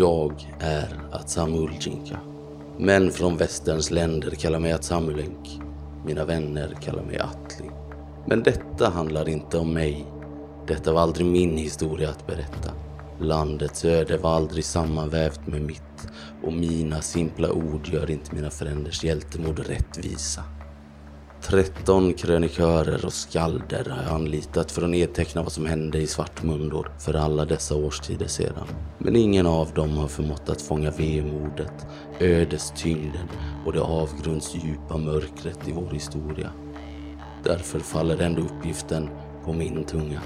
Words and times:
Jag 0.00 0.54
är 0.60 0.88
Atsamuljinka. 1.12 2.20
Män 2.78 3.10
från 3.10 3.36
västerns 3.36 3.90
länder 3.90 4.30
kallar 4.30 4.58
mig 4.58 4.72
Atsamulink. 4.72 5.60
Mina 6.06 6.24
vänner 6.24 6.78
kallar 6.82 7.02
mig 7.02 7.18
Atli. 7.18 7.70
Men 8.26 8.42
detta 8.42 8.88
handlar 8.88 9.28
inte 9.28 9.58
om 9.58 9.72
mig. 9.72 10.06
Detta 10.66 10.92
var 10.92 11.00
aldrig 11.00 11.26
min 11.26 11.56
historia 11.56 12.10
att 12.10 12.26
berätta. 12.26 12.72
Landets 13.20 13.84
öde 13.84 14.16
var 14.16 14.30
aldrig 14.34 14.64
sammanvävt 14.64 15.46
med 15.46 15.62
mitt 15.62 16.08
och 16.42 16.52
mina 16.52 17.00
simpla 17.00 17.52
ord 17.52 17.88
gör 17.88 18.10
inte 18.10 18.34
mina 18.34 18.50
föränders 18.50 19.04
hjältemod 19.04 19.58
rättvisa. 19.58 20.44
13 21.50 22.14
krönikörer 22.14 23.04
och 23.04 23.12
skalder 23.12 23.84
har 23.90 24.02
jag 24.02 24.12
anlitat 24.12 24.72
för 24.72 24.82
att 24.82 24.90
nedteckna 24.90 25.42
vad 25.42 25.52
som 25.52 25.66
hände 25.66 25.98
i 25.98 26.06
Svartmundor 26.06 26.92
för 26.98 27.14
alla 27.14 27.44
dessa 27.44 27.74
årstider 27.74 28.26
sedan. 28.26 28.66
Men 28.98 29.16
ingen 29.16 29.46
av 29.46 29.72
dem 29.74 29.96
har 29.96 30.08
förmått 30.08 30.48
att 30.48 30.62
fånga 30.62 30.90
vemodet, 30.90 31.86
ödestyngden 32.20 33.28
och 33.66 33.72
det 33.72 33.80
avgrundsdjupa 33.80 34.96
mörkret 34.96 35.68
i 35.68 35.72
vår 35.72 35.90
historia. 35.90 36.50
Därför 37.44 37.78
faller 37.78 38.22
ändå 38.22 38.42
uppgiften 38.42 39.08
på 39.44 39.52
min 39.52 39.84
tunga. 39.84 40.20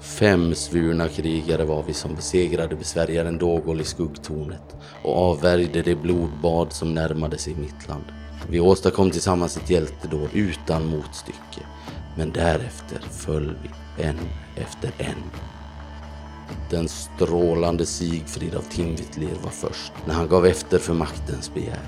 Fem 0.00 0.54
svurna 0.54 1.08
krigare 1.08 1.64
var 1.64 1.82
vi 1.82 1.92
som 1.92 2.14
besegrade 2.14 2.76
besvärjaren 2.76 3.38
Dogol 3.38 3.80
i 3.80 3.84
skuggtornet 3.84 4.76
och 5.04 5.16
avvärjde 5.16 5.82
det 5.82 5.94
blodbad 5.94 6.72
som 6.72 6.94
närmade 6.94 7.38
sig 7.38 7.54
mitt 7.54 7.88
land. 7.88 8.04
Vi 8.50 8.60
åstadkom 8.60 9.10
tillsammans 9.10 9.56
ett 9.56 9.70
hjältedåd 9.70 10.28
utan 10.32 10.86
motstycke. 10.86 11.60
Men 12.16 12.32
därefter 12.32 12.98
föll 13.10 13.56
vi 13.62 14.02
en 14.02 14.18
efter 14.56 14.90
en. 14.98 15.22
Den 16.70 16.88
strålande 16.88 17.86
Sigfrid 17.86 18.54
av 18.54 18.62
Timvitler 18.62 19.34
var 19.42 19.50
först 19.50 19.92
när 20.06 20.14
han 20.14 20.28
gav 20.28 20.46
efter 20.46 20.78
för 20.78 20.94
maktens 20.94 21.54
begär. 21.54 21.80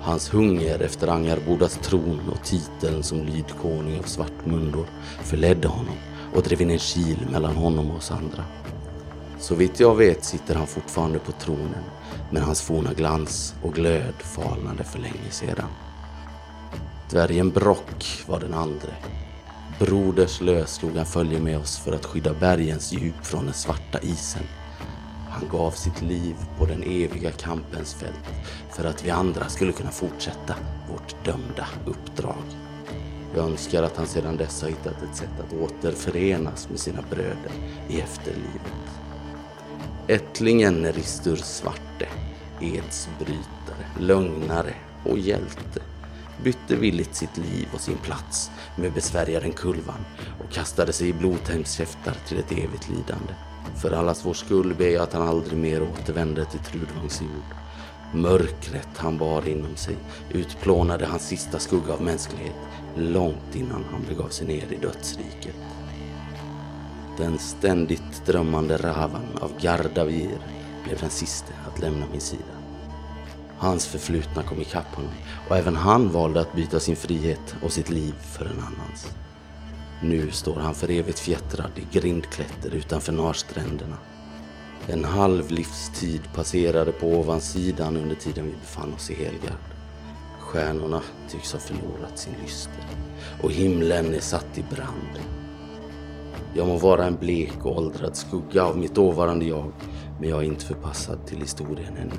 Hans 0.00 0.34
hunger 0.34 0.82
efter 0.82 1.08
Angarbodas 1.08 1.78
tron 1.82 2.20
och 2.32 2.44
titeln 2.44 3.02
som 3.02 3.26
lydkonung 3.26 3.98
av 3.98 4.02
Svartmundor 4.02 4.86
förledde 5.22 5.68
honom 5.68 5.96
och 6.34 6.42
drev 6.42 6.62
in 6.62 6.70
en 6.70 6.78
kil 6.78 7.26
mellan 7.32 7.56
honom 7.56 7.90
och 7.90 7.96
oss 7.96 8.10
andra. 8.10 8.44
Så 9.38 9.54
vitt 9.54 9.80
jag 9.80 9.94
vet 9.94 10.24
sitter 10.24 10.54
han 10.54 10.66
fortfarande 10.66 11.18
på 11.18 11.32
tronen, 11.32 11.84
men 12.32 12.42
hans 12.42 12.62
forna 12.62 12.92
glans 12.92 13.54
och 13.62 13.74
glöd 13.74 14.14
falnade 14.18 14.84
för 14.84 14.98
länge 14.98 15.30
sedan. 15.30 15.68
Dvärgen 17.10 17.50
Brock 17.50 18.24
var 18.26 18.40
den 18.40 18.54
andre. 18.54 18.94
Broderslös 19.78 20.74
slog 20.74 20.96
han 20.96 21.06
följe 21.06 21.40
med 21.40 21.58
oss 21.58 21.78
för 21.78 21.92
att 21.92 22.06
skydda 22.06 22.34
bergens 22.34 22.92
djup 22.92 23.26
från 23.26 23.44
den 23.44 23.54
svarta 23.54 23.98
isen. 24.00 24.42
Han 25.30 25.48
gav 25.48 25.70
sitt 25.70 26.02
liv 26.02 26.36
på 26.58 26.66
den 26.66 26.82
eviga 26.82 27.30
kampens 27.30 27.94
fält 27.94 28.44
för 28.70 28.84
att 28.84 29.04
vi 29.04 29.10
andra 29.10 29.48
skulle 29.48 29.72
kunna 29.72 29.90
fortsätta 29.90 30.54
vårt 30.90 31.24
dömda 31.24 31.66
uppdrag. 31.86 32.44
Jag 33.34 33.44
önskar 33.44 33.82
att 33.82 33.96
han 33.96 34.06
sedan 34.06 34.36
dess 34.36 34.62
har 34.62 34.68
hittat 34.68 35.02
ett 35.02 35.16
sätt 35.16 35.40
att 35.40 35.52
återförenas 35.52 36.68
med 36.68 36.80
sina 36.80 37.02
bröder 37.10 37.52
i 37.88 38.00
efterlivet. 38.00 38.72
Ättlingen 40.06 40.92
Ristur 40.92 41.36
Svarte, 41.36 42.08
edsbrytare, 42.62 43.86
lögnare 43.98 44.74
och 45.04 45.18
hjälte 45.18 45.80
bytte 46.44 46.76
villigt 46.76 47.14
sitt 47.14 47.36
liv 47.36 47.68
och 47.74 47.80
sin 47.80 47.96
plats 47.96 48.50
med 48.76 48.92
besvärjaren 48.92 49.52
Kulvan 49.52 50.04
och 50.44 50.52
kastade 50.52 50.92
sig 50.92 51.08
i 51.08 51.12
Blodheims 51.12 51.72
käftar 51.72 52.16
till 52.28 52.38
ett 52.38 52.52
evigt 52.52 52.88
lidande. 52.88 53.34
För 53.76 53.92
allas 53.92 54.26
vår 54.26 54.34
skull 54.34 54.74
ber 54.78 54.88
jag 54.88 55.02
att 55.02 55.12
han 55.12 55.28
aldrig 55.28 55.58
mer 55.58 55.82
återvänder 55.82 56.44
till 56.44 56.60
Trudvangs 56.60 57.20
jord. 57.20 57.56
Mörkret 58.14 58.88
han 58.96 59.18
bar 59.18 59.48
inom 59.48 59.76
sig 59.76 59.96
utplånade 60.30 61.06
hans 61.06 61.28
sista 61.28 61.58
skugga 61.58 61.92
av 61.92 62.02
mänsklighet 62.02 62.56
långt 62.96 63.54
innan 63.54 63.84
han 63.90 64.04
begav 64.08 64.28
sig 64.28 64.46
ner 64.46 64.72
i 64.72 64.76
dödsriket. 64.76 65.56
Den 67.18 67.38
ständigt 67.38 68.26
drömmande 68.26 68.76
Ravan 68.76 69.38
av 69.40 69.50
Gardavir 69.60 70.38
blev 70.84 71.00
den 71.00 71.10
siste 71.10 71.52
att 71.66 71.80
lämna 71.80 72.06
min 72.10 72.20
sida. 72.20 72.42
Hans 73.58 73.86
förflutna 73.86 74.42
kom 74.42 74.60
ikapp 74.60 74.94
honom 74.94 75.12
och 75.48 75.56
även 75.56 75.76
han 75.76 76.12
valde 76.12 76.40
att 76.40 76.52
byta 76.52 76.80
sin 76.80 76.96
frihet 76.96 77.54
och 77.62 77.72
sitt 77.72 77.90
liv 77.90 78.14
för 78.22 78.44
en 78.44 78.60
annans. 78.60 79.16
Nu 80.02 80.30
står 80.30 80.60
han 80.60 80.74
för 80.74 80.90
evigt 80.90 81.18
fjättrad 81.18 81.70
i 81.76 81.98
grindklätter 81.98 82.74
utanför 82.74 83.12
Narstränderna. 83.12 83.96
En 84.86 85.04
halv 85.04 85.50
livstid 85.50 86.20
passerade 86.34 86.92
på 86.92 87.06
ovansidan 87.06 87.96
under 87.96 88.16
tiden 88.16 88.46
vi 88.46 88.52
befann 88.52 88.94
oss 88.94 89.10
i 89.10 89.14
Helgard. 89.14 89.72
Stjärnorna 90.40 91.02
tycks 91.28 91.52
ha 91.52 91.60
förlorat 91.60 92.18
sin 92.18 92.34
lyster 92.42 92.84
och 93.42 93.52
himlen 93.52 94.14
är 94.14 94.20
satt 94.20 94.58
i 94.58 94.64
brand. 94.74 95.18
Jag 96.54 96.66
må 96.66 96.76
vara 96.76 97.04
en 97.04 97.16
blek 97.16 97.64
och 97.64 97.78
åldrad 97.78 98.16
skugga 98.16 98.64
av 98.64 98.78
mitt 98.78 98.94
dåvarande 98.94 99.44
jag, 99.44 99.72
men 100.22 100.30
jag 100.30 100.38
är 100.38 100.46
inte 100.46 100.64
förpassad 100.64 101.26
till 101.26 101.40
historien 101.40 101.96
ännu. 101.96 102.16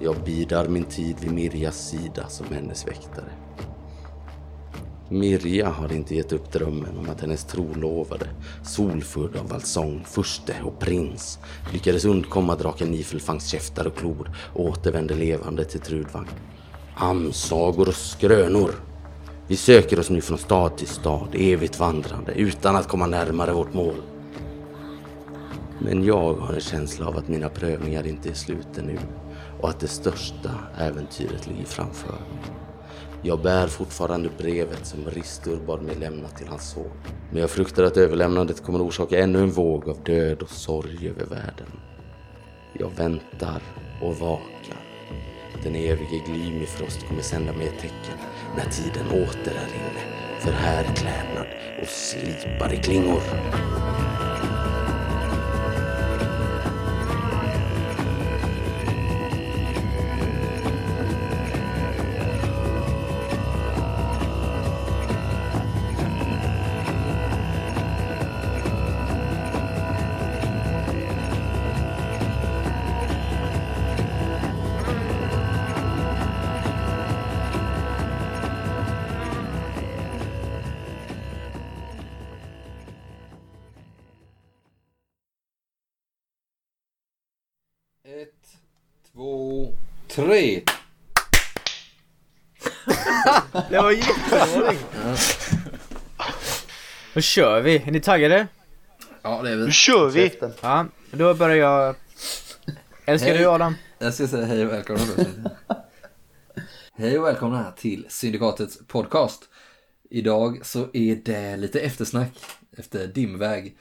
Jag 0.00 0.16
bidar 0.24 0.68
min 0.68 0.84
tid 0.84 1.16
vid 1.20 1.32
Mirjas 1.32 1.88
sida 1.88 2.28
som 2.28 2.46
hennes 2.52 2.86
väktare. 2.86 3.30
Mirja 5.08 5.68
har 5.68 5.92
inte 5.92 6.14
gett 6.14 6.32
upp 6.32 6.52
drömmen 6.52 6.98
om 6.98 7.10
att 7.10 7.20
hennes 7.20 7.44
trolovade, 7.44 8.26
solfull 8.62 9.36
av 9.36 9.48
valsång, 9.48 10.04
furste 10.04 10.54
och 10.64 10.78
prins, 10.78 11.38
lyckades 11.72 12.04
undkomma 12.04 12.54
draken 12.54 12.90
Nifelfangs 12.90 13.46
käftar 13.46 13.86
och 13.86 13.96
klor 13.96 14.30
och 14.54 14.64
återvände 14.64 15.14
levande 15.14 15.64
till 15.64 15.80
Trudvang. 15.80 16.28
Amsagor 16.94 17.88
och 17.88 17.94
skrönor. 17.94 18.70
Vi 19.46 19.56
söker 19.56 20.00
oss 20.00 20.10
nu 20.10 20.20
från 20.20 20.38
stad 20.38 20.76
till 20.76 20.88
stad, 20.88 21.28
evigt 21.34 21.78
vandrande, 21.78 22.32
utan 22.32 22.76
att 22.76 22.88
komma 22.88 23.06
närmare 23.06 23.52
vårt 23.52 23.74
mål. 23.74 23.94
Men 25.80 26.04
jag 26.04 26.34
har 26.34 26.54
en 26.54 26.60
känsla 26.60 27.06
av 27.06 27.16
att 27.16 27.28
mina 27.28 27.48
prövningar 27.48 28.06
inte 28.06 28.28
är 28.28 28.34
slut 28.34 28.78
ännu 28.78 28.98
och 29.60 29.68
att 29.68 29.80
det 29.80 29.88
största 29.88 30.50
äventyret 30.78 31.46
ligger 31.46 31.64
framför. 31.64 32.14
Jag 33.22 33.42
bär 33.42 33.66
fortfarande 33.66 34.30
brevet 34.38 34.86
som 34.86 35.04
Ristur 35.04 35.60
bad 35.66 35.82
mig 35.82 35.96
lämna 35.96 36.28
till 36.28 36.48
hans 36.48 36.70
son. 36.70 36.90
Men 37.30 37.40
jag 37.40 37.50
fruktar 37.50 37.82
att 37.82 37.96
överlämnandet 37.96 38.62
kommer 38.62 38.82
orsaka 38.82 39.18
ännu 39.18 39.38
en 39.38 39.50
våg 39.50 39.88
av 39.88 40.02
död 40.04 40.42
och 40.42 40.50
sorg 40.50 41.08
över 41.08 41.26
världen. 41.26 41.66
Jag 42.72 42.90
väntar 42.96 43.62
och 44.02 44.16
vakar. 44.16 44.84
Den 45.62 45.74
evige 45.74 46.22
Glymifrost 46.26 47.08
kommer 47.08 47.22
sända 47.22 47.52
mig 47.52 47.66
ett 47.66 47.80
tecken 47.80 48.18
när 48.56 48.70
tiden 48.70 49.06
åter 49.06 49.52
är 49.52 49.74
inne 49.74 50.02
för 50.40 50.52
härklädnad 50.52 51.46
och 51.82 51.88
slipade 51.88 52.76
klingor. 52.76 53.22
Då 97.18 97.22
kör 97.22 97.60
vi. 97.60 97.76
Är 97.76 97.90
ni 97.90 98.00
taggade? 98.00 98.46
Ja, 99.22 99.42
det 99.42 99.50
är 99.50 99.56
Nu 99.56 99.66
vi. 99.66 99.72
kör 99.72 100.10
vi! 100.10 100.32
Ja, 100.62 100.86
då 101.10 101.34
börjar 101.34 101.56
jag. 101.56 101.94
Älskar 103.04 103.28
Hej. 103.28 103.38
du 103.38 103.46
Adam? 103.46 103.74
Jag 103.98 104.14
ska 104.14 104.28
säga 104.28 104.46
hej 104.46 104.66
och 104.66 104.72
välkomna. 104.72 105.02
hej 106.96 107.18
och 107.18 107.24
välkomna 107.24 107.72
till 107.72 108.06
Syndikatets 108.08 108.78
podcast. 108.86 109.48
Idag 110.10 110.66
så 110.66 110.88
är 110.92 111.16
det 111.24 111.56
lite 111.56 111.80
eftersnack 111.80 112.32
efter 112.76 113.06
Dimväg. 113.06 113.76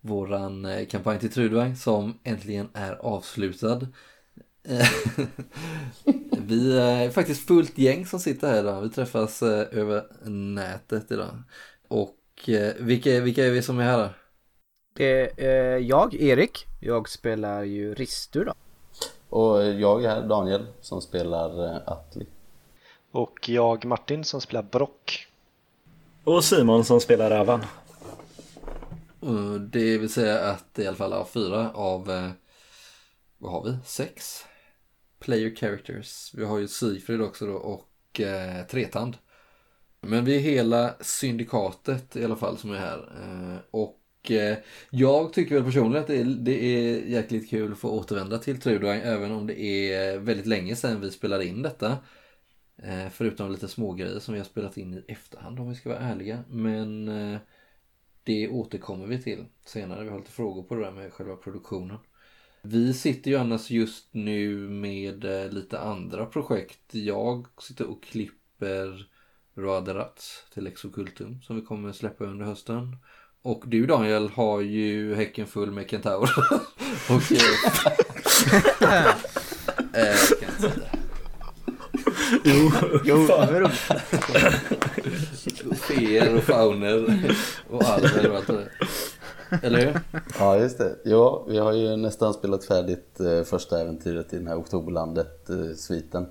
Våran 0.00 0.64
eh, 0.64 0.86
kampanj 0.86 1.18
till 1.18 1.32
Trudvang 1.32 1.76
som 1.76 2.18
äntligen 2.24 2.68
är 2.74 2.92
avslutad. 2.92 3.86
Vi 6.38 6.78
är 6.78 7.10
faktiskt 7.10 7.46
fullt 7.46 7.78
gäng 7.78 8.06
som 8.06 8.20
sitter 8.20 8.48
här 8.48 8.60
idag. 8.60 8.82
Vi 8.82 8.90
träffas 8.90 9.42
eh, 9.42 9.78
över 9.78 10.28
nätet 10.28 11.10
idag. 11.10 11.42
Och 11.88 12.14
vilka, 12.78 13.20
vilka 13.20 13.46
är 13.46 13.50
vi 13.50 13.62
som 13.62 13.78
är 13.78 13.84
här 13.84 13.98
då? 13.98 14.10
Eh, 15.04 15.28
eh, 15.36 15.76
jag, 15.76 16.14
Erik, 16.14 16.66
jag 16.80 17.08
spelar 17.08 17.62
ju 17.62 17.94
Ristu 17.94 18.44
då. 18.44 18.54
Och 19.28 19.64
jag 19.64 20.04
är 20.04 20.22
Daniel 20.22 20.66
som 20.80 21.00
spelar 21.00 21.64
eh, 21.64 21.82
Atli. 21.86 22.26
Och 23.10 23.48
jag 23.48 23.84
Martin 23.84 24.24
som 24.24 24.40
spelar 24.40 24.62
Brock. 24.62 25.26
Och 26.24 26.44
Simon 26.44 26.84
som 26.84 27.00
spelar 27.00 27.30
Ravan. 27.30 27.64
Det 29.60 29.98
vill 29.98 30.12
säga 30.12 30.40
att 30.40 30.74
det 30.74 30.82
i 30.82 30.86
alla 30.86 30.96
fall 30.96 31.12
är 31.12 31.24
fyra 31.24 31.70
av, 31.74 32.10
eh, 32.10 32.30
vad 33.38 33.52
har 33.52 33.64
vi, 33.64 33.76
sex 33.84 34.44
player 35.18 35.54
characters. 35.54 36.34
Vi 36.34 36.44
har 36.44 36.58
ju 36.58 36.68
Sigfrid 36.68 37.20
också 37.20 37.46
då 37.46 37.54
och 37.54 38.20
eh, 38.20 38.66
Tretand. 38.66 39.16
Men 40.00 40.24
vi 40.24 40.36
är 40.36 40.40
hela 40.40 40.94
syndikatet 41.00 42.16
i 42.16 42.24
alla 42.24 42.36
fall 42.36 42.58
som 42.58 42.70
är 42.70 42.78
här. 42.78 42.98
Eh, 42.98 43.58
och 43.70 44.30
eh, 44.30 44.58
jag 44.90 45.32
tycker 45.32 45.54
väl 45.54 45.64
personligen 45.64 46.02
att 46.02 46.08
det 46.08 46.20
är, 46.20 46.24
det 46.24 46.64
är 46.64 47.06
jäkligt 47.06 47.50
kul 47.50 47.72
att 47.72 47.78
få 47.78 47.90
återvända 47.90 48.38
till 48.38 48.60
Trudvang 48.60 49.00
även 49.04 49.32
om 49.32 49.46
det 49.46 49.60
är 49.60 50.18
väldigt 50.18 50.46
länge 50.46 50.76
sedan 50.76 51.00
vi 51.00 51.10
spelade 51.10 51.46
in 51.46 51.62
detta. 51.62 51.98
Eh, 52.82 53.08
förutom 53.12 53.52
lite 53.52 53.68
smågrejer 53.68 54.18
som 54.18 54.34
vi 54.34 54.40
har 54.40 54.44
spelat 54.44 54.76
in 54.76 54.94
i 54.94 55.12
efterhand 55.12 55.60
om 55.60 55.68
vi 55.68 55.74
ska 55.74 55.88
vara 55.88 55.98
ärliga. 55.98 56.44
Men 56.48 57.06
det 58.24 58.48
återkommer 58.48 59.06
vi 59.06 59.22
till 59.22 59.44
senare. 59.64 60.04
Vi 60.04 60.10
har 60.10 60.18
lite 60.18 60.30
frågor 60.30 60.62
på 60.62 60.74
det 60.74 60.84
där 60.84 60.92
med 60.92 61.12
själva 61.12 61.36
produktionen. 61.36 61.98
Vi 62.62 62.94
sitter 62.94 63.30
ju 63.30 63.36
annars 63.36 63.70
just 63.70 64.14
nu 64.14 64.68
med 64.68 65.24
lite 65.54 65.78
andra 65.78 66.26
projekt. 66.26 66.94
Jag 66.94 67.46
sitter 67.60 67.90
och 67.90 68.02
klipper 68.02 69.08
Raderats 69.58 70.44
till 70.54 70.66
Exocultum 70.66 71.42
som 71.42 71.56
vi 71.56 71.62
kommer 71.62 71.92
släppa 71.92 72.24
under 72.24 72.46
hösten. 72.46 72.96
Och 73.42 73.64
du 73.66 73.86
Daniel 73.86 74.28
har 74.28 74.60
ju 74.60 75.14
häcken 75.14 75.46
full 75.46 75.70
med 75.70 75.90
kentaurer. 75.90 76.30
och... 77.08 77.32
eh, 78.82 79.06
eh. 80.04 80.16
Jo, 82.44 82.70
Jo, 83.04 83.16
fan. 83.26 83.52
var 83.52 83.60
roligt. 83.60 83.80
Feer 85.80 86.36
och 86.36 86.42
fauner 86.42 87.24
och 87.70 87.84
alver 87.84 88.30
och 88.30 88.36
allt 88.36 88.46
det 88.46 88.52
där. 88.52 88.68
Eller 89.62 89.86
hur? 89.86 90.00
Ja, 90.38 90.58
just 90.58 90.78
det. 90.78 90.96
Ja, 91.04 91.44
vi 91.48 91.58
har 91.58 91.72
ju 91.72 91.96
nästan 91.96 92.34
spelat 92.34 92.64
färdigt 92.64 93.20
eh, 93.20 93.42
första 93.42 93.80
äventyret 93.80 94.32
i 94.32 94.36
den 94.36 94.46
här 94.46 94.56
Oktoberlandet-sviten. 94.56 96.26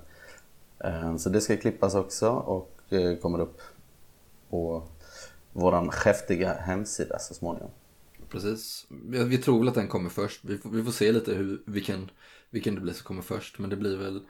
Eh, 0.84 1.16
så 1.16 1.28
det 1.28 1.40
ska 1.40 1.56
klippas 1.56 1.94
också 1.94 2.28
och 2.28 2.77
kommer 3.22 3.40
upp 3.40 3.60
på 4.50 4.82
våran 5.52 5.90
häftiga 6.04 6.54
hemsida 6.54 7.18
så 7.18 7.34
småningom. 7.34 7.70
Precis. 8.28 8.86
Vi 9.08 9.38
tror 9.38 9.58
väl 9.58 9.68
att 9.68 9.74
den 9.74 9.88
kommer 9.88 10.10
först. 10.10 10.44
Vi 10.44 10.58
får, 10.58 10.70
vi 10.70 10.84
får 10.84 10.92
se 10.92 11.12
lite 11.12 11.34
hur, 11.34 11.62
vilken, 11.66 12.10
vilken 12.50 12.74
det 12.74 12.80
blir 12.80 12.92
som 12.92 13.04
kommer 13.04 13.22
först. 13.22 13.58
Men 13.58 13.70
det 13.70 13.76
blir 13.76 13.96
väl 13.96 14.20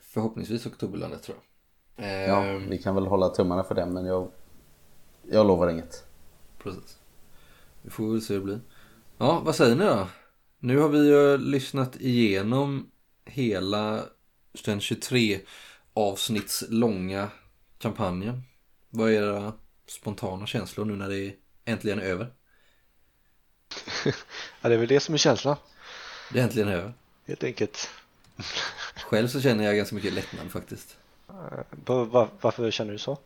förhoppningsvis 0.00 0.66
Oktoberlandet 0.66 1.22
tror 1.22 1.36
jag. 1.36 1.44
Ja, 2.28 2.44
Ehm, 2.44 2.70
vi 2.70 2.78
kan 2.78 2.94
väl 2.94 3.06
hålla 3.06 3.28
tummarna 3.28 3.64
för 3.64 3.74
den 3.74 3.92
men 3.92 4.04
jag, 4.04 4.30
jag 5.22 5.46
lovar 5.46 5.68
inget. 5.68 6.04
Precis. 6.58 6.98
Vi 7.82 7.90
får 7.90 8.12
väl 8.12 8.22
se 8.22 8.34
hur 8.34 8.40
det 8.40 8.44
blir. 8.44 8.60
Ja, 9.18 9.42
vad 9.44 9.54
säger 9.54 9.76
ni 9.76 9.84
då? 9.84 10.06
Nu 10.58 10.78
har 10.78 10.88
vi 10.88 11.08
ju 11.08 11.38
lyssnat 11.38 11.96
igenom 12.00 12.90
hela 13.24 14.00
den 14.64 14.80
23 14.80 15.40
avsnitts 15.94 16.64
långa 16.68 17.28
kampanjen. 17.88 18.42
Vad 18.90 19.10
är 19.10 19.14
era 19.14 19.52
spontana 19.86 20.46
känslor 20.46 20.84
nu 20.84 20.96
när 20.96 21.08
det 21.08 21.34
äntligen 21.64 21.98
är 21.98 22.04
över? 22.04 22.32
Ja, 24.60 24.68
det 24.68 24.74
är 24.74 24.78
väl 24.78 24.88
det 24.88 25.00
som 25.00 25.14
är 25.14 25.18
känslan, 25.18 25.56
Det 26.32 26.38
är 26.40 26.44
äntligen 26.44 26.68
över. 26.68 26.92
helt 27.26 27.44
enkelt. 27.44 27.88
Själv 28.96 29.28
så 29.28 29.40
känner 29.40 29.64
jag 29.64 29.76
ganska 29.76 29.94
mycket 29.94 30.12
lättnad 30.12 30.50
faktiskt. 30.50 30.96
Va- 31.86 32.04
va- 32.04 32.28
Varför 32.40 32.70
känner 32.70 32.92
du 32.92 32.98
så? 32.98 33.18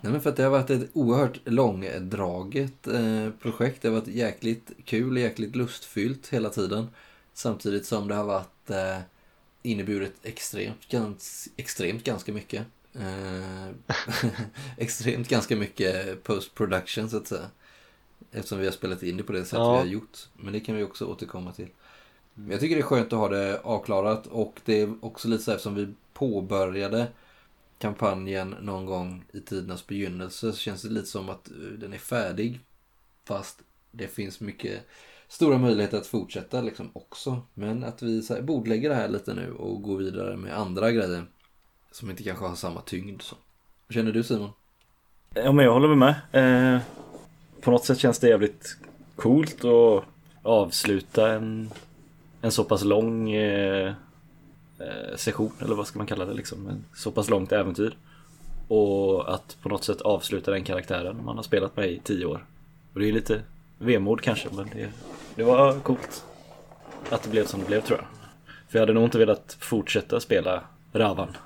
Nej 0.00 0.12
men 0.12 0.20
för 0.20 0.30
att 0.30 0.36
det 0.36 0.42
har 0.42 0.50
varit 0.50 0.70
ett 0.70 0.90
oerhört 0.92 1.38
långdraget 1.44 2.86
eh, 2.86 3.30
projekt. 3.42 3.82
Det 3.82 3.88
har 3.88 3.94
varit 4.00 4.08
jäkligt 4.08 4.70
kul 4.84 5.16
jäkligt 5.18 5.56
lustfyllt 5.56 6.28
hela 6.28 6.50
tiden. 6.50 6.88
Samtidigt 7.32 7.86
som 7.86 8.08
det 8.08 8.14
har 8.14 8.24
varit 8.24 8.70
eh, 8.70 8.98
inneburit 9.62 10.14
extremt, 10.22 10.88
gans, 10.88 11.48
extremt 11.56 12.04
ganska 12.04 12.32
mycket. 12.32 12.66
Eh, 12.94 13.68
extremt 14.76 15.28
ganska 15.28 15.56
mycket 15.56 16.22
post 16.24 16.54
production 16.54 17.10
så 17.10 17.16
att 17.16 17.26
säga. 17.26 17.50
Eftersom 18.32 18.58
vi 18.58 18.64
har 18.64 18.72
spelat 18.72 19.02
in 19.02 19.16
det 19.16 19.22
på 19.22 19.32
det 19.32 19.44
sätt 19.44 19.58
Ja. 19.58 19.72
vi 19.72 19.78
har 19.78 19.86
gjort. 19.86 20.18
Men 20.36 20.52
det 20.52 20.60
kan 20.60 20.76
vi 20.76 20.82
också 20.82 21.04
återkomma 21.04 21.52
till. 21.52 21.68
Men 22.34 22.50
jag 22.50 22.60
tycker 22.60 22.76
det 22.76 22.80
är 22.80 22.86
skönt 22.86 23.12
att 23.12 23.18
ha 23.18 23.28
det 23.28 23.60
avklarat 23.64 24.26
och 24.26 24.60
det 24.64 24.80
är 24.80 24.94
också 25.00 25.28
lite 25.28 25.42
så 25.42 25.50
här 25.50 25.56
eftersom 25.56 25.74
vi 25.74 25.94
påbörjade 26.12 27.06
kampanjen 27.78 28.54
någon 28.60 28.86
gång 28.86 29.24
i 29.32 29.40
tidernas 29.40 29.86
begynnelse 29.86 30.52
så 30.52 30.58
känns 30.58 30.82
det 30.82 30.88
lite 30.88 31.06
som 31.06 31.28
att 31.28 31.50
eh, 31.50 31.56
den 31.56 31.92
är 31.92 31.98
färdig. 31.98 32.60
Fast 33.24 33.62
det 33.90 34.08
finns 34.08 34.40
mycket 34.40 34.80
stora 35.28 35.58
möjligheter 35.58 35.98
att 35.98 36.06
fortsätta 36.06 36.60
liksom 36.60 36.90
också. 36.92 37.42
Men 37.54 37.84
att 37.84 38.02
vi 38.02 38.22
så 38.22 38.34
här, 38.34 38.42
bordlägger 38.42 38.88
det 38.88 38.94
här 38.94 39.08
lite 39.08 39.34
nu 39.34 39.52
och 39.52 39.82
går 39.82 39.96
vidare 39.96 40.36
med 40.36 40.58
andra 40.58 40.92
grejer 40.92 41.26
som 41.90 42.10
inte 42.10 42.22
kanske 42.22 42.44
har 42.44 42.54
samma 42.54 42.80
tyngd. 42.80 43.22
Så. 43.22 43.36
Vad 43.86 43.94
känner 43.94 44.12
du 44.12 44.22
Simon? 44.22 44.50
Ja 45.34 45.52
men 45.52 45.64
jag 45.64 45.72
håller 45.72 45.94
med. 45.94 46.14
Eh, 46.32 46.80
på 47.60 47.70
något 47.70 47.84
sätt 47.84 47.98
känns 47.98 48.18
det 48.18 48.28
jävligt 48.28 48.76
coolt 49.16 49.64
att 49.64 50.04
avsluta 50.42 51.32
en, 51.32 51.70
en 52.40 52.52
så 52.52 52.64
pass 52.64 52.84
lång 52.84 53.32
eh, 53.32 53.94
eh, 54.78 55.16
session 55.16 55.52
eller 55.60 55.74
vad 55.74 55.86
ska 55.86 55.98
man 55.98 56.06
kalla 56.06 56.24
det 56.24 56.34
liksom. 56.34 56.68
En 56.68 56.84
så 56.94 57.10
pass 57.10 57.30
långt 57.30 57.52
äventyr. 57.52 57.96
Och 58.68 59.34
att 59.34 59.56
på 59.62 59.68
något 59.68 59.84
sätt 59.84 60.00
avsluta 60.00 60.50
den 60.50 60.64
karaktären 60.64 61.24
man 61.24 61.36
har 61.36 61.42
spelat 61.42 61.76
med 61.76 61.90
i 61.90 61.98
tio 61.98 62.26
år. 62.26 62.44
Och 62.92 63.00
det 63.00 63.08
är 63.08 63.12
lite 63.12 63.42
vemod 63.78 64.20
kanske 64.20 64.48
men 64.52 64.70
det, 64.74 64.88
det 65.34 65.42
var 65.42 65.80
coolt. 65.80 66.24
Att 67.10 67.22
det 67.22 67.30
blev 67.30 67.46
som 67.46 67.60
det 67.60 67.66
blev 67.66 67.80
tror 67.80 67.98
jag. 67.98 68.06
För 68.68 68.78
jag 68.78 68.82
hade 68.82 68.92
nog 68.92 69.04
inte 69.04 69.18
velat 69.18 69.56
fortsätta 69.60 70.20
spela 70.20 70.62
Ravan 70.92 71.36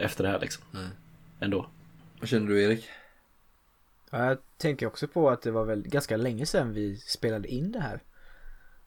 efter 0.00 0.24
det 0.24 0.30
här 0.30 0.40
liksom. 0.40 0.64
Nej. 0.70 0.88
Ändå. 1.40 1.70
Vad 2.20 2.28
känner 2.28 2.46
du 2.46 2.62
Erik? 2.62 2.88
Ja, 4.10 4.24
jag 4.26 4.38
tänker 4.56 4.86
också 4.86 5.08
på 5.08 5.30
att 5.30 5.42
det 5.42 5.50
var 5.50 5.64
väl 5.64 5.82
ganska 5.82 6.16
länge 6.16 6.46
sedan 6.46 6.72
vi 6.72 6.96
spelade 6.96 7.48
in 7.48 7.72
det 7.72 7.80
här. 7.80 8.02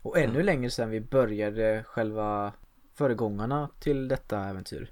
Och 0.02 0.18
ännu 0.20 0.44
längre 0.44 0.70
sedan 0.70 0.90
vi 0.90 1.02
började 1.02 1.84
själva 1.88 2.54
föregångarna 2.94 3.70
till 3.80 4.08
detta 4.08 4.44
äventyr. 4.46 4.92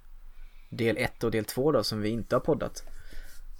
Del 0.69 0.97
1 0.97 1.23
och 1.23 1.31
del 1.31 1.45
2 1.45 1.71
då 1.71 1.83
som 1.83 2.01
vi 2.01 2.09
inte 2.09 2.35
har 2.35 2.39
poddat. 2.39 2.83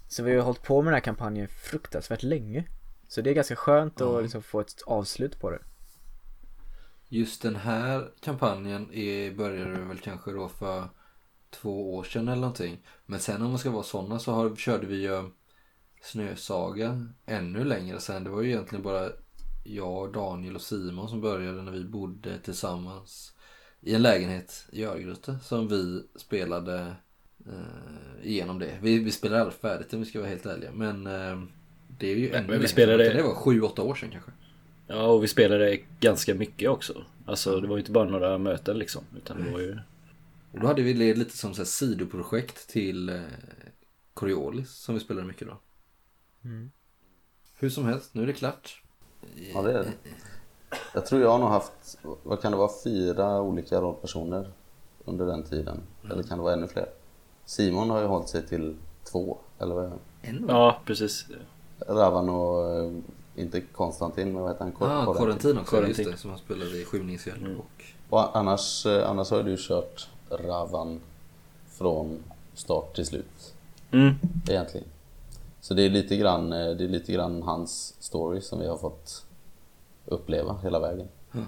Så 0.10 0.24
vi 0.24 0.36
har 0.36 0.44
hållit 0.44 0.64
på 0.64 0.82
med 0.82 0.88
den 0.92 0.96
här 0.96 1.02
kampanjen 1.02 1.48
fruktansvärt 1.48 2.24
länge. 2.24 2.64
Så 3.08 3.22
det 3.22 3.30
är 3.30 3.34
ganska 3.34 3.56
skönt 3.56 4.00
Ja. 4.00 4.18
att 4.18 4.24
liksom 4.24 4.42
få 4.44 4.60
ett 4.60 4.82
avslut 4.86 5.40
på 5.40 5.50
det. 5.50 5.60
Just 7.10 7.42
den 7.42 7.56
här 7.56 8.12
kampanjen 8.22 8.94
är, 8.94 9.32
började 9.32 9.80
väl 9.80 9.98
kanske 9.98 10.32
då 10.32 10.50
för 10.50 10.90
två 11.50 11.96
år 11.96 12.04
sedan 12.04 12.28
eller 12.28 12.42
någonting. 12.42 12.78
Men 13.06 13.20
sen 13.20 13.42
om 13.42 13.50
man 13.50 13.60
ska 13.60 13.72
vara 13.72 13.84
sådana 13.84 14.20
så 14.20 14.32
har, 14.32 14.56
körde 14.56 14.88
vi 14.88 15.02
ju 15.02 15.24
Snösaga 16.02 17.06
ännu 17.26 17.64
längre 17.64 18.00
sen. 18.00 18.24
Det 18.24 18.30
var 18.30 18.42
ju 18.42 18.50
egentligen 18.50 18.84
bara 18.84 19.10
jag, 19.64 20.14
Daniel 20.14 20.56
och 20.56 20.62
Simon 20.62 21.10
som 21.10 21.22
började 21.22 21.62
när 21.62 21.72
vi 21.72 21.84
bodde 21.84 22.40
tillsammans 22.40 23.34
i 23.82 23.96
en 23.96 24.02
lägenhet 24.02 24.66
i 24.72 24.84
Örgryte 24.84 25.38
som 25.44 25.68
vi 25.68 26.04
spelade 26.16 26.96
eh, 27.46 28.28
igenom 28.28 28.60
det. 28.60 28.78
Vi, 28.82 29.00
vi 29.00 29.12
spelade 29.12 29.42
aldrig 29.42 29.60
färdigt 29.60 29.94
om 29.94 30.00
vi 30.00 30.06
ska 30.06 30.20
vara 30.20 30.30
helt 30.30 30.46
ärliga. 30.46 30.72
Men 30.72 31.08
eh, 31.08 31.44
det 31.88 32.12
är 32.12 32.16
ju 32.16 32.34
ännu 32.34 32.58
vi 32.58 32.68
spelade-. 32.68 33.14
Det 33.14 33.24
var 33.24 33.36
sju, 33.36 33.62
åtta 33.62 33.82
år 33.82 33.96
sedan 33.96 34.10
kanske. 34.12 34.32
Ja, 34.88 35.06
och 35.06 35.24
vi 35.24 35.28
spelade 35.28 35.78
ganska 36.00 36.36
mycket 36.36 36.70
också. 36.70 37.04
Alltså 37.26 37.60
det 37.60 37.68
var 37.68 37.76
ju 37.76 37.80
inte 37.82 37.92
bara 37.92 38.10
några 38.10 38.38
möten 38.38 38.80
liksom. 38.80 39.04
Utan 39.18 39.44
det 39.44 39.52
var 39.52 39.60
ju... 39.60 39.78
Och 40.58 40.62
då 40.62 40.68
hade 40.68 40.82
vi 40.82 40.94
det 40.94 41.14
lite 41.14 41.38
som 41.38 41.54
så 41.54 41.58
här 41.62 41.66
sidoprojekt 41.66 42.70
till 42.70 43.10
eh, 43.10 43.22
Coriolis 44.14 44.70
som 44.72 44.96
vi 44.96 45.02
spelade 45.02 45.28
mycket 45.28 45.48
då. 45.48 45.58
Mm. 46.44 46.72
Hur 47.60 47.70
som 47.70 47.86
helst, 47.86 48.14
nu 48.14 48.24
är 48.24 48.28
det 48.28 48.34
klart. 48.34 48.84
Ja, 49.54 49.62
det 49.62 49.72
är 49.74 49.84
det. 49.84 49.94
Jag 50.94 51.06
tror 51.06 51.22
jag 51.22 51.30
har 51.30 51.40
nog 51.40 51.50
haft, 51.50 51.98
vad 52.24 52.42
kan 52.42 52.52
det 52.52 52.58
vara, 52.58 52.72
fyra 52.84 53.42
olika 53.42 53.82
rollpersoner 53.82 54.52
under 55.06 55.26
den 55.26 55.44
tiden. 55.44 55.82
Eller 56.12 56.24
kan 56.24 56.38
det 56.38 56.44
vara 56.44 56.54
ännu 56.54 56.68
fler? 56.68 56.90
Simon 57.46 57.90
har 57.90 58.00
ju 58.02 58.06
hållit 58.08 58.30
sig 58.30 58.48
till 58.48 58.76
två, 59.12 59.38
eller 59.60 59.76
vad 59.76 59.86
är 59.86 59.90
det? 59.90 59.98
En 60.22 60.46
Ja, 60.48 60.82
precis. 60.86 61.26
Ravan 61.88 62.30
och, 62.30 62.76
eh, 62.76 62.92
inte 63.36 63.62
Konstantin, 63.62 64.34
men 64.34 64.42
vad 64.42 64.52
heter 64.52 64.64
han? 64.64 64.72
Kor- 64.74 64.88
Ah, 64.88 65.06
Korentin. 65.06 65.26
Corentin 65.30 65.58
också, 65.58 65.88
just 65.88 66.12
det. 66.12 66.18
Som 66.18 66.30
han 66.30 66.40
spelade 66.40 66.78
i 66.78 66.86
Skymningshjälp. 66.86 67.42
Mm. 67.42 67.58
Och... 67.60 67.84
Och 68.10 68.38
annars, 68.38 68.86
eh, 68.86 69.10
annars 69.10 69.32
har 69.32 69.44
du 69.44 69.56
kört 69.60 70.10
Ravan 70.30 71.00
från 71.70 72.24
start 72.54 72.96
till 72.96 73.06
slut, 73.06 73.54
Mm. 73.92 74.14
egentligen. 74.50 74.88
Så 75.62 75.74
det 75.74 75.82
är 75.84 75.90
lite 75.90 76.18
grann, 76.18 76.54
eh, 76.54 76.70
det 76.70 76.84
är 76.84 76.88
lite 76.88 77.12
grann 77.14 77.44
hans 77.44 77.96
story 78.00 78.42
som 78.42 78.60
vi 78.60 78.68
har 78.68 78.78
fått 78.78 79.26
uppleva 80.06 80.58
hela 80.64 80.80
vägen. 80.80 81.08
Ja. 81.32 81.40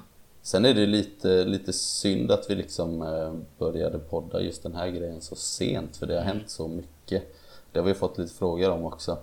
Sen 0.41 0.65
är 0.65 0.73
det 0.73 0.85
lite, 0.85 1.45
lite 1.45 1.73
synd 1.73 2.31
att 2.31 2.49
vi 2.49 2.55
liksom 2.55 3.01
eh, 3.01 3.33
började 3.57 3.99
podda 3.99 4.41
just 4.41 4.63
den 4.63 4.75
här 4.75 4.87
grejen 4.87 5.21
så 5.21 5.35
sent 5.35 5.97
för 5.97 6.07
det 6.07 6.15
har 6.15 6.21
hänt 6.23 6.49
så 6.49 6.67
mycket. 6.67 7.23
Det 7.71 7.79
har 7.79 7.85
vi 7.85 7.93
fått 7.93 8.17
lite 8.17 8.33
frågor 8.33 8.69
om 8.69 8.85
också. 8.85 9.17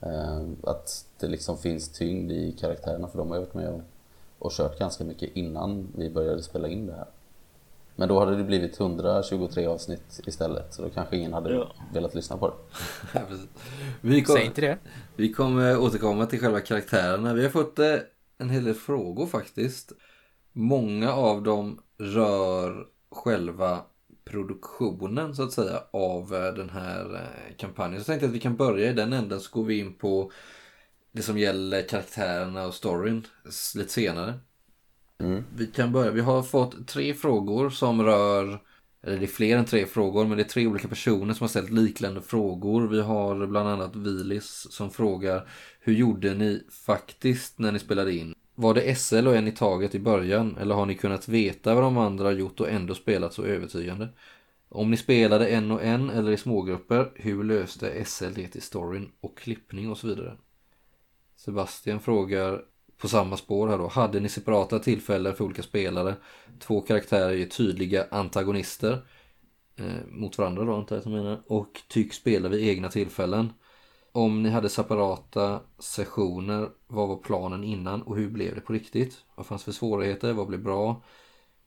Eh, 0.00 0.42
Att 0.64 1.04
det 1.18 1.26
liksom 1.26 1.58
finns 1.58 1.88
tyngd 1.88 2.32
i 2.32 2.52
karaktärerna 2.52 3.08
för 3.08 3.18
de 3.18 3.28
har 3.28 3.36
jag 3.36 3.40
varit 3.42 3.54
med 3.54 3.68
och, 3.68 3.80
och 4.38 4.52
kört 4.52 4.78
ganska 4.78 5.04
mycket 5.04 5.36
innan 5.36 5.88
vi 5.96 6.10
började 6.10 6.42
spela 6.42 6.68
in 6.68 6.86
det 6.86 6.92
här. 6.92 7.06
Men 8.00 8.08
då 8.08 8.18
hade 8.18 8.36
det 8.36 8.44
blivit 8.44 8.80
123 8.80 9.66
avsnitt 9.66 10.20
istället 10.26 10.74
så 10.74 10.82
då 10.82 10.90
kanske 10.90 11.16
ingen 11.16 11.32
hade 11.32 11.54
Ja. 11.54 11.72
velat 11.92 12.14
lyssna 12.14 12.36
på 12.36 12.48
det. 12.48 12.54
Ja, 13.20 13.20
vi, 14.00 14.22
kom, 14.22 14.36
Säg 14.36 14.44
inte 14.44 14.60
det. 14.60 14.78
vi 15.16 15.32
kommer 15.32 15.78
återkomma 15.78 16.26
till 16.26 16.40
själva 16.40 16.60
karaktärerna. 16.60 17.34
Vi 17.34 17.42
har 17.42 17.50
fått 17.50 17.78
eh, 17.78 17.94
en 18.38 18.50
hel 18.50 18.64
del 18.64 18.74
frågor 18.74 19.26
faktiskt. 19.26 19.92
Många 20.52 21.12
av 21.12 21.42
dem 21.42 21.80
rör 21.98 22.86
själva 23.10 23.80
produktionen 24.24 25.34
så 25.34 25.42
att 25.42 25.52
säga 25.52 25.82
av 25.90 26.34
eh, 26.34 26.54
den 26.54 26.70
här 26.70 27.14
eh, 27.14 27.56
kampanjen. 27.56 27.94
Så 27.94 28.00
jag 28.00 28.06
tänkte 28.06 28.26
att 28.26 28.34
vi 28.34 28.40
kan 28.40 28.56
börja 28.56 28.90
i 28.90 28.92
den 28.92 29.12
änden 29.12 29.40
så 29.40 29.50
går 29.58 29.64
vi 29.64 29.78
in 29.78 29.94
på 29.94 30.32
det 31.12 31.22
som 31.22 31.38
gäller 31.38 31.88
karaktärerna 31.88 32.66
och 32.66 32.74
storyn 32.74 33.26
lite 33.76 33.92
senare. 33.92 34.34
Mm. 35.20 35.44
Vi 35.56 35.66
kan 35.66 35.92
börja. 35.92 36.10
Vi 36.10 36.20
har 36.20 36.42
fått 36.42 36.88
tre 36.88 37.14
frågor 37.14 37.70
som 37.70 38.02
rör 38.02 38.60
eller 39.02 39.18
det 39.18 39.24
är 39.24 39.26
fler 39.26 39.56
än 39.56 39.64
tre 39.64 39.86
frågor, 39.86 40.26
men 40.26 40.36
det 40.36 40.42
är 40.42 40.48
tre 40.48 40.66
olika 40.66 40.88
personer 40.88 41.34
som 41.34 41.44
har 41.44 41.48
ställt 41.48 41.70
liknande 41.70 42.22
frågor. 42.22 42.88
Vi 42.88 43.00
har 43.00 43.46
bland 43.46 43.68
annat 43.68 43.96
Vilis 43.96 44.66
som 44.70 44.90
frågar 44.90 45.48
Hur 45.80 45.92
gjorde 45.92 46.34
ni 46.34 46.62
faktiskt 46.86 47.58
när 47.58 47.72
ni 47.72 47.78
spelade 47.78 48.12
in? 48.12 48.34
Var 48.54 48.74
det 48.74 48.94
SL 48.94 49.26
och 49.26 49.36
en 49.36 49.48
i 49.48 49.52
taget 49.52 49.94
i 49.94 50.00
början? 50.00 50.56
Eller 50.60 50.74
har 50.74 50.86
ni 50.86 50.94
kunnat 50.94 51.28
veta 51.28 51.74
vad 51.74 51.84
de 51.84 51.98
andra 51.98 52.24
har 52.24 52.32
gjort 52.32 52.60
och 52.60 52.70
ändå 52.70 52.94
spelat 52.94 53.34
så 53.34 53.44
övertygande? 53.44 54.08
Om 54.68 54.90
ni 54.90 54.96
spelade 54.96 55.48
en 55.48 55.70
och 55.70 55.84
en 55.84 56.10
eller 56.10 56.32
i 56.32 56.36
smågrupper, 56.36 57.10
hur 57.14 57.44
löste 57.44 58.04
SL 58.04 58.34
det 58.34 58.56
i 58.56 58.60
storyn 58.60 59.12
och 59.20 59.38
klippning 59.38 59.90
och 59.90 59.98
så 59.98 60.06
vidare? 60.06 60.36
Sebastian 61.36 62.00
frågar 62.00 62.62
på 63.00 63.08
samma 63.08 63.36
spår 63.36 63.68
här 63.68 63.78
då. 63.78 63.86
Hade 63.88 64.20
ni 64.20 64.28
separata 64.28 64.78
tillfällen 64.78 65.36
för 65.36 65.44
olika 65.44 65.62
spelare? 65.62 66.14
Två 66.58 66.80
karaktärer 66.80 67.36
är 67.36 67.46
tydliga 67.46 68.06
antagonister 68.10 69.06
eh, 69.76 70.06
mot 70.08 70.38
varandra 70.38 70.64
då 70.64 70.74
antar 70.74 70.96
jag 70.96 71.00
att 71.00 71.06
menar. 71.06 71.42
Och 71.46 71.80
tycks 71.88 72.16
spela 72.16 72.48
vid 72.48 72.68
egna 72.68 72.88
tillfällen. 72.88 73.52
Om 74.12 74.42
ni 74.42 74.50
hade 74.50 74.68
separata 74.68 75.60
sessioner, 75.78 76.68
vad 76.86 77.08
var 77.08 77.16
planen 77.16 77.64
innan 77.64 78.02
och 78.02 78.16
hur 78.16 78.30
blev 78.30 78.54
det 78.54 78.60
på 78.60 78.72
riktigt? 78.72 79.18
Vad 79.34 79.46
fanns 79.46 79.64
för 79.64 79.72
svårigheter? 79.72 80.32
Vad 80.32 80.46
blev 80.46 80.62
bra? 80.62 81.02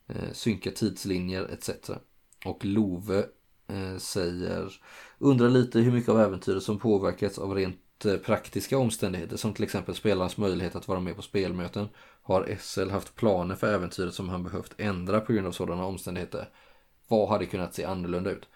Eh, 0.08 0.32
synka 0.34 0.72
tidslinjer 0.72 1.44
etc. 1.44 1.70
Och 2.46 2.66
Love 2.66 3.26
eh, 3.68 3.98
säger 3.98 4.74
Undrar 5.20 5.50
lite 5.50 5.80
hur 5.80 5.92
mycket 5.92 6.10
av 6.10 6.20
äventyret 6.20 6.64
som 6.64 6.80
påverkats 6.80 7.40
av 7.40 7.56
rent 7.56 7.83
Eh, 8.06 8.18
praktiska 8.18 8.78
omständigheter 8.78 9.38
som 9.38 9.54
till 9.54 9.64
exempel 9.64 9.96
spelarens 9.96 10.38
möjlighet 10.38 10.76
att 10.76 10.88
vara 10.88 11.00
med 11.00 11.16
på 11.16 11.22
spelmöten. 11.22 11.90
Har 12.22 12.58
SL 12.60 12.90
haft 12.90 13.16
planer 13.16 13.56
för 13.56 13.74
äventyret 13.74 14.14
som 14.14 14.30
han 14.30 14.44
behövt 14.44 14.74
ändra 14.78 15.20
på 15.20 15.34
grund 15.34 15.48
av 15.48 15.52
sådana 15.52 15.86
omständigheter? 15.86 16.50
Vad 17.08 17.30
hade 17.30 17.46
kunnat 17.46 17.74
se 17.74 17.84
annorlunda 17.84 18.32
ut? 18.32 18.48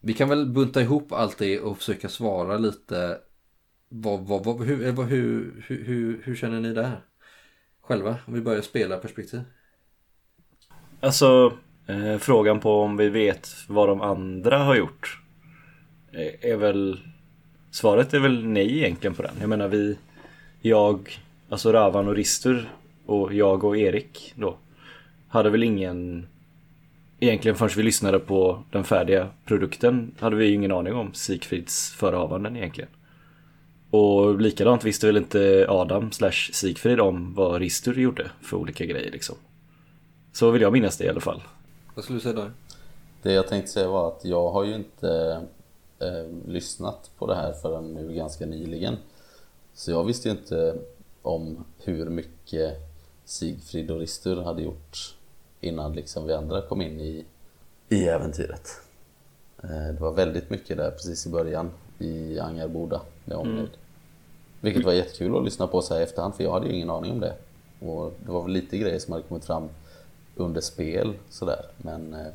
Vi 0.00 0.14
kan 0.14 0.28
väl 0.28 0.46
bunta 0.46 0.82
ihop 0.82 1.12
allt 1.12 1.38
det 1.38 1.60
och 1.60 1.78
försöka 1.78 2.08
svara 2.08 2.58
lite 2.58 3.18
vad, 3.88 4.20
vad, 4.20 4.44
vad, 4.44 4.66
hur, 4.66 4.86
eh, 4.86 4.94
vad, 4.94 5.06
hur, 5.06 5.64
hur, 5.66 5.84
hur, 5.84 6.22
hur 6.24 6.36
känner 6.36 6.60
ni 6.60 6.72
där? 6.72 7.00
Själva, 7.80 8.16
om 8.26 8.34
vi 8.34 8.40
börjar 8.40 8.62
spela 8.62 8.96
perspektiv. 8.96 9.40
Alltså 11.00 11.52
eh, 11.86 12.18
frågan 12.18 12.60
på 12.60 12.82
om 12.82 12.96
vi 12.96 13.08
vet 13.08 13.48
vad 13.68 13.88
de 13.88 14.00
andra 14.00 14.58
har 14.58 14.76
gjort 14.76 15.20
eh, 16.12 16.50
är 16.50 16.56
väl 16.56 17.00
Svaret 17.78 18.14
är 18.14 18.18
väl 18.18 18.44
nej 18.44 18.78
egentligen 18.78 19.14
på 19.14 19.22
den. 19.22 19.34
Jag 19.40 19.48
menar 19.48 19.68
vi 19.68 19.98
Jag, 20.60 21.18
alltså 21.48 21.72
Ravan 21.72 22.08
och 22.08 22.14
Ristur 22.14 22.70
och 23.06 23.34
jag 23.34 23.64
och 23.64 23.76
Erik 23.76 24.32
då 24.36 24.56
hade 25.28 25.50
väl 25.50 25.62
ingen 25.62 26.26
Egentligen 27.20 27.56
förrän 27.56 27.70
vi 27.76 27.82
lyssnade 27.82 28.18
på 28.18 28.62
den 28.70 28.84
färdiga 28.84 29.28
produkten 29.44 30.14
hade 30.18 30.36
vi 30.36 30.46
ju 30.46 30.54
ingen 30.54 30.72
aning 30.72 30.94
om 30.94 31.14
Sigfrids 31.14 31.90
förehavanden 31.90 32.56
egentligen. 32.56 32.90
Och 33.90 34.40
likadant 34.40 34.84
visste 34.84 35.06
väl 35.06 35.16
inte 35.16 35.66
Adam 35.68 36.12
slash 36.12 36.50
Sigfrid 36.52 37.00
om 37.00 37.34
vad 37.34 37.60
Ristur 37.60 37.94
gjorde 37.94 38.30
för 38.40 38.56
olika 38.56 38.84
grejer 38.84 39.10
liksom. 39.10 39.36
Så 40.32 40.50
vill 40.50 40.62
jag 40.62 40.72
minnas 40.72 40.96
det 40.96 41.04
i 41.04 41.08
alla 41.08 41.20
fall. 41.20 41.42
Vad 41.94 42.04
skulle 42.04 42.16
du 42.16 42.22
säga 42.22 42.34
då? 42.34 42.50
Det 43.22 43.32
jag 43.32 43.48
tänkte 43.48 43.70
säga 43.70 43.88
var 43.88 44.08
att 44.08 44.24
jag 44.24 44.50
har 44.50 44.64
ju 44.64 44.74
inte 44.74 45.40
eh, 46.00 46.26
lyssnat 46.46 47.10
på 47.18 47.26
det 47.26 47.34
här 47.34 47.52
förrän 47.52 47.94
nu 47.94 48.14
ganska 48.14 48.46
nyligen. 48.46 48.96
Så 49.74 49.90
jag 49.90 50.04
visste 50.04 50.28
ju 50.28 50.34
inte 50.34 50.78
om 51.22 51.64
hur 51.78 52.06
mycket 52.10 52.76
Sigfrid 53.24 53.90
och 53.90 54.00
Ristur 54.00 54.42
hade 54.42 54.62
gjort 54.62 55.16
innan 55.60 55.92
liksom 55.92 56.26
vi 56.26 56.32
andra 56.34 56.62
kom 56.62 56.80
in 56.82 57.00
i, 57.00 57.24
i 57.88 58.08
äventyret. 58.08 58.68
Eh, 59.62 59.68
det 59.68 60.00
var 60.00 60.12
väldigt 60.12 60.50
mycket 60.50 60.76
där 60.76 60.90
precis 60.90 61.26
i 61.26 61.30
början 61.30 61.70
i 61.98 62.38
Angarboda 62.38 63.00
med 63.24 63.36
Omneid. 63.36 63.68
Vilket 64.60 64.84
var 64.84 64.92
jättekul 64.92 65.36
att 65.36 65.44
lyssna 65.44 65.66
på 65.66 65.82
så 65.82 65.94
här 65.94 66.00
i 66.00 66.04
efterhand 66.04 66.34
för 66.34 66.44
jag 66.44 66.52
hade 66.52 66.66
ju 66.66 66.74
ingen 66.74 66.90
aning 66.90 67.12
om 67.12 67.20
det. 67.20 67.34
Och 67.80 68.12
det 68.24 68.32
var 68.32 68.42
väl 68.42 68.52
lite 68.52 68.78
grejer 68.78 68.98
som 68.98 69.12
hade 69.12 69.24
kommit 69.24 69.44
fram 69.44 69.68
under 70.36 70.60
spel 70.60 71.14
sådär. 71.30 71.66
Men 71.76 72.14
eh, 72.14 72.26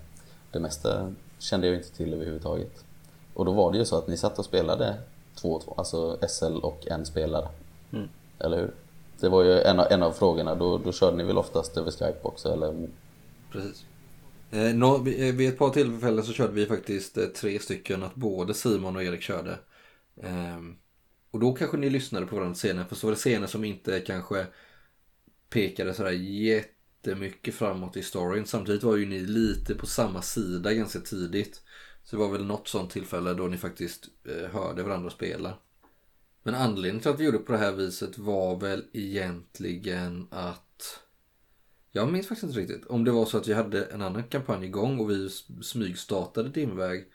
det 0.51 0.59
mesta 0.59 1.13
kände 1.39 1.67
jag 1.67 1.75
inte 1.75 1.91
till 1.91 2.13
överhuvudtaget. 2.13 2.85
Och 3.33 3.45
då 3.45 3.51
var 3.51 3.71
det 3.71 3.77
ju 3.77 3.85
så 3.85 3.97
att 3.97 4.07
ni 4.07 4.17
satt 4.17 4.39
och 4.39 4.45
spelade 4.45 4.97
två 5.35 5.53
och 5.53 5.61
två, 5.61 5.73
alltså 5.77 6.19
SL 6.27 6.57
och 6.57 6.87
en 6.87 7.05
spelare. 7.05 7.47
Mm. 7.93 8.09
Eller 8.39 8.57
hur? 8.57 8.73
Det 9.19 9.29
var 9.29 9.43
ju 9.43 9.59
en 9.61 9.79
av, 9.79 9.87
en 9.91 10.03
av 10.03 10.11
frågorna, 10.11 10.55
då, 10.55 10.77
då 10.77 10.91
körde 10.91 11.17
ni 11.17 11.23
väl 11.23 11.37
oftast 11.37 11.77
över 11.77 11.91
Skype 11.91 12.19
också 12.21 12.53
eller? 12.53 12.87
Precis. 13.51 13.85
Eh, 14.51 14.75
nå, 14.75 14.97
vid 14.97 15.35
vid 15.35 15.49
ett 15.49 15.57
par 15.57 15.69
tillfällen 15.69 16.23
så 16.23 16.33
körde 16.33 16.53
vi 16.53 16.65
faktiskt 16.65 17.17
eh, 17.17 17.25
tre 17.25 17.59
stycken 17.59 18.03
att 18.03 18.15
både 18.15 18.53
Simon 18.53 18.95
och 18.95 19.03
Erik 19.03 19.21
körde. 19.21 19.59
Ehm, 20.21 20.75
och 21.31 21.39
då 21.39 21.53
kanske 21.53 21.77
ni 21.77 21.89
lyssnade 21.89 22.25
på 22.25 22.35
varandra 22.35 22.55
scener, 22.55 22.83
för 22.83 22.95
så 22.95 23.07
var 23.07 23.11
det 23.11 23.19
scener 23.19 23.47
som 23.47 23.63
inte 23.63 23.99
kanske 23.99 24.45
pekade 25.49 25.93
sådär 25.93 26.11
jättemycket 26.11 27.55
framåt 27.55 27.97
i 27.97 28.03
storyn. 28.03 28.45
Samtidigt 28.45 28.83
var 28.83 28.95
ju 28.95 29.05
ni 29.05 29.19
lite 29.19 29.75
på 29.75 29.85
samma 29.85 30.21
sida 30.21 30.73
ganska 30.73 30.99
tidigt. 30.99 31.61
Så 32.03 32.15
det 32.15 32.19
var 32.19 32.31
väl 32.31 32.45
något 32.45 32.67
sånt 32.67 32.91
tillfälle 32.91 33.33
då 33.33 33.47
ni 33.47 33.57
faktiskt 33.57 34.09
eh, 34.23 34.49
hörde 34.49 34.83
varandra 34.83 35.09
spela. 35.09 35.57
Men 36.43 36.55
anledningen 36.55 36.99
till 36.99 37.11
att 37.11 37.19
vi 37.19 37.25
gjorde 37.25 37.37
på 37.37 37.51
det 37.51 37.57
här 37.57 37.71
viset 37.71 38.17
var 38.17 38.59
väl 38.59 38.85
egentligen 38.93 40.27
att 40.31 40.99
jag 41.91 42.11
minns 42.11 42.27
faktiskt 42.27 42.43
inte 42.43 42.59
riktigt. 42.59 42.85
Om 42.85 43.03
det 43.03 43.11
var 43.11 43.25
så 43.25 43.37
att 43.37 43.47
vi 43.47 43.53
hade 43.53 43.85
en 43.85 44.01
annan 44.01 44.23
kampanj 44.23 44.65
igång 44.65 44.99
och 44.99 45.09
vi 45.11 45.29
smygstartade 45.63 46.49
Dimväg. 46.49 47.11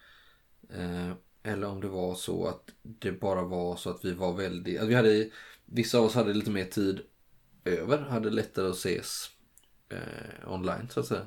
Eh, 0.70 1.12
eller 1.42 1.66
om 1.66 1.80
det 1.80 1.88
var 1.88 2.14
så 2.14 2.46
att 2.46 2.70
det 2.82 3.12
bara 3.12 3.44
var 3.44 3.76
så 3.76 3.90
att 3.90 4.04
vi 4.04 4.12
var 4.12 4.32
väldigt... 4.32 4.80
Att 4.80 4.88
vi 4.88 4.94
hade, 4.94 5.30
vissa 5.64 5.98
av 5.98 6.04
oss 6.04 6.14
hade 6.14 6.34
lite 6.34 6.50
mer 6.50 6.64
tid 6.64 7.00
över. 7.64 7.98
Hade 7.98 8.30
lättare 8.30 8.68
att 8.68 8.76
ses 8.76 9.30
eh, 9.88 10.52
online 10.52 10.88
så 10.90 11.00
att 11.00 11.06
säga. 11.06 11.26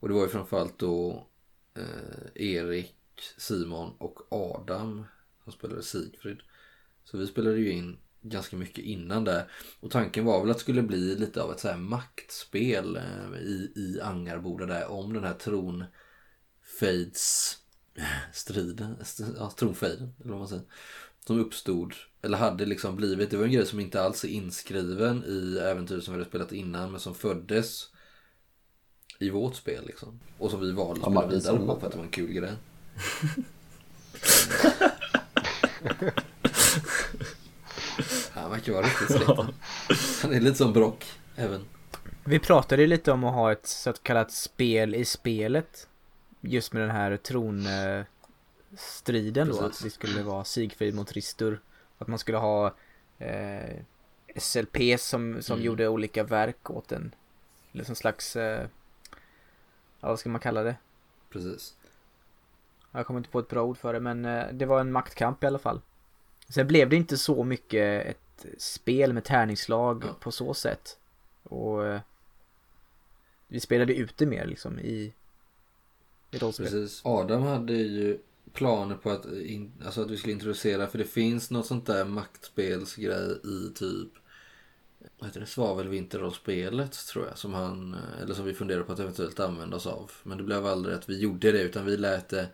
Och 0.00 0.08
det 0.08 0.14
var 0.14 0.22
ju 0.22 0.28
framförallt 0.28 0.78
då 0.78 1.26
eh, 1.74 2.26
Erik, 2.34 2.94
Simon 3.36 3.92
och 3.98 4.32
Adam 4.32 5.04
som 5.44 5.52
spelade 5.52 5.82
Sigfrid. 5.82 6.38
Så 7.04 7.18
vi 7.18 7.26
spelade 7.26 7.56
ju 7.56 7.72
in 7.72 7.98
ganska 8.22 8.56
mycket 8.56 8.84
innan 8.84 9.24
där. 9.24 9.50
Och 9.80 9.90
tanken 9.90 10.24
var 10.24 10.40
väl 10.40 10.50
att 10.50 10.56
det 10.56 10.62
skulle 10.62 10.82
bli 10.82 11.16
lite 11.16 11.42
av 11.42 11.52
ett 11.52 11.60
så 11.60 11.68
här 11.68 11.76
maktspel 11.76 12.96
eh, 12.96 13.40
i, 13.40 13.72
i 13.76 14.00
Angarboda 14.00 14.66
där 14.66 14.90
om 14.90 15.12
den 15.12 15.24
här 15.24 15.34
tronfejds 15.34 17.58
eh, 17.94 18.04
striden, 18.32 18.96
st- 19.00 19.24
ja, 19.38 19.50
tronfejden 19.56 20.14
eller 20.20 20.30
vad 20.30 20.38
man 20.38 20.48
säger. 20.48 20.64
Som 21.26 21.40
uppstod, 21.40 21.94
eller 22.22 22.38
hade 22.38 22.66
liksom 22.66 22.96
blivit, 22.96 23.30
det 23.30 23.36
var 23.36 23.44
en 23.44 23.52
grej 23.52 23.66
som 23.66 23.80
inte 23.80 24.02
alls 24.02 24.24
är 24.24 24.28
inskriven 24.28 25.24
i 25.24 25.58
äventyret 25.58 26.04
som 26.04 26.14
vi 26.14 26.18
hade 26.18 26.28
spelat 26.30 26.52
innan 26.52 26.90
men 26.90 27.00
som 27.00 27.14
föddes 27.14 27.91
i 29.22 29.30
vårt 29.30 29.54
spel 29.54 29.86
liksom. 29.86 30.20
Och 30.38 30.50
som 30.50 30.60
vi 30.60 30.72
valde 30.72 30.92
att 31.06 31.14
Ja, 31.14 31.20
spela 31.20 31.26
vidare 31.26 31.58
på 31.66 31.80
för 31.80 31.86
att 31.86 31.92
det 31.92 31.98
var 31.98 32.04
en 32.04 32.10
kul 32.10 32.32
grej. 32.32 32.52
Han 38.32 38.50
verkar 38.50 38.72
vara 38.72 38.86
riktigt 38.86 39.06
släkten. 39.16 39.46
Han 40.22 40.32
är 40.34 40.40
lite 40.40 40.56
som 40.56 40.72
Brock 40.72 41.04
även. 41.36 41.64
Vi 42.24 42.38
pratade 42.38 42.82
ju 42.82 42.88
lite 42.88 43.12
om 43.12 43.24
att 43.24 43.34
ha 43.34 43.52
ett 43.52 43.66
så 43.66 43.92
kallat 43.92 44.32
spel 44.32 44.94
i 44.94 45.04
spelet. 45.04 45.88
Just 46.40 46.72
med 46.72 46.82
den 46.82 46.90
här 46.90 47.16
tronstriden 47.16 48.08
då. 49.48 49.60
Att 49.60 49.82
det 49.82 49.90
skulle 49.90 50.22
vara 50.22 50.44
Sigfrid 50.44 50.94
mot 50.94 51.12
Ristur. 51.12 51.60
Att 51.98 52.08
man 52.08 52.18
skulle 52.18 52.38
ha 52.38 52.74
eh, 53.18 53.76
SLP 54.36 55.00
som, 55.00 55.42
som 55.42 55.54
Mm. 55.54 55.66
gjorde 55.66 55.88
olika 55.88 56.24
verk 56.24 56.70
åt 56.70 56.92
en. 56.92 57.14
Eller 57.72 57.84
som 57.84 57.94
slags, 57.94 58.36
eh, 58.36 58.66
ja 60.02 60.08
vad 60.08 60.18
ska 60.18 60.28
man 60.30 60.40
kalla 60.40 60.62
det? 60.62 60.76
Precis. 61.30 61.74
Jag 62.92 63.06
kommer 63.06 63.20
inte 63.20 63.30
på 63.30 63.38
ett 63.38 63.48
bra 63.48 63.62
ord 63.62 63.76
för 63.78 63.92
det 63.92 64.00
men 64.00 64.24
eh, 64.24 64.44
det 64.52 64.66
var 64.66 64.80
en 64.80 64.92
maktkamp 64.92 65.44
i 65.44 65.46
alla 65.46 65.58
fall. 65.58 65.80
Sen 66.48 66.66
blev 66.66 66.88
det 66.88 66.96
inte 66.96 67.18
så 67.18 67.44
mycket 67.44 68.06
ett 68.06 68.46
spel 68.58 69.12
med 69.12 69.24
tärningslag 69.24 70.04
Ja. 70.06 70.14
på 70.20 70.32
så 70.32 70.54
sätt. 70.54 70.98
Och 71.42 71.86
eh, 71.86 72.00
vi 73.48 73.60
spelade 73.60 73.94
ut 73.94 74.16
det 74.16 74.26
mer 74.26 74.46
liksom 74.46 74.78
i, 74.78 75.12
i 76.30 76.38
rollspel. 76.38 76.66
Precis. 76.66 77.00
Adam 77.04 77.42
hade 77.42 77.72
ju 77.72 78.18
planer 78.52 78.94
på 78.96 79.10
att, 79.10 79.26
in, 79.26 79.72
alltså 79.84 80.02
att 80.02 80.10
vi 80.10 80.16
skulle 80.16 80.32
introducera, 80.32 80.86
för 80.86 80.98
det 80.98 81.04
finns 81.04 81.50
något 81.50 81.66
sånt 81.66 81.86
där 81.86 82.04
maktspelsgrej 82.04 83.40
i 83.44 83.72
typ 83.74 84.08
vad 85.18 85.28
heter 85.28 85.40
det, 85.40 85.46
svavelvinterrollspelet 85.46 86.92
tror 86.92 87.26
jag 87.26 87.38
som 87.38 87.54
han, 87.54 87.96
eller 88.22 88.34
som 88.34 88.44
vi 88.44 88.54
funderar 88.54 88.82
på 88.82 88.92
att 88.92 88.98
eventuellt 88.98 89.40
använda 89.40 89.76
oss 89.76 89.86
av. 89.86 90.10
Men 90.22 90.38
det 90.38 90.44
blev 90.44 90.66
aldrig 90.66 90.94
att 90.94 91.08
vi 91.08 91.18
gjorde 91.18 91.52
det 91.52 91.62
utan 91.62 91.86
vi 91.86 91.96
lät 91.96 92.28
det 92.28 92.48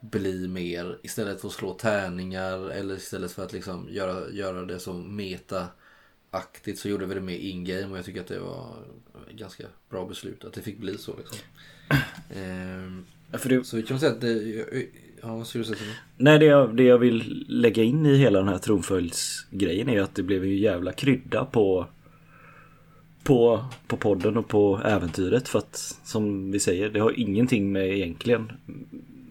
bli 0.00 0.48
mer 0.48 0.98
istället 1.02 1.40
för 1.40 1.48
att 1.48 1.54
slå 1.54 1.74
tärningar 1.74 2.70
eller 2.70 2.96
istället 2.96 3.32
för 3.32 3.44
att 3.44 3.52
liksom 3.52 3.88
göra, 3.90 4.30
göra 4.30 4.64
det 4.64 4.78
som 4.78 5.16
meta-aktigt 5.16 6.78
så 6.78 6.88
gjorde 6.88 7.06
vi 7.06 7.14
det 7.14 7.20
mer 7.20 7.38
in-game 7.38 7.92
och 7.92 7.98
jag 7.98 8.04
tycker 8.04 8.20
att 8.20 8.26
det 8.26 8.38
var 8.38 8.76
ganska 9.30 9.64
bra 9.90 10.06
beslut 10.06 10.44
att 10.44 10.52
det 10.52 10.62
fick 10.62 10.78
bli 10.78 10.98
så 10.98 11.16
liksom. 11.16 11.38
Ehm, 12.30 13.06
Ja, 13.32 13.38
det, 13.44 13.64
så 13.64 13.76
vi 13.76 13.82
kan 13.82 14.00
säga 14.00 14.12
att 14.12 14.20
det, 14.20 14.64
ja 15.26 15.36
vad 15.36 15.46
skulle 15.46 15.64
du 15.64 15.74
säga 15.74 15.90
nej, 16.16 16.38
det 16.38 16.44
jag, 16.44 16.76
det 16.76 16.82
jag 16.82 16.98
vill 16.98 17.46
lägga 17.48 17.82
in 17.82 18.06
i 18.06 18.16
hela 18.16 18.38
den 18.38 18.48
här 18.48 18.58
tronföljdsgrejen 18.58 19.88
är 19.88 20.02
att 20.02 20.14
det 20.14 20.22
blev 20.22 20.44
ju 20.44 20.58
jävla 20.58 20.92
krydda 20.92 21.44
på 21.44 21.86
på, 23.22 23.64
på 23.86 23.96
podden 23.96 24.36
och 24.36 24.48
på 24.48 24.80
äventyret 24.84 25.48
för 25.48 25.58
att 25.58 25.98
som 26.04 26.50
vi 26.50 26.60
säger 26.60 26.90
det 26.90 27.00
har 27.00 27.20
ingenting 27.20 27.72
med 27.72 27.96
egentligen 27.96 28.52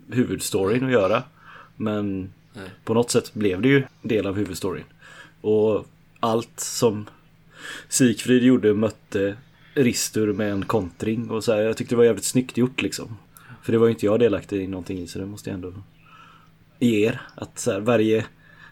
huvudstoryn 0.10 0.86
att 0.86 0.92
göra. 0.92 1.24
Men 1.76 2.34
Nej. 2.54 2.70
på 2.84 2.94
något 2.94 3.12
sätt 3.12 3.34
blev 3.34 3.62
det 3.62 3.68
ju 3.68 3.84
del 4.02 4.28
av 4.28 4.36
huvudstoryn. 4.36 4.84
Och 5.42 5.86
allt 6.20 6.60
som 6.60 7.06
Sigfrid 7.90 8.44
gjorde 8.44 8.74
mötte 8.74 9.38
Ristur 9.74 10.34
med 10.34 10.52
en 10.52 10.66
kontring 10.66 11.30
och 11.30 11.44
så 11.44 11.54
här, 11.54 11.62
jag 11.62 11.78
tyckte 11.78 11.96
det 11.96 11.98
var 11.98 12.06
jävligt 12.06 12.26
snyggt 12.26 12.58
gjort 12.58 12.82
liksom. 12.82 13.18
För 13.66 13.72
det 13.72 13.78
var 13.78 13.88
ju 13.88 13.94
inte 13.94 14.06
jag 14.06 14.20
delaktig 14.20 14.62
i 14.62 14.68
någonting 14.68 15.00
i 15.00 15.08
så 15.08 15.20
det 15.20 15.26
måste 15.26 15.50
jag 15.50 15.56
ändå 15.56 15.74
ge 16.80 17.08
er. 17.08 17.22
Att 17.36 17.60
så 17.60 17.72
här, 17.72 17.80
varje, 17.80 18.26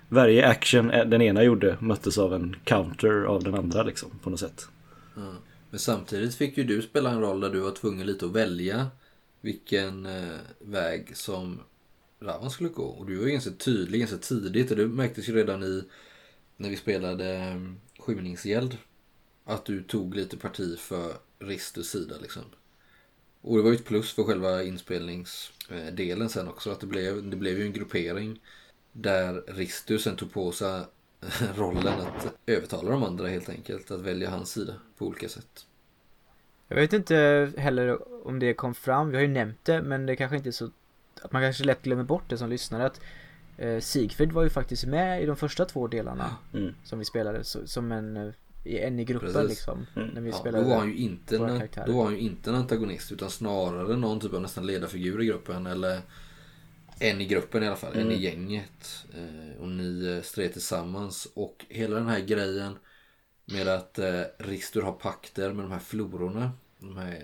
varje 0.10 0.48
action 0.48 0.92
eh, 0.92 1.06
den 1.06 1.22
ena 1.22 1.44
gjorde 1.44 1.78
möttes 1.82 2.18
av 2.18 2.34
en 2.34 2.56
counter 2.64 3.24
av 3.24 3.44
den 3.44 3.56
andra 3.56 3.84
liksom 3.84 4.20
på 4.24 4.30
något 4.30 4.40
sätt. 4.40 4.68
Ja. 5.16 5.34
Men 5.70 5.80
samtidigt 5.80 6.36
fick 6.36 6.58
ju 6.58 6.64
du 6.64 6.82
spela 6.82 7.12
en 7.12 7.22
roll 7.22 7.40
där 7.40 7.50
du 7.50 7.60
var 7.60 7.72
tvungen 7.72 8.08
lite 8.08 8.26
att 8.26 8.32
välja 8.32 8.88
vilken 9.42 10.06
eh, 10.06 10.38
väg 10.60 11.18
som 11.18 11.60
Ravan 12.20 12.50
skulle 12.50 12.70
gå. 12.70 12.86
Och 12.86 13.06
du 13.06 13.16
var 13.16 13.26
ju 13.26 13.32
ganska 13.32 13.52
tydlig 13.52 14.00
ganska 14.00 14.18
tidigt 14.18 14.72
och 14.72 14.78
det 14.78 14.88
märktes 14.88 15.30
ju 15.30 15.36
redan 15.36 15.64
i 15.64 15.84
när 16.58 16.70
vi 16.70 16.76
spelade 16.76 17.36
eh, 17.36 17.62
skymningsgäld 18.00 18.78
att 19.46 19.66
du 19.66 19.84
tog 19.84 20.16
lite 20.16 20.38
parti 20.38 20.80
för 20.80 21.14
Ristus 21.40 21.90
sida 21.90 22.16
liksom. 22.22 22.44
Och 23.44 23.58
det 23.58 23.64
var 23.64 23.70
ju 23.70 23.76
ett 23.76 23.86
plus 23.86 24.14
för 24.14 24.24
själva 24.24 24.64
inspelningsdelen 24.64 26.30
sen 26.30 26.48
också 26.48 26.72
att 26.72 26.80
det 26.80 26.88
blev, 26.88 27.30
det 27.30 27.36
blev 27.36 27.58
ju 27.60 27.66
en 27.66 27.74
gruppering 27.74 28.42
där 28.92 29.44
Ristus 29.48 30.04
sen 30.04 30.16
tog 30.16 30.34
på 30.34 30.52
sig 30.52 30.82
rollen 31.56 31.88
att 32.02 32.34
övertala 32.46 32.92
de 32.92 33.04
andra 33.04 33.28
helt 33.28 33.50
enkelt 33.50 33.92
att 33.92 34.02
välja 34.02 34.30
hans 34.30 34.52
sida 34.52 34.74
på 34.98 35.06
olika 35.06 35.30
sätt. 35.30 35.66
Jag 36.68 36.76
vet 36.76 36.94
inte 36.94 37.52
heller 37.58 37.98
om 38.28 38.40
det 38.40 38.54
kom 38.54 38.74
fram, 38.76 39.10
vi 39.10 39.16
har 39.16 39.22
ju 39.22 39.28
nämnt 39.28 39.66
det 39.66 39.82
men 39.82 40.06
det 40.06 40.16
kanske 40.16 40.38
inte 40.38 40.50
är 40.50 40.52
så 40.52 40.70
att 41.22 41.32
man 41.32 41.42
kanske 41.42 41.64
lätt 41.64 41.82
glömmer 41.84 42.04
bort 42.04 42.30
det 42.30 42.38
som 42.38 42.50
lyssnare 42.50 42.86
att 42.86 43.02
eh, 43.58 43.80
Sigfrid 43.80 44.32
var 44.32 44.44
ju 44.44 44.50
faktiskt 44.50 44.86
med 44.86 45.24
i 45.24 45.26
de 45.26 45.36
första 45.36 45.66
två 45.66 45.88
delarna 45.88 46.38
Mm. 46.54 46.74
som 46.84 47.00
vi 47.00 47.06
spelade 47.06 47.44
som 47.44 47.92
en, 47.92 48.18
eh, 48.18 48.34
i- 48.64 48.80
en 48.80 49.00
i 49.00 49.06
gruppen 49.06 49.34
Precis. 49.34 49.50
liksom. 49.50 49.86
Mm. 49.96 50.08
När 50.08 50.22
vi 50.22 50.30
Ja, 50.30 50.36
spelade 50.36 50.64
då 50.64 50.70
var 50.70 50.78
han 50.78 50.88
ju 50.90 50.98
inte 50.98 51.38
en, 51.38 51.70
då 51.88 51.94
var 51.98 52.04
han 52.04 52.14
ju 52.14 52.20
inte 52.20 52.50
en 52.50 52.56
antagonist 52.56 53.12
utan 53.12 53.30
snarare 53.30 53.96
någon 53.98 54.20
typ 54.20 54.34
av 54.34 54.42
nästan 54.42 54.66
ledarfigur 54.68 55.22
i 55.22 55.26
gruppen 55.26 55.66
eller 55.66 56.02
en 57.00 57.22
i 57.22 57.26
gruppen 57.26 57.64
i 57.64 57.68
alla 57.68 57.76
fall, 57.76 57.94
en 57.96 58.12
i 58.12 58.22
gänget. 58.22 59.06
Eh, 59.14 59.62
och 59.62 59.70
ni 59.70 60.06
eh, 60.18 60.22
stred 60.22 60.54
tillsammans 60.54 61.28
och 61.34 61.66
hela 61.70 61.96
den 61.96 62.08
här 62.08 62.20
grejen 62.20 62.76
med 63.46 63.68
att 63.68 64.00
eh, 64.00 64.22
Ristur 64.40 64.82
har 64.82 64.92
pakter 64.92 65.54
med 65.54 65.66
de 65.66 65.72
här 65.72 65.80
flororna, 65.80 66.52
de 66.80 66.98
här 66.98 67.24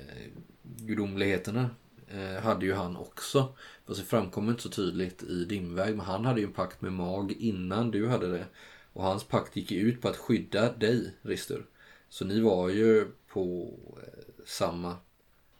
gudomligheterna 0.63 1.69
eh, 2.07 2.43
hade 2.43 2.65
ju 2.65 2.73
han 2.73 2.97
också. 2.97 3.55
Fast 3.87 3.99
det 3.99 4.05
framkommer 4.05 4.51
inte 4.51 4.63
så 4.63 4.69
tydligt 4.69 5.23
i 5.23 5.45
Dimväg 5.45 5.95
men 5.95 6.05
han 6.05 6.25
hade 6.25 6.39
ju 6.41 6.45
en 6.47 6.53
pakt 6.53 6.81
med 6.81 6.93
Mag 6.93 7.31
innan 7.31 7.91
du 7.91 8.07
hade 8.07 8.31
det. 8.31 8.45
Och 8.99 9.05
hans 9.05 9.23
pakt 9.23 9.55
gick 9.55 9.71
ut 9.71 10.01
på 10.01 10.07
att 10.07 10.17
skydda 10.17 10.73
dig, 10.73 11.13
Ristur. 11.21 11.65
Så 12.09 12.25
ni 12.25 12.39
var 12.39 12.69
ju 12.69 13.07
på 13.27 13.73
eh, 13.97 14.43
samma 14.45 14.97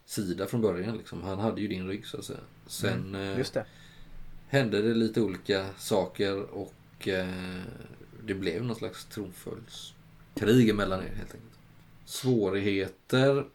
sida 0.04 0.46
från 0.46 0.60
början 0.60 0.96
liksom. 0.96 1.22
Han 1.22 1.38
hade 1.38 1.60
ju 1.60 1.68
din 1.68 1.88
rygg 1.88 2.06
så 2.06 2.18
att 2.18 2.24
säga. 2.24 2.38
Sen 2.66 3.14
eh, 3.14 3.38
Just 3.38 3.54
det. 3.54 3.64
hände 4.48 4.82
det 4.82 4.94
lite 4.94 5.20
olika 5.20 5.66
saker 5.78 6.42
och 6.42 7.08
eh, 7.08 7.60
det 8.24 8.34
blev 8.34 8.64
någon 8.64 8.76
slags 8.76 9.04
tronföljdskrig 9.04 10.68
emellan 10.68 11.00
er 11.00 11.14
helt 11.16 11.34
enkelt. 11.34 11.58
Svårigheter. 12.04 13.46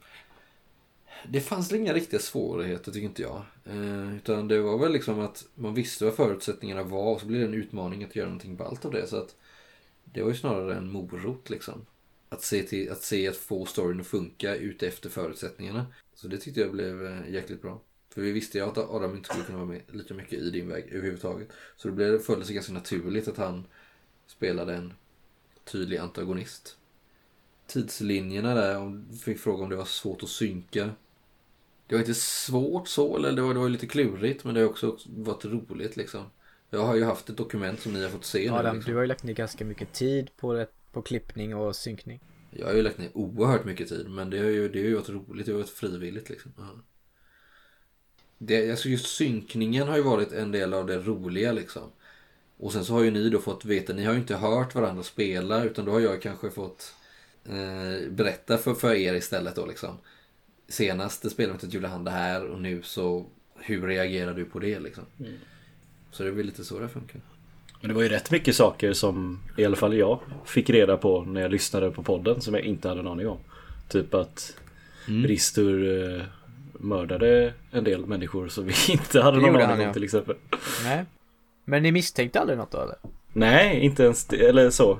Det 1.30 1.42
fanns 1.42 1.74
inga 1.74 1.94
riktiga 1.94 2.20
svårigheter 2.20 2.92
tycker 2.92 3.08
inte 3.08 3.22
jag. 3.22 3.42
Eh, 3.66 4.16
utan 4.16 4.48
det 4.48 4.62
var 4.62 4.78
väl 4.78 4.92
liksom 4.92 5.20
att 5.20 5.46
man 5.56 5.74
visste 5.74 6.06
vad 6.06 6.16
förutsättningarna 6.16 6.84
var 6.84 7.14
och 7.14 7.22
så 7.22 7.28
blev 7.28 7.42
det 7.42 7.48
en 7.48 7.64
utmaning 7.64 8.04
att 8.04 8.16
göra 8.16 8.28
någonting 8.28 8.56
ballt 8.56 8.86
av 8.86 8.92
det. 8.92 9.08
Så 9.08 9.18
att 9.18 9.36
det 10.16 10.22
var 10.22 10.30
ju 10.30 10.36
snarare 10.36 10.76
en 10.76 10.92
morot 10.92 11.50
liksom. 11.50 11.86
Att 12.30 12.42
se, 12.44 12.64
till, 12.64 12.92
att 12.92 13.04
se 13.04 13.28
att 13.28 13.36
få 13.36 13.66
storyn 13.66 14.00
att 14.00 14.08
funka 14.08 14.56
utefter 14.56 15.10
förutsättningarna. 15.10 15.86
Så 16.14 16.28
det 16.28 16.38
tyckte 16.38 16.60
jag 16.62 16.72
blev 16.72 17.06
eh, 17.06 17.30
jäkligt 17.30 17.62
bra. 17.62 17.82
För 18.10 18.22
vi 18.22 18.32
visste 18.32 18.58
ju 18.58 18.64
att 18.64 18.78
Adam 18.78 19.16
inte 19.16 19.30
skulle 19.30 19.46
kunna 19.46 19.58
vara 19.58 19.68
med 19.68 19.82
lika 19.92 20.14
mycket 20.14 20.40
i 20.40 20.50
din 20.50 20.68
väg 20.70 20.86
överhuvudtaget. 20.92 21.48
Så 21.78 21.88
det 21.88 21.94
blev, 21.94 22.20
följde 22.20 22.46
sig 22.46 22.56
ganska 22.56 22.74
naturligt 22.74 23.28
att 23.28 23.38
han 23.38 23.64
spelade 24.28 24.76
en 24.76 24.94
tydlig 25.64 25.98
antagonist. 25.98 26.78
Tidslinjerna 27.68 28.56
där, 28.56 28.78
om 28.78 29.06
du 29.12 29.18
fick 29.18 29.40
fråga 29.40 29.64
om 29.64 29.70
det 29.70 29.76
var 29.76 29.86
svårt 29.86 30.24
att 30.24 30.30
synka. 30.30 30.90
Det 31.88 31.96
var 31.96 32.00
inte 32.00 32.14
svårt 32.14 32.88
så, 32.88 33.18
eller 33.18 33.32
det 33.32 33.42
var, 33.42 33.54
det 33.54 33.60
var 33.60 33.70
lite 33.70 33.88
klurigt, 33.88 34.44
men 34.44 34.54
det 34.54 34.62
har 34.62 34.70
också 34.70 34.98
varit 35.06 35.46
roligt 35.46 35.98
liksom. 35.98 36.26
Jag 36.76 36.86
har 36.86 36.96
ju 36.96 37.04
haft 37.04 37.30
ett 37.30 37.38
dokument 37.38 37.80
som 37.80 37.94
ni 37.94 38.04
har 38.04 38.10
fått 38.10 38.26
se 38.26 38.52
nu. 38.52 38.58
Adam, 38.58 38.76
Liksom. 38.76 38.92
du 38.92 38.96
har 38.96 39.02
ju 39.02 39.08
lagt 39.08 39.24
ner 39.24 39.34
ganska 39.34 39.66
mycket 39.66 39.94
tid 39.94 40.30
på, 40.38 40.66
på 40.92 41.02
klippning 41.02 41.56
och 41.56 41.76
synkning. 41.76 42.20
Jag 42.52 42.68
har 42.68 42.74
ju 42.74 42.82
lagt 42.82 42.98
ner 42.98 43.10
oerhört 43.14 43.66
mycket 43.66 43.90
tid 43.90 44.10
men 44.10 44.30
det 44.30 44.38
har 44.38 44.46
ju, 44.46 44.70
det 44.70 44.80
har 44.80 44.88
ju 44.88 44.96
varit 44.96 45.10
roligt, 45.10 45.46
det 45.46 45.52
har 45.52 45.60
varit 45.60 45.70
frivilligt 45.70 46.30
liksom. 46.30 46.54
Ja. 46.58 46.70
Det, 48.38 48.72
alltså 48.72 48.90
just 48.90 49.16
synkningen 49.16 49.88
har 49.88 49.96
ju 49.98 50.04
varit 50.04 50.32
en 50.32 50.52
del 50.52 50.74
av 50.74 50.86
det 50.86 50.98
roliga 50.98 51.52
liksom. 51.52 51.84
Och 52.58 52.74
sen 52.74 52.86
så 52.86 52.94
har 52.94 53.04
ju 53.04 53.12
ni 53.12 53.30
då 53.30 53.40
fått 53.40 53.66
veta, 53.66 53.94
ni 53.94 54.04
har 54.04 54.14
ju 54.14 54.20
inte 54.20 54.36
hört 54.36 54.76
varandra 54.76 55.04
spela 55.04 55.64
utan 55.64 55.86
då 55.86 55.92
har 55.92 56.00
jag 56.00 56.22
kanske 56.22 56.50
fått 56.50 56.94
eh, 57.46 58.10
berätta 58.10 58.58
för, 58.58 58.74
för 58.74 58.94
er 58.94 59.14
istället 59.14 59.56
då 59.56 59.66
liksom. 59.66 59.98
Senaste 60.68 61.30
spelet 61.30 61.74
gjorde 61.74 61.88
han 61.88 62.04
det 62.04 62.12
här 62.12 62.46
och 62.46 62.62
nu 62.62 62.82
så 62.82 63.26
hur 63.56 63.88
reagerar 63.88 64.34
du 64.34 64.46
på 64.46 64.60
det 64.60 64.80
liksom? 64.80 65.04
Så 66.16 66.24
det 66.24 66.30
är 66.30 66.34
väl 66.34 66.46
lite 66.46 66.64
så 66.64 66.80
det 66.80 66.88
funkar. 66.90 67.22
Men 67.82 67.88
det 67.90 67.96
var 67.96 68.02
ju 68.04 68.10
rätt 68.10 68.32
mycket 68.32 68.56
saker 68.56 68.94
som 68.94 69.40
i 69.58 69.66
alla 69.66 69.76
fall 69.76 69.98
jag 69.98 70.20
fick 70.46 70.70
reda 70.70 70.98
på 70.98 71.22
när 71.22 71.42
jag 71.42 71.52
lyssnade 71.52 71.92
på 71.92 72.04
podden 72.04 72.42
som 72.42 72.54
jag 72.54 72.64
inte 72.64 72.90
hade 72.90 73.00
en 73.00 73.08
aning 73.08 73.28
om. 73.28 73.38
Typ 73.88 74.14
att 74.14 74.58
Ristur 75.06 76.10
eh, 76.16 76.24
mördade 76.74 77.54
en 77.72 77.84
del 77.84 78.06
människor 78.06 78.48
som 78.48 78.66
vi 78.66 78.74
inte 78.92 79.22
hade 79.22 79.38
någon 79.38 79.56
aning 79.56 79.72
om 79.72 79.82
ja. 79.82 79.94
till 79.94 80.04
exempel. 80.04 80.36
Nej. 80.84 81.06
Men 81.66 81.84
ni 81.84 81.92
misstänkte 81.92 82.40
aldrig 82.40 82.58
något 82.58 82.72
då 82.72 82.82
eller? 82.82 82.96
Nej, 83.34 83.80
inte 83.80 84.04
ens 84.04 84.26
det, 84.26 84.48
eller 84.48 84.70
så. 84.70 85.00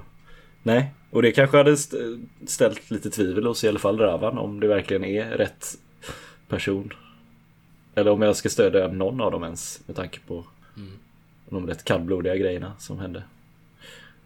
Nej, 0.64 0.94
och 1.12 1.22
det 1.22 1.32
kanske 1.32 1.58
hade 1.58 1.72
st- 1.72 1.98
ställt 2.48 2.92
lite 2.92 3.10
tvivel 3.10 3.46
hos 3.48 3.64
i 3.64 3.68
alla 3.68 3.80
fall 3.80 4.00
Ravan 4.00 4.38
om 4.38 4.60
det 4.60 4.68
verkligen 4.68 5.04
är 5.06 5.26
rätt 5.26 5.68
person. 6.48 6.94
Eller 7.96 8.12
om 8.12 8.22
jag 8.22 8.36
ska 8.36 8.50
stödja 8.50 8.88
någon 8.88 9.22
av 9.22 9.32
dem 9.32 9.44
ens 9.44 9.82
med 9.88 9.96
tanke 9.96 10.20
på 10.28 10.46
de 11.50 11.68
rätt 11.68 11.84
kallblodiga 11.84 12.36
grejerna 12.36 12.74
som 12.80 13.00
hände. 13.00 13.24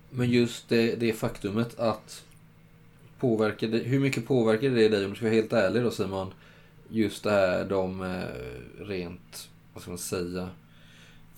Men 0.10 0.29
just 0.29 0.69
det, 0.69 0.95
det 0.95 1.13
faktumet 1.13 1.79
att 1.79 2.23
påverkade, 3.19 3.77
hur 3.77 3.99
mycket 3.99 4.27
påverkade 4.27 4.75
det 4.75 4.89
dig 4.89 5.05
om 5.05 5.10
du 5.10 5.15
ska 5.15 5.25
vara 5.25 5.36
helt 5.36 5.53
ärlig 5.53 5.84
då 5.84 5.91
Simon? 5.91 6.34
Just 6.89 7.23
det 7.23 7.32
här 7.32 7.65
de 7.65 8.01
eh, 8.01 8.86
rent, 8.86 9.49
vad 9.73 9.82
ska 9.82 9.91
man 9.91 9.97
säga, 9.97 10.49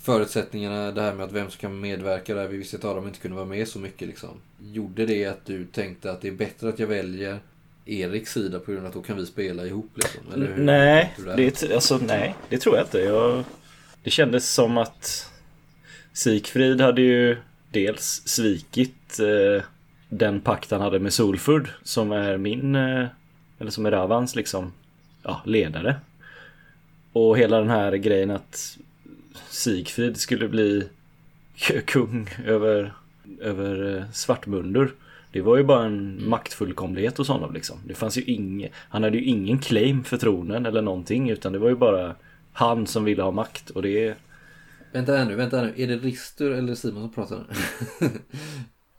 förutsättningarna, 0.01 0.91
det 0.91 1.01
här 1.01 1.13
med 1.13 1.25
att 1.25 1.31
vem 1.31 1.49
som 1.49 1.59
kan 1.59 1.79
medverka 1.79 2.35
där, 2.35 2.47
vi 2.47 2.57
visste 2.57 2.77
att 2.77 2.85
Adam 2.85 3.07
inte 3.07 3.19
kunde 3.19 3.37
vara 3.37 3.45
med 3.45 3.67
så 3.67 3.79
mycket 3.79 4.07
liksom. 4.07 4.29
Gjorde 4.59 5.05
det 5.05 5.25
att 5.25 5.45
du 5.45 5.65
tänkte 5.65 6.11
att 6.11 6.21
det 6.21 6.27
är 6.27 6.31
bättre 6.31 6.69
att 6.69 6.79
jag 6.79 6.87
väljer 6.87 7.39
Eriks 7.85 8.33
sida 8.33 8.59
på 8.59 8.71
grund 8.71 8.85
av 8.85 8.89
att 8.89 8.93
då 8.93 9.01
kan 9.01 9.17
vi 9.17 9.25
spela 9.25 9.65
ihop 9.65 9.89
liksom? 9.95 10.21
Eller 10.33 10.47
hur 10.47 10.63
Nej, 10.63 11.15
det, 11.35 11.71
alltså, 11.73 11.97
nej, 11.97 12.35
det 12.49 12.57
tror 12.57 12.75
jag 12.75 12.85
inte. 12.85 12.99
Jag, 12.99 13.43
det 14.03 14.09
kändes 14.09 14.53
som 14.53 14.77
att 14.77 15.30
Sigfrid 16.13 16.81
hade 16.81 17.01
ju 17.01 17.37
dels 17.71 18.21
svikit 18.25 19.19
eh, 19.19 19.63
den 20.09 20.41
pakt 20.41 20.71
han 20.71 20.81
hade 20.81 20.99
med 20.99 21.13
Solfurd 21.13 21.69
som 21.83 22.11
är 22.11 22.37
min, 22.37 22.75
eh, 22.75 23.05
eller 23.59 23.71
som 23.71 23.85
är 23.85 23.91
Ravans 23.91 24.35
liksom, 24.35 24.73
ja, 25.23 25.41
ledare. 25.45 25.95
Och 27.13 27.37
hela 27.37 27.57
den 27.57 27.69
här 27.69 27.91
grejen 27.91 28.31
att 28.31 28.77
Sigfrid 29.49 30.17
skulle 30.17 30.47
bli 30.47 30.87
kung 31.85 32.29
över, 32.45 32.93
över 33.41 33.97
eh, 33.97 34.03
Svartmundur. 34.13 34.93
Det 35.31 35.41
var 35.41 35.57
ju 35.57 35.63
bara 35.63 35.85
en 35.85 36.29
maktfullkomlighet 36.29 37.17
hos 37.17 37.27
honom 37.27 37.53
liksom. 37.53 37.77
Det 37.87 37.93
fanns 37.93 38.17
ju 38.17 38.21
ingen, 38.21 38.69
han 38.75 39.03
hade 39.03 39.17
ju 39.17 39.23
ingen 39.23 39.59
claim 39.59 40.03
för 40.03 40.17
tronen 40.17 40.65
eller 40.65 40.81
någonting 40.81 41.29
utan 41.29 41.53
det 41.53 41.59
var 41.59 41.69
ju 41.69 41.75
bara 41.75 42.15
han 42.53 42.87
som 42.87 43.03
ville 43.03 43.23
ha 43.23 43.31
makt 43.31 43.69
och 43.69 43.81
det 43.81 44.15
Vänta 44.91 45.15
här 45.15 45.25
nu, 45.25 45.35
vänta 45.35 45.57
här 45.57 45.65
nu. 45.65 45.83
Är 45.83 45.87
det 45.87 45.95
Ristur 45.95 46.51
eller 46.51 46.75
Simon 46.75 47.01
som 47.01 47.13
pratar 47.13 47.37
nu? 47.37 48.07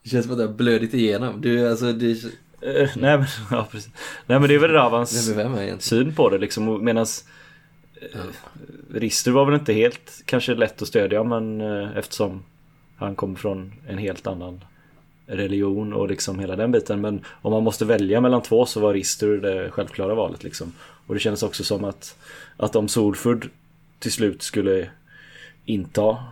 det 0.03 0.09
känns 0.11 0.25
som 0.25 0.33
att 0.33 0.39
det 0.39 0.47
har 0.47 0.53
blödit 0.53 0.95
igenom. 0.95 1.41
Du, 1.41 1.71
alltså, 1.71 1.93
det... 1.93 2.25
Eh, 2.63 2.91
nej, 2.97 3.19
men, 3.19 3.27
ja, 3.51 3.69
precis. 3.71 3.93
nej 4.27 4.41
men 4.41 4.49
det 4.49 4.55
är 4.55 4.59
väl 4.59 4.71
Ravans 4.71 5.35
syn 5.81 6.15
på 6.15 6.29
det 6.29 6.39
liksom 6.39 6.85
medans 6.85 7.25
eh, 7.95 8.21
Rister 8.95 9.31
var 9.31 9.45
väl 9.45 9.55
inte 9.55 9.73
helt 9.73 10.23
kanske 10.25 10.55
lätt 10.55 10.83
att 10.83 10.89
stödja 10.89 11.25
men 11.25 11.61
eh, 11.61 11.97
eftersom 11.97 12.43
han 12.97 13.15
kommer 13.15 13.35
från 13.35 13.73
en 13.89 13.99
helt 13.99 14.27
annan 14.27 14.65
religion 15.27 15.93
och 15.93 16.09
liksom 16.09 16.39
hela 16.39 16.57
den 16.57 16.73
biten 16.73 17.01
men 17.01 17.25
om 17.43 17.53
man 17.53 17.63
måste 17.63 17.85
välja 17.85 18.21
mellan 18.21 18.43
två 18.43 18.67
så 18.67 18.81
var 18.81 18.95
Rister 18.95 19.29
det 19.29 19.71
självklara 19.71 20.15
valet 20.15 20.45
liksom. 20.45 20.73
Och 21.07 21.15
det 21.15 21.21
kändes 21.21 21.43
också 21.43 21.65
som 21.65 21.85
att 21.85 22.19
att 22.57 22.77
om 22.77 22.89
Solfurd 22.89 23.51
till 23.99 24.13
slut 24.13 24.43
skulle 24.43 24.91
inta 25.65 26.25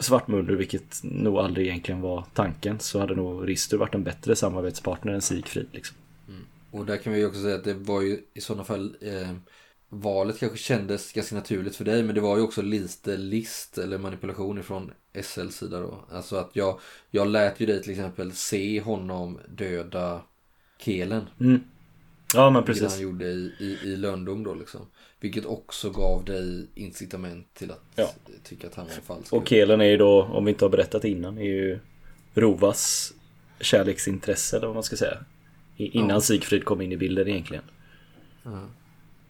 Svartmundur, 0.00 0.56
vilket 0.56 1.00
nog 1.02 1.38
aldrig 1.38 1.66
egentligen 1.66 2.00
var 2.00 2.24
tanken, 2.34 2.78
så 2.78 2.98
hade 2.98 3.14
nog 3.14 3.48
Rister 3.48 3.76
varit 3.76 3.94
en 3.94 4.04
bättre 4.04 4.36
samarbetspartner 4.36 5.12
än 5.12 5.22
Sigfrid. 5.22 5.66
Liksom. 5.72 5.96
Och 6.70 6.86
där 6.86 6.96
kan 6.96 7.12
vi 7.12 7.18
ju 7.18 7.26
också 7.26 7.42
säga 7.42 7.54
att 7.54 7.64
det 7.64 7.74
var 7.74 8.02
ju 8.02 8.20
i 8.34 8.40
sådana 8.40 8.64
fall 8.64 8.96
eh, 9.00 9.32
Valet 9.88 10.38
kanske 10.38 10.58
kändes 10.58 11.12
ganska 11.12 11.34
naturligt 11.34 11.76
för 11.76 11.84
dig 11.84 12.02
men 12.02 12.14
det 12.14 12.20
var 12.20 12.36
ju 12.36 12.42
också 12.42 12.62
lite 12.62 13.16
list 13.16 13.78
eller 13.78 13.98
manipulation 13.98 14.58
ifrån 14.58 14.92
SLs 15.22 15.56
sida 15.56 15.80
då. 15.80 16.04
Alltså 16.10 16.36
att 16.36 16.50
jag, 16.52 16.80
jag 17.10 17.28
lät 17.28 17.60
ju 17.60 17.66
dig 17.66 17.82
till 17.82 17.90
exempel 17.90 18.32
se 18.32 18.80
honom 18.80 19.38
döda 19.48 20.22
Kelen. 20.78 21.26
Mm. 21.40 21.60
Ja 22.34 22.50
men 22.50 22.64
Vilket 22.64 22.82
precis. 22.82 22.92
han 22.98 23.02
gjorde 23.02 23.24
i, 23.24 23.52
i, 23.58 23.78
i 23.92 23.96
Löndom 23.96 24.44
då 24.44 24.54
liksom. 24.54 24.80
Vilket 25.20 25.44
också 25.46 25.90
gav 25.90 26.24
dig 26.24 26.66
incitament 26.74 27.54
till 27.54 27.70
att 27.70 27.82
Ja. 27.96 28.10
tycka 28.44 28.66
att 28.66 28.74
han 28.74 28.86
var 28.86 28.92
falsk. 29.16 29.32
Och 29.32 29.48
Kelen 29.48 29.80
är 29.80 29.84
ju 29.84 29.96
då, 29.96 30.22
om 30.22 30.44
vi 30.44 30.50
inte 30.50 30.64
har 30.64 30.70
berättat 30.70 31.04
innan, 31.04 31.38
är 31.38 31.42
ju 31.42 31.78
Rovas 32.34 33.12
kärleksintresse 33.60 34.56
eller 34.56 34.66
vad 34.66 34.76
man 34.76 34.82
ska 34.82 34.96
säga. 34.96 35.18
Innan 35.76 36.08
Ja. 36.10 36.20
Sigfrid 36.20 36.64
kom 36.64 36.80
in 36.80 36.92
i 36.92 36.96
bilden 36.96 37.28
egentligen. 37.28 37.64
Ja. 38.42 38.68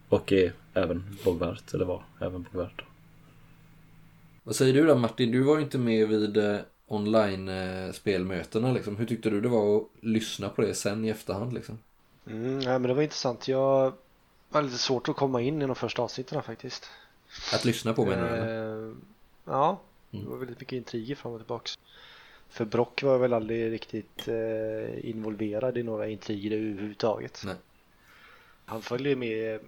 Och 0.09 0.31
är 0.31 0.53
även 0.73 1.17
Bogvart, 1.23 1.73
eller 1.73 1.85
var 1.85 2.03
även 2.21 2.43
Bogvart. 2.43 2.83
Vad 4.43 4.55
säger 4.55 4.73
du 4.73 4.85
då 4.87 4.95
Martin? 4.95 5.31
Du 5.31 5.41
var 5.43 5.57
ju 5.57 5.63
inte 5.63 5.77
med 5.77 6.07
vid 6.09 6.37
eh, 6.37 6.57
online-spelmötena 6.87 8.73
liksom. 8.73 8.95
Hur 8.97 9.05
tyckte 9.05 9.29
du 9.29 9.41
det 9.41 9.47
var 9.49 9.77
att 9.77 9.83
lyssna 10.01 10.49
på 10.49 10.61
det 10.61 10.73
sen 10.73 11.05
i 11.05 11.09
efterhand 11.09 11.53
liksom? 11.53 11.79
Mm, 12.27 12.59
nej, 12.59 12.79
men 12.79 12.81
det 12.83 12.93
var 12.93 13.01
intressant. 13.01 13.47
Jag 13.47 13.93
var 14.49 14.61
lite 14.61 14.77
svårt 14.77 15.09
att 15.09 15.15
komma 15.15 15.41
in 15.41 15.61
i 15.61 15.65
de 15.65 15.75
första 15.75 16.01
avsnitten 16.01 16.43
faktiskt. 16.43 16.89
Att 17.53 17.65
lyssna 17.65 17.93
på 17.93 18.05
menar 18.05 18.29
du? 18.29 18.37
Eh, 18.37 18.95
ja, 19.45 19.79
det 20.11 20.17
Mm. 20.17 20.29
var 20.29 20.37
väldigt 20.37 20.59
mycket 20.59 20.77
intriger 20.77 21.15
fram 21.15 21.31
och 21.33 21.39
tillbaks. 21.39 21.79
För 22.49 22.65
Brock 22.65 23.03
var 23.03 23.17
väl 23.17 23.33
aldrig 23.33 23.71
riktigt 23.71 24.27
eh, 24.27 25.09
involverad 25.09 25.77
i 25.77 25.83
några 25.83 26.07
intriger 26.07 26.51
överhuvudtaget. 26.51 27.41
Nej. 27.45 27.55
Han 28.65 28.81
följde 28.81 29.15
med 29.15 29.59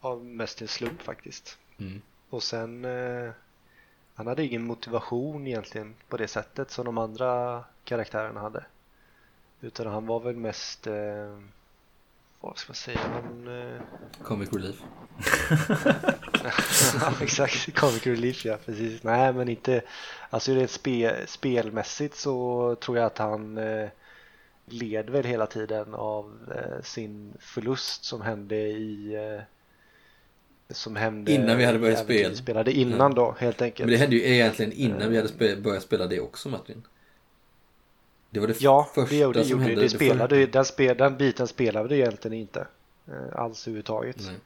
av 0.00 0.24
mest 0.24 0.62
en 0.62 0.68
slump 0.68 1.02
faktiskt. 1.02 1.58
Mm. 1.78 2.02
Och 2.30 2.42
sen 2.42 2.84
eh, 2.84 3.30
han 4.14 4.26
hade 4.26 4.44
ingen 4.44 4.62
motivation 4.64 5.46
egentligen 5.46 5.94
på 6.08 6.16
det 6.16 6.28
sättet 6.28 6.70
som 6.70 6.84
de 6.84 6.98
andra 6.98 7.64
karaktärerna 7.84 8.40
hade. 8.40 8.64
Utan 9.60 9.86
han 9.86 10.06
var 10.06 10.20
väl 10.20 10.36
mest 10.36 10.86
eh, 10.86 11.38
vad 12.40 12.58
ska 12.58 12.70
man 12.70 12.74
säga? 12.74 12.98
Han, 13.12 13.60
eh, 13.72 13.80
Comic 14.22 14.52
Relief. 14.52 14.76
ja, 17.00 17.12
exakt, 17.22 17.74
comic 17.74 18.06
relief 18.06 18.44
ja, 18.44 18.58
precis. 18.66 19.02
Nej 19.02 19.32
men 19.32 19.48
inte, 19.48 19.82
alltså 20.30 20.52
rent 20.54 20.70
spe, 20.70 21.26
spelmässigt 21.26 22.16
så 22.16 22.74
tror 22.80 22.96
jag 22.96 23.06
att 23.06 23.18
han 23.18 23.58
eh, 23.58 23.88
led 24.66 25.10
väl 25.10 25.24
hela 25.24 25.46
tiden 25.46 25.94
av 25.94 26.38
eh, 26.56 26.82
sin 26.82 27.32
förlust 27.40 28.04
som 28.04 28.20
hände 28.20 28.56
i 28.56 29.14
eh, 29.14 29.42
som 30.74 30.96
hände 30.96 31.32
Innan 31.32 31.58
vi 31.58 31.64
hade 31.64 31.78
börjat 31.78 31.98
spela. 32.04 32.28
vi 32.28 32.36
spelade 32.36 32.72
innan 32.72 33.14
då 33.14 33.34
helt 33.38 33.62
enkelt. 33.62 33.86
Men 33.86 33.92
det 33.92 33.96
hände 33.96 34.16
ju 34.16 34.22
egentligen 34.34 34.72
innan 34.72 35.10
vi 35.10 35.16
hade 35.16 35.28
spe- 35.28 35.60
börjat 35.62 35.82
spela 35.82 36.06
det 36.06 36.20
också 36.20 36.48
Martin. 36.48 36.82
Det 38.30 38.40
var 38.40 38.46
det 38.46 38.60
Ja, 38.60 38.88
första 38.94 39.14
det 39.14 39.20
gjorde, 39.20 39.42
som 39.44 39.50
gjorde 39.50 39.64
hände. 39.64 39.80
det. 39.82 39.88
för- 39.88 39.96
spelade, 39.96 40.46
den, 40.46 40.64
spel, 40.64 40.96
den 40.96 41.16
biten 41.16 41.46
spelade 41.48 41.88
det 41.88 41.96
egentligen 41.96 42.36
inte 42.38 42.66
eh, 43.08 43.14
alls 43.40 43.66
överhuvudtaget. 43.66 44.16
Nej. 44.20 44.36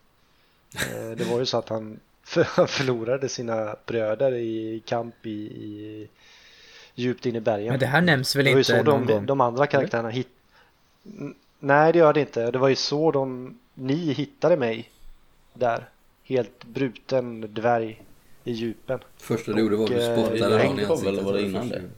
Eh, 1.11 1.16
Det 1.16 1.25
var 1.25 1.38
ju 1.38 1.47
så 1.47 1.59
att 1.59 1.68
han, 1.68 2.01
för, 2.25 2.42
han 2.44 2.68
förlorade 2.68 3.29
sina 3.29 3.77
bröder 3.87 4.33
i 4.35 4.83
kamp 4.87 5.27
i, 5.27 5.31
i 5.31 6.09
djupt 6.94 7.27
in 7.27 7.37
i 7.37 7.40
bergen. 7.40 7.68
Men 7.68 7.81
det 7.81 7.87
här 7.87 8.01
nämns 8.01 8.37
väl 8.37 8.44
det 8.44 8.51
var 8.51 8.57
ju 8.57 8.61
inte 8.61 8.70
så 8.79 8.83
någon 8.83 9.07
de, 9.07 9.12
gång? 9.12 9.27
de 9.27 9.40
andra 9.40 9.66
karaktärerna 9.66 10.11
hit... 10.11 10.29
Nej 11.59 11.92
det 11.92 11.99
gör 11.99 12.12
det 12.12 12.20
inte. 12.20 12.51
Det 12.51 12.59
var 12.59 12.68
ju 12.68 12.77
så 12.77 13.11
de, 13.11 13.59
ni 13.75 14.12
hittade 14.12 14.57
mig 14.57 14.90
där. 15.55 15.88
Helt 16.25 16.64
bruten 16.64 17.40
dvärg 17.55 18.03
i 18.44 18.53
djupen. 18.53 18.99
Första 19.16 19.53
du 19.53 19.61
gjorde 19.61 19.77
var 19.77 19.85
att 19.85 19.90
du 19.90 20.05
eh, 20.05 20.14
spottade 20.14 20.59
det 20.59 20.64
någon 20.68 20.81
i 20.81 20.85
ansiktet. 20.85 21.07
eller 21.09 21.23
var 21.23 21.33
det 21.33 21.42
innan 21.42 21.68
det? 21.68 21.79
du. 21.79 21.88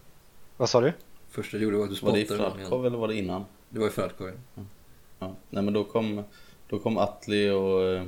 Vad 0.56 0.68
sa 0.70 0.80
du? 0.80 0.92
Första 1.36 1.56
du 1.56 1.62
gjorde 1.64 1.76
var 1.76 1.84
att 1.84 1.90
du 1.94 2.06
Var 2.06 2.12
det 2.12 2.20
i 2.20 2.24
spottade 2.24 2.46
ansiktet. 2.50 2.72
eller 2.72 2.98
var 2.98 3.08
det 3.08 3.14
innan? 3.14 3.44
Det 3.68 3.78
var 3.80 3.86
i 3.86 3.90
Fradkov 3.90 4.28
ja. 4.54 4.62
Ja. 5.18 5.34
Nej 5.50 5.62
men 5.62 5.74
då 5.74 5.84
kom, 5.84 6.22
då 6.68 6.78
kom 6.78 6.98
Atli 6.98 7.50
och, 7.50 8.06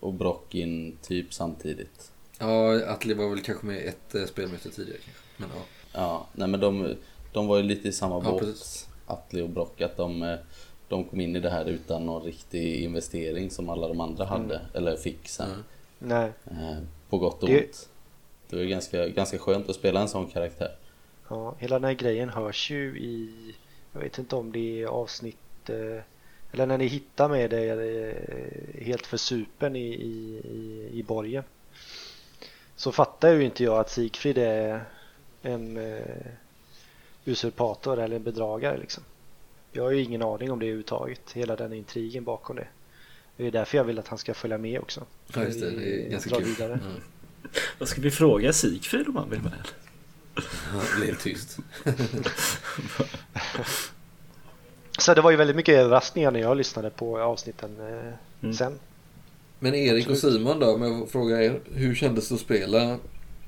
och 0.00 0.14
Brock 0.14 0.54
in 0.54 0.96
typ 1.02 1.34
samtidigt. 1.34 2.12
Ja, 2.38 2.84
Atli 2.92 3.14
var 3.14 3.28
väl 3.30 3.40
kanske 3.40 3.66
med 3.66 3.86
ett 3.86 4.14
eh, 4.14 4.24
spelmöte 4.24 4.70
tidigare 4.70 4.98
kanske. 5.04 5.22
Men 5.36 5.48
ja. 5.56 5.62
Ja, 5.92 6.26
nej 6.32 6.48
men 6.48 6.60
de, 6.60 6.94
de 7.32 7.46
var 7.46 7.56
ju 7.56 7.62
lite 7.62 7.88
i 7.88 7.92
samma 7.92 8.14
Ja, 8.24 8.30
båt, 8.30 8.40
precis. 8.40 8.88
Atli 9.06 9.42
och 9.42 9.48
Brock, 9.50 9.80
att 9.80 9.96
de, 9.96 10.22
eh, 10.22 10.36
de 10.88 11.04
kom 11.04 11.20
in 11.20 11.36
i 11.36 11.40
det 11.40 11.50
här 11.50 11.64
utan 11.64 12.06
någon 12.06 12.22
riktig 12.22 12.82
investering 12.84 13.50
som 13.50 13.68
alla 13.68 13.88
de 13.88 14.00
andra 14.00 14.24
hade, 14.24 14.60
eller 14.74 14.96
fick 14.96 15.28
sen. 15.28 15.50
Mm. 15.50 15.62
Nej. 15.98 16.32
Eh, 16.50 16.78
på 17.10 17.18
gott 17.18 17.42
och 17.42 17.48
Det- 17.48 17.64
ont. 17.64 17.88
Det 18.48 18.56
var 18.56 18.62
ju 18.62 18.68
ganska, 18.68 19.08
ganska 19.08 19.38
skönt 19.38 19.68
att 19.68 19.76
spela 19.76 20.00
en 20.00 20.08
sån 20.08 20.26
karaktär. 20.26 20.70
Ja, 21.30 21.54
hela 21.58 21.78
den 21.78 21.84
här 21.84 21.94
grejen 21.94 22.28
hörs 22.28 22.70
ju 22.70 22.98
i, 22.98 23.30
jag 23.92 24.00
vet 24.00 24.18
inte 24.18 24.36
om 24.36 24.52
det 24.52 24.82
är 24.82 24.86
avsnitt, 24.86 25.68
eh, 25.70 26.02
eller 26.52 26.66
när 26.66 26.78
ni 26.78 26.86
hittar 26.86 27.28
med 27.28 27.50
det 27.50 27.70
eh, 27.70 28.84
helt 28.84 29.06
för 29.06 29.16
supen 29.16 29.76
i, 29.76 29.88
i, 29.88 30.40
i, 30.44 30.88
i 30.98 31.02
borgen. 31.02 31.44
Så 32.76 32.92
fattar 32.92 33.32
ju 33.32 33.44
inte 33.44 33.64
jag 33.64 33.78
att 33.78 33.90
Sigfrid 33.90 34.38
är 34.38 34.84
en 35.42 35.76
eh, 35.76 36.26
usurpator 37.24 38.00
eller 38.00 38.16
en 38.16 38.22
bedragare 38.22 38.78
liksom. 38.78 39.04
Jag 39.72 39.82
har 39.82 39.90
ju 39.90 40.02
ingen 40.02 40.22
aning 40.22 40.50
om 40.52 40.58
det 40.58 40.66
överhuvudtaget, 40.66 41.32
hela 41.32 41.56
den 41.56 41.72
intrigen 41.72 42.24
bakom 42.24 42.56
det. 42.56 42.68
Det 43.36 43.46
är 43.46 43.50
därför 43.50 43.76
jag 43.78 43.84
vill 43.84 43.98
att 43.98 44.08
han 44.08 44.18
ska 44.18 44.34
följa 44.34 44.58
med 44.58 44.80
också. 44.80 45.04
Ja 45.34 45.42
just 45.44 45.60
det, 45.60 45.70
det 45.70 46.06
är 46.06 46.10
ganska 46.10 46.36
kul. 46.36 46.44
vidare. 46.44 46.72
Mm. 46.72 47.02
Vad 47.78 47.88
ska 47.88 48.00
vi 48.00 48.10
fråga 48.10 48.52
Sigfrid 48.52 49.08
om 49.08 49.16
han 49.16 49.30
vill 49.30 49.42
med? 49.42 49.68
Det 50.34 51.00
blev 51.00 51.14
tyst. 51.18 51.58
Så 54.98 55.14
det 55.14 55.20
var 55.20 55.30
ju 55.30 55.36
väldigt 55.36 55.56
mycket 55.56 55.74
överraskningar 55.74 56.30
när 56.30 56.40
jag 56.40 56.56
lyssnade 56.56 56.90
på 56.90 57.20
avsnitten 57.20 57.76
eh, 57.80 58.12
Mm. 58.42 58.54
sen. 58.54 58.78
Men 59.58 59.74
Erik 59.74 60.08
och. 60.08 60.16
Simon 60.18 60.58
då, 60.60 60.74
om 60.74 60.82
jag 60.82 60.98
får 60.98 61.06
fråga 61.06 61.42
er. 61.42 61.60
Hur 61.74 61.94
kändes 61.94 62.28
det 62.28 62.34
att 62.34 62.40
spela 62.40 62.96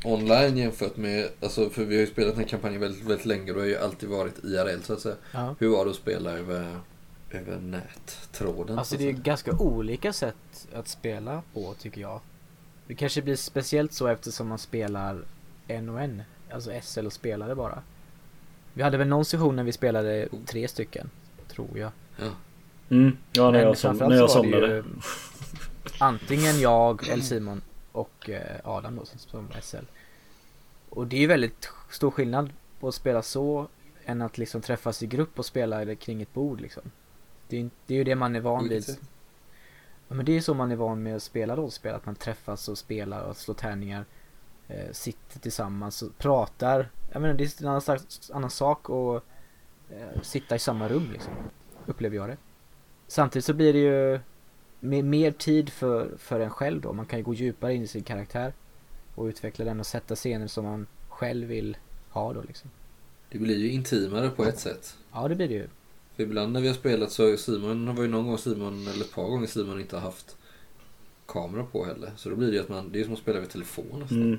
online 0.04 0.56
jämfört 0.56 0.96
med, 0.96 1.28
alltså 1.42 1.70
för 1.70 1.84
vi 1.84 1.94
har 1.94 2.00
ju 2.00 2.06
spelat 2.06 2.30
den 2.34 2.38
här 2.42 2.48
kampanjen 2.50 2.80
väldigt, 2.80 3.04
väldigt 3.04 3.26
länge 3.26 3.50
och 3.50 3.56
det 3.56 3.62
har 3.62 3.68
ju 3.68 3.76
alltid 3.78 4.08
varit 4.08 4.38
IRL 4.44 4.80
så 4.82 4.92
att 4.92 5.00
säga. 5.00 5.14
Ja. 5.32 5.54
Hur 5.58 5.68
var 5.68 5.84
det 5.84 5.90
att 5.90 5.96
spela 5.96 6.30
över, 6.30 6.76
över 7.30 7.56
nättråden? 7.60 8.78
Alltså 8.78 8.96
det 8.96 9.08
är 9.08 9.12
ganska 9.12 9.52
olika 9.52 10.12
sätt 10.12 10.66
att 10.74 10.88
spela 10.88 11.42
på 11.54 11.74
tycker 11.74 12.00
jag. 12.00 12.20
Det 12.86 12.94
kanske 12.94 13.22
blir 13.22 13.36
speciellt 13.36 13.92
så 13.92 14.06
eftersom 14.06 14.48
man 14.48 14.58
spelar 14.58 15.24
en 15.68 15.88
och 15.88 16.00
en. 16.00 16.22
Alltså 16.54 16.70
SL 16.82 17.06
och 17.06 17.12
spelade 17.12 17.54
bara. 17.54 17.82
Vi 18.74 18.82
hade 18.82 18.96
väl 18.98 19.08
någon 19.08 19.24
session 19.24 19.56
när 19.56 19.64
vi 19.64 19.72
spelade 19.72 20.28
tre 20.46 20.68
stycken. 20.68 21.10
Tror 21.48 21.78
jag. 21.78 21.90
Ja. 22.16 22.30
Mm, 22.88 23.16
ja, 23.32 23.44
när 23.44 23.52
Men 23.52 23.60
jag, 23.62 23.78
som, 23.78 23.96
när 23.96 24.16
jag 24.16 24.30
så 24.30 24.38
var 24.38 24.44
det 24.44 24.50
somnade. 24.52 24.74
ju 24.74 24.84
Antingen 25.98 26.60
jag, 26.60 27.08
eller 27.08 27.22
Simon 27.22 27.62
och 27.92 28.30
eh, 28.30 28.56
Adam 28.64 28.96
då 28.96 29.04
som, 29.04 29.18
som 29.18 29.48
SL. 29.62 29.76
Och 30.88 31.06
det 31.06 31.16
är 31.16 31.20
ju 31.20 31.26
väldigt 31.26 31.68
stor 31.90 32.10
skillnad 32.10 32.50
på 32.80 32.88
att 32.88 32.94
spela 32.94 33.22
så 33.22 33.66
än 34.04 34.22
att 34.22 34.38
liksom 34.38 34.60
träffas 34.60 35.02
i 35.02 35.06
grupp 35.06 35.38
och 35.38 35.46
spela 35.46 35.94
kring 35.94 36.22
ett 36.22 36.34
bord 36.34 36.60
liksom. 36.60 36.82
Det 37.48 37.56
är, 37.56 37.60
ju- 37.60 37.70
det 37.86 37.94
är 37.94 37.98
ju 37.98 38.04
det 38.04 38.14
man 38.14 38.36
är 38.36 38.40
van 38.40 38.68
vid. 38.68 38.84
Ja, 40.08 40.14
men 40.14 40.24
det 40.26 40.36
är 40.36 40.40
så 40.40 40.54
man 40.54 40.72
är 40.72 40.76
van 40.76 41.02
med 41.02 41.16
att 41.16 41.22
spela 41.22 41.56
rollspel, 41.56 41.94
att 41.94 42.06
man 42.06 42.14
träffas 42.14 42.68
och 42.68 42.78
spelar 42.78 43.22
och 43.22 43.36
slår 43.36 43.54
tärningar. 43.54 44.04
Eh, 44.72 44.92
sitter 44.92 45.40
tillsammans 45.40 46.02
och 46.02 46.18
pratar. 46.18 46.88
Jag 47.12 47.22
menar 47.22 47.34
det 47.34 47.44
är 47.44 47.62
en 47.62 47.68
annan, 47.68 47.98
annan 48.32 48.50
sak 48.50 48.90
att 48.90 49.22
eh, 49.90 50.22
sitta 50.22 50.56
i 50.56 50.58
samma 50.58 50.88
rum 50.88 51.08
liksom. 51.12 51.32
Upplever 51.86 52.16
jag 52.16 52.28
det. 52.28 52.36
Samtidigt 53.06 53.44
så 53.44 53.54
blir 53.54 53.72
det 53.72 53.78
ju 53.78 54.20
med 54.80 55.04
mer 55.04 55.30
tid 55.30 55.70
för, 55.70 56.10
för 56.18 56.40
en 56.40 56.50
själv 56.50 56.80
då. 56.80 56.92
Man 56.92 57.06
kan 57.06 57.18
ju 57.18 57.24
gå 57.24 57.34
djupare 57.34 57.74
in 57.74 57.82
i 57.82 57.86
sin 57.86 58.02
karaktär. 58.02 58.52
Och 59.14 59.24
utveckla 59.24 59.64
den 59.64 59.80
och 59.80 59.86
sätta 59.86 60.14
scener 60.14 60.46
som 60.46 60.64
man 60.64 60.86
själv 61.08 61.48
vill 61.48 61.76
ha 62.10 62.32
då 62.32 62.42
liksom. 62.42 62.70
Det 63.30 63.38
blir 63.38 63.58
ju 63.58 63.70
intimare 63.70 64.30
på 64.30 64.44
ett 64.44 64.58
sätt. 64.58 64.96
Ja 65.12 65.28
det 65.28 65.34
blir 65.34 65.48
det 65.48 65.54
ju. 65.54 65.68
För 66.16 66.22
ibland 66.22 66.52
när 66.52 66.60
vi 66.60 66.68
har 66.68 66.74
spelat 66.74 67.12
så 67.12 67.30
har 67.30 67.36
Simon, 67.36 67.86
det 67.86 67.92
var 67.92 68.02
ju 68.02 68.08
någon 68.08 68.26
gång 68.26 68.38
Simon, 68.38 68.88
eller 68.88 69.04
ett 69.04 69.12
par 69.12 69.28
gånger 69.28 69.46
Simon 69.46 69.80
inte 69.80 69.96
har 69.96 70.02
haft 70.02 70.36
kamera 71.26 71.64
på 71.64 71.84
heller. 71.84 72.12
Så 72.16 72.28
då 72.28 72.36
blir 72.36 72.48
det 72.48 72.54
ju 72.54 72.60
att 72.60 72.68
man, 72.68 72.92
det 72.92 73.00
är 73.00 73.04
som 73.04 73.12
att 73.12 73.18
spela 73.18 73.38
över 73.38 73.48
telefon 73.48 74.00
nästan. 74.00 74.22
Mm. 74.22 74.38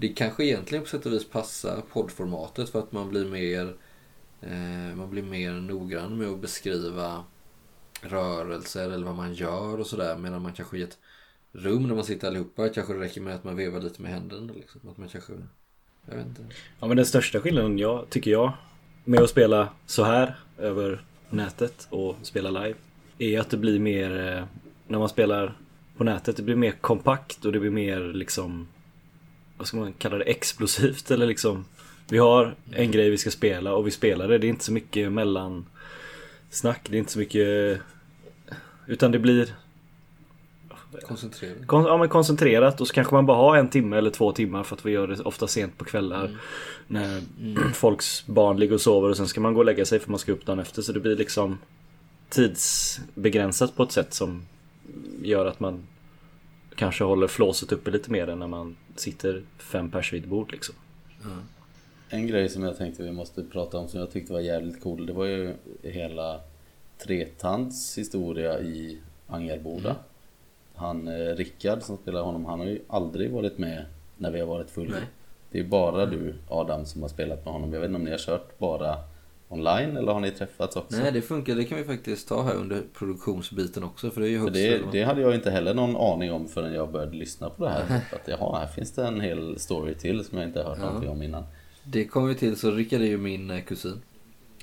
Det 0.00 0.08
kanske 0.08 0.44
egentligen 0.44 0.84
på 0.84 0.90
sätt 0.90 1.06
och 1.06 1.12
vis 1.12 1.30
passar 1.30 1.82
poddformatet 1.92 2.68
för 2.68 2.78
att 2.78 2.92
man 2.92 3.08
blir 3.08 3.24
mer 3.24 3.74
eh, 4.40 4.96
man 4.96 5.10
blir 5.10 5.22
mer 5.22 5.52
noggrann 5.52 6.18
med 6.18 6.28
att 6.28 6.40
beskriva 6.40 7.24
rörelser 8.02 8.90
eller 8.90 9.06
vad 9.06 9.14
man 9.14 9.34
gör 9.34 9.80
och 9.80 9.86
sådär. 9.86 10.16
Medan 10.16 10.42
man 10.42 10.52
kanske 10.52 10.78
i 10.78 10.82
ett 10.82 10.98
rum 11.52 11.88
där 11.88 11.94
man 11.94 12.04
sitter 12.04 12.28
allihopa 12.28 12.68
kanske 12.68 12.92
det 12.92 13.00
räcker 13.00 13.20
med 13.20 13.34
att 13.34 13.44
man 13.44 13.56
vevar 13.56 13.80
lite 13.80 14.02
med 14.02 14.10
händerna. 14.10 14.52
Liksom. 14.52 14.80
Att 14.90 14.98
man 14.98 15.08
kanske, 15.08 15.32
jag 16.06 16.16
vet 16.16 16.26
inte. 16.26 16.42
Ja 16.80 16.86
men 16.86 16.96
den 16.96 17.06
största 17.06 17.40
skillnaden 17.40 17.78
jag, 17.78 18.10
tycker 18.10 18.30
jag 18.30 18.52
med 19.04 19.20
att 19.20 19.30
spela 19.30 19.68
så 19.86 20.04
här 20.04 20.38
över 20.58 21.04
nätet 21.30 21.86
och 21.90 22.16
spela 22.22 22.50
live 22.50 22.78
är 23.18 23.40
att 23.40 23.50
det 23.50 23.56
blir 23.56 23.78
mer 23.78 24.36
eh, 24.36 24.44
när 24.86 24.98
man 24.98 25.08
spelar 25.08 25.56
på 25.96 26.04
nätet 26.04 26.36
det 26.36 26.42
blir 26.42 26.56
mer 26.56 26.72
kompakt 26.72 27.44
och 27.44 27.52
det 27.52 27.60
blir 27.60 27.70
mer 27.70 28.00
liksom 28.00 28.68
vad 29.60 29.66
ska 29.66 29.76
man 29.76 29.92
kalla 29.92 30.18
det 30.18 30.24
explosivt 30.24 31.10
eller 31.10 31.26
liksom 31.26 31.64
vi 32.08 32.18
har 32.18 32.54
en 32.72 32.90
grej 32.90 33.10
vi 33.10 33.18
ska 33.18 33.30
spela 33.30 33.74
och 33.74 33.86
vi 33.86 33.90
spelar 33.90 34.28
det. 34.28 34.38
Det 34.38 34.46
är 34.46 34.48
inte 34.48 34.64
så 34.64 34.72
mycket 34.72 35.12
mellan 35.12 35.66
snack. 36.50 36.86
Det 36.90 36.96
är 36.96 36.98
inte 36.98 37.12
så 37.12 37.18
mycket 37.18 37.80
utan 38.86 39.12
det 39.12 39.18
blir 39.18 39.54
Koncentrera. 41.06 41.54
Kon- 41.66 41.84
ja, 41.84 41.96
men 41.96 42.08
koncentrerat 42.08 42.80
och 42.80 42.88
så 42.88 42.94
kanske 42.94 43.14
man 43.14 43.26
bara 43.26 43.36
har 43.36 43.56
en 43.56 43.68
timme 43.68 43.96
eller 43.96 44.10
två 44.10 44.32
timmar 44.32 44.62
för 44.62 44.76
att 44.76 44.86
vi 44.86 44.90
gör 44.90 45.06
det 45.06 45.20
ofta 45.20 45.46
sent 45.46 45.78
på 45.78 45.84
kvällar. 45.84 46.30
När 46.86 47.22
folks 47.74 48.26
barn 48.26 48.56
ligger 48.56 48.74
och 48.74 48.80
sover 48.80 49.08
och 49.08 49.16
sen 49.16 49.28
ska 49.28 49.40
man 49.40 49.54
gå 49.54 49.60
och 49.60 49.66
lägga 49.66 49.84
sig 49.84 49.98
för 49.98 50.10
man 50.10 50.18
ska 50.18 50.32
upp 50.32 50.46
dagen 50.46 50.58
efter. 50.58 50.82
Så 50.82 50.92
det 50.92 51.00
blir 51.00 51.16
liksom 51.16 51.58
tidsbegränsat 52.28 53.76
på 53.76 53.82
ett 53.82 53.92
sätt 53.92 54.14
som 54.14 54.42
gör 55.22 55.46
att 55.46 55.60
man 55.60 55.86
kanske 56.74 57.04
håller 57.04 57.26
flåset 57.26 57.72
uppe 57.72 57.90
lite 57.90 58.10
mer 58.10 58.28
än 58.28 58.38
när 58.38 58.46
man 58.46 58.76
sitter 59.00 59.42
fem 59.58 59.90
pers 59.90 60.12
vid 60.12 60.22
ett 60.22 60.28
bord 60.28 60.52
liksom. 60.52 60.74
En 62.08 62.26
grej 62.26 62.48
som 62.48 62.62
jag 62.62 62.76
tänkte 62.76 63.02
vi 63.02 63.12
måste 63.12 63.42
prata 63.42 63.78
om 63.78 63.88
som 63.88 64.00
jag 64.00 64.10
tyckte 64.10 64.32
var 64.32 64.40
jävligt 64.40 64.82
cool 64.82 65.06
Det 65.06 65.12
var 65.12 65.24
ju 65.24 65.54
hela 65.82 66.40
Tretands 66.98 67.98
historia 67.98 68.60
i 68.60 68.98
Angerboda. 69.26 69.96
Han 70.74 71.08
eh, 71.08 71.34
Rickard 71.36 71.82
som 71.82 71.96
spelar 71.96 72.22
honom 72.22 72.44
Han 72.44 72.60
har 72.60 72.66
ju 72.66 72.80
aldrig 72.88 73.30
varit 73.30 73.58
med 73.58 73.84
när 74.16 74.30
vi 74.30 74.40
har 74.40 74.46
varit 74.46 74.70
fulla. 74.70 74.96
Det 75.50 75.60
är 75.60 75.64
bara 75.64 76.06
du 76.06 76.34
Adam 76.48 76.86
som 76.86 77.02
har 77.02 77.08
spelat 77.08 77.44
med 77.44 77.54
honom. 77.54 77.72
Jag 77.72 77.80
vet 77.80 77.88
inte 77.88 77.96
om 77.96 78.04
ni 78.04 78.10
har 78.10 78.18
kört 78.18 78.58
bara 78.58 78.96
online 79.50 79.96
eller 79.96 80.12
har 80.12 80.20
ni 80.20 80.30
träffats 80.30 80.76
också? 80.76 80.96
Nej 81.02 81.12
det 81.12 81.22
funkar, 81.22 81.54
det 81.54 81.64
kan 81.64 81.78
vi 81.78 81.84
faktiskt 81.84 82.28
ta 82.28 82.42
här 82.42 82.54
under 82.54 82.82
produktionsbiten 82.94 83.84
också 83.84 84.10
för 84.10 84.20
det 84.20 84.26
är 84.26 84.30
ju 84.30 84.38
högst 84.38 84.54
det, 84.54 84.82
det 84.92 85.02
hade 85.02 85.20
jag 85.20 85.34
inte 85.34 85.50
heller 85.50 85.74
någon 85.74 85.96
aning 85.96 86.32
om 86.32 86.48
förrän 86.48 86.72
jag 86.72 86.92
började 86.92 87.16
lyssna 87.16 87.50
på 87.50 87.64
det 87.64 87.70
här. 87.70 88.00
Att 88.12 88.28
jaha, 88.28 88.58
här 88.58 88.66
finns 88.66 88.92
det 88.92 89.06
en 89.06 89.20
hel 89.20 89.58
story 89.58 89.94
till 89.94 90.24
som 90.24 90.38
jag 90.38 90.48
inte 90.48 90.62
har 90.62 90.70
hört 90.70 90.78
någonting 90.78 91.10
om 91.10 91.22
innan. 91.22 91.44
Det 91.84 92.04
kom 92.04 92.28
ju 92.28 92.34
till 92.34 92.56
så 92.56 92.70
Rickard 92.70 93.00
är 93.00 93.04
ju 93.04 93.18
min 93.18 93.50
eh, 93.50 93.62
kusin. 93.64 94.02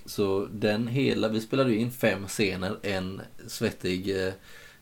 Så 0.05 0.47
den 0.51 0.87
hela, 0.87 1.27
vi 1.27 1.41
spelade 1.41 1.71
ju 1.71 1.77
in 1.79 1.91
fem 1.91 2.27
scener 2.27 2.77
en 2.81 3.21
svettig 3.47 4.25
eh, 4.25 4.33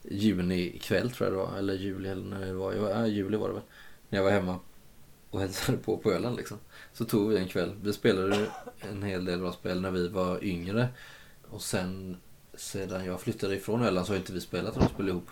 junikväll 0.03 1.11
tror 1.11 1.29
jag 1.29 1.33
det 1.33 1.51
var. 1.51 1.57
Eller 1.57 1.73
juli 1.73 2.09
eller 2.09 2.25
när 2.25 2.45
det 2.45 2.53
var. 2.53 2.73
Ja, 2.73 3.07
juli 3.07 3.37
var 3.37 3.47
det 3.47 3.53
väl. 3.53 3.63
När 4.09 4.19
jag 4.19 4.23
var 4.23 4.31
hemma 4.31 4.59
och 5.29 5.39
hälsade 5.39 5.77
på 5.77 5.97
på 5.97 6.11
Öland 6.11 6.37
liksom. 6.37 6.57
Så 6.97 7.05
tog 7.05 7.29
vi 7.29 7.37
en 7.37 7.47
kväll. 7.47 7.71
Vi 7.81 7.93
spelade 7.93 8.47
en 8.79 9.03
hel 9.03 9.25
del 9.25 9.41
rollspel 9.41 9.81
när 9.81 9.91
vi 9.91 10.07
var 10.07 10.43
yngre. 10.43 10.87
Och 11.49 11.61
sen 11.61 12.17
sedan 12.53 13.05
jag 13.05 13.21
flyttade 13.21 13.55
ifrån 13.55 13.83
Öland 13.83 14.07
så 14.07 14.13
har 14.13 14.17
inte 14.17 14.33
vi 14.33 14.41
spelat 14.41 14.77
rollspel 14.77 15.09
ihop. 15.09 15.29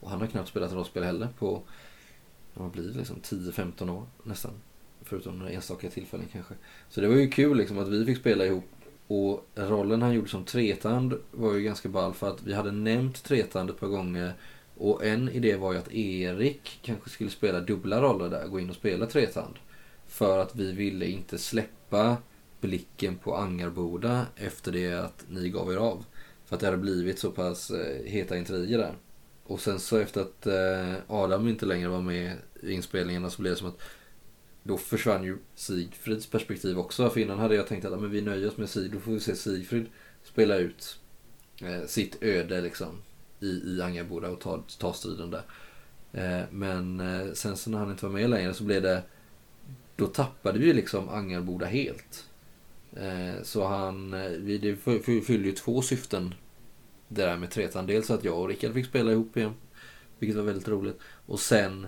Och 0.00 0.10
han 0.10 0.20
har 0.20 0.26
knappt 0.26 0.48
spelat 0.48 0.72
rollspel 0.72 1.02
heller 1.02 1.28
på, 1.38 1.62
vad 2.54 2.70
blir 2.70 2.82
det 2.82 2.98
liksom, 2.98 3.16
10-15 3.16 3.90
år 3.90 4.06
nästan. 4.24 4.52
Förutom 5.02 5.38
några 5.38 5.50
enstaka 5.50 5.90
tillfällen 5.90 6.26
kanske. 6.32 6.54
Så 6.88 7.00
det 7.00 7.08
var 7.08 7.16
ju 7.16 7.30
kul 7.30 7.56
liksom 7.56 7.78
att 7.78 7.88
vi 7.88 8.04
fick 8.04 8.18
spela 8.18 8.46
ihop. 8.46 8.64
Och 9.06 9.46
rollen 9.54 10.02
han 10.02 10.14
gjorde 10.14 10.28
som 10.28 10.44
tretand 10.44 11.14
var 11.30 11.54
ju 11.54 11.62
ganska 11.62 11.88
ball 11.88 12.14
för 12.14 12.30
att 12.30 12.42
vi 12.42 12.54
hade 12.54 12.72
nämnt 12.72 13.24
tretand 13.24 13.70
ett 13.70 13.80
par 13.80 13.88
gånger. 13.88 14.32
Och 14.76 15.04
en 15.04 15.28
idé 15.28 15.56
var 15.56 15.72
ju 15.72 15.78
att 15.78 15.92
Erik 15.92 16.78
kanske 16.82 17.10
skulle 17.10 17.30
spela 17.30 17.60
dubbla 17.60 18.02
roller 18.02 18.28
där, 18.28 18.48
gå 18.48 18.60
in 18.60 18.70
och 18.70 18.76
spela 18.76 19.06
tretand. 19.06 19.54
För 20.10 20.38
att 20.38 20.56
vi 20.56 20.72
ville 20.72 21.06
inte 21.06 21.38
släppa 21.38 22.16
blicken 22.60 23.18
på 23.18 23.36
Angarboda 23.36 24.26
efter 24.36 24.72
det 24.72 24.92
att 24.92 25.24
ni 25.28 25.48
gav 25.48 25.72
er 25.72 25.76
av. 25.76 26.04
För 26.44 26.54
att 26.54 26.60
det 26.60 26.66
hade 26.66 26.78
blivit 26.78 27.18
så 27.18 27.30
pass 27.30 27.70
eh, 27.70 28.04
heta 28.04 28.36
intriger 28.36 28.78
där. 28.78 28.94
Och 29.44 29.60
sen 29.60 29.80
så 29.80 29.96
efter 29.96 30.20
att 30.20 30.46
eh, 30.46 30.94
Adam 31.06 31.48
inte 31.48 31.66
längre 31.66 31.88
var 31.88 32.00
med 32.00 32.32
i 32.62 32.72
inspelningarna 32.72 33.30
så 33.30 33.42
blev 33.42 33.52
det 33.52 33.58
som 33.58 33.68
att 33.68 33.80
då 34.62 34.76
försvann 34.78 35.24
ju 35.24 35.38
Sigfrids 35.54 36.26
perspektiv 36.26 36.78
också. 36.78 37.10
För 37.10 37.20
innan 37.20 37.38
hade 37.38 37.54
jag 37.54 37.66
tänkt 37.66 37.84
att 37.84 38.00
men 38.00 38.10
vi 38.10 38.22
nöjer 38.22 38.48
oss 38.48 38.56
med 38.56 38.68
Sigfrid, 38.68 38.92
då 38.92 39.00
får 39.00 39.12
vi 39.12 39.20
se 39.20 39.36
Sigfrid 39.36 39.86
spela 40.22 40.56
ut 40.56 40.98
eh, 41.62 41.86
sitt 41.86 42.22
öde 42.22 42.60
liksom 42.60 43.02
i, 43.40 43.46
i 43.46 43.82
Angarboda 43.82 44.28
och 44.28 44.40
ta, 44.40 44.64
ta 44.78 44.92
striden 44.92 45.30
där. 45.30 45.42
Men 46.50 47.02
sen 47.34 47.56
så 47.56 47.70
när 47.70 47.78
han 47.78 47.90
inte 47.90 48.06
var 48.06 48.12
med 48.12 48.30
längre 48.30 48.54
så 48.54 48.64
blev 48.64 48.82
det 48.82 49.02
då 50.00 50.06
tappade 50.06 50.58
vi 50.58 50.72
liksom 50.72 51.08
Angarboda 51.08 51.66
helt. 51.66 52.28
Eh, 52.96 53.42
så 53.42 53.66
han, 53.66 54.14
eh, 54.14 54.30
vi, 54.30 54.58
det 54.58 54.76
fyllde 55.22 55.48
ju 55.48 55.52
två 55.52 55.82
syften 55.82 56.34
det 57.08 57.22
där 57.22 57.36
med 57.36 57.50
tretan. 57.50 57.86
Dels 57.86 58.10
att 58.10 58.24
jag 58.24 58.40
och 58.40 58.48
Rickard 58.48 58.74
fick 58.74 58.86
spela 58.86 59.12
ihop 59.12 59.36
igen. 59.36 59.54
Vilket 60.18 60.36
var 60.36 60.44
väldigt 60.44 60.68
roligt. 60.68 60.96
Och 61.26 61.40
sen 61.40 61.86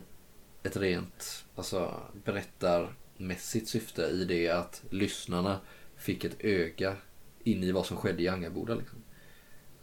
ett 0.63 0.77
rent 0.77 1.45
alltså, 1.55 2.01
berättarmässigt 2.25 3.69
syfte 3.69 4.03
i 4.03 4.25
det 4.25 4.49
att 4.49 4.83
lyssnarna 4.91 5.61
fick 5.97 6.25
ett 6.25 6.37
öga 6.45 6.97
in 7.45 7.63
i 7.63 7.73
vad 7.73 7.87
som 7.87 7.97
skedde 7.97 8.23
i 8.23 8.29
Angarboda. 8.29 8.75
Liksom. 8.75 8.99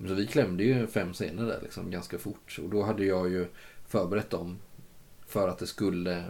Så 0.07 0.13
vi 0.13 0.27
klämde 0.27 0.63
ju 0.63 0.87
fem 0.87 1.13
scener 1.13 1.45
där 1.45 1.59
liksom, 1.63 1.91
ganska 1.91 2.17
fort. 2.17 2.59
Och 2.63 2.69
då 2.69 2.83
hade 2.83 3.05
jag 3.05 3.29
ju 3.29 3.47
förberett 3.87 4.29
dem 4.29 4.59
för 5.27 5.47
att 5.47 5.57
det 5.57 5.67
skulle 5.67 6.23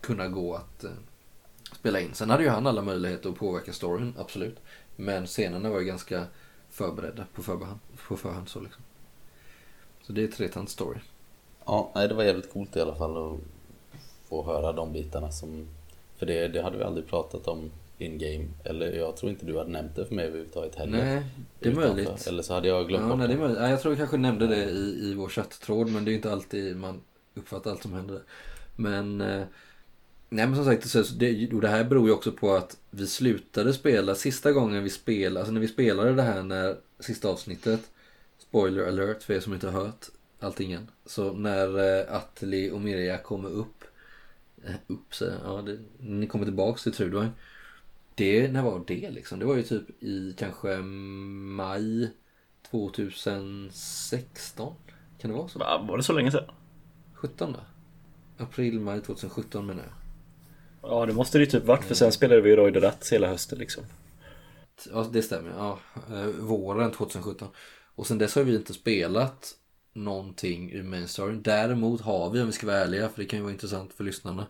kunna 0.00 0.28
gå 0.28 0.54
att 0.54 0.84
eh, 0.84 0.90
spela 1.80 2.00
in. 2.00 2.14
Sen 2.14 2.30
hade 2.30 2.42
ju 2.42 2.48
han 2.48 2.66
alla 2.66 2.82
möjligheter 2.82 3.28
att 3.30 3.36
påverka 3.36 3.72
storyn, 3.72 4.14
absolut. 4.18 4.56
Men 4.96 5.26
scenerna 5.26 5.70
var 5.70 5.78
ju 5.80 5.86
ganska 5.86 6.24
förberedda 6.70 7.26
på 7.34 7.42
förhand. 7.42 7.78
På 8.08 8.16
förhand 8.16 8.48
så, 8.48 8.60
liksom. 8.60 8.82
så 10.02 10.12
det 10.12 10.22
är 10.22 10.28
Tretands 10.28 10.72
story. 10.72 10.98
Ja, 11.66 11.92
nej, 11.94 12.08
det 12.08 12.14
var 12.14 12.24
jävligt 12.24 12.52
coolt 12.52 12.76
i 12.76 12.80
alla 12.80 12.94
fall 12.94 13.34
att 13.34 13.40
få 14.28 14.44
höra 14.44 14.72
de 14.72 14.92
bitarna 14.92 15.30
som... 15.32 15.68
För 16.16 16.26
det, 16.26 16.48
det 16.48 16.62
hade 16.62 16.78
vi 16.78 16.84
aldrig 16.84 17.06
pratat 17.06 17.48
om 17.48 17.70
in-game. 17.98 18.44
Eller 18.64 18.92
jag 18.92 19.16
tror 19.16 19.30
inte 19.32 19.46
du 19.46 19.58
hade 19.58 19.70
nämnt 19.70 19.96
det 19.96 20.06
för 20.06 20.14
mig 20.14 20.26
överhuvudtaget 20.26 20.74
heller. 20.74 21.04
Nej, 21.04 21.22
det 21.58 21.68
är 21.68 21.72
Utanför. 21.72 21.94
möjligt. 21.94 22.26
Eller 22.26 22.42
så 22.42 22.54
hade 22.54 22.68
jag 22.68 22.88
glömt 22.88 23.02
Ja, 23.02 23.08
bort 23.08 23.18
nej, 23.18 23.28
det 23.28 23.34
är 23.34 23.38
möjligt. 23.38 23.58
Ja, 23.60 23.68
jag 23.68 23.80
tror 23.80 23.92
vi 23.92 23.98
kanske 23.98 24.16
nämnde 24.16 24.46
det 24.46 24.64
i, 24.64 25.10
i 25.10 25.14
vår 25.14 25.28
chatttråd 25.28 25.90
men 25.90 26.04
det 26.04 26.08
är 26.08 26.12
ju 26.12 26.16
inte 26.16 26.32
alltid 26.32 26.76
man 26.76 27.00
uppfattar 27.34 27.70
allt 27.70 27.82
som 27.82 27.92
händer. 27.92 28.20
Men, 28.76 29.20
eh, 29.20 29.42
nej 30.30 30.46
men 30.46 30.56
som 30.56 30.64
sagt, 30.64 30.88
så, 30.88 31.04
så 31.04 31.14
det, 31.14 31.52
och 31.52 31.60
det 31.60 31.68
här 31.68 31.84
beror 31.84 32.06
ju 32.06 32.12
också 32.14 32.32
på 32.32 32.54
att 32.54 32.76
vi 32.90 33.06
slutade 33.06 33.72
spela 33.72 34.14
sista 34.14 34.52
gången 34.52 34.84
vi 34.84 34.90
spelade, 34.90 35.40
alltså 35.40 35.52
när 35.52 35.60
vi 35.60 35.68
spelade 35.68 36.12
det 36.12 36.22
här 36.22 36.42
när 36.42 36.76
sista 37.00 37.28
avsnittet, 37.28 37.90
spoiler 38.38 38.88
alert 38.88 39.22
för 39.22 39.34
er 39.34 39.40
som 39.40 39.54
inte 39.54 39.68
har 39.68 39.84
hört 39.84 40.06
allting 40.40 40.72
än. 40.72 40.90
Så 41.06 41.32
när 41.32 41.78
eh, 41.78 42.16
Atli 42.16 42.70
och 42.70 42.80
Mirja 42.80 43.18
kommer 43.18 43.48
upp 43.48 43.84
eh, 44.64 44.74
upp 44.86 45.14
sig. 45.14 45.32
Ja, 45.44 45.62
det, 45.62 45.78
ni 45.98 46.26
kommer 46.26 46.44
tillbaks 46.44 46.82
till 46.82 46.92
Trudvang. 46.92 47.30
Det, 48.14 48.52
när 48.52 48.62
var 48.62 48.84
det 48.86 49.10
liksom? 49.10 49.38
Det 49.38 49.44
var 49.44 49.56
ju 49.56 49.62
typ 49.62 50.02
i 50.02 50.34
kanske 50.38 50.76
maj 50.76 52.10
2016. 52.70 54.74
Kan 55.18 55.30
det 55.30 55.36
vara 55.36 55.48
så? 55.48 55.58
Va, 55.58 55.84
Var 55.88 55.96
det 55.96 56.02
så 56.02 56.12
länge 56.12 56.30
sedan? 56.30 56.44
17 57.14 57.52
då? 57.52 57.60
April, 58.44 58.80
maj 58.80 59.02
2017 59.02 59.66
menar 59.66 59.82
jag. 59.82 59.92
Ja 60.82 61.06
det 61.06 61.12
måste 61.12 61.38
det 61.38 61.44
ju 61.44 61.50
typ 61.50 61.64
varit 61.64 61.84
för 61.84 61.94
sen 61.94 62.12
spelade 62.12 62.40
vi 62.40 62.56
Roy 62.56 62.72
the 62.72 62.90
hela 63.10 63.28
hösten 63.28 63.58
liksom. 63.58 63.84
Ja, 64.92 65.10
det 65.12 65.22
stämmer. 65.22 65.50
Ja, 65.56 65.78
eh, 66.10 66.26
våren 66.26 66.92
2017. 66.92 67.48
Och 67.94 68.06
sen 68.06 68.18
dess 68.18 68.34
har 68.34 68.42
vi 68.42 68.56
inte 68.56 68.74
spelat 68.74 69.54
någonting 69.92 70.72
ur 70.72 70.82
main 70.82 71.08
storyn. 71.08 71.42
Däremot 71.42 72.00
har 72.00 72.30
vi, 72.30 72.40
om 72.40 72.46
vi 72.46 72.52
ska 72.52 72.66
vara 72.66 72.76
ärliga, 72.76 73.08
för 73.08 73.22
det 73.22 73.28
kan 73.28 73.38
ju 73.38 73.42
vara 73.42 73.52
intressant 73.52 73.92
för 73.92 74.04
lyssnarna 74.04 74.46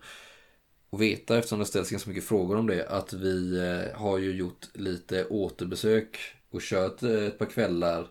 att 0.90 1.00
veta 1.00 1.38
eftersom 1.38 1.58
det 1.58 1.66
ställs 1.66 1.90
ganska 1.90 2.10
mycket 2.10 2.24
frågor 2.24 2.56
om 2.56 2.66
det, 2.66 2.88
att 2.88 3.12
vi 3.12 3.58
eh, 3.58 3.98
har 3.98 4.18
ju 4.18 4.36
gjort 4.36 4.68
lite 4.74 5.26
återbesök 5.26 6.18
och 6.50 6.60
kört 6.60 7.02
eh, 7.02 7.24
ett 7.24 7.38
par 7.38 7.46
kvällar 7.46 8.08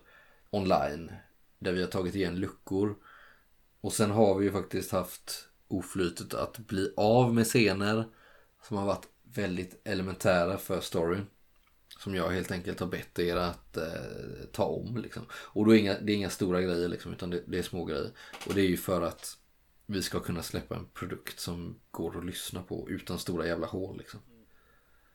online 0.50 1.12
där 1.58 1.72
vi 1.72 1.80
har 1.80 1.88
tagit 1.88 2.14
igen 2.14 2.40
luckor. 2.40 2.94
Och 3.80 3.92
sen 3.92 4.10
har 4.10 4.34
vi 4.38 4.44
ju 4.44 4.52
faktiskt 4.52 4.92
haft 4.92 5.48
oflytet 5.70 6.34
att 6.34 6.58
bli 6.58 6.92
av 6.96 7.34
med 7.34 7.46
scener 7.46 8.04
som 8.68 8.76
har 8.76 8.86
varit 8.86 9.08
väldigt 9.22 9.80
elementära 9.84 10.58
för 10.58 10.80
storyn. 10.80 11.26
Som 11.98 12.14
jag 12.14 12.28
helt 12.28 12.50
enkelt 12.50 12.80
har 12.80 12.86
bett 12.86 13.18
er 13.18 13.36
att 13.36 13.76
eh, 13.76 13.84
ta 14.52 14.64
om. 14.64 14.96
Liksom. 14.96 15.22
Och 15.32 15.66
då 15.66 15.74
är 15.74 15.78
inga, 15.78 16.00
det 16.00 16.12
är 16.12 16.16
inga 16.16 16.30
stora 16.30 16.62
grejer 16.62 16.88
liksom, 16.88 17.12
utan 17.12 17.30
det, 17.30 17.42
det 17.46 17.58
är 17.58 17.62
små 17.62 17.84
grejer. 17.84 18.10
Och 18.46 18.54
det 18.54 18.60
är 18.60 18.68
ju 18.68 18.76
för 18.76 19.02
att 19.02 19.36
vi 19.86 20.02
ska 20.02 20.20
kunna 20.20 20.42
släppa 20.42 20.76
en 20.76 20.86
produkt 20.94 21.40
som 21.40 21.76
går 21.90 22.18
att 22.18 22.26
lyssna 22.26 22.62
på 22.62 22.86
utan 22.90 23.18
stora 23.18 23.46
jävla 23.46 23.66
hål. 23.66 23.98
Liksom. 23.98 24.20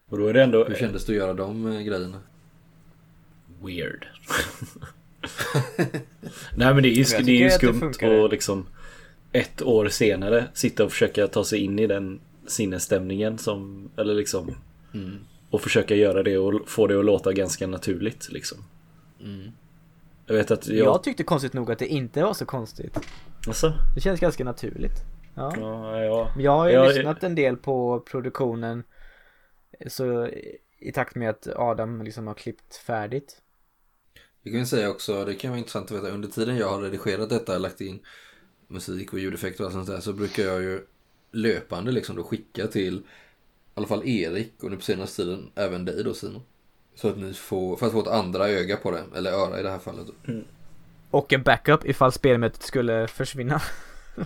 Och 0.06 0.18
då 0.18 0.28
är 0.28 0.34
det 0.34 0.44
ändå 0.44 0.66
Hur 0.66 0.76
kändes 0.76 1.06
det 1.06 1.12
att 1.12 1.18
göra 1.18 1.34
de 1.34 1.66
eh, 1.72 1.82
grejerna? 1.82 2.22
weird. 3.62 4.08
Nej 6.56 6.74
men 6.74 6.84
det 6.84 6.90
är 6.90 6.94
ju, 6.94 7.24
det 7.24 7.32
är 7.32 7.44
ju 7.44 7.50
skumt 7.50 7.94
att 8.02 8.32
liksom 8.32 8.68
ett 9.36 9.62
år 9.62 9.88
senare 9.90 10.46
sitta 10.54 10.84
och 10.84 10.92
försöka 10.92 11.28
ta 11.28 11.44
sig 11.44 11.60
in 11.60 11.80
i 11.80 11.88
den 11.88 12.20
sinnesstämningen 12.48 13.38
som, 13.38 13.90
eller 13.98 14.14
liksom 14.14 14.56
Mm. 14.94 15.20
och 15.50 15.62
försöka 15.62 15.96
göra 15.96 16.24
det 16.24 16.38
och 16.38 16.70
få 16.70 16.88
det 16.88 17.00
att 17.00 17.06
låta 17.06 17.34
ganska 17.34 17.68
naturligt 17.68 18.32
liksom. 18.32 18.58
Mm. 19.24 19.52
Jag 20.26 20.36
vet 20.36 20.52
att 20.52 20.68
jag... 20.68 20.78
Jag 20.88 21.04
tyckte 21.04 21.24
konstigt 21.24 21.54
nog 21.54 21.72
att 21.72 21.80
det 21.80 21.88
inte 21.88 22.24
var 22.24 22.34
så 22.34 22.46
konstigt. 22.46 23.00
Alltså, 23.48 23.74
Det 23.96 24.02
känns 24.02 24.20
ganska 24.20 24.44
naturligt. 24.44 25.04
Ja. 25.36 25.54
ja, 25.58 26.02
ja. 26.04 26.32
Men 26.36 26.44
Jag 26.44 26.52
har 26.52 26.68
ju 26.70 26.74
Ja, 26.74 26.88
lyssnat 26.88 27.24
en 27.24 27.36
del 27.36 27.58
på 27.58 28.00
produktionen 28.00 28.84
så 29.88 30.28
i 30.80 30.92
takt 30.94 31.16
med 31.16 31.30
att 31.30 31.48
Adam 31.48 32.02
liksom 32.02 32.28
har 32.28 32.34
klippt 32.34 32.76
färdigt. 32.76 33.42
Vi 34.44 34.52
kan 34.52 34.60
ju 34.60 34.66
säga 34.66 34.90
också, 34.90 35.26
det 35.26 35.34
kan 35.36 35.50
vara 35.52 35.58
intressant 35.60 35.92
att 35.92 35.98
veta, 35.98 36.10
under 36.10 36.28
tiden 36.28 36.58
jag 36.58 36.70
har 36.70 36.82
redigerat 36.82 37.30
detta, 37.30 37.58
lagt 37.58 37.82
in 37.82 38.00
musik 38.68 39.14
och 39.14 39.20
ljudeffekter 39.20 39.64
och 39.64 39.68
allt 39.68 39.74
sånt 39.74 39.88
där, 39.88 40.00
så 40.00 40.14
brukar 40.14 40.44
jag 40.44 40.62
ju 40.62 40.82
löpande 41.32 41.92
liksom 41.92 42.16
då 42.16 42.24
skicka 42.24 42.68
till 42.68 42.98
i 42.98 43.04
alla 43.74 43.88
fall 43.88 44.08
Erik 44.08 44.54
och 44.62 44.72
nu 44.72 44.78
på 44.78 44.84
senaste 44.84 45.24
tiden 45.24 45.52
även 45.56 45.86
dig 45.86 46.04
då 46.04 46.14
Simon. 46.14 46.42
Så 46.96 47.10
att 47.10 47.18
ni 47.18 47.34
får, 47.34 47.78
för 47.78 47.86
att 47.86 47.92
få 47.92 48.00
ett 48.00 48.08
andra 48.08 48.50
öga 48.50 48.78
på 48.78 48.92
det, 48.92 49.04
eller 49.16 49.32
öra 49.32 49.60
i 49.60 49.64
det 49.64 49.70
här 49.70 49.80
fallet. 49.80 50.08
Och 51.12 51.34
en 51.34 51.44
backup 51.44 51.86
ifall 51.86 52.12
spelmötet 52.12 52.64
skulle 52.64 53.08
försvinna. 53.08 53.62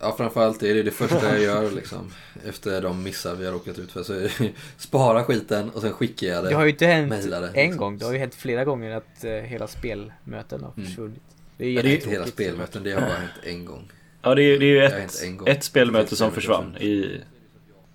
Ja 0.00 0.14
framförallt 0.16 0.62
är 0.62 0.74
det 0.74 0.82
det 0.82 0.90
första 0.90 1.28
jag 1.28 1.40
gör 1.40 1.70
liksom. 1.70 2.12
Efter 2.44 2.82
de 2.82 3.02
missar 3.02 3.34
vi 3.34 3.46
har 3.46 3.52
råkat 3.52 3.78
ut 3.78 3.92
för. 3.92 4.02
Så 4.02 4.28
spara 4.76 5.24
skiten 5.24 5.70
och 5.70 5.80
sen 5.80 5.92
skickar 5.92 6.26
jag 6.26 6.44
det. 6.44 6.48
Det 6.50 6.54
har 6.54 6.64
ju 6.64 6.70
inte 6.70 6.86
hänt 6.86 7.10
det, 7.10 7.36
en 7.36 7.52
liksom. 7.52 7.76
gång. 7.76 7.98
Det 7.98 8.04
har 8.04 8.12
ju 8.12 8.18
hänt 8.18 8.34
flera 8.34 8.64
gånger 8.64 8.96
att 8.96 9.24
eh, 9.24 9.32
hela 9.32 9.66
spelmöten 9.66 10.62
har 10.62 10.72
Mm. 10.76 11.14
Det 11.58 11.64
är 11.64 11.72
Ja, 11.72 11.82
det 11.82 11.90
är 11.90 11.94
inte 11.94 12.10
hela 12.10 12.26
spelmöten, 12.26 12.82
det 12.82 12.92
har 12.92 13.00
bara 13.00 13.10
hänt 13.10 13.32
en 13.42 13.64
gång. 13.64 13.90
Ja 14.22 14.34
det 14.34 14.42
är, 14.42 14.58
det 14.58 14.66
är 14.66 14.70
ju 14.70 14.82
ett, 14.82 14.92
hänt 14.92 15.20
en 15.24 15.36
gång. 15.36 15.48
ett 15.48 15.64
spelmöte 15.64 16.16
som 16.16 16.32
försvann 16.32 16.76
i... 16.76 17.20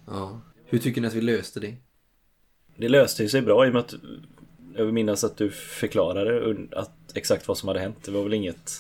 Ja. 0.08 0.41
Hur 0.65 0.80
tycker 0.80 1.02
ni 1.02 1.08
att 1.08 1.13
vi 1.13 1.21
löste 1.21 1.60
det? 1.60 1.76
Det 2.78 2.89
löste 2.89 3.23
ju 3.23 3.30
sig 3.30 3.41
bra 3.41 3.65
i 3.65 3.69
och 3.69 3.73
med 3.73 3.80
att 3.80 3.93
jag 4.76 4.86
vill 4.86 4.93
minnas 4.93 5.23
att 5.23 5.38
du 5.38 5.49
förklarade 5.52 6.56
att 6.71 6.91
exakt 7.13 7.47
vad 7.47 7.58
som 7.58 7.67
hade 7.67 7.80
hänt. 7.80 7.97
Det 8.06 8.12
var 8.12 8.23
väl 8.23 8.34
inget... 8.34 8.71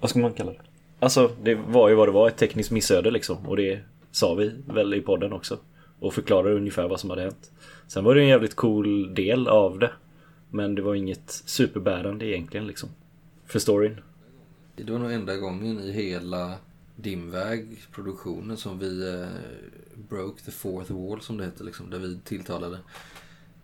Vad 0.00 0.10
ska 0.10 0.18
man 0.18 0.32
kalla 0.32 0.50
det? 0.50 0.60
Alltså 0.98 1.30
det 1.42 1.54
var 1.54 1.88
ju 1.88 1.94
vad 1.94 2.08
det 2.08 2.12
var, 2.12 2.28
ett 2.28 2.36
tekniskt 2.36 2.70
missöde 2.70 3.10
liksom. 3.10 3.48
Och 3.48 3.56
det 3.56 3.80
sa 4.10 4.34
vi 4.34 4.52
väl 4.66 4.94
i 4.94 5.00
podden 5.00 5.32
också. 5.32 5.58
Och 6.00 6.14
förklarade 6.14 6.54
ungefär 6.54 6.88
vad 6.88 7.00
som 7.00 7.10
hade 7.10 7.22
hänt. 7.22 7.52
Sen 7.86 8.04
var 8.04 8.14
det 8.14 8.20
en 8.20 8.28
jävligt 8.28 8.54
cool 8.54 9.14
del 9.14 9.48
av 9.48 9.78
det. 9.78 9.90
Men 10.50 10.74
det 10.74 10.82
var 10.82 10.94
inget 10.94 11.30
superbärande 11.30 12.26
egentligen 12.26 12.66
liksom. 12.66 12.88
För 13.46 13.58
storyn. 13.58 14.00
Det 14.76 14.92
var 14.92 14.98
nog 14.98 15.12
enda 15.12 15.36
gången 15.36 15.80
i 15.80 15.92
hela 15.92 16.54
Dimväg-produktionen 16.96 18.56
som 18.56 18.78
vi 18.78 19.20
eh, 19.20 19.26
broke 20.08 20.42
the 20.42 20.50
fourth 20.50 20.92
wall 20.92 21.20
som 21.20 21.36
det 21.36 21.44
heter. 21.44 21.64
Liksom, 21.64 21.90
där 21.90 21.98
vi 21.98 22.18
tilltalade 22.24 22.78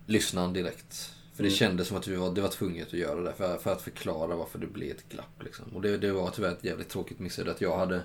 lyssnaren 0.07 0.53
direkt. 0.53 1.15
För 1.35 1.43
det 1.43 1.49
Mm. 1.49 1.57
kändes 1.57 1.89
som 1.89 1.97
att 1.97 2.09
vi 2.09 2.17
var, 2.17 2.35
det 2.35 2.41
var 2.41 2.49
tvunget 2.49 2.87
att 2.87 2.93
göra 2.93 3.21
det 3.21 3.33
för, 3.33 3.57
för 3.59 3.73
att 3.73 3.83
förklara 3.83 4.37
varför 4.37 4.59
det 4.59 4.67
blev 4.67 4.91
ett 4.91 5.09
glapp. 5.09 5.43
Liksom. 5.45 5.65
Och 5.75 5.83
det, 5.83 5.99
det 5.99 6.13
var 6.13 6.31
tyvärr 6.31 6.53
ett 6.53 6.65
jävligt 6.65 6.89
tråkigt 6.89 7.19
missöde 7.19 7.51
att 7.51 7.61
jag 7.61 7.79
hade 7.79 8.03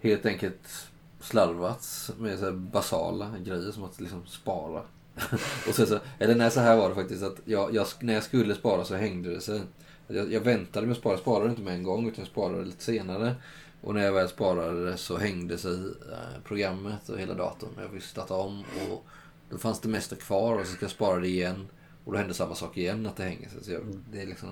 helt 0.00 0.26
enkelt 0.26 0.86
slarvats 1.20 2.10
med 2.18 2.38
så 2.38 2.52
basala 2.52 3.34
grejer 3.44 3.72
som 3.72 3.84
att 3.84 4.00
liksom 4.00 4.26
spara. 4.26 4.82
och 5.68 5.74
så, 5.74 5.86
så, 5.86 5.98
eller 6.18 6.34
nej, 6.34 6.50
så 6.50 6.60
här 6.60 6.76
var 6.76 6.88
det 6.88 6.94
faktiskt 6.94 7.22
att 7.22 7.36
jag, 7.44 7.74
jag, 7.74 7.86
när 8.00 8.14
jag 8.14 8.22
skulle 8.22 8.54
spara 8.54 8.84
så 8.84 8.94
hängde 8.94 9.30
det 9.34 9.40
sig. 9.40 9.60
Jag, 10.08 10.32
jag 10.32 10.40
väntade 10.40 10.86
med 10.86 10.92
att 10.92 10.98
spara, 10.98 11.18
sparade 11.18 11.50
inte 11.50 11.62
med 11.62 11.74
en 11.74 11.82
gång 11.82 12.08
utan 12.08 12.18
jag 12.18 12.28
sparade 12.28 12.64
lite 12.64 12.84
senare. 12.84 13.34
Och 13.80 13.94
när 13.94 14.04
jag 14.04 14.12
väl 14.12 14.28
sparade 14.28 14.96
så 14.96 15.16
hängde 15.16 15.58
sig 15.58 15.74
eh, 15.74 16.42
programmet 16.44 17.08
och 17.08 17.18
hela 17.18 17.34
datorn. 17.34 17.70
Jag 17.80 17.90
fick 17.90 18.02
starta 18.02 18.34
om 18.34 18.64
och 18.90 19.06
då 19.50 19.58
fanns 19.58 19.80
det 19.80 19.88
mesta 19.88 20.16
kvar 20.16 20.58
och 20.58 20.66
så 20.66 20.72
ska 20.72 20.84
jag 20.84 20.90
spara 20.90 21.20
det 21.20 21.28
igen. 21.28 21.68
Och 22.04 22.12
då 22.12 22.18
hände 22.18 22.34
samma 22.34 22.54
sak 22.54 22.76
igen 22.76 23.06
att 23.06 23.16
det 23.16 23.22
hänger 23.22 23.48
sig. 23.48 23.64
Så 23.64 23.72
jag, 23.72 23.82
det, 24.12 24.22
är 24.22 24.26
liksom, 24.26 24.48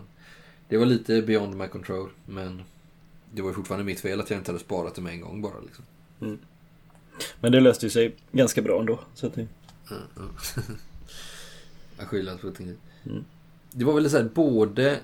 det 0.68 0.76
var 0.76 0.86
lite 0.86 1.22
beyond 1.22 1.56
my 1.56 1.66
control 1.66 2.10
men 2.26 2.62
det 3.32 3.42
var 3.42 3.48
ju 3.48 3.54
fortfarande 3.54 3.84
mitt 3.84 4.00
fel 4.00 4.20
att 4.20 4.30
jag 4.30 4.38
inte 4.40 4.50
hade 4.50 4.64
sparat 4.64 4.94
det 4.94 5.02
med 5.02 5.12
en 5.12 5.20
gång 5.20 5.42
bara. 5.42 5.60
Liksom. 5.60 5.84
Men 7.40 7.52
det 7.52 7.60
löste 7.60 7.86
ju 7.86 7.90
sig 7.90 8.16
ganska 8.32 8.62
bra 8.62 8.80
ändå. 8.80 9.00
Så 9.14 9.26
att 9.26 9.34
det... 9.34 9.40
Mm, 9.90 10.02
mm. 10.16 10.30
jag 11.98 12.08
skyller 12.08 12.32
allt 12.32 12.40
på 12.40 12.50
ting. 12.50 12.76
Mm. 13.06 13.24
Det 13.72 13.84
var 13.84 13.94
väl 13.94 14.10
så 14.10 14.16
här, 14.16 14.24
både 14.34 15.00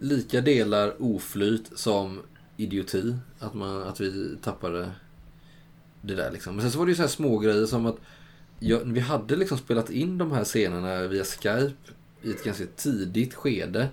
lika 0.00 0.40
delar 0.40 1.02
oflyt 1.02 1.70
som 1.74 2.20
idioti. 2.56 3.14
Att, 3.38 3.54
man, 3.54 3.82
att 3.82 4.00
vi 4.00 4.36
tappade 4.42 4.90
det 6.00 6.14
där 6.14 6.30
liksom. 6.30 6.54
Men 6.54 6.62
sen 6.62 6.70
så 6.70 6.78
var 6.78 6.86
det 6.86 6.90
ju 6.90 6.96
så 6.96 7.02
här 7.02 7.08
små 7.08 7.38
grejer 7.38 7.66
som 7.66 7.86
att 7.86 7.96
jag, 8.58 8.80
vi 8.84 9.00
hade 9.00 9.36
liksom 9.36 9.58
spelat 9.58 9.90
in 9.90 10.18
de 10.18 10.32
här 10.32 10.44
scenerna 10.44 11.08
via 11.08 11.24
Skype 11.24 11.92
i 12.22 12.30
ett 12.30 12.44
ganska 12.44 12.64
tidigt 12.76 13.34
skede. 13.34 13.88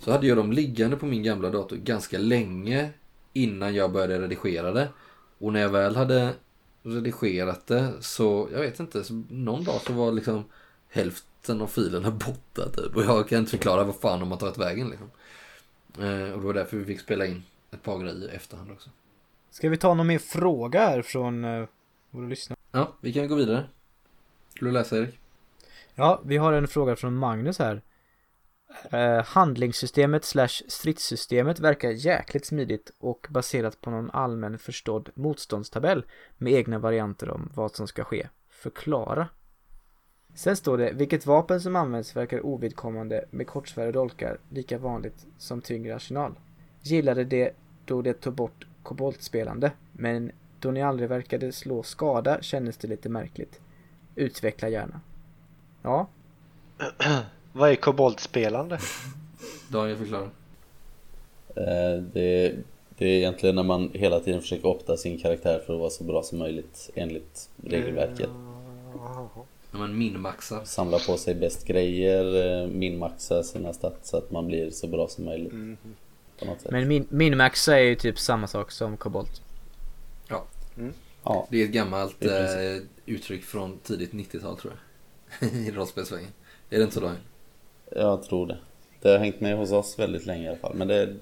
Så 0.00 0.12
hade 0.12 0.26
jag 0.26 0.36
dem 0.36 0.52
liggande 0.52 0.96
på 0.96 1.06
min 1.06 1.22
gamla 1.22 1.50
dator 1.50 1.76
ganska 1.76 2.18
länge 2.18 2.90
innan 3.32 3.74
jag 3.74 3.92
började 3.92 4.20
redigera 4.20 4.72
det. 4.72 4.88
Och 5.38 5.52
när 5.52 5.60
jag 5.60 5.68
väl 5.68 5.96
hade 5.96 6.32
redigerat 6.82 7.66
det 7.66 7.92
så, 8.00 8.48
jag 8.52 8.60
vet 8.60 8.80
inte, 8.80 9.04
så 9.04 9.22
någon 9.28 9.64
dag 9.64 9.80
så 9.86 9.92
var 9.92 10.12
liksom 10.12 10.44
hälften 10.88 11.60
av 11.60 11.66
filerna 11.66 12.10
borta 12.10 12.68
typ. 12.76 12.96
Och 12.96 13.04
jag 13.04 13.28
kan 13.28 13.38
inte 13.38 13.50
förklara 13.50 13.84
vad 13.84 13.96
fan 13.96 14.20
de 14.20 14.30
har 14.30 14.38
tagit 14.38 14.58
vägen 14.58 14.88
liksom. 14.88 15.10
Eh, 16.00 16.32
och 16.32 16.40
det 16.40 16.46
var 16.46 16.54
därför 16.54 16.76
vi 16.76 16.84
fick 16.84 17.00
spela 17.00 17.26
in 17.26 17.42
ett 17.70 17.82
par 17.82 17.98
grejer 17.98 18.32
i 18.32 18.36
efterhand 18.36 18.70
också. 18.70 18.90
Ska 19.50 19.68
vi 19.68 19.76
ta 19.76 19.94
någon 19.94 20.06
mer 20.06 20.18
fråga 20.18 20.80
här 20.80 21.02
från 21.02 21.44
uh, 21.44 21.68
våra 22.10 22.26
lyssnare? 22.26 22.58
Ja, 22.72 22.92
vi 23.00 23.12
kan 23.12 23.28
gå 23.28 23.34
vidare. 23.34 23.64
Skulle 24.54 24.70
du 24.70 24.74
läsa 24.74 24.96
Erik? 24.96 25.18
Ja, 25.94 26.20
vi 26.24 26.36
har 26.36 26.52
en 26.52 26.68
fråga 26.68 26.96
från 26.96 27.16
Magnus 27.16 27.58
här. 27.58 27.82
Eh, 28.90 29.24
handlingssystemet 29.24 30.24
slash 30.24 30.62
stridssystemet 30.68 31.60
verkar 31.60 31.90
jäkligt 31.90 32.46
smidigt 32.46 32.90
och 32.98 33.26
baserat 33.30 33.80
på 33.80 33.90
någon 33.90 34.10
allmän 34.10 34.58
förstådd 34.58 35.10
motståndstabell 35.14 36.04
med 36.36 36.52
egna 36.52 36.78
varianter 36.78 37.30
om 37.30 37.50
vad 37.54 37.74
som 37.74 37.88
ska 37.88 38.04
ske. 38.04 38.28
Förklara. 38.50 39.28
Sen 40.36 40.56
står 40.56 40.78
det, 40.78 40.92
vilket 40.92 41.26
vapen 41.26 41.60
som 41.60 41.76
används 41.76 42.16
verkar 42.16 42.46
ovidkommande 42.46 43.24
med 43.30 43.46
kortsvärd 43.46 43.86
och 43.86 43.92
dolkar 43.92 44.38
lika 44.50 44.78
vanligt 44.78 45.26
som 45.38 45.60
tyngre 45.60 45.96
arsenal. 45.96 46.32
Gillade 46.82 47.24
det 47.24 47.52
då 47.84 48.02
det 48.02 48.12
tog 48.12 48.34
bort 48.34 48.66
koboltspelande, 48.82 49.72
men 49.92 50.32
då 50.60 50.70
ni 50.70 50.82
aldrig 50.82 51.08
verkade 51.08 51.52
slå 51.52 51.82
skada 51.82 52.42
kändes 52.42 52.76
det 52.76 52.88
lite 52.88 53.08
märkligt. 53.08 53.60
Utveckla 54.14 54.68
gärna. 54.68 55.00
Ja, 55.82 56.06
Vad 57.52 57.70
är 57.70 57.76
koboltspelande? 57.76 58.78
Daniel 59.68 59.96
förklarar. 59.96 60.30
Eh, 61.56 62.02
Det, 62.12 62.54
Det 62.98 63.06
är 63.06 63.18
egentligen 63.18 63.54
när 63.54 63.62
man 63.62 63.90
hela 63.94 64.20
tiden 64.20 64.40
försöker 64.40 64.66
opta 64.68 64.96
sin 64.96 65.18
karaktär 65.18 65.62
för 65.66 65.74
att 65.74 65.80
vara 65.80 65.90
så 65.90 66.04
bra 66.04 66.22
som 66.22 66.38
möjligt 66.38 66.90
enligt 66.94 67.48
regelverket. 67.64 68.30
När 69.76 69.86
man 69.86 69.98
minmaxar. 69.98 70.64
Samla 70.64 70.98
på 70.98 71.16
sig 71.16 71.34
bäst 71.34 71.66
grejer, 71.66 72.62
eh, 72.62 72.68
minmaxa 72.68 73.42
sina 73.42 73.72
stats 73.72 74.10
så 74.10 74.16
att 74.16 74.30
man 74.30 74.46
blir 74.46 74.70
så 74.70 74.86
bra 74.86 75.08
som 75.08 75.24
möjligt. 75.24 75.52
På 76.38 76.44
något 76.44 76.60
sätt. 76.60 76.70
Men 76.70 76.88
min, 76.88 77.06
minmaxa 77.08 77.78
är 77.78 77.82
ju 77.82 77.94
typ 77.94 78.18
samma 78.18 78.46
sak 78.46 78.70
som 78.70 78.96
kobolt. 78.96 79.42
Ja, 81.24 81.46
Det 81.50 81.60
är 81.60 81.64
ett 81.64 81.70
gammalt 81.70 82.24
eh, 82.24 82.30
uttryck 83.06 83.44
från 83.44 83.78
tidigt 83.78 84.12
90-tal 84.12 84.56
tror 84.56 84.72
jag. 85.40 85.52
I 85.54 85.70
rollspelsvängen. 85.70 86.30
Är 86.70 86.78
det 86.78 86.82
inte 86.82 86.94
så 86.94 87.00
Daniel? 87.00 87.20
jag 87.90 88.22
tror 88.22 88.46
det. 88.46 88.58
Det 89.00 89.08
har 89.08 89.18
hängt 89.18 89.40
med 89.40 89.56
hos 89.56 89.72
oss 89.72 89.98
väldigt 89.98 90.26
länge 90.26 90.44
i 90.44 90.48
alla 90.48 90.58
fall. 90.58 90.74
Men 90.74 90.88
det, 90.88 91.16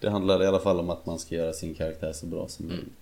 det 0.00 0.10
handlar 0.10 0.42
i 0.42 0.46
alla 0.46 0.60
fall 0.60 0.80
om 0.80 0.90
att 0.90 1.06
man 1.06 1.18
ska 1.18 1.34
göra 1.34 1.52
sin 1.52 1.74
karaktär 1.74 2.12
så 2.12 2.26
bra 2.26 2.48
som 2.48 2.68
möjligt. 2.68 2.99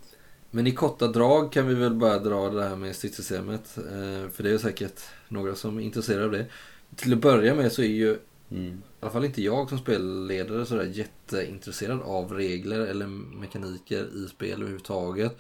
Men 0.50 0.66
i 0.66 0.74
korta 0.74 1.08
drag 1.08 1.52
kan 1.52 1.66
vi 1.68 1.74
väl 1.74 1.94
bara 1.94 2.18
dra 2.18 2.50
det 2.50 2.68
här 2.68 2.76
med 2.76 2.96
stridssystemet. 2.96 3.78
Eh, 3.78 4.30
för 4.30 4.42
det 4.42 4.50
är 4.50 4.58
säkert 4.58 5.00
några 5.28 5.54
som 5.54 5.78
är 5.78 5.82
intresserade 5.82 6.24
av 6.24 6.30
det. 6.32 6.46
Till 6.96 7.12
att 7.12 7.18
börja 7.18 7.54
med 7.54 7.72
så 7.72 7.82
är 7.82 7.86
ju 7.86 8.18
Mm. 8.50 8.66
i 8.66 8.82
alla 9.00 9.12
fall 9.12 9.24
inte 9.24 9.42
jag 9.42 9.68
som 9.68 9.78
spelledare 9.78 10.66
sådär 10.66 10.84
jätteintresserad 10.84 12.02
av 12.02 12.32
regler 12.32 12.80
eller 12.80 13.06
mekaniker 13.06 14.08
i 14.16 14.28
spel 14.28 14.60
överhuvudtaget. 14.60 15.38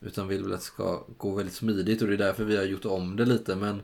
Utan 0.00 0.28
vill 0.28 0.42
väl 0.42 0.52
att 0.52 0.60
det 0.60 0.66
ska 0.66 1.04
gå 1.16 1.34
väldigt 1.34 1.54
smidigt 1.54 2.02
och 2.02 2.08
det 2.08 2.14
är 2.14 2.18
därför 2.18 2.44
vi 2.44 2.56
har 2.56 2.64
gjort 2.64 2.84
om 2.84 3.16
det 3.16 3.24
lite. 3.24 3.56
Men 3.56 3.82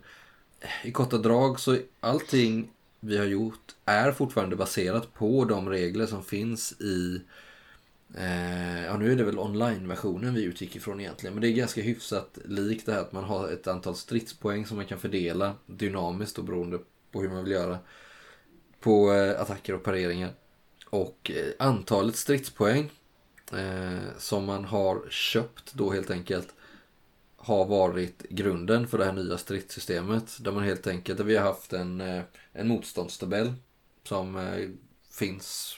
i 0.84 0.92
korta 0.92 1.18
drag 1.18 1.60
så 1.60 1.78
allting 2.00 2.70
vi 3.00 3.18
har 3.18 3.24
gjort 3.24 3.74
är 3.84 4.12
fortfarande 4.12 4.56
baserat 4.56 5.14
på 5.14 5.44
de 5.44 5.68
regler 5.68 6.06
som 6.06 6.24
finns 6.24 6.72
i 6.80 7.22
Eh, 8.14 8.84
ja, 8.84 8.96
nu 8.96 9.12
är 9.12 9.16
det 9.16 9.24
väl 9.24 9.38
online-versionen 9.38 10.34
vi 10.34 10.44
utgick 10.44 10.76
ifrån 10.76 11.00
egentligen. 11.00 11.34
Men 11.34 11.40
det 11.40 11.48
är 11.48 11.52
ganska 11.52 11.82
hyfsat 11.82 12.38
likt 12.44 12.86
det 12.86 12.92
här 12.92 13.00
att 13.00 13.12
man 13.12 13.24
har 13.24 13.48
ett 13.48 13.66
antal 13.66 13.96
stridspoäng 13.96 14.66
som 14.66 14.76
man 14.76 14.86
kan 14.86 14.98
fördela 14.98 15.54
dynamiskt 15.66 16.38
och 16.38 16.44
beroende 16.44 16.78
på 17.12 17.22
hur 17.22 17.28
man 17.28 17.44
vill 17.44 17.52
göra. 17.52 17.78
På 18.80 19.12
eh, 19.12 19.40
attacker 19.40 19.74
och 19.74 19.82
pareringar. 19.82 20.30
Och 20.90 21.30
eh, 21.34 21.66
antalet 21.66 22.16
stridspoäng 22.16 22.90
eh, 23.52 23.98
som 24.18 24.44
man 24.44 24.64
har 24.64 25.02
köpt 25.10 25.74
då 25.74 25.90
helt 25.90 26.10
enkelt 26.10 26.54
har 27.36 27.64
varit 27.64 28.22
grunden 28.22 28.88
för 28.88 28.98
det 28.98 29.04
här 29.04 29.12
nya 29.12 29.38
stridssystemet. 29.38 30.44
Där 30.44 30.52
man 30.52 30.64
helt 30.64 30.86
enkelt, 30.86 31.18
där 31.18 31.24
vi 31.24 31.36
har 31.36 31.44
haft 31.44 31.72
en, 31.72 32.00
eh, 32.00 32.22
en 32.52 32.68
motståndstabell 32.68 33.52
som 34.04 34.36
eh, 34.36 34.68
finns 35.10 35.76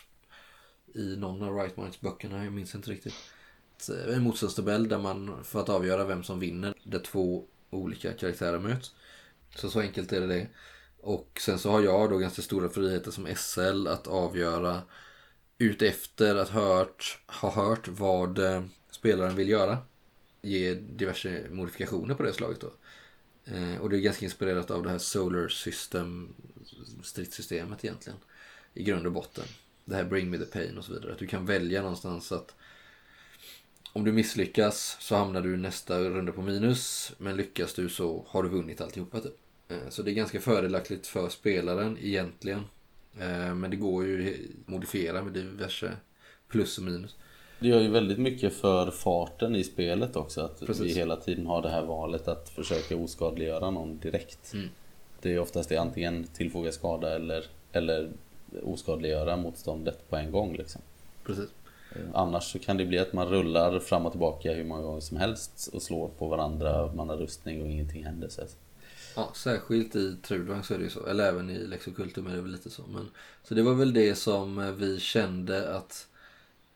i 0.95 1.17
någon 1.17 1.43
av 1.43 1.57
Right 1.57 1.77
Minds 1.77 2.01
böckerna, 2.01 2.45
jag 2.45 2.53
minns 2.53 2.75
inte 2.75 2.91
riktigt. 2.91 3.15
Eh, 3.91 4.15
en 4.17 4.23
motståndstabell 4.23 4.89
där 4.89 4.99
man, 4.99 5.45
för 5.45 5.61
att 5.61 5.69
avgöra 5.69 6.05
vem 6.05 6.23
som 6.23 6.41
vinner, 6.41 6.75
där 6.85 6.99
två 6.99 7.45
olika 7.71 8.13
karaktärer 8.13 8.59
möts. 8.59 8.95
Så 9.57 9.71
så 9.71 9.81
enkelt 9.81 10.13
är 10.13 10.21
det 10.21 10.27
det. 10.27 10.49
Och 11.01 11.41
sen 11.41 11.59
så 11.59 11.71
har 11.71 11.83
jag 11.83 12.11
då 12.11 12.19
ganska 12.19 12.43
stora 12.43 12.69
friheter 12.69 13.11
som 13.11 13.29
SL 13.37 13.87
att 13.87 14.07
avgöra 14.07 14.83
utefter 15.59 16.37
att 16.37 16.49
hört, 16.49 17.19
ha 17.27 17.51
hört 17.51 17.89
vad 17.89 18.39
eh, 18.39 18.65
spelaren 18.91 19.37
vill 19.37 19.49
göra. 19.49 19.79
Ge 20.43 20.75
diverse 20.75 21.47
modifikationer 21.51 22.15
på 22.15 22.23
det 22.23 22.33
slaget 22.33 22.61
då. 22.61 22.73
Eh, 23.45 23.81
och 23.81 23.91
det 23.91 23.97
är 23.97 24.01
ganska 24.01 24.25
inspirerat 24.25 24.71
av 24.71 24.83
det 24.83 24.91
här 24.91 24.99
Solar 24.99 25.49
System 25.49 26.35
stridssystemet 27.03 27.85
egentligen. 27.85 28.19
I 28.75 28.83
grund 28.83 29.07
och 29.07 29.13
botten. 29.13 29.45
Det 29.85 29.95
här 29.95 30.05
Bring 30.05 30.31
Me 30.31 30.39
The 30.39 30.45
Pain 30.45 30.79
och 30.79 30.85
så 30.85 30.93
vidare. 30.93 31.13
Att 31.13 31.19
du 31.19 31.27
kan 31.27 31.47
välja 31.47 31.83
någonstans 31.83 32.33
att 32.33 32.55
om 33.93 34.05
du 34.05 34.13
misslyckas 34.13 34.97
så 35.01 35.17
hamnar 35.17 35.41
du 35.41 35.57
nästa 35.57 35.99
runda 36.01 36.33
på 36.33 36.43
minus. 36.43 37.13
Men 37.19 37.37
lyckas 37.37 37.75
du 37.75 37.89
så 37.89 38.25
har 38.29 38.43
du 38.43 38.49
vunnit 38.49 38.81
alltihopa 38.81 39.21
typ. 39.21 39.35
Eh, 39.69 39.77
Så 39.89 40.03
det 40.03 40.11
är 40.11 40.15
ganska 40.15 40.41
fördelaktigt 40.41 41.07
för 41.07 41.29
spelaren 41.29 41.99
egentligen. 42.01 42.61
Eh, 43.21 43.55
Men 43.55 43.71
det 43.71 43.77
går 43.77 44.07
ju 44.07 44.31
att 44.31 44.69
modifiera 44.69 45.23
med 45.23 45.33
diverse 45.33 45.93
plus 46.49 46.79
och 46.79 46.85
minus. 46.85 47.17
Det 47.61 47.69
gör 47.69 47.81
ju 47.81 47.89
väldigt 47.91 48.19
mycket 48.19 48.55
för 48.55 48.91
farten 48.91 49.57
i 49.57 49.65
spelet 49.65 50.17
också. 50.17 50.41
Att 50.41 50.61
Precis. 50.61 50.85
vi 50.85 50.95
hela 50.99 51.17
tiden 51.17 51.47
har 51.47 51.63
det 51.63 51.71
här 51.71 51.83
valet 51.85 52.29
att 52.29 52.49
försöka 52.49 52.97
oskadliggöra 52.97 53.71
någon 53.71 53.99
direkt. 53.99 54.53
Mm. 54.55 54.69
Det 55.21 55.33
är 55.35 55.39
oftast 55.39 55.69
det 55.69 55.77
antingen 55.77 56.25
tillfoga 56.25 56.73
skada 56.73 57.15
eller, 57.17 57.45
eller 57.73 58.11
oskadliggöra 58.63 59.37
motståndet 59.37 60.11
på 60.11 60.17
en 60.17 60.33
gång. 60.33 60.57
Liksom. 60.57 60.83
Precis. 61.25 61.49
Eh, 61.93 62.01
Annars 62.15 62.53
så 62.53 62.59
kan 62.59 62.77
det 62.77 62.87
bli 62.87 62.99
att 62.99 63.13
man 63.13 63.29
rullar 63.29 63.81
fram 63.81 64.07
och 64.07 64.13
tillbaka 64.13 64.53
hur 64.53 64.65
många 64.65 64.83
gånger 64.83 65.01
som 65.01 65.17
helst 65.17 65.71
och 65.73 65.83
slår 65.83 66.09
på 66.09 66.29
varandra. 66.29 66.93
Man 66.95 67.09
har 67.09 67.17
rustning 67.17 67.63
och 67.63 67.69
ingenting 67.69 68.05
händer. 68.05 68.29
Så 68.29 68.43
Ja, 69.17 69.31
särskilt 69.35 69.97
i 69.97 70.17
Trudvang 70.23 70.63
så 70.63 70.75
är 70.75 70.79
det 70.79 70.85
ju 70.85 70.91
så. 70.91 71.07
Eller 71.07 71.29
även 71.29 71.51
i 71.51 71.59
Lex 71.59 71.87
Occultum 71.87 72.27
är 72.27 72.35
det 72.35 72.41
väl 72.43 72.53
lite 72.53 72.71
så. 72.71 72.83
Men, 72.95 73.09
så 73.45 73.55
det 73.55 73.63
var 73.63 73.75
väl 73.75 73.93
det 73.93 74.15
som 74.15 74.59
eh, 74.59 74.71
vi 74.71 75.01
kände 75.01 75.77
att 75.77 76.07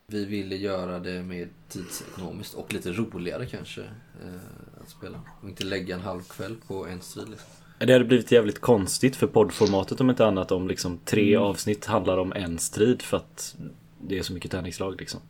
vi 0.06 0.24
ville 0.24 0.56
göra 0.56 0.98
det 0.98 1.22
mer 1.22 1.48
tidsekonomiskt 1.68 2.54
och 2.54 2.72
lite 2.72 2.92
roligare 2.92 3.46
kanske 3.46 3.80
eh, 3.82 4.80
att 4.82 4.90
spela. 4.90 5.20
Och 5.42 5.48
inte 5.48 5.64
lägga 5.64 5.94
en 5.94 6.00
halv 6.00 6.22
kväll 6.22 6.56
på 6.66 6.86
en 6.86 7.00
strid 7.00 7.28
liksom. 7.28 7.48
Det 7.78 7.92
hade 7.92 8.04
blivit 8.04 8.32
jävligt 8.32 8.60
konstigt 8.60 9.16
för 9.16 9.26
poddformatet 9.26 10.00
om 10.00 10.10
inte 10.10 10.26
annat 10.26 10.52
om 10.52 10.68
liksom 10.68 10.98
tre 11.04 11.36
avsnitt 11.36 11.84
handlar 11.84 12.18
om 12.18 12.32
en 12.32 12.58
strid 12.58 13.02
för 13.02 13.16
att 13.16 13.56
det 14.00 14.18
är 14.18 14.22
så 14.22 14.32
mycket 14.32 14.50
tärningslag 14.50 15.00
liksom. 15.00 15.20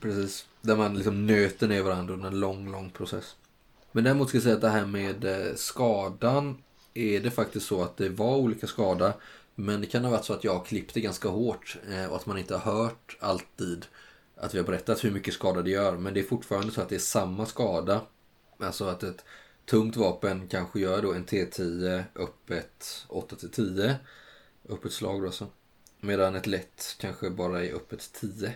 Precis. 0.00 0.46
Där 0.60 0.76
man 0.76 0.96
liksom 0.96 1.26
nöter 1.26 1.68
ner 1.68 1.82
varandra 1.82 2.14
under 2.14 2.28
en 2.28 2.40
lång, 2.40 2.72
lång 2.72 2.90
process. 2.90 3.36
Men 3.92 4.04
däremot 4.04 4.28
ska 4.28 4.36
jag 4.36 4.42
säga 4.42 4.54
att 4.54 4.60
det 4.60 4.68
här 4.68 4.86
med 4.86 5.24
eh, 5.24 5.54
skadan 5.54 6.56
är 6.94 7.20
det 7.20 7.30
faktiskt 7.30 7.66
så 7.66 7.82
att 7.82 7.96
det 7.96 8.08
var 8.08 8.36
olika 8.36 8.66
skada. 8.66 9.12
Men 9.54 9.80
det 9.80 9.86
kan 9.86 10.04
ha 10.04 10.10
varit 10.10 10.24
så 10.24 10.32
att 10.32 10.44
jag 10.44 10.54
har 10.54 10.64
klippt 10.64 10.94
det 10.94 11.00
ganska 11.00 11.28
hårt 11.28 11.76
eh, 11.90 12.06
och 12.06 12.16
att 12.16 12.26
man 12.26 12.38
inte 12.38 12.56
har 12.56 12.72
hört 12.72 13.16
alltid 13.20 13.86
att 14.36 14.54
vi 14.54 14.58
har 14.58 14.66
berättat 14.66 15.04
hur 15.04 15.10
mycket 15.10 15.34
skada 15.34 15.62
det 15.62 15.70
gör. 15.70 15.92
Men 15.96 16.14
det 16.14 16.20
är 16.20 16.24
fortfarande 16.24 16.72
så 16.72 16.80
att 16.80 16.88
det 16.88 16.94
är 16.94 16.98
samma 16.98 17.46
skada. 17.46 18.00
Alltså 18.58 18.84
att 18.84 19.02
ett 19.02 19.24
tungt 19.66 19.96
vapen 19.96 20.48
kanske 20.48 20.80
gör 20.80 21.02
då 21.02 21.12
en 21.12 21.26
T10 21.26 22.04
öppet 22.14 23.06
8-10 23.08 23.94
öppet 24.68 24.92
slag 24.92 25.20
då 25.20 25.26
alltså. 25.26 25.46
Medan 26.00 26.36
ett 26.36 26.46
lätt 26.46 26.96
kanske 27.00 27.30
bara 27.30 27.64
är 27.64 27.74
öppet 27.74 28.12
10. 28.12 28.52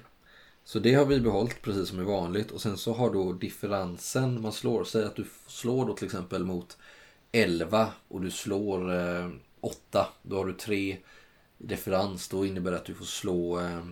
Så 0.64 0.78
det 0.78 0.94
har 0.94 1.06
vi 1.06 1.20
behållit 1.20 1.62
precis 1.62 1.88
som 1.88 1.98
är 1.98 2.04
vanligt 2.04 2.50
och 2.50 2.60
sen 2.60 2.76
så 2.76 2.92
har 2.92 3.10
då 3.10 3.32
differensen 3.32 4.42
man 4.42 4.52
slår, 4.52 4.84
säg 4.84 5.04
att 5.04 5.16
du 5.16 5.26
slår 5.46 5.86
då 5.86 5.94
till 5.94 6.06
exempel 6.06 6.44
mot 6.44 6.76
11 7.32 7.88
och 8.08 8.20
du 8.20 8.30
slår 8.30 8.94
eh, 8.94 9.30
8, 9.60 10.08
då 10.22 10.36
har 10.36 10.46
du 10.46 10.52
3 10.52 10.96
differens, 11.58 12.28
då 12.28 12.46
innebär 12.46 12.70
det 12.70 12.76
att 12.76 12.84
du 12.84 12.94
får 12.94 13.04
slå 13.04 13.60
eh, 13.60 13.86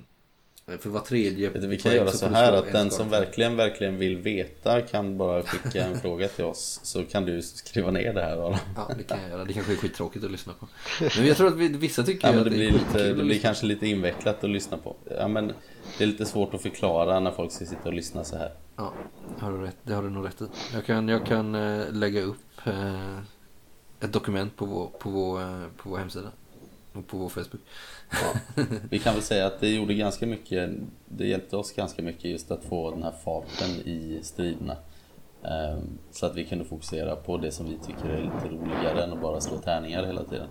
för 0.67 0.89
var 0.91 1.01
tredje 1.01 1.49
Vet 1.51 1.63
du, 1.63 1.69
vi 1.69 1.79
kan 1.79 1.95
göra 1.95 2.11
så 2.11 2.27
här 2.27 2.53
att 2.53 2.67
en 2.67 2.73
den 2.73 2.91
som 2.91 3.09
verkligen, 3.09 3.57
verkligen 3.57 3.99
vill 3.99 4.17
veta 4.17 4.81
kan 4.81 5.19
bara 5.19 5.43
skicka 5.43 5.85
en 5.85 6.01
fråga 6.01 6.29
till 6.29 6.45
oss. 6.45 6.81
Så 6.83 7.05
kan 7.05 7.25
du 7.25 7.43
skriva 7.43 7.91
ner 7.91 8.13
det 8.15 8.23
här 8.23 8.37
bara. 8.37 8.59
Ja, 8.77 8.91
det 8.99 9.03
kan 9.03 9.21
jag 9.21 9.31
göra. 9.31 9.45
Det 9.45 9.53
kanske 9.53 9.73
är 9.73 9.77
skittråkigt 9.77 10.25
att 10.25 10.31
lyssna 10.31 10.53
på. 10.53 10.69
Men 11.17 11.27
jag 11.27 11.37
tror 11.37 11.49
att 11.49 11.57
vi, 11.57 11.69
vissa 11.69 12.03
tycker 12.03 12.29
Ja, 12.29 12.33
men 12.33 12.39
att 12.43 12.45
det 12.45 12.51
det 12.51 12.67
är 12.67 12.71
blir, 12.71 12.79
lite, 12.79 13.13
det 13.13 13.25
blir 13.25 13.39
kanske 13.39 13.67
lite 13.67 13.87
invecklat 13.87 14.45
att 14.45 14.51
lyssna 14.51 14.77
på. 14.77 14.97
Ja, 15.19 15.29
men 15.29 15.53
det 15.99 16.05
är 16.05 16.09
lite 16.09 16.27
svårt 16.27 16.55
att 16.55 16.63
förklara 16.63 17.21
när 17.21 17.31
folk 17.31 17.53
ska 17.53 17.65
sitta 17.65 17.89
och 17.89 17.95
lyssna 17.95 18.25
så 18.25 18.37
här. 18.37 18.53
Ja, 18.77 18.93
har 19.39 19.53
du 19.53 19.59
rätt, 19.59 19.77
det 19.83 19.95
har 19.95 20.03
du 20.03 20.11
nog 20.11 20.27
rätt 20.27 20.41
i. 20.41 20.45
Jag 20.75 20.85
kan, 20.85 21.09
jag 21.09 21.27
kan 21.27 21.55
eh, 21.55 21.93
lägga 21.93 22.23
upp 22.23 22.67
eh, 22.67 23.19
ett 24.01 24.13
dokument 24.13 24.57
på 24.57 24.67
vår, 24.67 24.91
på, 24.99 25.11
vår, 25.11 25.41
eh, 25.41 25.63
på 25.77 25.89
vår 25.91 25.99
hemsida. 25.99 26.29
Och 26.93 27.07
på 27.07 27.17
vår 27.17 27.29
Facebook. 27.29 27.61
Ja. 28.11 28.63
Vi 28.91 28.99
kan 28.99 29.15
väl 29.15 29.23
säga 29.23 29.47
att 29.47 29.61
det 29.61 29.69
gjorde 29.69 29.95
ganska 29.95 30.27
mycket, 30.27 30.71
det 31.09 31.27
hjälpte 31.27 31.57
oss 31.57 31.73
ganska 31.73 32.03
mycket 32.03 32.25
just 32.25 32.51
att 32.51 32.65
få 32.65 32.91
den 32.91 33.03
här 33.03 33.15
farten 33.25 33.69
i 33.71 34.19
striderna. 34.23 34.77
Ehm, 35.45 35.99
Så 36.11 36.27
att 36.27 36.37
vi 36.37 36.45
kunde 36.45 36.65
fokusera 36.65 37.17
på 37.17 37.37
det 37.37 37.53
som 37.53 37.67
vi 37.67 37.79
tycker 37.87 38.09
är 38.09 38.23
lite 38.23 38.55
roligare 38.57 39.05
än 39.05 39.13
att 39.13 39.23
bara 39.23 39.41
slå 39.41 39.59
tärningar 39.59 40.07
hela 40.07 40.25
tiden. 40.25 40.49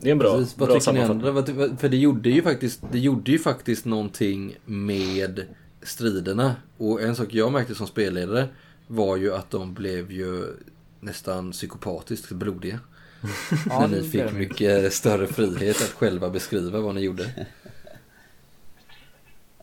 Det 0.00 0.08
är 0.08 0.12
en 0.12 0.18
bra, 0.18 0.36
Precis, 0.36 0.58
vad 0.58 0.68
bra 0.68 0.78
tycker 0.80 0.92
ni 0.92 1.06
sammanfattning. 1.06 1.76
För 1.76 1.88
det 1.88 1.96
gjorde 1.96 2.30
ju 2.30 2.42
faktiskt, 2.42 2.82
det 2.92 2.98
gjorde 2.98 3.30
ju 3.32 3.38
faktiskt 3.38 3.84
någonting 3.84 4.56
med 4.64 5.44
striderna. 5.82 6.56
Och 6.78 7.02
en 7.02 7.16
sak 7.16 7.34
jag 7.34 7.52
märkte 7.52 7.74
som 7.74 7.86
spelledare 7.86 8.48
var 8.86 9.16
ju 9.16 9.34
att 9.34 9.50
de 9.50 9.74
blev 9.74 10.12
ju 10.12 10.44
nästan 11.00 11.52
psykopatiskt 11.52 12.32
blodiga. 12.32 12.78
Ja, 13.68 13.80
när 13.80 13.88
ni 13.88 14.02
fick 14.02 14.32
mycket 14.32 14.92
större 14.92 15.26
frihet 15.26 15.76
att 15.82 15.90
själva 15.92 16.30
beskriva 16.30 16.80
vad 16.80 16.94
ni 16.94 17.00
gjorde. 17.00 17.46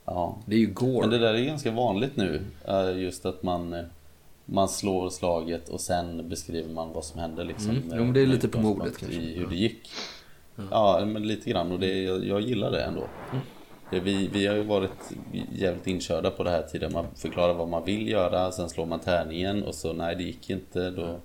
Ja. 0.05 0.37
Det 0.45 0.55
är 0.55 0.59
ju 0.59 0.67
gore. 0.73 1.01
Men 1.01 1.09
det 1.09 1.17
där 1.17 1.33
är 1.33 1.45
ganska 1.45 1.71
vanligt 1.71 2.15
nu. 2.17 2.41
eh, 2.67 2.97
Just 2.97 3.25
att 3.25 3.43
man, 3.43 3.73
eh, 3.73 3.83
man 4.45 4.69
slår 4.69 5.09
slaget 5.09 5.69
och 5.69 5.81
sen 5.81 6.29
beskriver 6.29 6.73
man 6.73 6.93
vad 6.93 7.05
som 7.05 7.19
hände. 7.19 7.43
Liksom, 7.43 7.69
Mm. 7.69 7.83
Jo, 7.91 8.03
men 8.03 8.13
det 8.13 8.21
är 8.21 8.25
lite 8.27 8.47
på 8.47 8.59
modet 8.59 8.97
kanske. 8.97 9.17
I 9.19 9.35
hur 9.37 9.47
det 9.47 9.55
gick. 9.55 9.89
Ja, 10.71 11.05
men 11.05 11.27
lite 11.27 11.49
grann 11.49 11.71
och 11.71 11.79
det, 11.79 12.03
jag, 12.03 12.25
jag 12.25 12.41
gillar 12.41 12.71
det 12.71 12.83
ändå. 12.83 13.03
Det 13.91 13.99
Vi, 13.99 14.29
vi 14.33 14.47
har 14.47 14.55
ju 14.55 14.63
varit 14.63 14.91
jävligt 15.51 15.87
inkörda 15.87 16.29
på 16.31 16.43
det 16.43 16.49
här 16.49 16.61
tidigare. 16.61 16.93
Man 16.93 17.05
förklarar 17.15 17.53
vad 17.53 17.67
man 17.67 17.85
vill 17.85 18.07
göra, 18.07 18.51
sen 18.51 18.69
slår 18.69 18.85
man 18.85 18.99
tärningen 18.99 19.63
och 19.63 19.75
så 19.75 19.93
nej 19.93 20.15
det 20.15 20.23
gick 20.23 20.49
inte. 20.49 20.89
Då, 20.89 21.01
då 21.01 21.19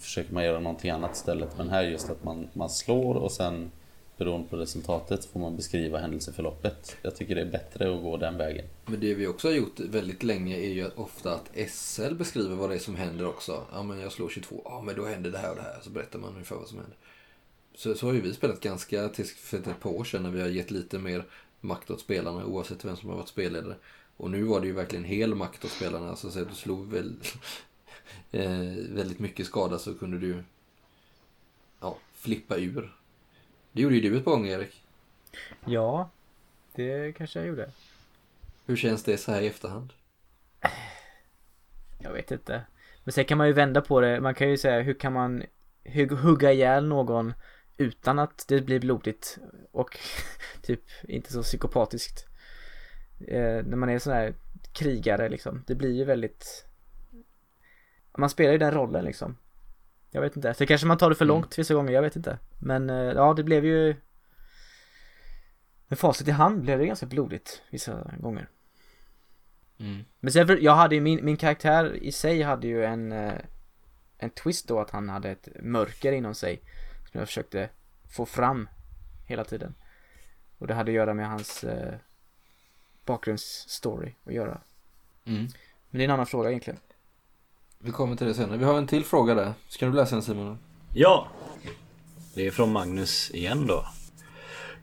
försöker 0.00 0.34
man 0.34 0.44
göra 0.44 0.60
någonting 0.60 0.90
annat 0.90 1.16
istället. 1.16 1.58
Men 1.58 1.68
här 1.68 1.82
just 1.82 2.10
att 2.10 2.24
man, 2.24 2.48
man 2.52 2.70
slår 2.70 3.14
och 3.14 3.32
sen 3.32 3.70
beroende 4.16 4.48
på 4.48 4.56
resultatet 4.56 5.24
får 5.24 5.40
man 5.40 5.56
beskriva 5.56 5.98
händelseförloppet. 5.98 6.96
Jag 7.02 7.16
tycker 7.16 7.34
det 7.34 7.40
är 7.40 7.50
bättre 7.50 7.94
att 7.94 8.02
gå 8.02 8.16
den 8.16 8.36
vägen. 8.36 8.64
Men 8.86 9.00
det 9.00 9.14
vi 9.14 9.26
också 9.26 9.48
har 9.48 9.54
gjort 9.54 9.80
väldigt 9.80 10.22
länge 10.22 10.56
är 10.56 10.70
ju 10.70 10.90
ofta 10.96 11.34
att 11.34 11.70
SL 11.70 12.14
beskriver 12.14 12.56
vad 12.56 12.70
det 12.70 12.74
är 12.74 12.78
som 12.78 12.96
händer 12.96 13.26
också. 13.26 13.62
Ja 13.72 13.82
men 13.82 14.00
jag 14.00 14.12
slår 14.12 14.28
22, 14.28 14.62
ja 14.64 14.82
men 14.82 14.96
då 14.96 15.06
händer 15.06 15.30
det 15.30 15.38
här 15.38 15.50
och 15.50 15.56
det 15.56 15.62
här. 15.62 15.78
Så 15.82 15.90
berättar 15.90 16.18
man 16.18 16.32
ungefär 16.32 16.56
vad 16.56 16.68
som 16.68 16.78
händer. 16.78 16.96
Så, 17.74 17.94
så 17.94 18.06
har 18.06 18.12
ju 18.12 18.20
vi 18.20 18.34
spelat 18.34 18.60
ganska 18.60 19.08
tills 19.08 19.32
för 19.32 19.58
ett 19.58 19.80
par 19.80 19.90
år 19.90 20.04
sedan 20.04 20.22
när 20.22 20.30
vi 20.30 20.40
har 20.40 20.48
gett 20.48 20.70
lite 20.70 20.98
mer 20.98 21.24
makt 21.60 21.90
åt 21.90 22.00
spelarna 22.00 22.44
oavsett 22.44 22.84
vem 22.84 22.96
som 22.96 23.08
har 23.08 23.16
varit 23.16 23.28
spelledare. 23.28 23.76
Och 24.16 24.30
nu 24.30 24.42
var 24.42 24.60
det 24.60 24.66
ju 24.66 24.72
verkligen 24.72 25.04
hel 25.04 25.34
makt 25.34 25.64
åt 25.64 25.70
spelarna. 25.70 26.10
Alltså 26.10 26.30
så 26.30 26.42
att 26.42 26.48
du 26.48 26.54
slog 26.54 26.92
väl, 26.92 27.14
väldigt 28.88 29.18
mycket 29.18 29.46
skada 29.46 29.78
så 29.78 29.94
kunde 29.94 30.18
du 30.18 30.44
ja, 31.80 31.96
flippa 32.14 32.56
ur. 32.56 32.96
Det 33.72 33.82
gjorde 33.82 33.94
ju 33.94 34.00
du 34.10 34.18
ett 34.18 34.24
par 34.24 34.30
gånger 34.32 34.58
Erik. 34.58 34.82
Ja, 35.64 36.10
det 36.74 37.12
kanske 37.16 37.38
jag 37.38 37.48
gjorde. 37.48 37.70
Hur 38.66 38.76
känns 38.76 39.02
det 39.04 39.18
så 39.18 39.32
här 39.32 39.42
i 39.42 39.46
efterhand? 39.46 39.92
Jag 41.98 42.12
vet 42.12 42.30
inte. 42.30 42.66
Men 43.04 43.12
sen 43.12 43.24
kan 43.24 43.38
man 43.38 43.46
ju 43.46 43.52
vända 43.52 43.80
på 43.80 44.00
det. 44.00 44.20
Man 44.20 44.34
kan 44.34 44.50
ju 44.50 44.58
säga 44.58 44.80
hur 44.80 44.94
kan 44.94 45.12
man 45.12 45.42
hugg- 45.84 46.16
hugga 46.16 46.52
ihjäl 46.52 46.88
någon 46.88 47.34
utan 47.76 48.18
att 48.18 48.44
det 48.48 48.60
blir 48.60 48.80
blodigt 48.80 49.38
och 49.72 49.98
typ 50.62 50.82
inte 51.02 51.32
så 51.32 51.42
psykopatiskt. 51.42 52.26
Eh, 53.28 53.64
när 53.64 53.76
man 53.76 53.88
är 53.88 53.98
sån 53.98 54.12
här 54.12 54.34
krigare 54.72 55.28
liksom. 55.28 55.64
Det 55.66 55.74
blir 55.74 55.92
ju 55.92 56.04
väldigt 56.04 56.64
Man 58.18 58.30
spelar 58.30 58.52
ju 58.52 58.58
den 58.58 58.70
rollen 58.70 59.04
liksom. 59.04 59.36
Jag 60.10 60.20
vet 60.20 60.36
inte. 60.36 60.54
Så 60.54 60.66
kanske 60.66 60.86
man 60.86 60.98
tar 60.98 61.10
det 61.10 61.16
för 61.16 61.24
Mm. 61.24 61.34
långt 61.34 61.58
vissa 61.58 61.74
gånger. 61.74 61.92
Jag 61.92 62.02
vet 62.02 62.16
inte. 62.16 62.38
Men 62.58 62.90
eh, 62.90 62.96
ja, 62.96 63.34
det 63.34 63.42
blev 63.42 63.64
ju 63.64 63.96
Med 65.88 65.98
facit 65.98 66.28
i 66.28 66.30
hand 66.30 66.62
blev 66.62 66.78
det 66.78 66.86
ganska 66.86 67.06
blodigt 67.06 67.62
vissa 67.70 68.10
gånger. 68.18 68.48
Mm. 69.78 70.04
Men 70.20 70.32
sen 70.32 70.46
för, 70.46 70.56
jag 70.56 70.74
hade 70.74 70.94
ju 70.94 71.00
min, 71.00 71.24
min 71.24 71.36
karaktär 71.36 71.94
i 71.94 72.12
sig 72.12 72.42
hade 72.42 72.66
ju 72.66 72.84
en 72.84 73.12
eh, 73.12 73.32
En 74.18 74.30
twist 74.30 74.68
då 74.68 74.80
att 74.80 74.90
han 74.90 75.08
hade 75.08 75.30
ett 75.30 75.48
mörker 75.60 76.12
inom 76.12 76.34
sig 76.34 76.62
Som 77.10 77.18
jag 77.18 77.28
försökte 77.28 77.68
få 78.16 78.26
fram 78.26 78.68
hela 79.26 79.44
tiden 79.44 79.74
Och 80.58 80.66
det 80.66 80.74
hade 80.74 80.90
att 80.90 80.94
göra 80.96 81.14
med 81.14 81.28
hans 81.28 81.64
eh, 81.64 81.94
bakgrundsstory 83.04 84.14
att 84.24 84.34
göra 84.34 84.60
Mm. 85.24 85.42
Men 85.90 85.98
det 85.98 86.00
är 86.00 86.04
en 86.04 86.10
annan 86.10 86.26
fråga 86.26 86.48
egentligen 86.50 86.80
Vi 87.84 87.90
kommer 87.90 88.16
till 88.16 88.26
det 88.26 88.34
senare. 88.34 88.56
Vi 88.58 88.64
har 88.64 88.78
en 88.78 88.86
till 88.86 89.04
fråga 89.04 89.34
där. 89.34 89.52
Ska 89.68 89.86
du 89.86 89.92
läsa 89.92 90.14
den 90.14 90.22
Simon? 90.22 90.58
Ja! 90.94 91.26
Det 92.34 92.46
är 92.46 92.50
från 92.50 92.72
Magnus 92.72 93.30
igen 93.34 93.66
då. 93.66 93.84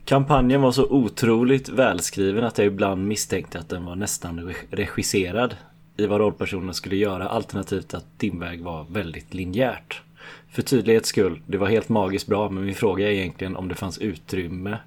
Kampanjen 0.04 0.60
var 0.60 0.72
så 0.72 0.86
otroligt 0.86 1.68
välskriven 1.68 2.44
att 2.44 2.58
jag 2.58 2.66
ibland 2.66 3.06
misstänkte 3.06 3.58
att 3.58 3.68
den 3.68 3.84
var 3.84 3.96
nästan 3.96 4.40
re- 4.40 4.66
regisserad 4.70 5.56
i 5.96 6.06
vad 6.06 6.20
rollpersonen 6.20 6.74
skulle 6.74 6.96
göra 6.96 7.28
alternativt 7.28 7.94
att 7.94 8.18
Dimväg 8.18 8.62
var 8.62 8.84
väldigt 8.90 9.34
linjärt. 9.34 10.02
För 10.50 10.62
tydlighets 10.62 11.08
skull, 11.08 11.42
det 11.46 11.58
var 11.58 11.68
helt 11.68 11.88
magiskt 11.88 12.26
bra 12.26 12.50
men 12.50 12.64
min 12.64 12.74
fråga 12.74 13.06
är 13.06 13.12
egentligen 13.12 13.56
om 13.56 13.68
det 13.68 13.74
fanns 13.74 13.98
utrymme 13.98 14.78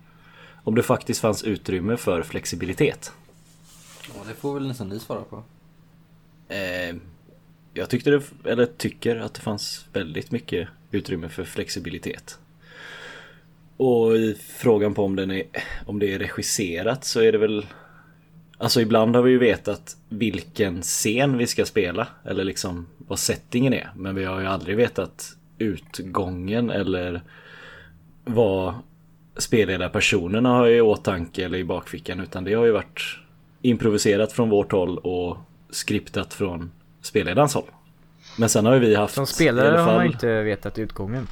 om 0.64 0.76
det 0.76 0.84
faktiskt 0.84 1.22
fanns 1.22 1.43
utrymme 1.43 1.97
för 1.97 2.24
flexibilitet. 2.24 3.11
Ja, 4.07 4.22
det 4.28 4.34
får 4.34 4.53
väl 4.53 4.68
nästan 4.68 4.89
ni 4.89 4.99
svara 4.99 5.22
på. 5.22 5.43
Eh, 6.47 6.95
jag 7.74 7.89
tyckte 7.89 8.09
det, 8.09 8.21
eller 8.45 8.65
tycker 8.65 9.15
att 9.15 9.34
det 9.34 9.41
fanns 9.41 9.86
väldigt 9.93 10.32
mycket 10.32 10.67
utrymme 10.91 11.30
för 11.30 11.43
flexibilitet. 11.43 12.39
Och 13.78 14.15
i 14.15 14.38
frågan 14.47 14.93
på 14.93 15.03
om, 15.03 15.15
den 15.15 15.32
är, 15.32 15.43
om 15.86 15.99
det 15.99 16.13
är 16.13 16.19
regisserat 16.19 17.05
så 17.05 17.21
är 17.21 17.32
det 17.32 17.38
väl 17.38 17.65
Alltså 18.57 18.82
ibland 18.82 19.15
har 19.15 19.24
vi 19.24 19.32
ju 19.32 19.38
vetat 19.38 19.97
vilken 20.09 20.82
scen 20.82 21.38
vi 21.38 21.47
ska 21.47 21.65
spela 21.65 22.07
eller 22.24 22.43
liksom 22.43 22.88
vad 22.97 23.19
settingen 23.19 23.74
är. 23.74 23.91
Men 23.95 24.15
vi 24.15 24.24
har 24.24 24.39
ju 24.39 24.45
aldrig 24.45 24.78
vetat 24.78 25.36
utgången 25.57 26.69
eller 26.69 27.21
vad 28.26 28.74
spelledarpersonerna 29.38 30.49
har 30.49 30.67
i 30.67 30.82
åtanke 30.82 31.45
eller 31.45 31.57
i 31.57 31.63
bakfickan. 31.63 32.19
Utan 32.19 32.43
det 32.43 32.53
har 32.53 32.65
ju 32.65 32.71
varit 32.71 33.01
improviserat 33.61 34.32
från 34.32 34.49
vårt 34.49 34.71
håll 34.71 34.97
och 34.97 35.38
skriptat 35.69 36.34
från 36.34 36.71
spelledarens 37.04 37.54
håll. 37.54 37.68
Men 38.38 38.49
sen 38.49 38.66
har 38.66 38.74
ju 38.74 38.80
vi 38.80 38.95
haft 38.95 39.14
Som 39.16 39.24
i 39.24 39.28
spelare 39.28 39.68
alla 39.70 39.80
har 39.82 39.86
man 39.86 39.95
fall- 39.95 40.12
inte 40.14 40.41
vetat 40.41 40.80
utgången 40.80 41.28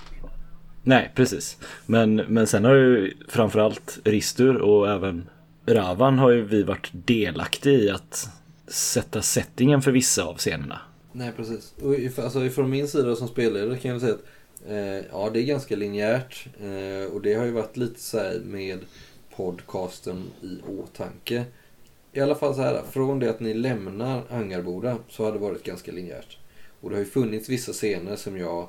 Nej, 0.84 1.12
precis. 1.16 1.58
Men, 1.86 2.16
men 2.16 2.48
sen 2.48 2.66
har 2.66 2.74
ju 2.76 3.14
framförallt 3.28 4.00
Ristur 4.04 4.56
och 4.58 4.90
även 4.90 5.30
Ravan 5.66 6.20
har 6.20 6.30
ju 6.30 6.42
vi 6.42 6.64
varit 6.64 6.90
delaktiga 6.92 7.74
i 7.74 7.90
att 7.90 8.30
sätta 8.68 9.22
settingen 9.22 9.82
för 9.82 9.92
vissa 9.92 10.24
av 10.24 10.38
scenerna. 10.38 10.80
Nej, 11.12 11.32
precis. 11.38 11.74
Och 11.82 11.94
if- 11.96 12.24
alltså, 12.24 12.46
ifrån 12.46 12.70
min 12.70 12.88
sida 12.88 13.16
som 13.16 13.28
spelledare 13.28 13.78
kan 13.78 13.92
jag 13.92 14.02
säga 14.02 14.14
att 14.14 14.24
eh, 14.70 15.06
ja, 15.12 15.30
det 15.34 15.40
är 15.40 15.44
ganska 15.46 15.76
linjärt. 15.76 16.46
Eh, 16.60 17.14
och 17.14 17.22
det 17.22 17.34
har 17.34 17.46
ju 17.46 17.52
varit 17.52 17.78
lite 17.78 18.00
så 18.00 18.18
här 18.18 18.42
med 18.46 18.80
podcasten 19.36 20.24
i 20.42 20.58
åtanke. 20.80 21.44
I 22.14 22.20
alla 22.20 22.36
fall 22.36 22.56
så 22.56 22.62
här, 22.62 22.84
från 22.84 23.20
det 23.20 23.30
att 23.30 23.40
ni 23.40 23.54
lämnar 23.54 24.24
Angarboda 24.30 24.98
så 25.10 25.26
har 25.26 25.32
det 25.32 25.40
varit 25.40 25.64
ganska 25.64 25.92
linjärt. 25.92 26.38
Och 26.82 26.90
det 26.90 26.96
har 26.96 27.04
ju 27.04 27.10
funnits 27.10 27.50
vissa 27.50 27.74
scener 27.74 28.16
som 28.16 28.38
jag 28.38 28.68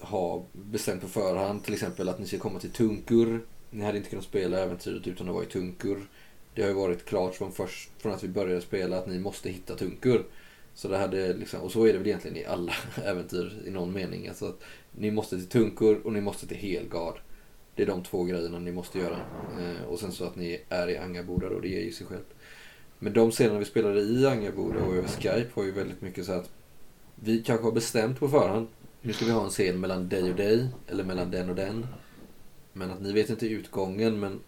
har 0.00 0.44
bestämt 0.52 1.02
på 1.02 1.08
förhand. 1.08 1.64
Till 1.64 1.74
exempel 1.74 2.08
att 2.08 2.18
ni 2.18 2.26
ska 2.26 2.38
komma 2.38 2.60
till 2.60 2.70
Tunkur. 2.70 3.40
Ni 3.70 3.84
hade 3.84 3.98
inte 3.98 4.10
kunnat 4.10 4.24
spela 4.24 4.58
äventyret 4.58 5.06
utan 5.06 5.28
att 5.28 5.34
vara 5.34 5.44
i 5.44 5.48
Tunkur. 5.48 6.06
Det 6.54 6.62
har 6.62 6.68
ju 6.68 6.74
varit 6.74 7.04
klart 7.04 7.34
från, 7.34 7.52
först, 7.52 7.90
från 7.98 8.12
att 8.12 8.24
vi 8.24 8.28
började 8.28 8.60
spela 8.60 8.98
att 8.98 9.06
ni 9.06 9.18
måste 9.18 9.50
hitta 9.50 9.76
Tunkur. 9.76 10.24
Så 10.74 10.88
det 10.88 10.98
hade 10.98 11.32
liksom, 11.32 11.60
och 11.60 11.72
så 11.72 11.84
är 11.84 11.92
det 11.92 11.98
väl 11.98 12.06
egentligen 12.06 12.36
i 12.36 12.44
alla 12.44 12.72
äventyr 13.04 13.62
i 13.66 13.70
någon 13.70 13.92
mening. 13.92 14.28
Alltså 14.28 14.46
att 14.46 14.60
ni 14.92 15.10
måste 15.10 15.36
till 15.36 15.48
Tunkur 15.48 16.06
och 16.06 16.12
ni 16.12 16.20
måste 16.20 16.46
till 16.46 16.56
Helgard. 16.56 17.18
Det 17.74 17.82
är 17.82 17.86
de 17.86 18.02
två 18.02 18.24
grejerna 18.24 18.58
ni 18.58 18.72
måste 18.72 18.98
göra. 18.98 19.20
Eh, 19.60 19.84
och 19.88 19.98
sen 19.98 20.12
så 20.12 20.24
att 20.24 20.36
ni 20.36 20.60
är 20.68 20.88
i 20.88 20.96
Angarboda 20.96 21.48
då, 21.48 21.60
det 21.60 21.68
ger 21.68 21.80
ju 21.80 21.92
sig 21.92 22.06
självt. 22.06 22.33
Men 22.98 23.12
de 23.12 23.30
scenerna 23.30 23.58
vi 23.58 23.64
spelade 23.64 24.00
i 24.00 24.26
Angarboda 24.26 24.80
och 24.80 24.94
över 24.94 25.08
Skype 25.08 25.48
var 25.54 25.64
ju 25.64 25.70
väldigt 25.70 26.02
mycket 26.02 26.26
så 26.26 26.32
att 26.32 26.50
vi 27.14 27.42
kanske 27.42 27.64
har 27.64 27.72
bestämt 27.72 28.20
på 28.20 28.28
förhand. 28.28 28.66
Nu 29.02 29.12
ska 29.12 29.24
vi 29.24 29.30
ha 29.30 29.44
en 29.44 29.50
scen 29.50 29.80
mellan 29.80 30.08
dig 30.08 30.30
och 30.30 30.36
dig 30.36 30.68
eller 30.86 31.04
mellan 31.04 31.30
den 31.30 31.50
och 31.50 31.56
den. 31.56 31.86
Men 32.72 32.90
att 32.90 33.02
ni 33.02 33.12
vet 33.12 33.30
inte 33.30 33.46
utgången 33.46 34.20
men 34.20 34.40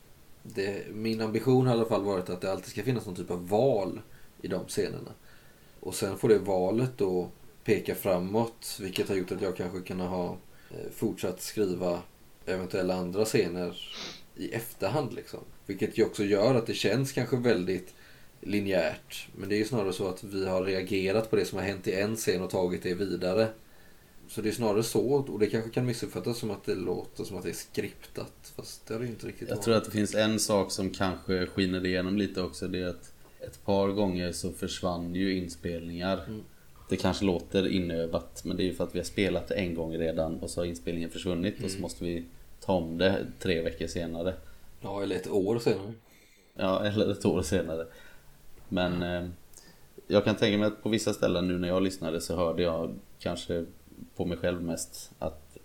det, 0.42 0.94
min 0.94 1.20
ambition 1.20 1.66
har 1.66 1.74
i 1.74 1.78
alla 1.78 1.88
fall 1.88 2.04
varit 2.04 2.30
att 2.30 2.40
det 2.40 2.52
alltid 2.52 2.70
ska 2.70 2.82
finnas 2.82 3.06
någon 3.06 3.14
typ 3.14 3.30
av 3.30 3.48
val 3.48 4.00
i 4.42 4.48
de 4.48 4.66
scenerna. 4.66 5.12
Och 5.80 5.94
sen 5.94 6.18
får 6.18 6.28
det 6.28 6.38
valet 6.38 6.98
då 6.98 7.28
peka 7.64 7.94
framåt 7.94 8.78
vilket 8.80 9.08
har 9.08 9.16
gjort 9.16 9.32
att 9.32 9.42
jag 9.42 9.56
kanske 9.56 9.80
kan 9.80 10.00
ha 10.00 10.36
eh, 10.70 10.90
fortsatt 10.94 11.42
skriva 11.42 12.02
eventuella 12.46 12.94
andra 12.94 13.24
scener 13.24 13.76
i 14.36 14.52
efterhand 14.52 15.12
liksom. 15.12 15.40
Vilket 15.66 15.98
ju 15.98 16.04
också 16.04 16.24
gör 16.24 16.54
att 16.54 16.66
det 16.66 16.74
känns 16.74 17.12
kanske 17.12 17.36
väldigt 17.36 17.94
linjärt. 18.46 19.28
Men 19.36 19.48
det 19.48 19.54
är 19.54 19.58
ju 19.58 19.64
snarare 19.64 19.92
så 19.92 20.08
att 20.08 20.24
vi 20.24 20.46
har 20.46 20.64
reagerat 20.64 21.30
på 21.30 21.36
det 21.36 21.44
som 21.44 21.58
har 21.58 21.64
hänt 21.66 21.86
i 21.88 21.92
en 21.94 22.16
scen 22.16 22.42
och 22.42 22.50
tagit 22.50 22.82
det 22.82 22.94
vidare. 22.94 23.48
Så 24.28 24.40
det 24.42 24.48
är 24.48 24.52
snarare 24.52 24.82
så, 24.82 25.06
och 25.14 25.38
det 25.38 25.46
kanske 25.46 25.70
kan 25.70 25.86
missuppfattas 25.86 26.38
som 26.38 26.50
att 26.50 26.64
det 26.64 26.74
låter 26.74 27.24
som 27.24 27.36
att 27.36 27.42
det 27.42 27.48
är 27.50 27.52
skriptat. 27.52 28.52
Fast 28.56 28.86
det 28.86 28.94
är 28.94 28.98
det 28.98 29.04
ju 29.04 29.10
inte 29.10 29.26
riktigt 29.26 29.48
Jag 29.48 29.56
varit. 29.56 29.64
tror 29.64 29.76
att 29.76 29.84
det 29.84 29.90
finns 29.90 30.14
en 30.14 30.38
sak 30.40 30.72
som 30.72 30.90
kanske 30.90 31.46
skiner 31.46 31.86
igenom 31.86 32.18
lite 32.18 32.42
också. 32.42 32.68
Det 32.68 32.78
är 32.80 32.86
att 32.86 33.12
ett 33.40 33.64
par 33.64 33.88
gånger 33.88 34.32
så 34.32 34.52
försvann 34.52 35.14
ju 35.14 35.36
inspelningar. 35.36 36.24
Mm. 36.28 36.40
Det 36.88 36.96
kanske 36.96 37.24
låter 37.24 37.68
inövat 37.68 38.42
men 38.44 38.56
det 38.56 38.62
är 38.62 38.64
ju 38.64 38.74
för 38.74 38.84
att 38.84 38.94
vi 38.94 38.98
har 38.98 39.04
spelat 39.04 39.48
det 39.48 39.54
en 39.54 39.74
gång 39.74 39.96
redan 39.98 40.38
och 40.40 40.50
så 40.50 40.60
har 40.60 40.66
inspelningen 40.66 41.10
försvunnit 41.10 41.54
och 41.54 41.60
Mm. 41.60 41.72
så 41.72 41.80
måste 41.80 42.04
vi 42.04 42.24
ta 42.60 42.72
om 42.72 42.98
det 42.98 43.26
tre 43.40 43.62
veckor 43.62 43.86
senare. 43.86 44.34
Ja, 44.80 45.02
eller 45.02 45.16
ett 45.16 45.30
år 45.30 45.58
senare. 45.58 45.92
Ja, 46.54 46.84
eller 46.84 47.12
ett 47.12 47.24
år 47.24 47.42
senare. 47.42 47.86
Men 48.68 49.02
eh, 49.02 49.28
jag 50.06 50.24
kan 50.24 50.36
tänka 50.36 50.58
mig 50.58 50.66
att 50.66 50.82
på 50.82 50.88
vissa 50.88 51.12
ställen 51.12 51.48
nu 51.48 51.58
när 51.58 51.68
jag 51.68 51.82
lyssnade 51.82 52.20
så 52.20 52.36
hörde 52.36 52.62
jag 52.62 52.94
kanske 53.18 53.64
på 54.16 54.24
mig 54.24 54.38
själv 54.38 54.62
mest 54.62 55.10
att 55.18 55.56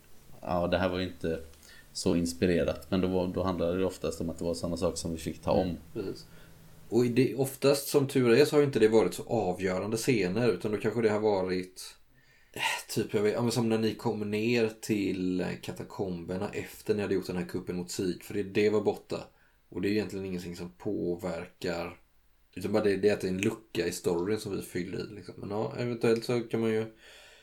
ja, 0.41 0.67
det 0.67 0.77
här 0.77 0.89
var 0.89 0.99
ju 0.99 1.07
inte 1.07 1.39
så 1.93 2.15
inspirerat. 2.15 2.91
Men 2.91 3.01
då, 3.01 3.07
var, 3.07 3.27
då 3.27 3.43
handlade 3.43 3.77
det 3.77 3.85
oftast 3.85 4.21
om 4.21 4.29
att 4.29 4.37
det 4.37 4.43
var 4.43 4.53
samma 4.53 4.77
sak 4.77 4.97
som 4.97 5.11
vi 5.11 5.17
fick 5.17 5.41
ta 5.41 5.51
om. 5.51 5.67
Mm, 5.67 5.77
precis. 5.93 6.25
Och 6.89 7.05
det, 7.05 7.35
oftast 7.35 7.87
som 7.87 8.07
tur 8.07 8.31
är 8.31 8.45
så 8.45 8.55
har 8.55 8.61
ju 8.61 8.65
inte 8.65 8.79
det 8.79 8.87
varit 8.87 9.13
så 9.13 9.23
avgörande 9.23 9.97
scener 9.97 10.49
utan 10.49 10.71
då 10.71 10.77
kanske 10.77 11.01
det 11.01 11.09
har 11.09 11.19
varit 11.19 11.95
eh, 12.53 12.61
Typ 12.95 13.13
jag 13.13 13.21
vet, 13.21 13.33
ja, 13.33 13.41
men 13.41 13.51
som 13.51 13.69
när 13.69 13.77
ni 13.77 13.95
kom 13.95 14.31
ner 14.31 14.71
till 14.81 15.45
katakomberna 15.61 16.49
efter 16.49 16.95
ni 16.95 17.01
hade 17.01 17.13
gjort 17.13 17.27
den 17.27 17.37
här 17.37 17.45
kuppen 17.45 17.75
mot 17.75 17.91
Sig. 17.91 18.19
För 18.21 18.33
det, 18.33 18.43
det 18.43 18.69
var 18.69 18.81
borta. 18.81 19.17
Och 19.69 19.81
det 19.81 19.87
är 19.87 19.91
egentligen 19.91 20.25
ingenting 20.25 20.55
som 20.55 20.71
påverkar. 20.77 21.97
Utan 22.55 22.71
bara 22.71 22.83
det, 22.83 22.97
det 22.97 23.09
är 23.09 23.13
att 23.13 23.21
det 23.21 23.27
är 23.27 23.31
en 23.31 23.41
lucka 23.41 23.87
i 23.87 23.91
storyn 23.91 24.39
som 24.39 24.55
vi 24.55 24.61
fyller 24.61 24.99
i. 24.99 25.15
Liksom. 25.15 25.33
Men 25.37 25.49
ja, 25.49 25.73
eventuellt 25.77 26.25
så 26.25 26.39
kan 26.39 26.59
man 26.61 26.69
ju... 26.69 26.85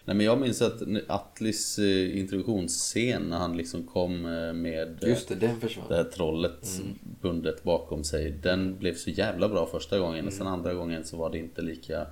Nej 0.04 0.16
men 0.16 0.26
jag 0.26 0.40
minns 0.40 0.62
att 0.62 0.82
Atlis 1.08 1.78
eh, 1.78 2.18
introduktionsscen 2.18 3.22
när 3.22 3.38
han 3.38 3.56
liksom 3.56 3.86
kom 3.86 4.26
eh, 4.26 4.52
med 4.52 5.04
eh, 5.04 5.08
Just 5.08 5.28
det, 5.28 5.34
den 5.34 5.60
försvann. 5.60 5.88
det 5.88 5.96
här 5.96 6.04
trollet 6.04 6.80
bundet 7.22 7.62
bakom 7.62 8.04
sig. 8.04 8.30
Den 8.30 8.78
blev 8.78 8.94
så 8.94 9.10
jävla 9.10 9.48
bra 9.48 9.66
första 9.66 9.98
gången 9.98 10.26
och 10.26 10.32
sen 10.32 10.46
andra 10.46 10.74
gången 10.74 11.04
så 11.04 11.16
var 11.16 11.30
det 11.30 11.38
inte 11.38 11.62
lika 11.62 12.06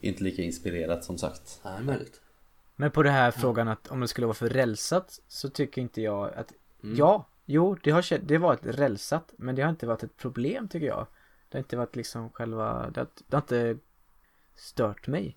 inte 0.00 0.24
lika 0.24 0.42
inspirerat 0.42 1.04
som 1.04 1.18
sagt. 1.18 1.60
Nej, 1.64 1.82
möjligt. 1.82 2.20
Men 2.76 2.90
på 2.90 3.02
det 3.02 3.10
här 3.10 3.30
frågan 3.30 3.68
att 3.68 3.88
om 3.88 4.00
det 4.00 4.08
skulle 4.08 4.26
vara 4.26 4.34
för 4.34 4.48
rälsat 4.48 5.20
så 5.28 5.48
tycker 5.48 5.82
inte 5.82 6.02
jag 6.02 6.34
att 6.34 6.52
Mm. 6.82 6.96
Ja, 6.96 7.28
jo 7.46 7.76
det 7.82 7.90
har 7.90 8.18
det 8.18 8.38
varit 8.38 8.60
rälsat 8.66 9.34
men 9.36 9.54
det 9.54 9.62
har 9.62 9.70
inte 9.70 9.86
varit 9.86 10.02
ett 10.02 10.16
problem 10.16 10.68
tycker 10.68 10.86
jag. 10.86 11.06
Det 11.50 11.58
har 11.58 11.60
inte 11.60 11.76
varit 11.76 11.96
liksom 11.96 12.30
själva, 12.30 12.90
det 12.90 13.00
har, 13.00 13.08
det 13.28 13.36
har 13.36 13.40
inte 13.40 13.78
stört 14.54 15.06
mig. 15.06 15.36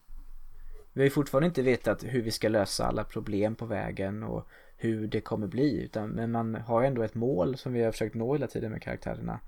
Vi 0.93 1.01
har 1.01 1.05
ju 1.05 1.09
fortfarande 1.09 1.47
inte 1.47 1.61
vetat 1.61 2.03
hur 2.03 2.21
vi 2.21 2.31
ska 2.31 2.49
lösa 2.49 2.85
alla 2.85 3.03
problem 3.03 3.55
på 3.55 3.65
vägen 3.65 4.23
och 4.23 4.47
hur 4.77 5.07
det 5.07 5.21
kommer 5.21 5.47
bli 5.47 5.81
utan 5.81 6.09
men 6.09 6.31
man 6.31 6.55
har 6.55 6.83
ändå 6.83 7.03
ett 7.03 7.15
mål 7.15 7.57
som 7.57 7.73
vi 7.73 7.83
har 7.83 7.91
försökt 7.91 8.15
nå 8.15 8.33
hela 8.33 8.47
tiden 8.47 8.71
med 8.71 8.81
karaktärerna. 8.81 9.39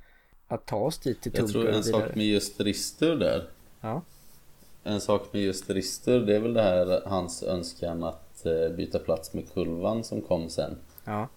Att 0.47 0.65
ta 0.65 0.77
oss 0.77 0.97
dit 0.97 1.21
till 1.21 1.31
Jag 1.35 1.47
tror 1.47 1.69
en 1.69 1.83
sak 1.83 2.15
med 2.15 2.25
just 2.25 2.59
Rister 2.59 3.15
där. 3.15 3.49
Ja. 3.81 4.01
En 4.83 5.01
sak 5.01 5.33
med 5.33 5.41
just 5.41 5.69
Rister 5.69 6.19
det 6.19 6.35
är 6.35 6.39
väl 6.39 6.53
det 6.53 6.61
här 6.61 7.01
hans 7.05 7.43
önskan 7.43 8.03
att 8.03 8.45
eh, 8.45 8.75
byta 8.75 8.99
plats 8.99 9.33
med 9.33 9.53
Kulvan 9.53 10.03
som 10.03 10.21
kom 10.21 10.49
sen. 10.49 10.77
Ja. 11.03 11.27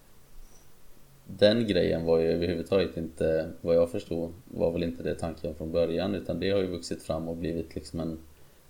Den 1.37 1.67
grejen 1.67 2.05
var 2.05 2.19
ju 2.19 2.27
överhuvudtaget 2.31 2.97
inte, 2.97 3.49
vad 3.61 3.75
jag 3.75 3.91
förstod, 3.91 4.33
var 4.45 4.71
väl 4.71 4.83
inte 4.83 5.03
det 5.03 5.15
tanken 5.15 5.55
från 5.55 5.71
början 5.71 6.15
utan 6.15 6.39
det 6.39 6.49
har 6.51 6.59
ju 6.59 6.67
vuxit 6.67 7.03
fram 7.03 7.27
och 7.27 7.35
blivit 7.37 7.75
liksom 7.75 7.99
en, 7.99 8.19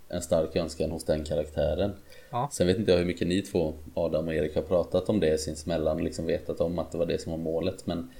en 0.08 0.22
stark 0.22 0.56
önskan 0.56 0.90
hos 0.90 1.04
den 1.04 1.24
karaktären. 1.24 1.92
Ja. 2.30 2.48
Sen 2.52 2.66
vet 2.66 2.78
inte 2.78 2.90
jag 2.90 2.98
hur 2.98 3.04
mycket 3.04 3.28
ni 3.28 3.42
två, 3.42 3.74
Adam 3.94 4.28
och 4.28 4.34
Erik, 4.34 4.54
har 4.54 4.62
pratat 4.62 5.08
om 5.08 5.20
det 5.20 5.38
sinsemellan, 5.40 6.04
liksom 6.04 6.26
vetat 6.26 6.60
om 6.60 6.78
att 6.78 6.92
det 6.92 6.98
var 6.98 7.06
det 7.06 7.18
som 7.20 7.32
var 7.32 7.38
målet 7.38 7.86
men 7.86 8.10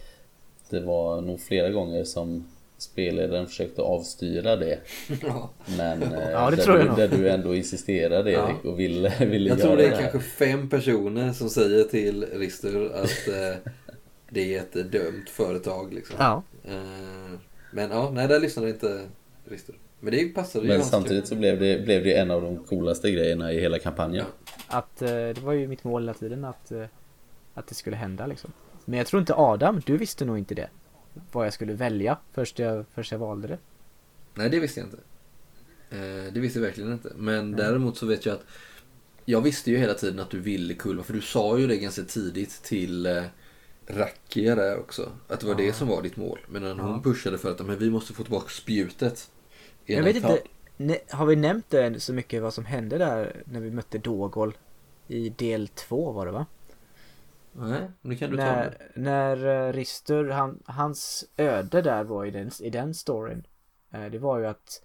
det 0.70 0.80
var 0.80 1.20
nog 1.20 1.40
flera 1.40 1.70
gånger 1.70 2.04
som 2.04 2.48
spelledaren 2.78 3.46
försökte 3.46 3.82
avstyra 3.82 4.56
det. 4.56 4.78
Ja. 5.22 5.50
Men 5.78 6.02
eh, 6.02 6.30
Ja, 6.30 6.50
det 6.50 6.56
där, 6.56 6.62
tror 6.62 6.78
jag 6.78 6.96
du, 6.96 7.08
där 7.08 7.16
du 7.18 7.28
ändå 7.30 7.54
insisterade 7.54 8.30
Ja. 8.32 8.48
Erik 8.48 8.64
och 8.64 8.80
ville, 8.80 9.12
ville 9.24 9.48
Jag 9.48 9.58
göra 9.58 9.68
tror 9.68 9.76
det 9.76 9.84
är 9.86 9.90
här. 9.90 10.00
kanske 10.00 10.18
fem 10.20 10.68
personer 10.68 11.32
som 11.32 11.48
säger 11.50 11.84
till 11.84 12.24
Rister 12.32 12.90
att 12.94 13.28
eh, 13.28 13.72
det 14.30 14.56
är 14.56 14.60
ett 14.60 14.92
dömt 14.92 15.30
företag. 15.30 15.94
Liksom. 15.94 16.16
Ja. 16.18 16.42
Eh, 16.64 17.38
men 17.70 17.90
ja, 17.90 18.10
nej, 18.14 18.28
där 18.28 18.40
lyssnade 18.40 18.70
inte 18.70 19.08
Rister. 19.44 19.74
Men 20.00 20.12
det 20.12 20.24
passade 20.24 20.66
ju 20.66 20.72
Men 20.72 20.82
samtidigt 20.82 21.28
så 21.28 21.34
blev 21.34 21.60
det, 21.60 21.84
blev 21.84 22.04
det 22.04 22.14
en 22.14 22.30
av 22.30 22.42
de 22.42 22.64
coolaste 22.64 23.10
grejerna 23.10 23.52
i 23.52 23.60
hela 23.60 23.78
kampanjen. 23.78 24.26
Att 24.68 25.02
eh, 25.02 25.08
det 25.08 25.38
var 25.40 25.52
ju 25.52 25.68
mitt 25.68 25.84
mål 25.84 26.02
hela 26.02 26.14
tiden 26.14 26.44
att, 26.44 26.72
eh, 26.72 26.84
att 27.54 27.66
det 27.66 27.74
skulle 27.74 27.96
hända 27.96 28.26
liksom. 28.26 28.52
Men 28.84 28.98
jag 28.98 29.06
tror 29.06 29.20
inte 29.20 29.34
Adam, 29.34 29.82
du 29.86 29.96
visste 29.96 30.24
nog 30.24 30.38
inte 30.38 30.54
det. 30.54 30.68
Vad 31.32 31.46
jag 31.46 31.52
skulle 31.52 31.72
välja 31.72 32.18
först 32.32 32.58
jag, 32.58 32.84
först 32.94 33.12
jag 33.12 33.18
valde 33.18 33.48
det. 33.48 33.58
Nej, 34.34 34.50
det 34.50 34.60
visste 34.60 34.80
jag 34.80 34.86
inte. 34.86 34.98
Det 36.32 36.40
visste 36.40 36.58
jag 36.58 36.66
verkligen 36.66 36.92
inte. 36.92 37.12
Men 37.16 37.52
däremot 37.52 37.96
så 37.96 38.06
vet 38.06 38.26
jag 38.26 38.34
att 38.34 38.44
jag 39.24 39.40
visste 39.40 39.70
ju 39.70 39.76
hela 39.76 39.94
tiden 39.94 40.18
att 40.18 40.30
du 40.30 40.40
ville 40.40 40.74
kulva. 40.74 41.02
För 41.02 41.12
du 41.12 41.20
sa 41.20 41.58
ju 41.58 41.66
det 41.66 41.76
ganska 41.76 42.02
tidigt 42.02 42.62
till 42.62 43.06
Rakia 43.92 44.54
där 44.54 44.78
också. 44.78 45.12
Att 45.28 45.40
det 45.40 45.46
var 45.46 45.54
det 45.54 45.72
som 45.72 45.88
var 45.88 46.02
ditt 46.02 46.16
mål. 46.16 46.38
Men 46.48 46.78
hon 46.80 47.02
pushade 47.02 47.38
för 47.38 47.50
att 47.50 47.66
men 47.66 47.78
vi 47.78 47.90
måste 47.90 48.12
få 48.12 48.22
tillbaka 48.22 48.48
spjutet. 48.48 49.30
Jag 49.84 50.02
vet 50.02 50.16
inte, 50.16 50.42
ne- 50.76 51.12
har 51.14 51.26
vi 51.26 51.36
nämnt 51.36 51.70
det 51.70 52.00
så 52.00 52.12
mycket 52.12 52.42
vad 52.42 52.54
som 52.54 52.64
hände 52.64 52.98
där 52.98 53.42
när 53.44 53.60
vi 53.60 53.70
mötte 53.70 53.98
Dogol 53.98 54.56
i 55.08 55.28
del 55.28 55.68
två 55.68 56.12
var 56.12 56.26
det 56.26 56.32
va? 56.32 56.46
Nej, 57.52 57.90
nu 58.00 58.16
kan 58.16 58.30
du 58.30 58.36
ta 58.36 58.42
När, 58.44 58.64
det. 58.94 59.00
när 59.00 59.66
eh, 59.68 59.72
Rister, 59.72 60.24
han, 60.24 60.62
hans 60.64 61.24
öde 61.36 61.82
där 61.82 62.04
var 62.04 62.24
i 62.26 62.30
den, 62.30 62.50
i 62.60 62.70
den 62.70 62.94
storyn. 62.94 63.46
eh, 63.92 64.04
Det 64.04 64.18
var 64.18 64.38
ju 64.38 64.46
att 64.46 64.82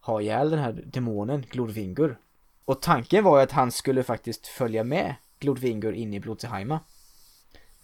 ha 0.00 0.20
ihjäl 0.20 0.50
den 0.50 0.58
här 0.58 0.72
demonen, 0.86 1.44
Glodvingur. 1.50 2.18
Och 2.64 2.82
tanken 2.82 3.24
var 3.24 3.36
ju 3.38 3.42
att 3.42 3.52
han 3.52 3.72
skulle 3.72 4.02
faktiskt 4.02 4.46
följa 4.46 4.84
med 4.84 5.14
Glodvingur 5.40 5.92
in 5.92 6.14
i 6.14 6.20
Blodsheima. 6.20 6.80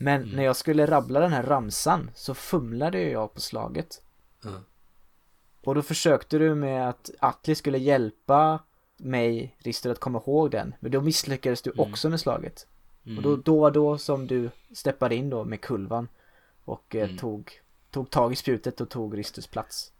Men 0.02 0.28
när 0.34 0.42
jag 0.42 0.56
skulle 0.56 0.86
rabbla 0.86 1.20
den 1.20 1.32
här 1.32 1.42
ramsan 1.42 2.10
så 2.14 2.34
fumlade 2.34 3.00
ju 3.00 3.10
jag 3.10 3.34
på 3.34 3.40
slaget. 3.40 4.02
Ja. 4.44 4.50
Och 5.64 5.74
då 5.74 5.82
försökte 5.82 6.38
du 6.38 6.54
med 6.54 6.88
att 6.88 7.10
Atli 7.18 7.54
skulle 7.54 7.78
hjälpa 7.78 8.58
mig, 8.96 9.56
Rister, 9.58 9.90
att 9.90 10.00
komma 10.00 10.22
ihåg 10.26 10.50
den. 10.50 10.74
Men 10.80 10.92
då 10.92 11.00
misslyckades 11.00 11.62
du 11.62 11.72
också 11.76 12.08
med 12.08 12.20
slaget. 12.20 12.66
Och 13.16 13.22
då, 13.22 13.36
då 13.36 13.60
var 13.60 13.70
då 13.70 13.98
som 13.98 14.26
du 14.26 14.50
steppade 14.72 15.14
in 15.14 15.30
då 15.30 15.44
med 15.44 15.60
kulvan 15.60 16.08
och 16.64 16.96
eh, 16.96 17.16
tog, 17.16 17.60
tog 17.90 18.10
tag 18.10 18.32
i 18.32 18.36
spjutet 18.36 18.80
och 18.80 18.88
tog 18.88 19.18
Risters 19.18 19.46
plats. 19.46 19.92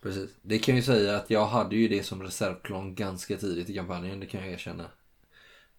Precis. 0.00 0.30
Det 0.42 0.58
kan 0.58 0.76
ju 0.76 0.82
säga 0.82 1.16
att 1.16 1.30
jag 1.30 1.46
hade 1.46 1.76
ju 1.76 1.88
det 1.88 2.02
som 2.02 2.22
reservklon 2.22 2.94
ganska 2.94 3.36
tidigt 3.36 3.70
i 3.70 3.74
kampanjen, 3.74 4.20
det 4.20 4.26
kan 4.26 4.40
jag 4.40 4.52
erkänna. 4.52 4.84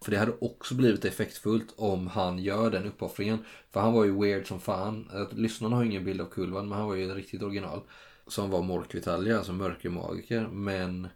För 0.04 0.12
det 0.12 0.18
hade 0.18 0.34
också 0.41 0.76
blivit 0.76 1.06
effektfullt 1.06 1.74
om 1.76 2.08
han 2.08 2.39
gör 2.39 2.72
den 2.72 2.86
uppoffringen. 2.86 3.45
För 3.72 3.80
han 3.80 3.93
var 3.93 4.04
ju 4.06 4.22
weird 4.22 4.47
som 4.47 4.60
fan. 4.60 5.10
Lyssnarna 5.32 5.76
har 5.76 5.84
ingen 5.84 6.06
bild 6.06 6.22
av 6.22 6.26
Kulvan, 6.26 6.70
men 6.70 6.78
han 6.78 6.88
var 6.88 6.95
ju 6.95 7.10
ett 7.10 7.16
riktigt 7.16 7.43
original. 7.43 7.82
Som 8.28 8.49
var 8.49 8.62
Morkvitalja, 8.62 9.38
alltså 9.38 9.54
mörkermagiker. 9.54 10.47
Men 10.47 11.08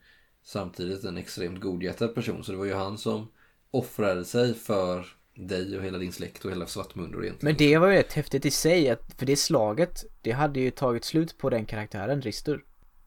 samtidigt 0.43 1.03
en 1.03 1.17
extremt 1.17 1.61
godhjärtad 1.61 2.15
person. 2.15 2.43
Så 2.43 2.51
det 2.51 2.57
var 2.57 2.65
ju 2.65 2.73
han 2.73 2.97
som 2.97 3.27
offrade 3.71 4.25
sig 4.25 4.53
för 4.53 5.05
dig 5.35 5.77
och 5.77 5.83
hela 5.83 5.97
din 5.97 6.13
släkt 6.13 6.45
och 6.45 6.51
hela 6.51 6.67
Svartmundor 6.67 7.23
egentligen. 7.23 7.53
Men 7.53 7.57
det 7.57 7.77
var 7.77 7.88
ju 7.88 7.93
rätt 7.93 8.13
häftigt 8.13 8.45
i 8.45 8.51
sig, 8.51 8.89
att, 8.89 9.13
för 9.17 9.25
det 9.25 9.35
slaget, 9.35 10.03
det 10.21 10.31
hade 10.31 10.59
ju 10.59 10.71
tagit 10.71 11.05
slut 11.05 11.38
på 11.38 11.49
den 11.49 11.65
karaktären, 11.65 12.21
Rister. 12.21 12.63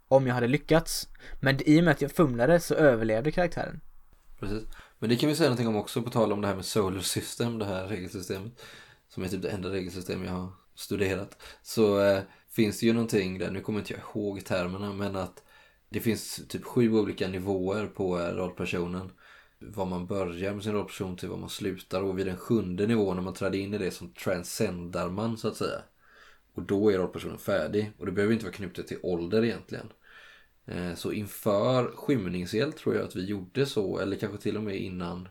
Om 0.09 0.27
jag 0.27 0.35
hade 0.35 0.49
lyckats. 0.49 1.09
Men 1.41 1.69
i 1.69 1.81
och 1.81 1.85
med 1.85 1.93
att 1.93 2.03
jag 2.03 2.13
fumlade 2.13 2.61
så 2.61 2.75
överlevde 2.75 3.31
karaktären. 3.31 3.81
Precis. 4.41 4.63
Men 5.01 5.11
det 5.11 5.17
kan 5.17 5.29
vi 5.29 5.37
säga 5.37 5.49
någonting 5.49 5.69
om 5.69 5.77
också 5.77 6.03
på 6.03 6.11
tal 6.11 6.33
om 6.33 6.41
det 6.41 6.49
här 6.49 6.55
med 6.55 6.65
Solar 6.65 7.01
System, 7.01 7.59
det 7.59 7.65
här 7.65 7.87
regelsystemet. 7.87 8.53
Som 9.09 9.23
är 9.23 9.29
typ 9.29 9.43
det 9.43 9.51
enda 9.51 9.71
regelsystem 9.71 10.25
jag 10.25 10.33
har 10.33 10.53
studerat. 10.75 11.43
Så 11.63 12.01
eh, 12.03 12.23
finns 12.51 12.81
det 12.81 12.87
ju 12.87 12.93
någonting 12.93 13.39
där, 13.39 13.51
nu 13.51 13.61
kommer 13.61 13.79
inte 13.79 13.93
jag 13.93 14.01
ihåg 14.01 14.45
termerna, 14.45 14.93
men 14.93 15.17
att 15.17 15.43
det 15.89 16.01
finns 16.01 16.41
typ 16.49 16.65
sju 16.65 16.93
olika 16.93 17.29
nivåer 17.29 17.87
på 17.87 18.21
eh, 18.21 18.35
rollpersonen. 18.35 19.13
Var 19.59 19.87
man 19.87 20.07
börjar 20.07 20.55
med 20.55 20.65
sin 20.65 20.73
rollperson 20.73 21.17
till 21.17 21.29
var 21.29 21.37
man 21.37 21.51
slutar 21.51 22.03
och 22.03 22.19
vid 22.19 22.27
den 22.27 22.37
sjunde 22.37 22.87
nivån 22.87 23.17
när 23.17 23.23
man 23.23 23.35
träder 23.35 23.59
in 23.59 23.75
i 23.75 23.79
det 23.79 23.91
som 23.91 24.13
transcendar 24.13 25.11
man 25.11 25.39
så 25.39 25.49
att 25.49 25.57
säga. 25.57 25.83
Och 26.55 26.63
då 26.63 26.93
är 26.93 26.99
rollpersonen 26.99 27.39
färdig 27.39 27.93
och 27.99 28.07
det 28.07 28.13
behöver 28.13 28.33
inte 28.35 28.45
vara 28.45 28.55
knutet 28.55 28.87
till 28.87 28.99
ålder 29.03 29.45
egentligen. 29.45 29.93
Eh, 30.67 30.95
så 30.95 31.13
inför 31.13 31.97
skymningseld 31.97 32.77
tror 32.77 32.95
jag 32.95 33.05
att 33.05 33.17
vi 33.17 33.25
gjorde 33.25 33.67
så, 33.67 33.99
eller 33.99 34.17
kanske 34.17 34.39
till 34.39 34.57
och 34.57 34.63
med 34.63 34.77
innan 34.77 35.29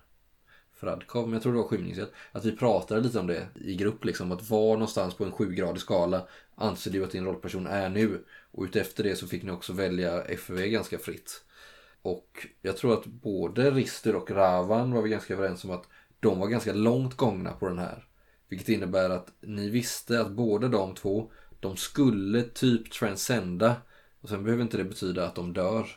Fradkov, 0.80 1.24
men 1.24 1.34
jag 1.34 1.44
tror 1.44 1.54
det 1.54 1.60
var 1.60 1.68
skymningseld. 1.68 2.10
Att 2.32 2.46
vi 2.46 2.58
pratade 2.58 3.02
lite 3.02 3.20
om 3.20 3.28
det 3.28 3.48
i 3.56 3.76
grupp, 3.76 4.06
liksom. 4.06 4.32
Att 4.32 4.50
var 4.50 4.74
någonstans 4.74 5.14
på 5.14 5.26
en 5.26 5.32
sjugradig 5.32 5.82
skala 5.82 6.28
anser 6.56 6.92
du 6.92 7.04
att 7.04 7.12
din 7.12 7.26
rollperson 7.26 7.68
är 7.68 7.90
nu? 7.90 8.26
Och 8.52 8.64
utefter 8.64 9.04
det 9.04 9.16
så 9.16 9.28
fick 9.28 9.44
ni 9.44 9.52
också 9.52 9.74
välja 9.74 10.22
FV 10.22 10.70
ganska 10.70 10.98
fritt. 10.98 11.44
Och 12.02 12.48
jag 12.62 12.78
tror 12.78 12.94
att 12.94 13.06
både 13.06 13.72
Rister 13.72 14.16
och 14.16 14.32
Ravan 14.32 14.92
var 14.92 15.02
vi 15.02 15.10
ganska 15.10 15.34
överens 15.34 15.64
om 15.64 15.72
att 15.72 15.88
de 16.20 16.40
var 16.40 16.48
ganska 16.48 16.74
långt 16.74 17.18
gångna 17.18 17.52
på 17.52 17.68
den 17.68 17.80
här. 17.80 18.08
Vilket 18.50 18.70
innebär 18.70 19.10
att 19.10 19.32
ni 19.42 19.70
visste 19.70 20.22
att 20.22 20.32
båda 20.32 20.68
de 20.68 20.96
två, 20.96 21.32
de 21.60 21.78
skulle 21.78 22.44
typ 22.44 22.92
transcenda. 22.92 23.76
Och 24.22 24.30
sen 24.30 24.44
behöver 24.44 24.64
inte 24.64 24.78
det 24.78 24.84
betyda 24.84 25.26
att 25.26 25.36
de 25.36 25.54
dör. 25.54 25.88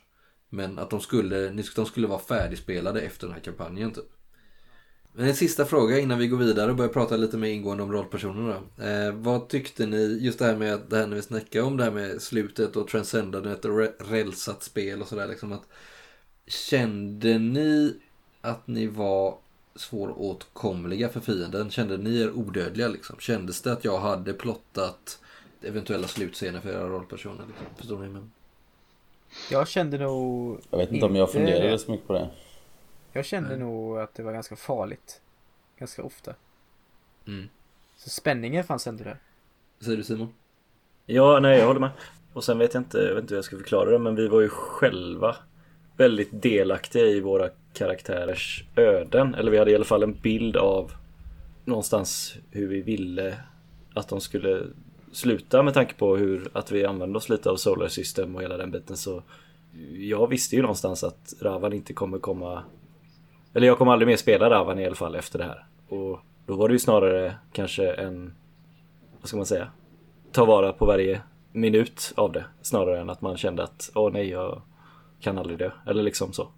Men 0.48 0.78
att 0.78 0.90
de 0.90 1.00
skulle, 1.00 1.62
de 1.76 1.86
skulle 1.86 2.06
vara 2.06 2.18
färdigspelade 2.18 3.00
efter 3.00 3.26
den 3.26 3.34
här 3.34 3.42
kampanjen 3.42 3.92
typ. 3.92 4.10
Men 5.12 5.26
en 5.26 5.34
sista 5.34 5.64
fråga 5.64 5.98
innan 5.98 6.18
vi 6.18 6.28
går 6.28 6.38
vidare 6.38 6.70
och 6.70 6.76
börjar 6.76 6.92
prata 6.92 7.16
lite 7.16 7.36
mer 7.36 7.48
ingående 7.48 7.82
om 7.82 7.92
rollpersonerna. 7.92 8.60
Eh, 8.78 9.14
vad 9.14 9.48
tyckte 9.48 9.86
ni, 9.86 10.18
just 10.20 10.38
det 10.38 10.44
här 10.44 10.56
med 10.56 10.74
att 10.74 10.90
det 10.90 10.96
här 10.96 11.06
när 11.06 11.16
vi 11.16 11.22
snackade 11.22 11.64
om 11.64 11.76
det 11.76 11.84
här 11.84 11.90
med 11.90 12.22
slutet 12.22 12.76
och 12.76 12.88
transcendandet 12.88 13.64
och 13.64 13.78
rälsat 14.10 14.62
spel 14.62 15.02
och 15.02 15.08
sådär 15.08 15.28
liksom 15.28 15.52
att 15.52 15.62
Kände 16.46 17.38
ni 17.38 17.94
att 18.40 18.66
ni 18.66 18.86
var 18.86 19.38
svåråtkomliga 19.74 21.08
för 21.08 21.20
fienden? 21.20 21.70
Kände 21.70 21.96
ni 21.96 22.20
er 22.20 22.30
odödliga 22.30 22.88
liksom? 22.88 23.16
Kändes 23.18 23.62
det 23.62 23.72
att 23.72 23.84
jag 23.84 24.00
hade 24.00 24.32
plottat 24.32 25.18
eventuella 25.64 26.08
slutscener 26.08 26.60
för 26.60 26.68
era 26.68 26.88
rollpersoner? 26.88 27.44
Liksom? 27.46 27.66
Förstår 27.76 27.98
ni? 27.98 28.08
Men... 28.08 28.32
Jag 29.50 29.68
kände 29.68 29.98
nog... 29.98 30.60
Jag 30.70 30.78
vet 30.78 30.92
inte 30.92 31.06
om 31.06 31.16
jag 31.16 31.32
funderade 31.32 31.78
så 31.78 31.90
mycket 31.90 32.06
på 32.06 32.12
det. 32.12 32.28
Jag 33.12 33.24
kände 33.24 33.56
nog 33.56 33.98
att 33.98 34.14
det 34.14 34.22
var 34.22 34.32
ganska 34.32 34.56
farligt. 34.56 35.20
Ganska 35.78 36.02
ofta. 36.02 36.34
Mm. 37.26 37.48
Så 37.96 38.10
spänningen 38.10 38.64
fanns 38.64 38.86
ändå 38.86 39.04
där. 39.04 39.18
Vad 39.78 39.84
säger 39.84 39.98
du 39.98 40.04
Simon? 40.04 40.34
Ja, 41.06 41.40
nej 41.40 41.58
jag 41.58 41.66
håller 41.66 41.80
med. 41.80 41.90
Och 42.32 42.44
sen 42.44 42.58
vet 42.58 42.74
jag 42.74 42.80
inte, 42.80 42.98
jag 42.98 43.14
vet 43.14 43.22
inte 43.22 43.34
hur 43.34 43.38
jag 43.38 43.44
ska 43.44 43.56
förklara 43.56 43.90
det 43.90 43.98
men 43.98 44.14
vi 44.14 44.28
var 44.28 44.40
ju 44.40 44.48
själva 44.48 45.36
väldigt 45.96 46.42
delaktiga 46.42 47.02
i 47.02 47.20
våra 47.20 47.48
karaktärers 47.72 48.64
öden. 48.76 49.34
Eller 49.34 49.50
vi 49.50 49.58
hade 49.58 49.70
i 49.70 49.74
alla 49.74 49.84
fall 49.84 50.02
en 50.02 50.20
bild 50.20 50.56
av 50.56 50.92
någonstans 51.64 52.36
hur 52.50 52.68
vi 52.68 52.82
ville 52.82 53.38
att 53.94 54.08
de 54.08 54.20
skulle 54.20 54.66
sluta 55.12 55.62
med 55.62 55.74
tanke 55.74 55.94
på 55.94 56.16
hur 56.16 56.50
att 56.52 56.70
vi 56.70 56.84
använder 56.84 57.16
oss 57.16 57.28
lite 57.28 57.50
av 57.50 57.56
Solar 57.56 57.88
System 57.88 58.36
och 58.36 58.42
hela 58.42 58.56
den 58.56 58.70
biten 58.70 58.96
så 58.96 59.22
jag 59.92 60.26
visste 60.26 60.56
ju 60.56 60.62
någonstans 60.62 61.04
att 61.04 61.34
Ravan 61.40 61.72
inte 61.72 61.92
kommer 61.92 62.18
komma 62.18 62.62
eller 63.54 63.66
jag 63.66 63.78
kommer 63.78 63.92
aldrig 63.92 64.06
mer 64.06 64.16
spela 64.16 64.50
Ravan 64.50 64.78
i 64.78 64.86
alla 64.86 64.94
fall 64.94 65.14
efter 65.14 65.38
det 65.38 65.44
här. 65.44 65.66
Och 65.88 66.20
då 66.46 66.56
var 66.56 66.68
det 66.68 66.72
ju 66.72 66.78
snarare 66.78 67.34
kanske 67.52 67.92
en 67.92 68.34
vad 69.20 69.28
ska 69.28 69.36
man 69.36 69.46
säga 69.46 69.68
ta 70.32 70.44
vara 70.44 70.72
på 70.72 70.86
varje 70.86 71.22
minut 71.52 72.12
av 72.16 72.32
det 72.32 72.44
snarare 72.62 73.00
än 73.00 73.10
att 73.10 73.20
man 73.20 73.36
kände 73.36 73.62
att 73.62 73.90
åh 73.94 74.12
nej 74.12 74.28
jag 74.28 74.62
kan 75.20 75.38
aldrig 75.38 75.58
dö 75.58 75.70
eller 75.86 76.02
liksom 76.02 76.32
så. 76.32 76.48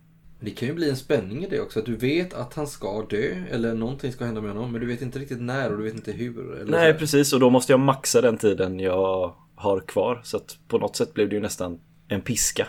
Det 0.44 0.50
kan 0.50 0.68
ju 0.68 0.74
bli 0.74 0.90
en 0.90 0.96
spänning 0.96 1.44
i 1.44 1.48
det 1.48 1.60
också. 1.60 1.78
Att 1.78 1.86
du 1.86 1.96
vet 1.96 2.34
att 2.34 2.54
han 2.54 2.66
ska 2.66 3.02
dö 3.02 3.44
eller 3.50 3.74
någonting 3.74 4.12
ska 4.12 4.24
hända 4.24 4.40
med 4.40 4.52
honom. 4.52 4.72
Men 4.72 4.80
du 4.80 4.86
vet 4.86 5.02
inte 5.02 5.18
riktigt 5.18 5.40
när 5.40 5.70
och 5.70 5.78
du 5.78 5.84
vet 5.84 5.94
inte 5.94 6.12
hur. 6.12 6.64
Nej 6.66 6.92
så. 6.92 6.98
precis 6.98 7.32
och 7.32 7.40
då 7.40 7.50
måste 7.50 7.72
jag 7.72 7.80
maxa 7.80 8.20
den 8.20 8.38
tiden 8.38 8.80
jag 8.80 9.34
har 9.54 9.80
kvar. 9.80 10.20
Så 10.24 10.36
att 10.36 10.58
på 10.68 10.78
något 10.78 10.96
sätt 10.96 11.14
blev 11.14 11.28
det 11.28 11.34
ju 11.34 11.42
nästan 11.42 11.80
en 12.08 12.20
piska. 12.20 12.66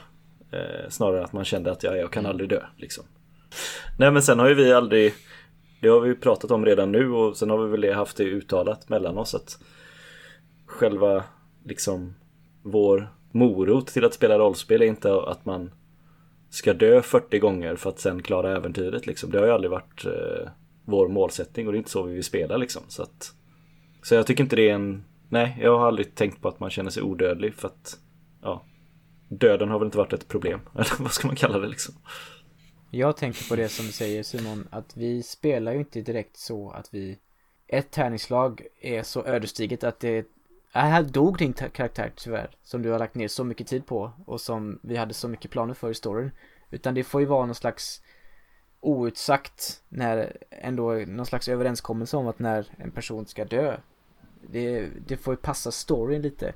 Eh, 0.51 0.89
snarare 0.89 1.23
att 1.23 1.33
man 1.33 1.45
kände 1.45 1.71
att 1.71 1.83
ja, 1.83 1.95
jag 1.95 2.11
kan 2.11 2.25
aldrig 2.25 2.49
dö 2.49 2.61
liksom. 2.77 3.03
Nej 3.99 4.11
men 4.11 4.23
sen 4.23 4.39
har 4.39 4.49
ju 4.49 4.55
vi 4.55 4.73
aldrig 4.73 5.13
Det 5.81 5.87
har 5.87 5.99
vi 5.99 6.07
ju 6.07 6.15
pratat 6.15 6.51
om 6.51 6.65
redan 6.65 6.91
nu 6.91 7.11
och 7.11 7.37
sen 7.37 7.49
har 7.49 7.57
vi 7.57 7.77
väl 7.77 7.93
haft 7.93 8.17
det 8.17 8.23
uttalat 8.23 8.89
mellan 8.89 9.17
oss 9.17 9.35
att 9.35 9.59
Själva 10.65 11.23
liksom 11.65 12.15
Vår 12.63 13.13
morot 13.31 13.87
till 13.87 14.05
att 14.05 14.13
spela 14.13 14.39
rollspel 14.39 14.81
är 14.81 14.85
inte 14.85 15.21
att 15.21 15.45
man 15.45 15.71
ska 16.55 16.73
dö 16.73 17.01
40 17.01 17.39
gånger 17.39 17.75
för 17.75 17.89
att 17.89 17.99
sen 17.99 18.23
klara 18.23 18.55
äventyret 18.57 19.05
liksom. 19.05 19.31
Det 19.31 19.39
har 19.39 19.45
ju 19.45 19.51
aldrig 19.51 19.71
varit 19.71 20.05
eh, 20.05 20.49
vår 20.85 21.07
målsättning 21.07 21.67
och 21.67 21.73
det 21.73 21.75
är 21.75 21.79
inte 21.79 21.91
så 21.91 22.03
vi 22.03 22.13
vill 22.13 22.23
spela 22.23 22.57
liksom. 22.57 22.83
Så, 22.87 23.03
att, 23.03 23.33
så 24.03 24.15
jag 24.15 24.27
tycker 24.27 24.43
inte 24.43 24.55
det 24.55 24.69
är 24.69 24.73
en... 24.73 25.05
Nej, 25.29 25.57
jag 25.61 25.79
har 25.79 25.87
aldrig 25.87 26.15
tänkt 26.15 26.41
på 26.41 26.47
att 26.47 26.59
man 26.59 26.69
känner 26.69 26.89
sig 26.89 27.03
odödlig 27.03 27.53
för 27.53 27.67
att... 27.67 27.97
Ja. 28.41 28.65
Döden 29.29 29.69
har 29.69 29.79
väl 29.79 29.85
inte 29.85 29.97
varit 29.97 30.13
ett 30.13 30.27
problem. 30.27 30.59
Eller 30.75 31.03
vad 31.03 31.11
ska 31.11 31.27
man 31.27 31.35
kalla 31.35 31.59
det 31.59 31.67
liksom. 31.67 31.95
Jag 32.91 33.17
tänker 33.17 33.49
på 33.49 33.55
det 33.55 33.69
som 33.69 33.85
du 33.85 33.91
säger 33.91 34.23
Simon, 34.23 34.67
att 34.71 34.97
vi 34.97 35.23
spelar 35.23 35.73
ju 35.73 35.79
inte 35.79 36.01
direkt 36.01 36.37
så 36.37 36.71
att 36.71 36.93
vi 36.93 37.19
Ett 37.67 37.91
tärningslag 37.91 38.61
är 38.81 39.03
så 39.03 39.25
ödesdigert 39.25 39.83
att 39.83 39.99
det 39.99 40.25
Äh, 40.75 40.81
här 40.81 41.03
dog 41.03 41.37
din 41.37 41.53
karaktär 41.53 42.11
tyvärr 42.15 42.49
Som 42.63 42.81
du 42.81 42.89
har 42.89 42.99
lagt 42.99 43.15
ner 43.15 43.27
så 43.27 43.43
mycket 43.43 43.67
tid 43.67 43.85
på 43.85 44.11
och 44.25 44.41
som 44.41 44.79
vi 44.81 44.97
hade 44.97 45.13
så 45.13 45.27
mycket 45.27 45.51
planer 45.51 45.73
för 45.73 45.91
i 45.91 45.95
storyn 45.95 46.31
Utan 46.71 46.93
det 46.93 47.03
får 47.03 47.21
ju 47.21 47.27
vara 47.27 47.45
någon 47.45 47.55
slags 47.55 48.01
Outsagt 48.79 49.81
när 49.89 50.37
ändå 50.49 50.93
någon 50.93 51.25
slags 51.25 51.47
överenskommelse 51.47 52.17
om 52.17 52.27
att 52.27 52.39
när 52.39 52.67
en 52.77 52.91
person 52.91 53.25
ska 53.25 53.45
dö 53.45 53.77
Det, 54.41 54.89
det 55.07 55.17
får 55.17 55.33
ju 55.33 55.37
passa 55.37 55.71
storyn 55.71 56.21
lite 56.21 56.53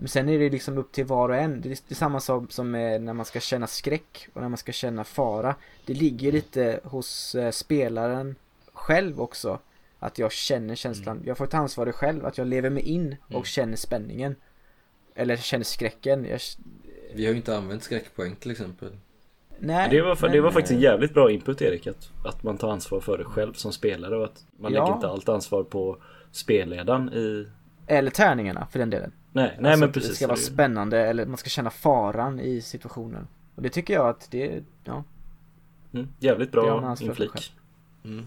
men 0.00 0.08
sen 0.08 0.28
är 0.28 0.38
det 0.38 0.50
liksom 0.50 0.78
upp 0.78 0.92
till 0.92 1.04
var 1.04 1.28
och 1.28 1.36
en. 1.36 1.60
Det 1.60 1.68
är, 1.68 1.78
det 1.88 1.90
är 1.90 1.94
samma 1.94 2.20
sak 2.20 2.52
som 2.52 2.72
när 2.72 3.12
man 3.12 3.24
ska 3.24 3.40
känna 3.40 3.66
skräck 3.66 4.28
och 4.32 4.40
när 4.40 4.48
man 4.48 4.58
ska 4.58 4.72
känna 4.72 5.04
fara. 5.04 5.54
Det 5.86 5.94
ligger 5.94 6.32
lite 6.32 6.80
hos 6.84 7.34
eh, 7.34 7.50
spelaren 7.50 8.36
själv 8.72 9.20
också. 9.20 9.58
Att 9.98 10.18
jag 10.18 10.32
känner 10.32 10.74
känslan. 10.74 11.22
Jag 11.24 11.38
får 11.38 11.46
ta 11.46 11.56
ansvaret 11.58 11.94
själv. 11.94 12.26
Att 12.26 12.38
jag 12.38 12.46
lever 12.46 12.70
mig 12.70 12.82
in 12.82 13.16
och 13.34 13.46
känner 13.46 13.76
spänningen. 13.76 14.36
Eller 15.14 15.36
känner 15.36 15.64
skräcken. 15.64 16.24
Jag, 16.24 16.40
Vi 17.14 17.24
har 17.24 17.30
ju 17.30 17.36
inte 17.36 17.56
använt 17.56 17.82
skräckpoäng 17.82 18.36
till 18.36 18.50
exempel. 18.50 18.96
nej, 19.58 19.88
Det 19.90 20.02
var, 20.02 20.14
fa- 20.14 20.26
det 20.26 20.32
men, 20.32 20.42
var 20.42 20.50
faktiskt 20.50 20.72
en 20.72 20.80
jävligt 20.80 21.14
bra 21.14 21.30
input 21.30 21.62
Erik. 21.62 21.86
Att, 21.86 22.10
att 22.24 22.42
man 22.42 22.58
tar 22.58 22.70
ansvar 22.72 23.00
för 23.00 23.18
det 23.18 23.24
själv 23.24 23.52
som 23.52 23.72
spelare 23.72 24.16
och 24.16 24.24
att 24.24 24.46
man 24.58 24.72
Ja. 24.72 24.80
lägger 24.84 24.94
inte 24.94 25.08
allt 25.08 25.28
ansvar 25.28 25.62
på 25.64 25.98
spelledaren 26.30 27.08
i... 27.12 27.48
Eller 27.86 28.10
tärningarna 28.10 28.66
för 28.70 28.78
den 28.78 28.90
delen. 28.90 29.12
Nej, 29.32 29.56
nej 29.60 29.70
Alltså 29.72 29.84
men 29.84 29.92
precis. 29.92 30.10
Det 30.10 30.16
ska 30.16 30.26
vara 30.26 30.36
spännande 30.36 30.98
eller 31.06 31.26
man 31.26 31.36
ska 31.36 31.48
känna 31.50 31.70
faran 31.70 32.40
i 32.40 32.60
situationen. 32.60 33.28
Och 33.54 33.62
det 33.62 33.68
tycker 33.68 33.94
jag 33.94 34.08
att 34.08 34.30
det, 34.30 34.62
ja. 34.84 35.04
Mm, 35.92 36.08
jävligt 36.18 36.52
bra 36.52 36.96
inflik. 37.00 37.30
själv. 37.30 38.26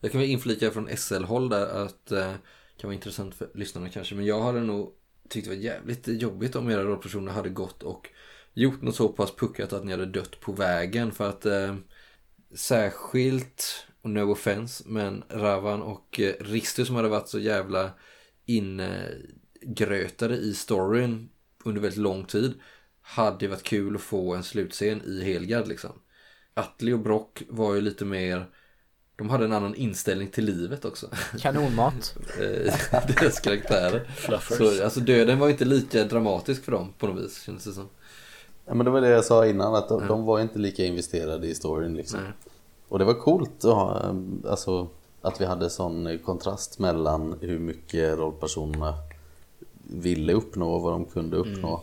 Jag 0.00 0.12
kan 0.12 0.20
väl 0.20 0.30
inflika 0.30 0.70
från 0.70 0.96
SL-håll 0.96 1.48
där 1.48 1.66
att 1.66 2.12
eh, 2.12 2.32
kan 2.78 2.88
vara 2.88 2.94
intressant 2.94 3.34
för 3.34 3.50
lyssnarna 3.54 3.88
kanske. 3.88 4.14
Men 4.14 4.26
jag 4.26 4.42
hade 4.42 4.60
nog 4.60 4.92
tyckt 5.28 5.48
det 5.48 5.56
var 5.56 5.62
jävligt 5.62 6.08
jobbigt 6.08 6.56
om 6.56 6.70
era 6.70 6.84
rollpersoner 6.84 7.32
hade 7.32 7.48
gått 7.48 7.82
och 7.82 8.08
gjort 8.54 8.82
något 8.82 8.96
så 8.96 9.08
pass 9.08 9.36
puckat 9.36 9.72
att 9.72 9.84
ni 9.84 9.92
hade 9.92 10.06
dött 10.06 10.40
på 10.40 10.52
vägen. 10.52 11.12
För 11.12 11.28
att 11.28 11.46
eh, 11.46 11.76
särskilt, 12.54 13.86
och 14.02 14.10
no 14.10 14.32
offense, 14.32 14.84
men 14.86 15.24
Ravan 15.28 15.82
och 15.82 16.20
eh, 16.20 16.34
Ristu 16.40 16.84
som 16.84 16.96
hade 16.96 17.08
varit 17.08 17.28
så 17.28 17.38
jävla 17.38 17.90
ingrötade 18.46 20.36
i 20.36 20.54
storyn 20.54 21.28
under 21.64 21.80
väldigt 21.80 22.00
lång 22.00 22.24
tid 22.24 22.60
hade 23.00 23.48
varit 23.48 23.62
kul 23.62 23.96
att 23.96 24.02
få 24.02 24.34
en 24.34 24.42
slutscen 24.42 25.02
i 25.02 25.24
Helgard 25.24 25.68
liksom. 25.68 25.92
Atli 26.54 26.92
och 26.92 26.98
Brock 26.98 27.42
var 27.48 27.74
ju 27.74 27.80
lite 27.80 28.04
mer 28.04 28.46
de 29.18 29.30
hade 29.30 29.44
en 29.44 29.52
annan 29.52 29.74
inställning 29.74 30.28
till 30.28 30.44
livet 30.44 30.84
också. 30.84 31.06
Kanonmat. 31.38 32.16
Eh, 32.40 32.74
Deras 33.06 33.40
karaktärer. 33.40 34.04
Fluffers. 34.16 34.58
Så 34.58 34.84
alltså 34.84 35.00
döden 35.00 35.38
var 35.38 35.48
inte 35.48 35.64
lika 35.64 36.04
dramatisk 36.04 36.64
för 36.64 36.72
dem 36.72 36.92
på 36.98 37.06
något 37.06 37.24
vis 37.24 37.42
kändes 37.42 37.64
det 37.64 37.72
som. 37.72 37.88
Ja, 38.66 38.74
men 38.74 38.84
det 38.84 38.90
var 38.90 39.00
det 39.00 39.08
jag 39.08 39.24
sa 39.24 39.46
innan, 39.46 39.74
att 39.74 39.88
de, 39.88 40.06
de 40.06 40.24
var 40.24 40.40
inte 40.40 40.58
lika 40.58 40.84
investerade 40.84 41.46
i 41.46 41.54
storyn 41.54 41.94
liksom. 41.94 42.20
Nej. 42.20 42.32
Och 42.88 42.98
det 42.98 43.04
var 43.04 43.14
coolt 43.14 43.64
att 43.64 43.74
ha, 43.74 44.14
alltså, 44.48 44.88
att 45.22 45.40
vi 45.40 45.44
hade 45.44 45.70
sån 45.70 46.18
kontrast 46.18 46.78
mellan 46.78 47.38
hur 47.40 47.58
mycket 47.58 48.18
rollpersonerna 48.18 48.94
ville 49.82 50.32
uppnå 50.32 50.70
och 50.70 50.82
vad 50.82 50.92
de 50.92 51.04
kunde 51.04 51.36
uppnå. 51.36 51.82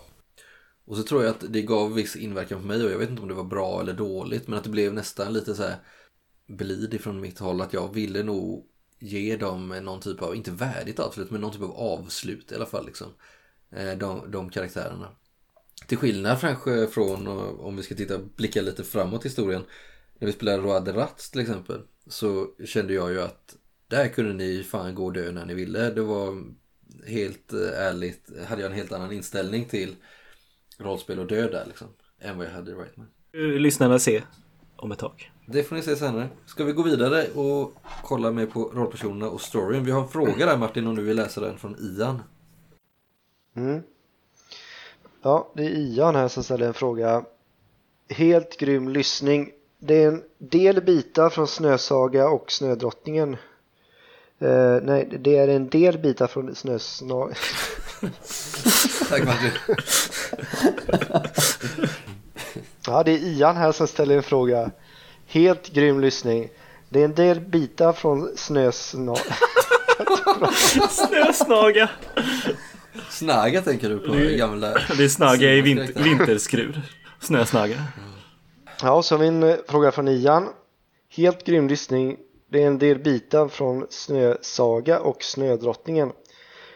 Och 0.85 0.97
så 0.97 1.03
tror 1.03 1.23
jag 1.23 1.29
att 1.29 1.43
det 1.49 1.61
gav 1.61 1.93
viss 1.93 2.15
inverkan 2.15 2.61
på 2.61 2.67
mig 2.67 2.83
och 2.83 2.91
jag 2.91 2.97
vet 2.97 3.09
inte 3.09 3.21
om 3.21 3.27
det 3.27 3.33
var 3.33 3.43
bra 3.43 3.81
eller 3.81 3.93
dåligt 3.93 4.47
men 4.47 4.57
att 4.57 4.63
det 4.63 4.69
blev 4.69 4.93
nästan 4.93 5.33
lite 5.33 5.55
så 5.55 5.63
här 5.63 5.75
blid 6.47 6.93
ifrån 6.93 7.21
mitt 7.21 7.39
håll 7.39 7.61
att 7.61 7.73
jag 7.73 7.93
ville 7.93 8.23
nog 8.23 8.65
ge 8.99 9.37
dem 9.37 9.67
någon 9.67 9.99
typ 9.99 10.21
av, 10.21 10.35
inte 10.35 10.51
värdigt 10.51 10.99
avslut 10.99 11.31
men 11.31 11.41
någon 11.41 11.51
typ 11.51 11.61
av 11.61 11.71
avslut 11.71 12.51
i 12.51 12.55
alla 12.55 12.65
fall 12.65 12.85
liksom. 12.85 13.07
Eh, 13.71 13.97
de, 13.97 14.31
de 14.31 14.49
karaktärerna. 14.49 15.09
Till 15.87 15.97
skillnad 15.97 16.41
kanske 16.41 16.87
från, 16.87 17.27
eh, 17.27 17.59
om 17.59 17.75
vi 17.75 17.83
ska 17.83 17.95
titta, 17.95 18.17
blicka 18.17 18.61
lite 18.61 18.83
framåt 18.83 19.25
i 19.25 19.27
historien. 19.27 19.63
När 20.19 20.25
vi 20.25 20.33
spelade 20.33 20.57
Roi 20.57 20.81
de 20.85 20.91
Rats 20.91 21.31
till 21.31 21.41
exempel. 21.41 21.81
Så 22.07 22.47
kände 22.65 22.93
jag 22.93 23.11
ju 23.11 23.21
att 23.21 23.55
där 23.87 24.07
kunde 24.07 24.33
ni 24.33 24.63
fan 24.63 24.95
gå 24.95 25.05
och 25.05 25.13
dö 25.13 25.31
när 25.31 25.45
ni 25.45 25.53
ville. 25.53 25.89
Det 25.89 26.01
var 26.01 26.43
helt 27.07 27.53
eh, 27.53 27.59
ärligt, 27.59 28.29
hade 28.47 28.61
jag 28.61 28.71
en 28.71 28.77
helt 28.77 28.91
annan 28.91 29.11
inställning 29.11 29.65
till 29.65 29.95
rollspel 30.77 31.19
och 31.19 31.27
död 31.27 31.51
där 31.51 31.65
liksom. 31.65 31.87
Än 32.19 32.37
vad 32.37 32.47
jag 32.47 32.51
hade 32.51 32.71
i 32.71 32.73
Rightman. 32.73 33.07
Lyssnarna 33.33 33.99
se 33.99 34.23
om 34.75 34.91
ett 34.91 34.99
tag. 34.99 35.31
Det 35.45 35.63
får 35.63 35.75
ni 35.75 35.81
se 35.81 35.95
senare. 35.95 36.29
Ska 36.45 36.63
vi 36.63 36.71
gå 36.71 36.83
vidare 36.83 37.27
och 37.27 37.73
kolla 38.03 38.31
mer 38.31 38.45
på 38.45 38.71
rollpersonerna 38.73 39.29
och 39.29 39.41
storyn? 39.41 39.83
Vi 39.83 39.91
har 39.91 40.01
en 40.01 40.07
fråga 40.07 40.45
där 40.45 40.57
Martin 40.57 40.87
om 40.87 40.95
du 40.95 41.01
vill 41.01 41.15
läsa 41.15 41.41
den 41.41 41.57
från 41.57 41.75
Ian. 41.79 42.21
Mm. 43.55 43.81
Ja, 45.21 45.51
det 45.55 45.63
är 45.63 45.69
Ian 45.69 46.15
här 46.15 46.27
som 46.27 46.43
ställer 46.43 46.67
en 46.67 46.73
fråga. 46.73 47.25
Helt 48.09 48.57
grym 48.57 48.89
lyssning. 48.89 49.51
Det 49.79 50.03
är 50.03 50.07
en 50.07 50.23
del 50.37 50.81
bitar 50.81 51.29
från 51.29 51.47
Snösaga 51.47 52.29
och 52.29 52.51
Snödrottningen. 52.51 53.37
Eh, 54.39 54.77
nej, 54.83 55.17
det 55.19 55.37
är 55.37 55.47
en 55.47 55.69
del 55.69 55.97
bitar 55.97 56.27
från 56.27 56.55
Snösna... 56.55 57.15
Tack 59.09 59.25
Martin. 59.25 59.51
Ja, 62.87 63.03
det 63.03 63.11
är 63.11 63.17
Ian 63.17 63.57
här 63.57 63.71
som 63.71 63.87
ställer 63.87 64.17
en 64.17 64.23
fråga. 64.23 64.71
Helt 65.27 65.73
grym 65.73 65.99
lyssning. 66.01 66.49
Det 66.89 67.01
är 67.01 67.05
en 67.05 67.13
del 67.15 67.39
bitar 67.39 67.93
från 67.93 68.29
Snösna... 68.37 69.15
Snösnaga! 70.89 71.89
Snaga 73.09 73.61
tänker 73.61 73.89
du 73.89 73.99
på? 73.99 74.13
Det- 74.13 74.37
gamla... 74.37 74.73
Det 74.97 75.03
är 75.03 75.07
snaga 75.07 75.53
i 75.53 75.63
Simons 75.63 75.65
vin- 75.65 75.77
karaktär. 75.77 76.03
vinterskrud. 76.03 76.81
Snösnaga. 77.21 77.75
Ja, 78.81 79.01
så 79.01 79.15
har 79.15 79.19
vi 79.19 79.27
en 79.27 79.43
eh, 79.43 79.55
fråga 79.67 79.91
från 79.91 80.07
Ian. 80.07 80.47
Helt 81.15 81.45
grym 81.45 81.67
lyssning. 81.67 82.17
Det 82.51 82.63
är 82.63 82.67
en 82.67 82.79
del 82.79 82.99
bitar 82.99 83.47
från 83.47 83.87
Snösaga 83.89 84.99
och 84.99 85.23
Snödrottningen. 85.23 86.11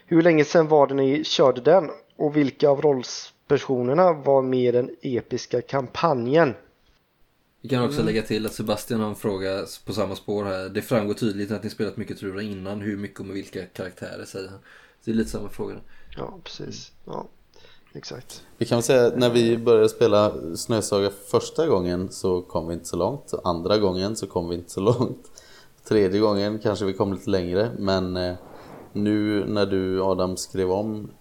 Hur 0.06 0.22
länge 0.22 0.44
sedan 0.46 0.68
var 0.68 0.88
det 0.88 0.94
ni 0.94 1.24
körde 1.24 1.62
den? 1.62 1.90
Och 2.18 2.38
vilka 2.38 2.70
av 2.70 2.82
rollpersonerna 2.82 4.14
var 4.14 4.42
med 4.42 4.60
i 4.60 4.72
den 4.72 4.90
episka 5.02 5.62
kampanjen? 5.62 6.56
Vi 7.62 7.70
kan 7.70 7.86
också 7.86 8.04
lägga 8.04 8.22
till 8.22 8.46
att 8.46 8.54
Sebastian 8.54 9.00
har 9.00 9.10
en 9.10 9.16
fråga 9.16 9.66
på 9.86 9.94
samma 9.94 10.16
spår 10.16 10.46
här. 10.46 10.70
Det 10.70 10.82
framgår 10.82 11.14
tydligt 11.14 11.52
att 11.52 11.64
ni 11.64 11.70
spelat 11.70 11.98
mycket 11.98 12.20
Trura 12.20 12.42
innan. 12.42 12.82
Hur 12.82 12.98
mycket 12.98 13.20
och 13.20 13.26
med 13.26 13.34
vilka 13.34 13.66
karaktärer 13.66 14.26
säger 14.26 14.50
han. 14.50 14.60
det 15.04 15.12
är 15.12 15.16
lite 15.16 15.30
samma 15.30 15.50
fråga. 15.50 15.76
Ja, 16.18 16.40
precis. 16.44 16.92
Ja, 17.06 17.28
exakt. 17.94 18.44
Vi 18.58 18.66
kan 18.66 18.76
väl 18.76 18.84
säga 18.84 19.08
att 19.08 19.18
när 19.18 19.30
vi 19.30 19.58
började 19.58 19.90
spela 19.90 20.34
Snösaga 20.56 21.10
första 21.10 21.68
gången 21.68 22.10
så 22.12 22.42
kom 22.42 22.68
vi 22.68 22.74
inte 22.74 22.88
så 22.88 22.98
långt. 22.98 23.34
Andra 23.44 23.78
gången 23.78 24.16
så 24.16 24.28
kom 24.28 24.50
vi 24.50 24.56
inte 24.56 24.72
så 24.72 24.82
långt. 24.82 25.32
Tredje 25.88 26.20
gången 26.20 26.60
kanske 26.60 26.86
vi 26.86 26.94
kom 26.94 27.14
lite 27.14 27.30
längre 27.30 27.72
men 27.78 28.18
eh, 28.18 28.36
nu 28.94 29.46
när 29.46 29.66
du 29.66 30.02
Adam 30.02 30.38
skrev 30.38 30.72
om 30.72 31.12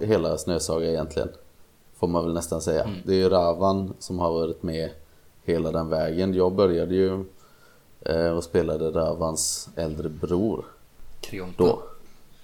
hela 0.00 0.38
Snösaga 0.38 0.90
egentligen 0.90 1.28
får 1.98 2.08
man 2.08 2.24
väl 2.24 2.34
nästan 2.34 2.60
säga. 2.60 2.84
Mm. 2.84 2.96
Det 3.04 3.12
är 3.12 3.18
ju 3.18 3.28
Ravan 3.28 3.94
som 3.98 4.18
har 4.18 4.32
varit 4.32 4.62
med 4.62 4.90
hela 5.50 5.72
den 5.72 5.88
vägen. 5.88 6.34
Jag 6.34 6.54
började 6.54 6.94
ju 6.94 7.24
eh, 8.00 8.30
och 8.30 8.44
spelade 8.44 8.90
Ravans 8.90 9.68
äldre 9.76 10.08
bror 10.08 10.64
Kreonta. 11.20 11.64
då. 11.64 11.82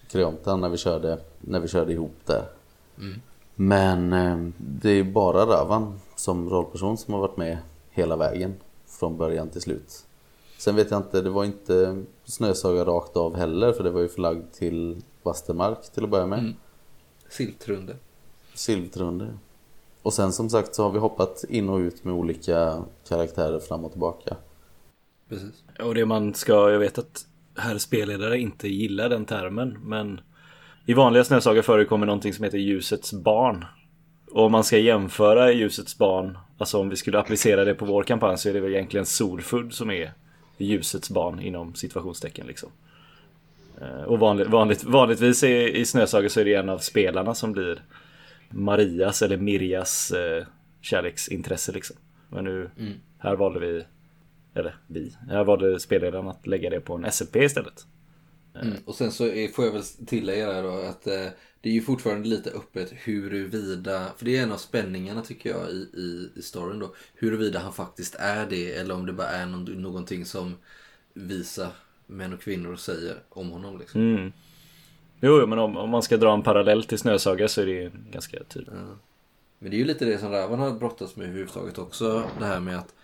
Kreonta 0.08 0.56
när 0.56 0.68
vi 0.68 0.76
körde, 0.76 1.18
när 1.40 1.60
vi 1.60 1.68
körde 1.68 1.92
ihop 1.92 2.16
där. 2.24 2.44
Mm. 2.98 3.20
Men 3.54 4.12
eh, 4.12 4.52
det 4.58 4.90
är 4.90 5.04
bara 5.04 5.46
Ravan 5.46 6.00
som 6.16 6.50
rollperson 6.50 6.96
som 6.96 7.14
har 7.14 7.20
varit 7.20 7.36
med 7.36 7.58
hela 7.90 8.16
vägen. 8.16 8.54
Från 8.86 9.16
början 9.16 9.48
till 9.48 9.60
slut. 9.60 10.04
Sen 10.58 10.76
vet 10.76 10.90
jag 10.90 10.98
inte, 11.00 11.20
det 11.20 11.30
var 11.30 11.44
inte 11.44 12.04
Snösaga 12.24 12.84
rakt 12.84 13.16
av 13.16 13.36
heller 13.36 13.72
för 13.72 13.84
det 13.84 13.90
var 13.90 14.00
ju 14.00 14.08
förlagd 14.08 14.52
till 14.52 15.02
Vastermark 15.22 15.92
till 15.94 16.04
att 16.04 16.10
börja 16.10 16.26
med. 16.26 16.38
Mm. 16.38 16.54
Siltrunde. 17.28 17.96
Silvertrunde. 18.54 19.38
Och 20.06 20.12
sen 20.12 20.32
som 20.32 20.50
sagt 20.50 20.74
så 20.74 20.82
har 20.82 20.90
vi 20.90 20.98
hoppat 20.98 21.44
in 21.48 21.68
och 21.68 21.78
ut 21.78 22.04
med 22.04 22.14
olika 22.14 22.84
karaktärer 23.08 23.58
fram 23.58 23.84
och 23.84 23.90
tillbaka. 23.90 24.36
Precis. 25.28 25.64
Och 25.78 25.94
det 25.94 26.06
man 26.06 26.34
ska, 26.34 26.70
jag 26.70 26.78
vet 26.78 26.98
att 26.98 27.26
herr 27.56 27.78
spelledare 27.78 28.38
inte 28.38 28.68
gillar 28.68 29.08
den 29.08 29.24
termen, 29.24 29.78
men 29.82 30.20
i 30.84 30.94
vanliga 30.94 31.24
snösagor 31.24 31.62
förekommer 31.62 32.06
någonting 32.06 32.32
som 32.32 32.44
heter 32.44 32.58
ljusets 32.58 33.12
barn. 33.12 33.64
Och 34.30 34.44
om 34.44 34.52
man 34.52 34.64
ska 34.64 34.78
jämföra 34.78 35.52
ljusets 35.52 35.98
barn, 35.98 36.38
alltså 36.58 36.78
om 36.80 36.88
vi 36.88 36.96
skulle 36.96 37.18
applicera 37.18 37.64
det 37.64 37.74
på 37.74 37.84
vår 37.84 38.02
kampanj 38.02 38.38
så 38.38 38.48
är 38.48 38.52
det 38.52 38.60
väl 38.60 38.74
egentligen 38.74 39.06
Solfudd 39.06 39.72
som 39.72 39.90
är 39.90 40.12
ljusets 40.58 41.10
barn 41.10 41.40
inom 41.40 41.74
situationstecken 41.74 42.46
liksom. 42.46 42.68
Eh, 43.80 44.02
Och 44.02 44.18
vanligt, 44.18 44.48
vanligt, 44.48 44.84
vanligtvis 44.84 45.44
i, 45.44 45.78
i 45.78 45.84
Snösaga 45.86 46.28
så 46.28 46.40
är 46.40 46.44
det 46.44 46.54
en 46.54 46.68
av 46.68 46.78
spelarna 46.78 47.34
som 47.34 47.52
blir 47.52 47.82
Marias 48.50 49.22
eller 49.22 49.36
Mirjas 49.36 50.10
eh, 50.10 50.46
kärleksintresse 50.80 51.72
liksom. 51.72 51.96
Men 52.28 52.44
nu, 52.44 52.70
Mm. 52.78 52.92
här 53.18 53.36
valde 53.36 53.60
vi, 53.60 53.84
eller 54.54 54.76
vi, 54.86 55.16
här 55.28 55.44
valde 55.44 55.80
spelledaren 55.80 56.28
att 56.28 56.46
lägga 56.46 56.70
det 56.70 56.80
på 56.80 56.94
en 56.94 57.12
SLP 57.12 57.36
istället. 57.36 57.86
Mm. 58.62 58.74
Och 58.84 58.94
sen 58.94 59.12
så 59.12 59.26
är, 59.26 59.48
får 59.48 59.64
jag 59.64 59.72
väl 59.72 59.82
tillägga 59.82 60.52
där 60.52 60.62
då 60.62 60.68
att 60.68 61.06
eh, 61.06 61.26
det 61.60 61.68
är 61.68 61.72
ju 61.74 61.80
fortfarande 61.82 62.28
lite 62.28 62.50
öppet 62.50 62.92
huruvida, 62.92 64.12
för 64.16 64.24
det 64.24 64.36
är 64.38 64.42
en 64.42 64.52
av 64.52 64.56
spänningarna 64.56 65.22
tycker 65.22 65.50
jag 65.50 65.70
i, 65.70 65.88
i, 65.94 66.30
i 66.36 66.42
storyn 66.42 66.78
då, 66.78 66.94
huruvida 67.14 67.58
han 67.58 67.72
faktiskt 67.72 68.14
är 68.14 68.46
det 68.46 68.72
eller 68.72 68.94
om 68.94 69.06
det 69.06 69.12
bara 69.12 69.28
är 69.28 69.46
någon, 69.46 69.64
någonting 69.64 70.24
som 70.24 70.54
visa 71.14 71.70
män 72.06 72.32
och 72.32 72.40
kvinnor 72.40 72.76
säger 72.76 73.16
om 73.28 73.50
honom 73.50 73.78
liksom. 73.78 74.00
Mm. 74.00 74.32
Jo, 75.20 75.46
men 75.46 75.58
om, 75.58 75.76
om 75.76 75.90
man 75.90 76.02
ska 76.02 76.16
dra 76.16 76.34
en 76.34 76.42
parallell 76.42 76.84
till 76.84 76.98
Snösaga 76.98 77.48
så 77.48 77.60
är 77.60 77.66
det 77.66 77.72
ju 77.72 77.90
ganska 78.10 78.44
tydligt. 78.44 78.74
Men 79.58 79.70
det 79.70 79.76
är 79.76 79.78
ju 79.78 79.84
lite 79.84 80.04
det 80.04 80.18
som 80.18 80.32
Ravan 80.32 80.58
har 80.58 80.70
brottats 80.70 81.16
med 81.16 81.26
överhuvudtaget 81.26 81.78
också. 81.78 82.22
Det 82.38 82.44
här 82.44 82.60
med 82.60 82.78
att 82.78 82.94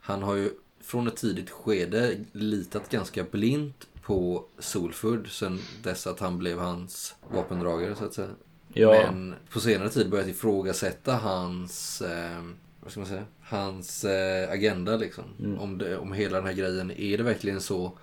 han 0.00 0.22
har 0.22 0.34
ju 0.34 0.50
från 0.80 1.08
ett 1.08 1.16
tidigt 1.16 1.50
skede 1.50 2.16
litat 2.32 2.90
ganska 2.90 3.24
blint 3.24 3.86
på 4.02 4.44
Solfurd 4.58 5.30
sen 5.30 5.60
dess 5.82 6.06
att 6.06 6.20
han 6.20 6.38
blev 6.38 6.58
hans 6.58 7.14
vapendragare 7.28 7.94
så 7.94 8.04
att 8.04 8.14
säga. 8.14 8.28
Ja. 8.72 8.90
Men 8.90 9.34
på 9.50 9.60
senare 9.60 9.88
tid 9.88 10.10
börjat 10.10 10.28
ifrågasätta 10.28 11.16
hans, 11.16 12.02
eh, 12.02 12.42
vad 12.80 12.90
ska 12.90 13.00
man 13.00 13.08
säga, 13.08 13.24
hans 13.40 14.04
eh, 14.04 14.50
agenda 14.50 14.96
liksom. 14.96 15.24
Om, 15.60 15.78
det, 15.78 15.98
om 15.98 16.12
hela 16.12 16.36
den 16.36 16.46
här 16.46 16.54
grejen, 16.54 16.90
är 16.90 17.18
det 17.18 17.22
verkligen 17.22 17.60
så 17.60 17.98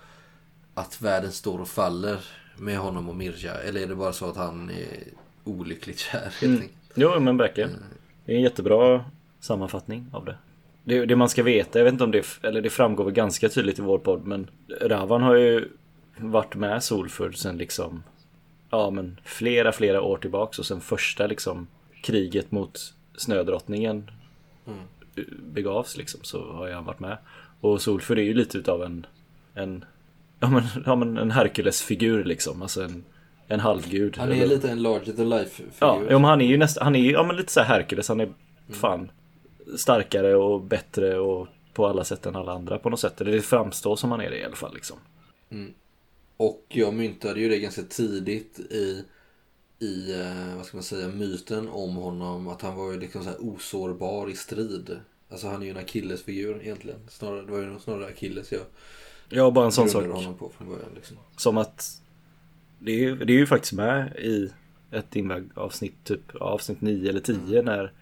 att 0.74 1.02
världen 1.02 1.32
står 1.32 1.60
och 1.60 1.68
faller 1.68 2.20
med 2.60 2.78
honom 2.78 3.08
och 3.08 3.16
Mirja? 3.16 3.54
Eller 3.54 3.80
är 3.80 3.86
det 3.86 3.94
bara 3.94 4.12
så 4.12 4.28
att 4.28 4.36
han 4.36 4.70
är 4.70 5.04
olyckligt 5.44 5.98
kär 5.98 6.32
helt 6.40 6.42
Mm. 6.42 6.68
Jo, 6.94 7.20
men 7.20 7.36
verkligen. 7.36 7.70
Det 8.24 8.32
är 8.32 8.36
en 8.36 8.42
jättebra 8.42 9.04
sammanfattning 9.40 10.06
av 10.12 10.24
det. 10.24 10.36
det. 10.84 11.06
Det 11.06 11.16
man 11.16 11.28
ska 11.28 11.42
veta, 11.42 11.78
jag 11.78 11.84
vet 11.84 11.92
inte 11.92 12.04
om 12.04 12.10
det, 12.10 12.26
eller 12.42 12.60
det 12.60 12.70
framgår 12.70 13.04
väl 13.04 13.12
ganska 13.12 13.48
tydligt 13.48 13.78
i 13.78 13.82
vår 13.82 13.98
podd, 13.98 14.26
men 14.26 14.50
Ravan 14.80 15.22
har 15.22 15.34
ju 15.34 15.68
varit 16.16 16.54
med 16.54 16.84
Solfurd 16.84 17.36
sen 17.36 17.58
liksom, 17.58 18.02
ja 18.70 18.90
men 18.90 19.20
flera, 19.24 19.72
flera 19.72 20.02
år 20.02 20.16
tillbaks 20.16 20.58
och 20.58 20.66
sen 20.66 20.80
första 20.80 21.26
liksom 21.26 21.66
kriget 22.02 22.50
mot 22.50 22.94
Snödrottningen 23.16 24.10
begavs 25.52 25.96
liksom 25.96 26.20
så 26.22 26.52
har 26.52 26.70
han 26.70 26.84
varit 26.84 27.00
med. 27.00 27.18
Och 27.60 27.82
Solfurd 27.82 28.18
är 28.18 28.22
ju 28.22 28.34
lite 28.34 28.58
utav 28.58 28.82
en, 28.82 29.06
en, 29.54 29.84
ja 30.40 30.50
men, 30.50 30.62
ja 30.86 30.96
men 30.96 31.16
en 31.16 31.30
Herkulesfigur 31.30 32.24
liksom, 32.24 32.62
alltså 32.62 32.82
en, 32.82 33.04
en 33.48 33.60
halvgud. 33.60 34.16
Han 34.16 34.28
är 34.28 34.32
Eller- 34.32 34.46
lite 34.46 34.70
en 34.70 34.82
larger 34.82 35.12
than 35.12 35.28
life-figur. 35.28 35.70
Ja, 35.78 36.02
ja 36.08 36.18
men 36.18 36.24
han 36.24 36.40
är 36.40 36.46
ju 36.46 36.56
nästan, 36.56 36.84
han 36.84 36.96
är 36.96 37.00
ju 37.00 37.10
ja, 37.10 37.22
men 37.22 37.36
lite 37.36 37.52
så 37.52 37.60
här 37.60 37.66
Herkules. 37.66 38.08
Han 38.08 38.20
är 38.20 38.32
fan 38.70 39.10
starkare 39.76 40.34
och 40.36 40.60
bättre 40.62 41.18
och 41.18 41.48
på 41.74 41.86
alla 41.86 42.04
sätt 42.04 42.26
än 42.26 42.36
alla 42.36 42.52
andra 42.52 42.78
på 42.78 42.90
något 42.90 43.00
sätt. 43.00 43.20
Eller 43.20 43.32
det 43.32 43.40
framstår 43.40 43.96
som 43.96 44.10
han 44.10 44.20
är 44.20 44.30
det 44.30 44.38
i 44.38 44.44
alla 44.44 44.56
fall 44.56 44.74
liksom. 44.74 44.96
Och 46.36 46.64
jag 46.68 46.94
myntade 46.94 47.40
ju 47.40 47.48
det 47.48 47.58
ganska 47.58 47.82
tidigt 47.82 48.58
i, 48.58 49.04
i 49.78 50.12
eh, 50.20 50.56
vad 50.56 50.66
ska 50.66 50.76
man 50.76 50.84
säga, 50.84 51.08
myten 51.08 51.68
om 51.68 51.96
honom. 51.96 52.48
Att 52.48 52.62
han 52.62 52.76
var 52.76 52.92
ju 52.92 53.00
liksom 53.00 53.22
så 53.24 53.28
här 53.30 53.38
osårbar 53.40 54.30
i 54.30 54.36
strid. 54.36 54.96
Alltså 55.30 55.48
han 55.48 55.62
är 55.62 55.66
ju 55.66 55.70
en 55.70 55.76
Achilles-figur 55.76 56.60
egentligen. 56.62 57.00
Snarare, 57.08 57.42
det 57.42 57.52
var 57.52 57.58
ju 57.58 57.78
snarare 57.78 58.06
Achilles 58.06 58.52
jag 58.52 58.62
Ja, 59.30 59.50
bara 59.50 59.64
en 59.64 59.72
sån 59.72 59.88
sak 59.88 60.02
på 60.38 60.50
från 60.58 60.68
början. 60.68 60.88
Liksom. 60.94 61.16
som 61.36 61.58
att 61.58 62.00
det 62.78 62.92
är, 62.92 62.98
ju- 62.98 63.16
det 63.24 63.32
är 63.32 63.36
ju 63.38 63.46
faktiskt 63.46 63.72
med 63.72 64.16
i 64.16 64.50
ett 64.90 65.16
inväg-avsnitt, 65.16 66.04
typ 66.04 66.36
avsnitt 66.36 66.80
9 66.80 67.08
eller 67.10 67.20
10 67.20 67.62
när, 67.62 67.92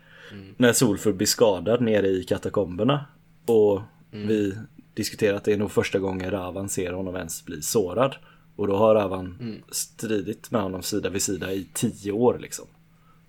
när 0.56 0.72
Solfur 0.72 1.12
blir 1.12 1.26
skadad 1.26 1.80
nere 1.80 2.08
i 2.08 2.24
katakomberna. 2.24 3.04
Och 3.46 3.80
vi 4.28 4.54
diskuterar 4.94 5.36
att 5.36 5.44
det 5.44 5.52
är 5.52 5.58
nog 5.58 5.70
första 5.70 5.98
gången 5.98 6.30
Ravan 6.30 6.68
ser 6.68 6.92
honom 6.92 7.16
ens 7.16 7.44
bli 7.44 7.62
sårad. 7.62 8.16
Och 8.56 8.66
då 8.66 8.76
har 8.76 8.94
Ravan 8.94 9.36
stridit 9.70 10.50
med 10.50 10.62
honom 10.62 10.82
sida 10.82 11.08
vid 11.10 11.22
sida 11.22 11.52
i 11.52 11.66
10 11.72 12.12
år 12.12 12.38
liksom. 12.38 12.66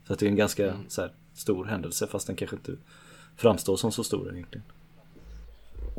Så 0.08 0.14
att 0.14 0.20
det 0.20 0.26
är 0.26 0.30
en 0.30 0.36
ganska 0.36 0.74
så 0.88 1.02
här, 1.02 1.12
stor 1.34 1.66
händelse 1.66 2.08
fast 2.08 2.28
den 2.28 2.36
kanske 2.36 2.56
inte 2.56 2.76
framstår 3.38 3.78
som 3.78 3.92
så 3.92 4.04
stor 4.04 4.34
egentligen. 4.34 4.64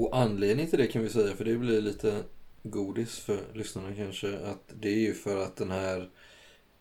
Och 0.00 0.16
anledningen 0.16 0.70
till 0.70 0.78
det 0.78 0.86
kan 0.86 1.02
vi 1.02 1.08
säga, 1.08 1.36
för 1.36 1.44
det 1.44 1.56
blir 1.56 1.80
lite 1.80 2.22
godis 2.62 3.18
för 3.18 3.40
lyssnarna 3.54 3.94
kanske, 3.94 4.38
att 4.38 4.72
det 4.80 4.88
är 4.88 4.98
ju 4.98 5.14
för 5.14 5.42
att 5.42 5.56
den 5.56 5.70
här 5.70 6.10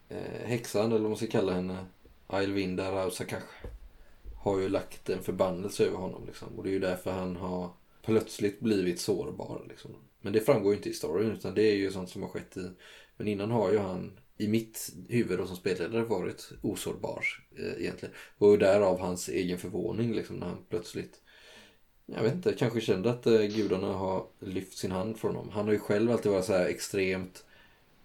eh, 0.09 0.45
häxan, 0.45 0.91
eller 0.91 1.01
vad 1.01 1.09
man 1.09 1.17
ska 1.17 1.27
kalla 1.27 1.53
henne, 1.53 1.85
Ailvinda 2.27 2.91
Rausakash, 2.91 3.65
har 4.35 4.59
ju 4.59 4.69
lagt 4.69 5.09
en 5.09 5.23
förbannelse 5.23 5.85
över 5.85 5.97
honom. 5.97 6.25
Liksom. 6.25 6.47
Och 6.57 6.63
det 6.63 6.69
är 6.69 6.71
ju 6.71 6.79
därför 6.79 7.11
han 7.11 7.35
har 7.35 7.69
plötsligt 8.01 8.59
blivit 8.59 8.99
sårbar. 8.99 9.65
Liksom. 9.69 9.91
Men 10.21 10.33
det 10.33 10.41
framgår 10.41 10.71
ju 10.71 10.77
inte 10.77 10.89
i 10.89 10.93
storyn, 10.93 11.31
utan 11.31 11.55
det 11.55 11.63
är 11.63 11.75
ju 11.75 11.91
sånt 11.91 12.09
som 12.09 12.21
har 12.21 12.29
skett 12.29 12.57
i... 12.57 12.69
Men 13.17 13.27
innan 13.27 13.51
har 13.51 13.71
ju 13.71 13.77
han, 13.77 14.19
i 14.37 14.47
mitt 14.47 14.93
huvud 15.09 15.39
och 15.39 15.47
som 15.47 15.57
spelledare, 15.57 16.03
varit 16.03 16.51
osårbar 16.61 17.25
eh, 17.57 17.81
egentligen. 17.81 18.15
Och 18.37 18.59
därav 18.59 18.99
hans 18.99 19.29
egen 19.29 19.57
förvåning 19.57 20.13
liksom, 20.13 20.35
när 20.35 20.47
han 20.47 20.65
plötsligt 20.69 21.21
jag 22.15 22.23
vet 22.23 22.33
inte, 22.33 22.53
kanske 22.53 22.81
kände 22.81 23.09
att 23.09 23.27
eh, 23.27 23.41
gudarna 23.41 23.93
har 23.93 24.25
lyft 24.39 24.77
sin 24.77 24.91
hand 24.91 25.17
från 25.17 25.35
honom. 25.35 25.51
Han 25.51 25.65
har 25.65 25.73
ju 25.73 25.79
själv 25.79 26.11
alltid 26.11 26.31
varit 26.31 26.45
så 26.45 26.53
här 26.53 26.65
extremt 26.65 27.45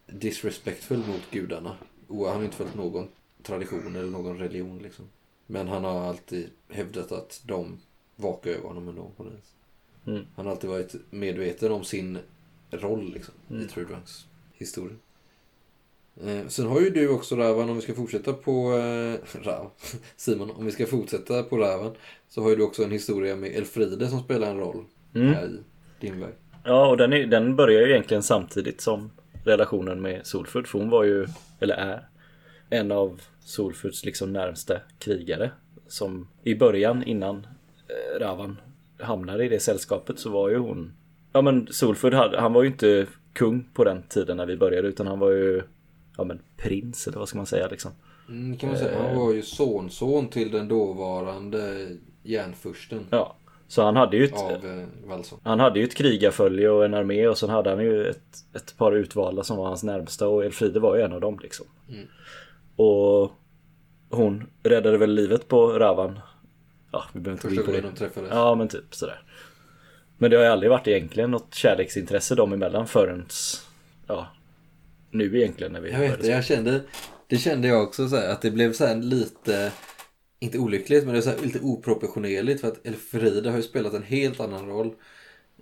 disrespectful 0.07 0.99
mot 0.99 1.31
gudarna. 1.31 1.77
Och 2.09 2.27
han 2.27 2.37
har 2.37 2.45
inte 2.45 2.57
följt 2.57 2.75
någon 2.75 3.09
tradition 3.43 3.97
eller 3.97 4.11
någon 4.11 4.39
religion 4.39 4.79
liksom. 4.79 5.05
Men 5.47 5.69
han 5.69 5.85
har 5.85 6.01
alltid 6.01 6.51
hävdat 6.69 7.13
att 7.13 7.43
de 7.47 7.79
vakar 8.17 8.51
över 8.51 8.69
honom 8.69 8.89
ändå 8.89 9.11
på 9.17 9.25
det. 9.25 10.11
Mm. 10.11 10.27
Han 10.37 10.47
har 10.47 10.53
alltid 10.53 10.71
varit 10.71 10.95
medveten 11.11 11.73
om 11.73 11.85
sin 11.85 12.19
roll 12.71 13.13
liksom, 13.15 13.35
i 13.49 13.65
Trudvangs 13.65 14.27
historia. 14.55 14.97
Eh, 16.21 16.47
sen 16.49 16.67
har 16.67 16.81
ju 16.81 16.91
du 16.91 17.09
också 17.09 17.37
Ravan, 17.37 17.71
om 17.71 17.77
vi 17.77 17.83
ska 17.83 17.95
fortsätta 17.95 18.33
på 18.33 18.73
eh, 18.79 19.43
Rav, 19.43 19.71
Simon, 20.17 20.51
om 20.51 20.65
vi 20.65 20.71
ska 20.73 20.87
fortsätta 20.87 21.43
på 21.43 21.57
Ravan 21.57 21.93
så 22.29 22.43
har 22.43 22.51
ju 22.51 22.57
du 22.57 22.63
också 22.63 22.85
en 22.85 22.91
historia 22.91 23.37
med 23.37 23.51
Elfride 23.57 24.09
som 24.09 24.21
spelar 24.21 24.51
en 24.51 24.59
roll 24.59 24.85
Mm. 25.15 25.35
här 25.35 25.47
i 25.47 25.59
din 26.01 26.21
väg. 26.21 26.33
Ja, 26.65 26.87
och 26.91 26.97
den, 26.97 27.13
är, 27.13 27.27
den 27.27 27.57
börjar 27.57 27.81
ju 27.87 27.91
egentligen 27.93 28.23
samtidigt 28.23 28.81
som 28.81 29.11
relationen 29.45 30.03
med 30.03 30.27
Solfurd. 30.27 30.67
För 30.69 30.79
hon 30.79 30.91
var 30.91 31.05
ju, 31.05 31.27
eller 31.61 31.75
är, 31.75 32.09
en 32.71 32.93
av 32.93 33.21
Solfurds 33.41 34.05
liksom 34.05 34.33
närmsta 34.33 34.75
krigare. 34.99 35.51
Som 35.89 36.29
i 36.43 36.55
början, 36.55 37.03
innan 37.03 37.47
eh, 37.89 38.21
Ravan 38.21 38.61
hamnade 38.99 39.45
i 39.45 39.49
det 39.49 39.61
sällskapet, 39.61 40.19
så 40.19 40.31
var 40.31 40.49
ju 40.49 40.59
hon... 40.59 40.93
Ja 41.33 41.43
men 41.43 41.67
Solfurd, 41.71 42.15
hade, 42.15 42.41
han 42.41 42.53
var 42.53 42.63
ju 42.63 42.69
inte 42.69 43.07
kung 43.33 43.69
på 43.75 43.85
den 43.85 44.03
tiden 44.09 44.37
när 44.37 44.47
vi 44.47 44.57
började, 44.57 44.89
utan 44.89 45.07
han 45.07 45.19
var 45.19 45.31
ju 45.31 45.63
ja 46.17 46.25
men 46.25 46.41
prins 46.57 47.07
eller 47.07 47.19
vad 47.19 47.29
ska 47.29 47.39
man 47.39 47.47
säga 47.47 47.69
liksom. 47.69 47.91
Mm, 48.29 48.57
kan 48.57 48.69
man 48.69 48.79
säga. 48.79 49.03
Han 49.03 49.17
var 49.17 49.33
ju 49.33 49.43
sonson 49.43 50.29
till 50.29 50.51
den 50.51 50.69
dåvarande 50.69 51.89
järnfursten 52.23 53.07
Ja. 53.11 53.37
Så 53.69 53.83
han 53.83 53.97
hade 53.97 54.17
ju 54.17 54.25
ett, 54.25 54.35
av 54.35 54.51
eh, 54.51 55.19
han 55.43 55.61
hade 55.61 55.79
ju 55.79 55.85
ett 55.85 55.95
krigarfölje 55.95 56.71
och 56.71 56.85
en 56.85 56.95
armé 56.95 57.29
och 57.29 57.39
sen 57.39 57.51
hade 57.51 57.71
han 57.71 57.83
ju 57.85 58.07
ett, 58.07 58.37
ett 58.55 58.77
par 58.77 58.93
utvalda 58.93 59.45
som 59.45 59.57
var 59.57 59.67
hans 59.67 59.83
närmsta 59.83 60.29
och 60.29 60.45
Elfride 60.45 60.81
var 60.81 60.97
ju 60.97 61.03
en 61.03 61.13
av 61.13 61.21
dem 61.21 61.39
liksom. 61.43 61.67
Mm. 61.89 62.07
Och 62.77 63.33
hon 64.11 64.51
räddade 64.63 64.99
väl 64.99 65.15
livet 65.15 65.49
på 65.49 65.79
Ravan. 65.79 66.19
Ja, 66.93 67.05
vi 67.13 67.21
behöver 67.21 67.39
inte 67.39 67.49
gå 67.49 67.55
Första 67.55 67.61
in 67.61 67.67
på 67.67 67.73
gången 67.73 67.83
det. 67.83 67.91
de 67.91 67.97
träffades. 67.97 68.31
Ja, 68.33 68.55
men 68.55 68.69
typ 68.69 68.95
sådär. 68.95 69.23
Men 70.19 70.31
det 70.31 70.37
har 70.37 70.45
ju 70.45 70.51
aldrig 70.51 70.71
varit 70.71 70.89
egentligen 70.89 71.31
något 71.31 71.55
kärleksintresse 71.55 72.35
dem 72.35 72.53
emellan 72.53 72.87
förrän 72.87 73.27
ja, 74.07 74.27
nu 75.15 75.39
egentligen 75.39 75.73
när 75.73 75.81
vi 75.81 75.91
Jag 75.91 75.99
vet 75.99 76.23
det, 76.23 76.29
jag 76.29 76.45
kände, 76.45 76.81
det 77.27 77.37
kände 77.37 77.69
jag 77.69 77.83
också 77.83 78.09
så 78.09 78.17
här, 78.17 78.29
att 78.29 78.43
det 78.43 78.51
blev 78.51 78.73
så 78.73 78.87
här 78.87 78.97
lite, 78.97 79.73
inte 80.41 80.59
olyckligt, 80.59 81.05
men 81.05 81.13
det 81.13 81.19
är 81.19 81.23
så 81.23 81.31
här 81.31 81.39
lite 81.39 81.61
oproportionerligt 81.61 82.61
för 82.61 82.69
att 82.69 82.87
Elfrida 82.87 83.51
har 83.51 83.57
ju 83.57 83.63
spelat 83.63 83.95
en 83.95 84.03
helt 84.03 84.41
annan 84.41 84.69
roll. 84.69 84.87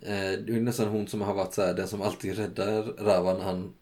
Eh, 0.01 0.31
det 0.45 0.53
är 0.53 0.61
nästan 0.61 0.87
hon 0.87 1.07
som 1.07 1.21
har 1.21 1.33
varit 1.33 1.53
så 1.53 1.61
här, 1.61 1.73
den 1.73 1.87
som 1.87 2.01
alltid 2.01 2.37
räddar 2.37 2.83
Ravan 2.83 3.37
när 3.37 3.43
han 3.43 3.73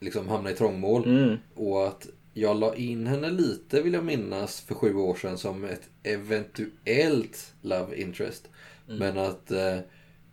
liksom 0.00 0.28
hamnar 0.28 0.50
i 0.50 0.54
trångmål. 0.54 1.04
Mm. 1.04 1.36
Och 1.54 1.86
att 1.86 2.06
jag 2.34 2.56
la 2.56 2.74
in 2.74 3.06
henne 3.06 3.30
lite 3.30 3.82
vill 3.82 3.94
jag 3.94 4.04
minnas 4.04 4.60
för 4.60 4.74
sju 4.74 4.94
år 4.94 5.14
sedan 5.14 5.38
som 5.38 5.64
ett 5.64 5.88
eventuellt 6.02 7.54
love 7.62 7.96
interest. 7.96 8.48
Men 8.86 9.18
att 9.18 9.50
eh, 9.50 9.78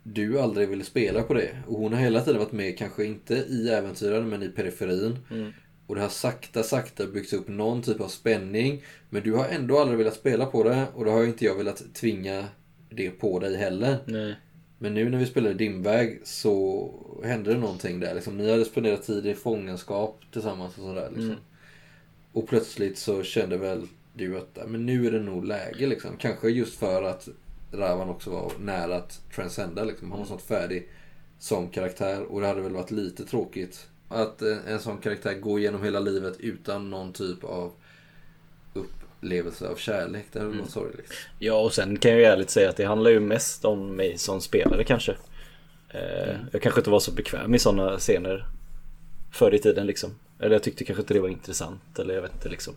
du 0.04 0.40
aldrig 0.40 0.70
ville 0.70 0.84
spela 0.84 1.24
på 1.24 1.34
det. 1.34 1.58
Och 1.68 1.80
hon 1.80 1.94
har 1.94 2.00
hela 2.00 2.22
tiden 2.22 2.40
varit 2.40 2.52
med, 2.52 2.78
kanske 2.78 3.06
inte 3.06 3.34
i 3.34 3.70
äventyren 3.70 4.30
men 4.30 4.44
i 4.44 4.50
periferin. 4.50 5.18
Och 5.88 5.96
det 5.96 6.02
har 6.02 6.10
sakta, 6.10 6.64
sakta 6.64 7.08
byggts 7.08 7.34
upp 7.34 7.48
någon 7.48 7.82
typ 7.82 8.02
av 8.02 8.08
spänning. 8.08 8.84
Men 9.10 9.24
du 9.24 9.34
har 9.34 9.46
ändå 9.46 9.80
aldrig 9.80 9.98
velat 9.98 10.16
spela 10.16 10.46
på 10.46 10.64
det 10.64 10.86
och 10.96 11.06
då 11.06 11.12
har 11.12 11.24
inte 11.24 11.46
jag 11.46 11.56
velat 11.56 11.94
tvinga 11.94 12.46
det 12.90 13.10
på 13.10 13.40
dig 13.40 13.58
heller. 13.58 13.98
Nej. 14.06 14.36
Men 14.82 14.94
nu 14.94 15.10
när 15.10 15.18
vi 15.18 15.26
spelade 15.26 15.54
Dimväg 15.54 16.22
så 16.24 16.92
hände 17.24 17.54
det 17.54 17.60
någonting 17.60 18.00
där. 18.00 18.16
Liksom, 18.16 18.38
ni 18.38 18.52
hade 18.52 18.66
spenderat 18.66 19.04
tid 19.04 19.26
i 19.26 19.34
fångenskap 19.34 20.22
tillsammans 20.32 20.78
och 20.78 20.84
sådär. 20.84 21.10
Liksom. 21.16 21.36
Och 22.32 22.48
plötsligt 22.48 22.98
så 22.98 23.24
kände 23.24 23.58
väl 23.58 23.88
du 24.14 24.38
att 24.38 24.60
men 24.68 24.86
nu 24.86 25.08
är 25.08 25.12
det 25.12 25.20
nog 25.20 25.46
läge. 25.46 25.88
Liksom. 25.88 26.18
Kanske 26.18 26.50
just 26.50 26.80
för 26.80 27.04
att 27.04 27.28
Ravan 27.72 28.10
också 28.10 28.30
var 28.30 28.52
nära 28.60 28.96
att 28.96 29.22
transcenda. 29.36 29.84
Liksom. 29.84 30.12
Han 30.12 30.20
var 30.20 30.28
sånt 30.28 30.42
färdig 30.42 30.90
som 31.40 31.70
karaktär. 31.70 32.24
Och 32.24 32.42
det 32.42 32.48
hade 32.48 32.62
väl 32.62 32.74
varit 32.74 32.92
lite 32.92 33.26
tråkigt 33.26 33.88
att 34.10 34.42
en, 34.42 34.60
en 34.68 34.80
sån 34.80 34.98
karaktär 34.98 35.34
går 35.34 35.60
genom 35.60 35.84
hela 35.84 36.00
livet 36.00 36.36
utan 36.40 36.90
någon 36.90 37.14
typ 37.14 37.44
av 37.44 37.72
upplevelse 38.74 39.68
av 39.68 39.76
kärlek. 39.76 40.26
Det 40.32 40.40
hade 40.40 40.58
varit 40.58 40.70
sorgligt. 40.70 41.14
Ja, 41.40 41.54
och 41.54 41.74
sen 41.74 41.98
kan 41.98 42.12
jag 42.12 42.20
ju 42.20 42.26
ärligt 42.26 42.50
säga 42.50 42.70
att 42.70 42.78
det 42.78 42.86
handlar 42.86 43.12
ju 43.12 43.20
mest 43.20 43.66
om 43.66 43.96
mig 43.96 44.18
som 44.18 44.42
spelare 44.42 44.84
kanske. 44.84 45.16
Eh, 45.90 46.36
Jag 46.52 46.62
kanske 46.62 46.80
inte 46.80 46.90
var 46.90 47.00
så 47.00 47.12
bekväm 47.12 47.56
i 47.56 47.60
sådana 47.60 47.98
scener 47.98 48.46
förr 49.32 49.54
i 49.54 49.60
tiden 49.60 49.88
liksom. 49.88 50.16
Eller 50.40 50.52
jag 50.56 50.64
tyckte 50.64 50.84
kanske 50.84 51.02
inte 51.02 51.14
det 51.14 51.20
var 51.20 51.30
intressant 51.30 52.00
eller 52.00 52.14
jag 52.14 52.22
vet 52.22 52.34
inte 52.34 52.50
liksom. 52.50 52.74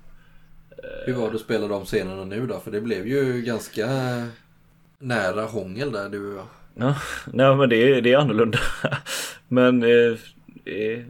Hur 1.06 1.12
var 1.12 1.30
det 1.30 1.34
att 1.36 1.40
spela 1.40 1.68
de 1.68 1.84
scenerna 1.84 2.24
nu 2.24 2.46
då? 2.46 2.60
För 2.60 2.70
det 2.70 2.80
blev 2.80 3.06
ju 3.06 3.42
ganska 3.42 3.86
nära 5.02 5.44
hångel 5.44 5.92
där 5.92 6.08
du 6.08 6.32
och 6.32 6.38
jag. 6.38 6.46
Ja, 6.74 6.96
nej 7.32 7.56
men 7.56 7.68
det 7.68 7.76
är, 7.76 8.02
det 8.02 8.12
är 8.12 8.18
annorlunda. 8.18 8.58
Men 9.48 9.82
eh, 9.82 10.18
det 10.64 10.94
är 10.94 11.06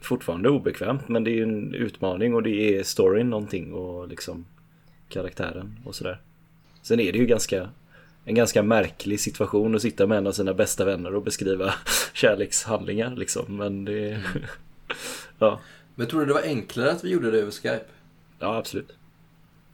fortfarande 0.00 0.48
obekvämt 0.48 1.08
men 1.08 1.24
det 1.24 1.38
är 1.38 1.42
en 1.42 1.74
utmaning 1.74 2.34
och 2.34 2.42
det 2.42 2.78
är 2.78 2.82
storyn 2.82 3.30
någonting 3.30 3.72
och 3.74 4.08
liksom 4.08 4.46
karaktären 5.08 5.76
och 5.84 5.94
sådär. 5.94 6.20
Sen 6.82 7.00
är 7.00 7.12
det 7.12 7.18
ju 7.18 7.26
ganska 7.26 7.68
en 8.24 8.34
ganska 8.34 8.62
märklig 8.62 9.20
situation 9.20 9.74
att 9.74 9.82
sitta 9.82 10.06
med 10.06 10.18
en 10.18 10.26
av 10.26 10.32
sina 10.32 10.54
bästa 10.54 10.84
vänner 10.84 11.14
och 11.14 11.22
beskriva 11.22 11.74
kärlekshandlingar 12.12 13.16
liksom. 13.16 13.56
Men 13.56 13.84
det... 13.84 14.20
ja, 15.38 15.60
Men 15.94 16.06
tror 16.06 16.20
du 16.20 16.26
det 16.26 16.32
var 16.32 16.42
enklare 16.42 16.90
att 16.90 17.04
vi 17.04 17.10
gjorde 17.10 17.30
det 17.30 17.38
över 17.38 17.50
Skype? 17.50 17.84
ja, 18.38 18.56
absolut. 18.56 18.92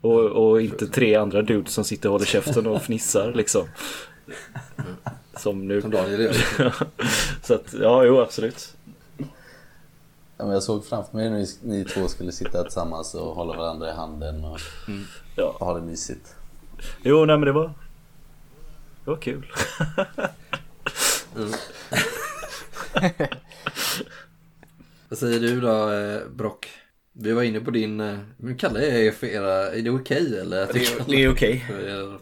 Och, 0.06 0.50
och 0.50 0.62
inte 0.62 0.86
tre 0.86 1.14
andra 1.14 1.42
dudes 1.42 1.72
som 1.74 1.84
sitter 1.84 2.08
och 2.08 2.12
håller 2.12 2.26
käften 2.26 2.66
och 2.66 2.82
fnissar 2.82 3.32
liksom. 3.32 3.66
Som 5.36 5.68
nu. 5.68 5.82
Som 5.82 5.90
Daniel 5.90 6.20
gör. 6.20 6.36
Så 7.42 7.54
att, 7.54 7.74
ja, 7.80 8.04
jo 8.04 8.20
absolut. 8.20 8.74
Ja, 10.38 10.44
men 10.44 10.50
jag 10.50 10.62
såg 10.62 10.86
framför 10.86 11.16
mig 11.16 11.30
när 11.30 11.38
ni, 11.38 11.46
ni 11.62 11.84
två 11.84 12.08
skulle 12.08 12.32
sitta 12.32 12.62
tillsammans 12.62 13.14
och 13.14 13.34
hålla 13.34 13.56
varandra 13.56 13.88
i 13.88 13.92
handen 13.92 14.44
och 14.44 14.60
Ja. 15.36 15.56
ha 15.60 15.74
det 15.74 15.82
mysigt. 15.82 16.34
Jo, 17.02 17.24
nej 17.24 17.36
men 17.38 17.46
det 17.46 17.52
var... 17.52 17.72
Det 19.04 19.10
var 19.10 19.16
kul. 19.16 19.52
Vad 25.08 25.18
säger 25.18 25.40
du 25.40 25.60
då 25.60 25.92
eh, 25.92 26.20
Brock? 26.28 26.68
Vi 27.18 27.32
var 27.32 27.42
inne 27.42 27.60
på 27.60 27.70
din, 27.70 28.00
eh, 28.00 28.18
men 28.36 28.56
kallar 28.56 28.80
jag 28.80 28.90
er 29.00 29.10
för 29.12 29.26
era, 29.26 29.70
är 29.72 29.82
det 29.82 29.90
okej 29.90 30.38
eller? 30.40 30.58
jag 30.58 30.70
kallar 30.70 31.04
Det 31.08 31.22
är 31.24 31.32
okej. 31.32 31.64
för 31.68 31.88
era- 31.88 32.18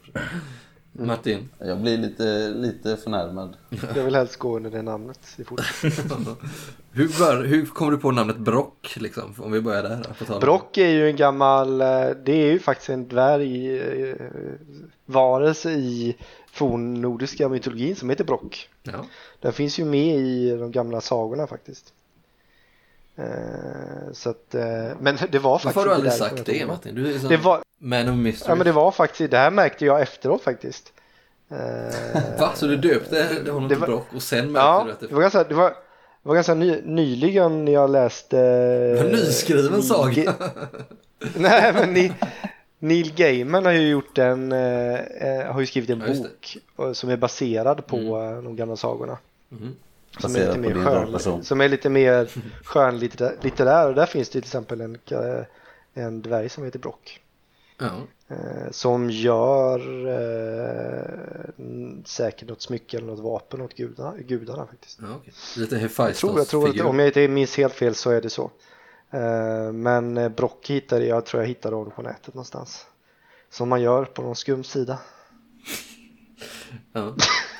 Martin? 0.97 1.49
Jag 1.59 1.81
blir 1.81 1.99
lite, 1.99 2.49
lite 2.49 2.97
förnärmad. 2.97 3.57
Jag 3.97 4.05
vill 4.05 4.15
helst 4.15 4.37
gå 4.37 4.57
under 4.57 4.71
det 4.71 4.83
namnet 4.83 5.19
i. 5.39 5.43
Hur, 6.93 7.19
bör, 7.19 7.45
hur 7.45 7.67
kom 7.67 7.91
du 7.91 7.97
på 7.99 8.11
namnet 8.11 8.37
Brock 8.39 8.97
liksom? 9.01 9.35
Om 9.39 9.53
vi 9.53 9.61
börjar 9.61 9.83
där. 9.83 10.41
Brock 10.41 10.79
är 10.79 10.89
ju 10.89 11.07
en 11.11 11.17
gammal, 11.17 11.81
eh, 11.81 11.87
det 12.25 12.33
är 12.33 12.53
ju 12.53 12.59
faktiskt 12.59 12.91
en 12.91 13.09
dvärg 13.09 13.79
eh, 15.11 15.69
i 15.69 16.17
fornnordiska 16.53 17.49
mytologin 17.49 17.97
som 17.97 18.11
heter 18.11 18.25
Brock. 18.25 18.69
Ja. 18.83 19.05
Den 19.41 19.53
finns 19.53 19.79
ju 19.79 19.85
med 19.85 20.17
i 20.17 20.51
de 20.57 20.73
gamla 20.73 21.01
sagorna 21.01 21.47
faktiskt. 21.47 21.93
Eh, 23.17 24.13
Så 24.13 24.31
att, 24.31 24.55
eh, 24.55 24.65
men 25.01 25.19
det 25.31 25.39
var 25.39 25.59
faktiskt 25.59 25.77
Varför 25.77 25.81
har 25.81 25.87
du 25.87 25.95
aldrig 25.95 26.13
sagt 26.13 26.47
det 26.47 26.67
Martin? 26.67 26.95
Du 26.95 27.15
är 27.15 27.29
Det 27.29 27.37
var, 27.37 27.63
man 27.79 28.09
of 28.09 28.17
mystery. 28.17 28.51
ja 28.51 28.55
men 28.55 28.65
det 28.67 28.73
var 28.73 28.91
faktiskt, 28.91 29.31
det 29.31 29.39
här 29.39 29.51
märkte 29.51 29.85
jag 29.85 30.01
efteråt 30.03 30.43
faktiskt. 30.43 30.93
Eh, 31.51 32.41
Va? 32.41 32.51
Så 32.55 32.67
du 32.67 32.77
döpte 32.77 33.27
honom 33.51 33.69
det 33.69 33.75
till 33.75 33.85
Brock 33.85 34.07
och 34.15 34.23
sen 34.23 34.53
märkte 34.53 34.67
Ja, 34.67 34.83
du 34.87 34.93
att 34.93 35.01
det 35.01 35.07
det 35.07 35.15
var 35.15 35.21
ganska, 35.23 35.45
det 35.45 35.55
var, 35.55 35.69
det 35.71 36.29
var 36.29 36.35
ganska 36.35 36.55
ny, 36.55 36.81
nyligen 36.85 37.65
när 37.65 37.73
jag 37.73 37.91
läste... 37.91 38.39
en 39.01 39.07
nyskriven 39.07 39.73
Neil 39.73 39.83
saga? 39.83 40.13
Ga- 40.23 40.67
Nej 41.37 41.73
men 41.73 41.93
ni, 41.93 42.13
Neil 42.79 43.15
Gaiman 43.15 43.65
har 43.65 43.73
ju 43.73 43.89
gjort 43.89 44.19
en, 44.19 44.53
har 45.53 45.61
ju 45.61 45.67
skrivit 45.67 45.91
en 45.91 46.01
Ja, 46.07 46.15
bok 46.15 46.57
som 46.97 47.11
är 47.11 47.17
baserad 47.17 47.87
på 47.87 47.97
Mm. 47.97 48.45
de 48.45 48.57
gamla 48.57 48.77
sagorna. 48.77 49.19
Mhm. 49.49 49.75
Som 50.19 50.37
är, 50.37 50.47
lite 50.47 50.59
mer 50.59 50.75
skön, 50.85 51.45
som 51.45 51.61
är 51.61 51.69
lite 51.69 51.91
mer 51.91 52.31
skönlitterär 52.65 53.89
och 53.89 53.95
där 53.95 54.07
finns 54.07 54.29
det 54.29 54.33
till 54.33 54.49
exempel 54.49 54.81
en, 54.81 54.99
en 55.95 56.23
dvärg 56.23 56.49
som 56.49 56.65
heter 56.65 56.79
Brock. 56.79 57.21
Ja. 57.79 57.91
Eh, 58.29 58.71
som 58.71 59.11
gör 59.11 60.07
eh, 60.09 61.45
säkert 62.05 62.49
något 62.49 62.63
smycke 62.63 62.97
eller 62.97 63.07
något 63.07 63.21
vapen 63.21 63.61
åt 63.61 63.75
gudarna, 63.75 64.17
gudarna 64.19 64.67
faktiskt. 64.67 64.99
Ja, 65.03 65.07
okej. 65.17 65.33
Lite 65.57 65.77
Jag 65.99 66.15
tror, 66.15 66.39
jag 66.39 66.49
tror 66.49 66.69
att 66.69 66.81
om 66.81 66.99
jag 66.99 67.09
inte 67.09 67.29
minns 67.29 67.57
helt 67.57 67.75
fel 67.75 67.95
så 67.95 68.11
är 68.11 68.23
det 68.23 68.31
så. 68.31 68.51
Eh, 69.11 69.73
men 69.73 70.17
eh, 70.17 70.29
Brock 70.29 70.71
hittade 70.71 71.07
jag, 71.07 71.27
tror 71.27 71.43
jag 71.43 71.49
hittade 71.49 71.77
honom 71.77 71.93
på 71.93 72.03
nätet 72.03 72.35
någonstans. 72.35 72.87
Som 73.51 73.69
man 73.69 73.83
gör 73.83 74.05
på 74.05 74.23
någon 74.23 74.37
skum 74.37 74.65
sida. 74.65 74.99
Ja. 76.93 77.15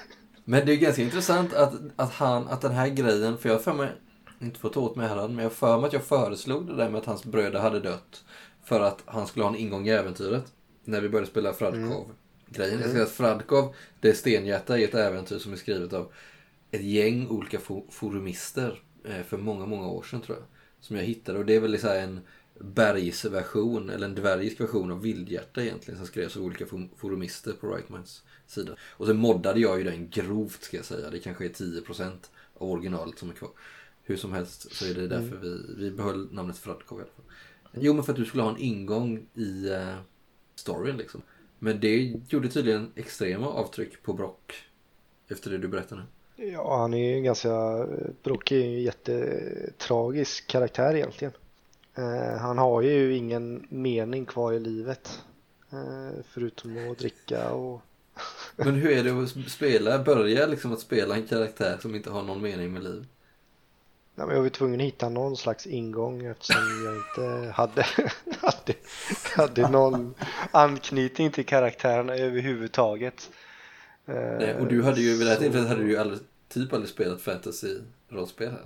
Men 0.45 0.67
det 0.67 0.73
är 0.73 0.77
ganska 0.77 1.03
intressant 1.03 1.53
att, 1.53 1.75
att, 1.97 2.13
han, 2.13 2.49
att 2.49 2.61
den 2.61 2.73
här 2.73 2.89
grejen, 2.89 3.39
för 3.39 3.49
jag 3.49 3.57
har 3.57 3.63
för 3.63 3.75
mig, 3.75 3.93
inte 4.41 4.61
för 4.61 4.69
att 4.69 4.75
ta 4.75 4.81
åt 4.81 4.97
mig 4.97 5.09
här, 5.09 5.29
men 5.29 5.39
jag 5.39 5.45
har 5.45 5.51
för 5.51 5.79
mig 5.79 5.87
att 5.87 5.93
jag 5.93 6.05
föreslog 6.05 6.67
det 6.67 6.77
där 6.77 6.89
med 6.89 6.99
att 6.99 7.07
hans 7.07 7.25
bröder 7.25 7.61
hade 7.61 7.81
dött. 7.81 8.25
För 8.65 8.81
att 8.81 9.03
han 9.07 9.27
skulle 9.27 9.45
ha 9.45 9.51
en 9.51 9.59
ingång 9.59 9.89
i 9.89 9.91
äventyret. 9.91 10.53
När 10.85 11.01
vi 11.01 11.09
började 11.09 11.31
spela 11.31 11.53
Fradkov. 11.53 12.11
Grejen 12.47 12.83
är 12.83 13.03
att 13.03 13.11
Fradkov, 13.11 13.75
det 14.01 14.09
är 14.09 14.13
stenhjärta 14.13 14.79
i 14.79 14.85
ett 14.85 14.95
äventyr 14.95 15.39
som 15.39 15.53
är 15.53 15.57
skrivet 15.57 15.93
av 15.93 16.13
ett 16.71 16.83
gäng 16.83 17.29
olika 17.29 17.59
forumister 17.91 18.83
eh, 19.05 19.23
för 19.23 19.39
många, 19.39 19.67
många 19.67 19.87
år 19.87 20.03
sedan 20.03 20.21
tror 20.21 20.37
jag. 20.37 20.47
Som 20.81 20.97
jag 20.97 21.05
hittade 21.05 21.39
och 21.39 21.47
det 21.47 21.55
är 21.55 21.61
väl 21.61 21.79
så 21.81 21.89
en 21.89 22.21
bergsversion 22.61 23.91
eller 23.91 24.07
en 24.07 24.15
dvärgisk 24.15 24.61
version 24.61 24.91
av 24.93 25.03
Vildhjärta 25.03 25.63
egentligen 25.63 25.99
som 25.99 26.07
skrevs 26.07 26.37
av 26.37 26.43
olika 26.43 26.65
fo- 26.65 26.89
forumister 26.97 27.53
på 27.53 27.75
Right 27.75 27.89
Minds 27.89 28.23
sida. 28.47 28.77
Och 28.91 29.07
sen 29.07 29.17
moddade 29.17 29.61
jag 29.61 29.79
ju 29.79 29.85
den 29.85 30.11
grovt 30.11 30.63
ska 30.63 30.77
jag 30.77 30.87
säga. 30.87 31.11
Det 31.11 31.19
kanske 31.19 31.45
är 31.45 31.49
10% 31.49 32.13
av 32.55 32.71
originalet 32.71 33.19
som 33.19 33.31
är 33.31 33.35
kvar. 33.35 33.51
Hur 34.03 34.17
som 34.17 34.33
helst 34.33 34.75
så 34.75 34.85
är 34.85 34.95
det 34.95 35.09
därför 35.09 35.37
vi, 35.37 35.75
vi 35.79 35.91
behöll 35.91 36.33
namnet 36.33 36.59
Fradkov 36.59 36.99
i 36.99 37.03
alla 37.03 37.11
fall. 37.11 37.25
Jo 37.73 37.93
men 37.93 38.05
för 38.05 38.13
att 38.13 38.19
du 38.19 38.25
skulle 38.25 38.43
ha 38.43 38.51
en 38.51 38.61
ingång 38.63 39.27
i 39.35 39.71
uh, 39.71 39.95
storyn 40.55 40.97
liksom. 40.97 41.23
Men 41.59 41.81
det 41.81 41.97
gjorde 42.29 42.49
tydligen 42.49 42.93
extrema 42.95 43.47
avtryck 43.47 44.03
på 44.03 44.13
Brock. 44.13 44.55
Efter 45.29 45.51
det 45.51 45.59
du 45.59 45.69
berättade. 45.69 46.03
Ja, 46.37 46.79
han 46.79 46.95
är 46.95 46.99
ju 47.09 47.15
en 47.17 47.25
ganska, 47.25 47.87
Brock 48.23 48.53
är 48.53 48.57
ju 48.57 48.63
en 48.63 48.83
jättetragisk 48.83 50.47
karaktär 50.47 50.95
egentligen. 50.95 51.33
Eh, 51.95 52.39
han 52.39 52.59
har 52.59 52.83
ju 52.83 53.17
ingen 53.17 53.67
mening 53.69 54.27
kvar 54.27 54.53
i 54.53 54.61
livet. 54.61 55.23
Eh, 55.73 56.21
förutom 56.29 56.91
att 56.91 56.99
dricka 56.99 57.51
och... 57.51 57.83
Men 58.57 58.75
hur 58.75 58.91
är 58.91 59.05
det 59.05 59.23
att 59.23 59.51
spela, 59.51 59.99
börja 59.99 60.47
liksom 60.47 60.73
att 60.73 60.81
spela 60.81 61.15
en 61.15 61.27
karaktär 61.27 61.79
som 61.83 61.95
inte 61.95 62.11
har 62.11 62.23
någon 62.23 62.43
mening 62.43 62.73
med 62.73 62.83
livet? 62.83 63.09
Nej, 64.15 64.27
men 64.27 64.37
jag 64.37 64.43
var 64.43 64.49
tvungen 64.49 64.81
att 64.81 64.87
hitta 64.87 65.09
någon 65.09 65.37
slags 65.37 65.67
ingång 65.67 66.25
eftersom 66.25 66.63
jag 66.85 66.97
inte 66.97 67.53
hade, 67.53 67.87
hade, 68.41 68.75
hade 69.37 69.71
någon 69.71 70.15
anknytning 70.51 71.31
till 71.31 71.47
karaktärerna 71.47 72.15
överhuvudtaget. 72.17 73.31
Nej, 74.05 74.55
och 74.55 74.67
du 74.67 74.83
hade 74.83 75.01
ju 75.01 75.11
vid 75.17 75.27
det 75.27 75.31
här 75.31 75.37
tillfället 75.37 75.69
hade 75.69 75.83
du 75.83 75.91
ju 75.91 75.97
aldrig, 75.97 76.21
typ 76.49 76.73
aldrig 76.73 76.91
spelat 76.91 77.21
fantasy-rollspel 77.21 78.51
här. 78.51 78.65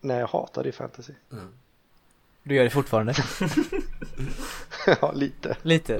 Nej, 0.00 0.18
jag 0.18 0.26
hatade 0.26 0.68
ju 0.68 0.72
fantasy. 0.72 1.12
Mm. 1.32 1.48
Du 2.46 2.54
gör 2.54 2.64
det 2.64 2.70
fortfarande? 2.70 3.14
ja, 5.00 5.12
lite. 5.12 5.56
Lite? 5.62 5.98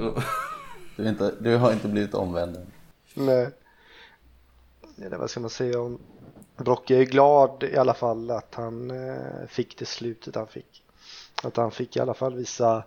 Du, 0.95 1.05
är 1.05 1.09
inte, 1.09 1.33
du 1.39 1.57
har 1.57 1.73
inte 1.73 1.87
blivit 1.87 2.13
omvänd 2.13 2.55
än. 2.55 2.71
Nej. 3.13 3.49
Eller 5.01 5.17
vad 5.17 5.29
ska 5.29 5.39
man 5.39 5.49
säga 5.49 5.81
om 5.81 5.99
Brocke 6.57 6.95
är 6.95 7.03
glad 7.03 7.63
i 7.63 7.77
alla 7.77 7.93
fall 7.93 8.31
att 8.31 8.55
han 8.55 8.91
eh, 8.91 9.47
fick 9.47 9.77
det 9.77 9.85
slutet 9.85 10.35
han 10.35 10.47
fick. 10.47 10.83
Att 11.43 11.57
han 11.57 11.71
fick 11.71 11.95
i 11.95 11.99
alla 11.99 12.13
fall 12.13 12.35
visa, 12.35 12.83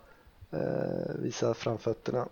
eh, 0.50 1.14
visa 1.14 1.54
framfötterna 1.54 2.28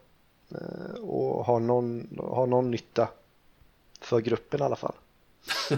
eh, 0.51 1.01
och 1.03 1.45
ha 1.45 1.59
någon, 1.59 2.19
ha 2.19 2.47
någon 2.47 2.71
nytta 2.71 3.09
för 4.01 4.21
gruppen 4.21 4.61
i 4.61 4.65
alla 4.65 4.77
fall. 4.77 4.95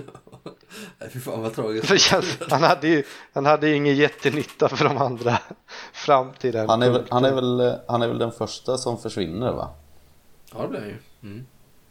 Nej, 0.98 1.10
fy 1.10 1.20
fan 1.20 1.42
vad 1.42 1.54
tragiskt. 1.54 2.12
Han, 2.50 2.62
hade 2.62 2.88
ju, 2.88 3.04
han 3.32 3.46
hade 3.46 3.68
ju 3.68 3.74
ingen 3.74 3.96
jättenytta 3.96 4.68
för 4.68 4.84
de 4.84 4.98
andra 4.98 5.38
fram 5.92 6.32
till 6.32 6.52
den 6.52 6.68
Han 6.68 6.82
är, 6.82 6.90
väl, 6.90 7.04
han, 7.10 7.24
är 7.24 7.32
väl, 7.32 7.78
han 7.88 8.02
är 8.02 8.08
väl 8.08 8.18
den 8.18 8.32
första 8.32 8.78
som 8.78 8.98
försvinner 8.98 9.52
va? 9.52 9.70
Ja, 10.54 10.62
det 10.62 10.68
blev 10.68 10.80
han 10.80 10.90
ju. 10.90 10.96
Mm. 11.22 11.46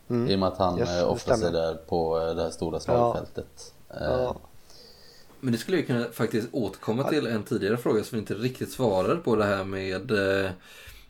Mm. 0.09 0.29
I 0.29 0.35
och 0.35 0.39
med 0.39 0.47
att 0.47 0.57
han 0.57 0.79
Yes, 0.79 0.89
det 0.89 1.05
oftast 1.05 1.43
är 1.43 1.51
där 1.51 1.73
på 1.73 2.19
eh, 2.19 2.35
det 2.35 2.43
här 2.43 2.49
stora 2.49 2.79
slagfältet. 2.79 3.73
Eh, 3.89 3.97
Ja. 3.99 4.35
Men 5.39 5.51
det 5.51 5.57
skulle 5.57 5.77
ju 5.77 5.85
kunna 5.85 6.05
faktiskt 6.05 6.47
återkomma 6.51 7.03
till 7.03 7.27
en 7.27 7.43
tidigare 7.43 7.77
fråga 7.77 8.03
som 8.03 8.15
vi 8.15 8.19
inte 8.19 8.33
riktigt 8.33 8.71
svarade 8.71 9.15
på 9.15 9.35
det 9.35 9.45
här 9.45 9.63
med 9.63 10.11
eh, 10.11 10.51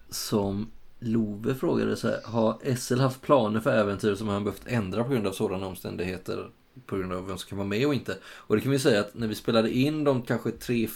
som 0.10 0.72
Love 1.00 1.56
frågade 1.56 1.96
så 1.96 2.08
här, 2.08 2.22
har 2.24 2.76
SL 2.76 3.00
haft 3.00 3.22
planer 3.22 3.60
för 3.60 3.78
äventyr 3.78 4.16
som 4.16 4.28
han 4.28 4.44
behövt 4.44 4.62
ändra 4.66 5.04
på 5.04 5.10
grund 5.10 5.28
av 5.28 5.32
sådana 5.32 5.68
omständigheter? 5.68 6.50
På 6.86 6.98
grund 6.98 7.14
av 7.14 7.28
vem 7.28 7.38
som 7.38 7.50
kan 7.50 7.58
vara 7.58 7.68
med 7.68 7.88
och 7.88 7.94
inte. 7.94 8.18
Och 8.26 8.56
det 8.56 8.62
kan 8.62 8.72
vi 8.72 8.80
säga 8.80 9.00
att 9.00 9.16
när 9.16 9.28
vi 9.28 9.36
spelade 9.36 9.72
in 9.72 10.04
de 10.04 10.22
kanske 10.22 10.52
tre, 10.52 10.88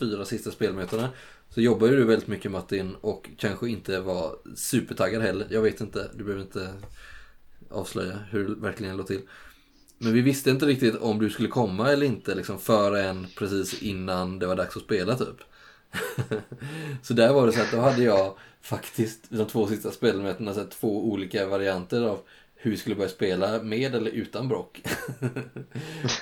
fyra 0.00 0.24
sista 0.24 0.50
spelmötena 0.50 1.08
så 1.50 1.60
jobbar 1.60 1.86
ju 1.86 1.96
du 1.96 2.04
väldigt 2.04 2.28
mycket 2.28 2.50
Martin 2.50 2.96
och 3.00 3.30
kanske 3.38 3.68
inte 3.68 4.00
var 4.00 4.36
supertaggad 4.54 5.22
heller. 5.22 5.46
Jag 5.50 5.62
vet 5.62 5.80
inte, 5.80 6.10
du 6.14 6.24
behöver 6.24 6.44
inte 6.44 6.74
avslöja 7.70 8.18
hur 8.30 8.48
det 8.48 8.54
verkligen 8.54 8.96
låg 8.96 9.06
till. 9.06 9.20
Men 9.98 10.12
vi 10.12 10.20
visste 10.20 10.50
inte 10.50 10.66
riktigt 10.66 10.96
om 10.96 11.18
du 11.18 11.30
skulle 11.30 11.48
komma 11.48 11.92
eller 11.92 12.06
inte 12.06 12.34
liksom 12.34 12.58
förrän 12.58 13.26
precis 13.38 13.82
innan 13.82 14.38
det 14.38 14.46
var 14.46 14.56
dags 14.56 14.76
att 14.76 14.82
spela 14.82 15.16
typ. 15.16 15.36
så 17.02 17.14
där 17.14 17.32
var 17.32 17.46
det 17.46 17.52
så 17.52 17.60
att 17.60 17.72
då 17.72 17.80
hade 17.80 18.02
jag 18.02 18.38
faktiskt 18.64 19.24
de 19.28 19.46
två 19.46 19.66
sista 19.66 19.90
spelmötena 19.90 20.54
sett 20.54 20.70
två 20.70 21.04
olika 21.04 21.46
varianter 21.46 22.02
av 22.02 22.20
hur 22.54 22.70
vi 22.70 22.76
skulle 22.76 22.94
börja 22.96 23.08
spela 23.08 23.62
med 23.62 23.94
eller 23.94 24.10
utan 24.10 24.48
Brock. 24.48 24.82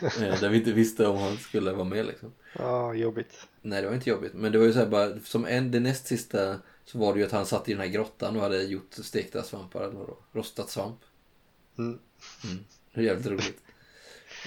Eh, 0.02 0.40
Där 0.40 0.48
vi 0.48 0.58
inte 0.58 0.72
visste 0.72 1.06
om 1.06 1.18
han 1.18 1.36
skulle 1.36 1.72
vara 1.72 1.84
med 1.84 2.06
liksom. 2.06 2.32
ja, 2.58 2.94
jobbigt. 2.94 3.46
Nej 3.62 3.82
det 3.82 3.88
var 3.88 3.94
inte 3.94 4.10
jobbigt. 4.10 4.34
Men 4.34 4.52
det 4.52 4.58
var 4.58 4.66
ju 4.66 4.72
så 4.72 4.78
här 4.78 4.86
bara, 4.86 5.20
som 5.20 5.46
en, 5.46 5.70
det 5.70 5.80
näst 5.80 6.06
sista 6.06 6.58
så 6.84 6.98
var 6.98 7.12
det 7.12 7.20
ju 7.20 7.26
att 7.26 7.32
han 7.32 7.46
satt 7.46 7.68
i 7.68 7.72
den 7.72 7.80
här 7.80 7.88
grottan 7.88 8.36
och 8.36 8.42
hade 8.42 8.62
gjort 8.62 8.94
stekta 8.94 9.42
svampar 9.42 9.80
eller? 9.82 10.06
Rostat 10.32 10.70
svamp. 10.70 10.98
Mm. 11.78 11.98
Det 12.94 13.00
är 13.00 13.04
jävligt 13.04 13.26
roligt. 13.26 13.62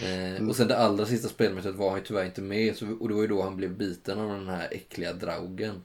Eh, 0.04 0.48
och 0.50 0.56
sen 0.56 0.68
det 0.68 0.78
allra 0.78 1.06
sista 1.06 1.28
spelmötet 1.28 1.76
var 1.76 1.90
han 1.90 2.00
ju 2.00 2.06
tyvärr 2.06 2.26
inte 2.26 2.42
med. 2.42 2.76
Så, 2.76 2.92
och 3.00 3.08
det 3.08 3.14
var 3.16 3.22
ju 3.22 3.28
då 3.28 3.42
han 3.42 3.58
blev 3.58 3.78
biten 3.78 4.20
av 4.20 4.30
den 4.30 4.48
här 4.48 4.68
äckliga 4.72 5.14
draugen. 5.14 5.84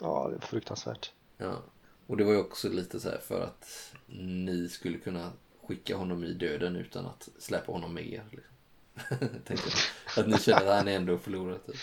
Ja, 0.00 0.28
det 0.30 0.36
är 0.36 0.48
fruktansvärt. 0.48 1.12
Ja. 1.38 1.62
Och 2.06 2.16
det 2.16 2.24
var 2.24 2.32
ju 2.32 2.38
också 2.38 2.68
lite 2.68 3.00
så 3.00 3.08
här 3.08 3.18
för 3.18 3.40
att 3.40 3.92
ni 4.18 4.68
skulle 4.68 4.98
kunna 4.98 5.32
skicka 5.66 5.96
honom 5.96 6.24
i 6.24 6.32
döden 6.32 6.76
utan 6.76 7.06
att 7.06 7.28
släppa 7.38 7.72
honom 7.72 7.94
med 7.94 8.06
er. 8.06 8.24
Liksom. 8.30 9.28
Tänkte 9.44 9.70
jag. 9.70 10.22
Att 10.22 10.30
ni 10.30 10.38
känner 10.38 10.66
att 10.66 10.76
han 10.76 10.88
är 10.88 10.96
ändå 10.96 11.18
förlorat. 11.18 11.66
Typ. 11.66 11.76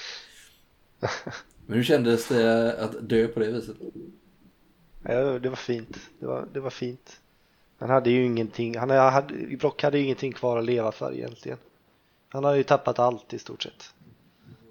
Men 1.66 1.78
hur 1.78 1.84
kändes 1.84 2.28
det 2.28 2.80
att 2.80 3.10
dö 3.10 3.28
på 3.28 3.39
det 3.39 3.51
viset? 3.51 3.78
Ja, 5.04 5.39
det 5.39 5.49
var 5.49 5.56
fint. 5.56 5.97
Det 6.20 6.26
var, 6.26 6.47
det 6.54 6.60
var 6.60 6.70
fint. 6.70 7.20
Han 7.78 7.89
hade 7.89 8.10
ju 8.10 8.26
ingenting, 8.26 8.78
han 8.78 8.89
hade, 8.89 9.58
Brock 9.58 9.84
hade 9.84 9.97
ju 9.97 10.04
ingenting 10.04 10.34
kvar 10.34 10.58
att 10.58 10.66
leva 10.66 10.91
för 10.91 11.14
egentligen. 11.14 11.58
Han 12.30 12.43
hade 12.43 12.58
ju 12.58 12.64
tappat 12.64 12.99
allt 12.99 13.34
i 13.34 13.39
stort 13.39 13.64
sett. 13.64 13.93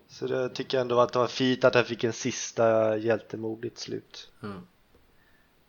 Så 0.08 0.26
det 0.26 0.48
tycker 0.48 0.76
jag 0.76 0.82
ändå 0.82 1.00
att 1.00 1.12
det 1.12 1.18
var 1.18 1.26
fint 1.26 1.64
att 1.64 1.74
han 1.74 1.84
fick 1.84 2.04
en 2.04 2.12
sista 2.12 2.96
hjältemodigt 2.96 3.78
slut. 3.78 4.30
Mm. 4.42 4.60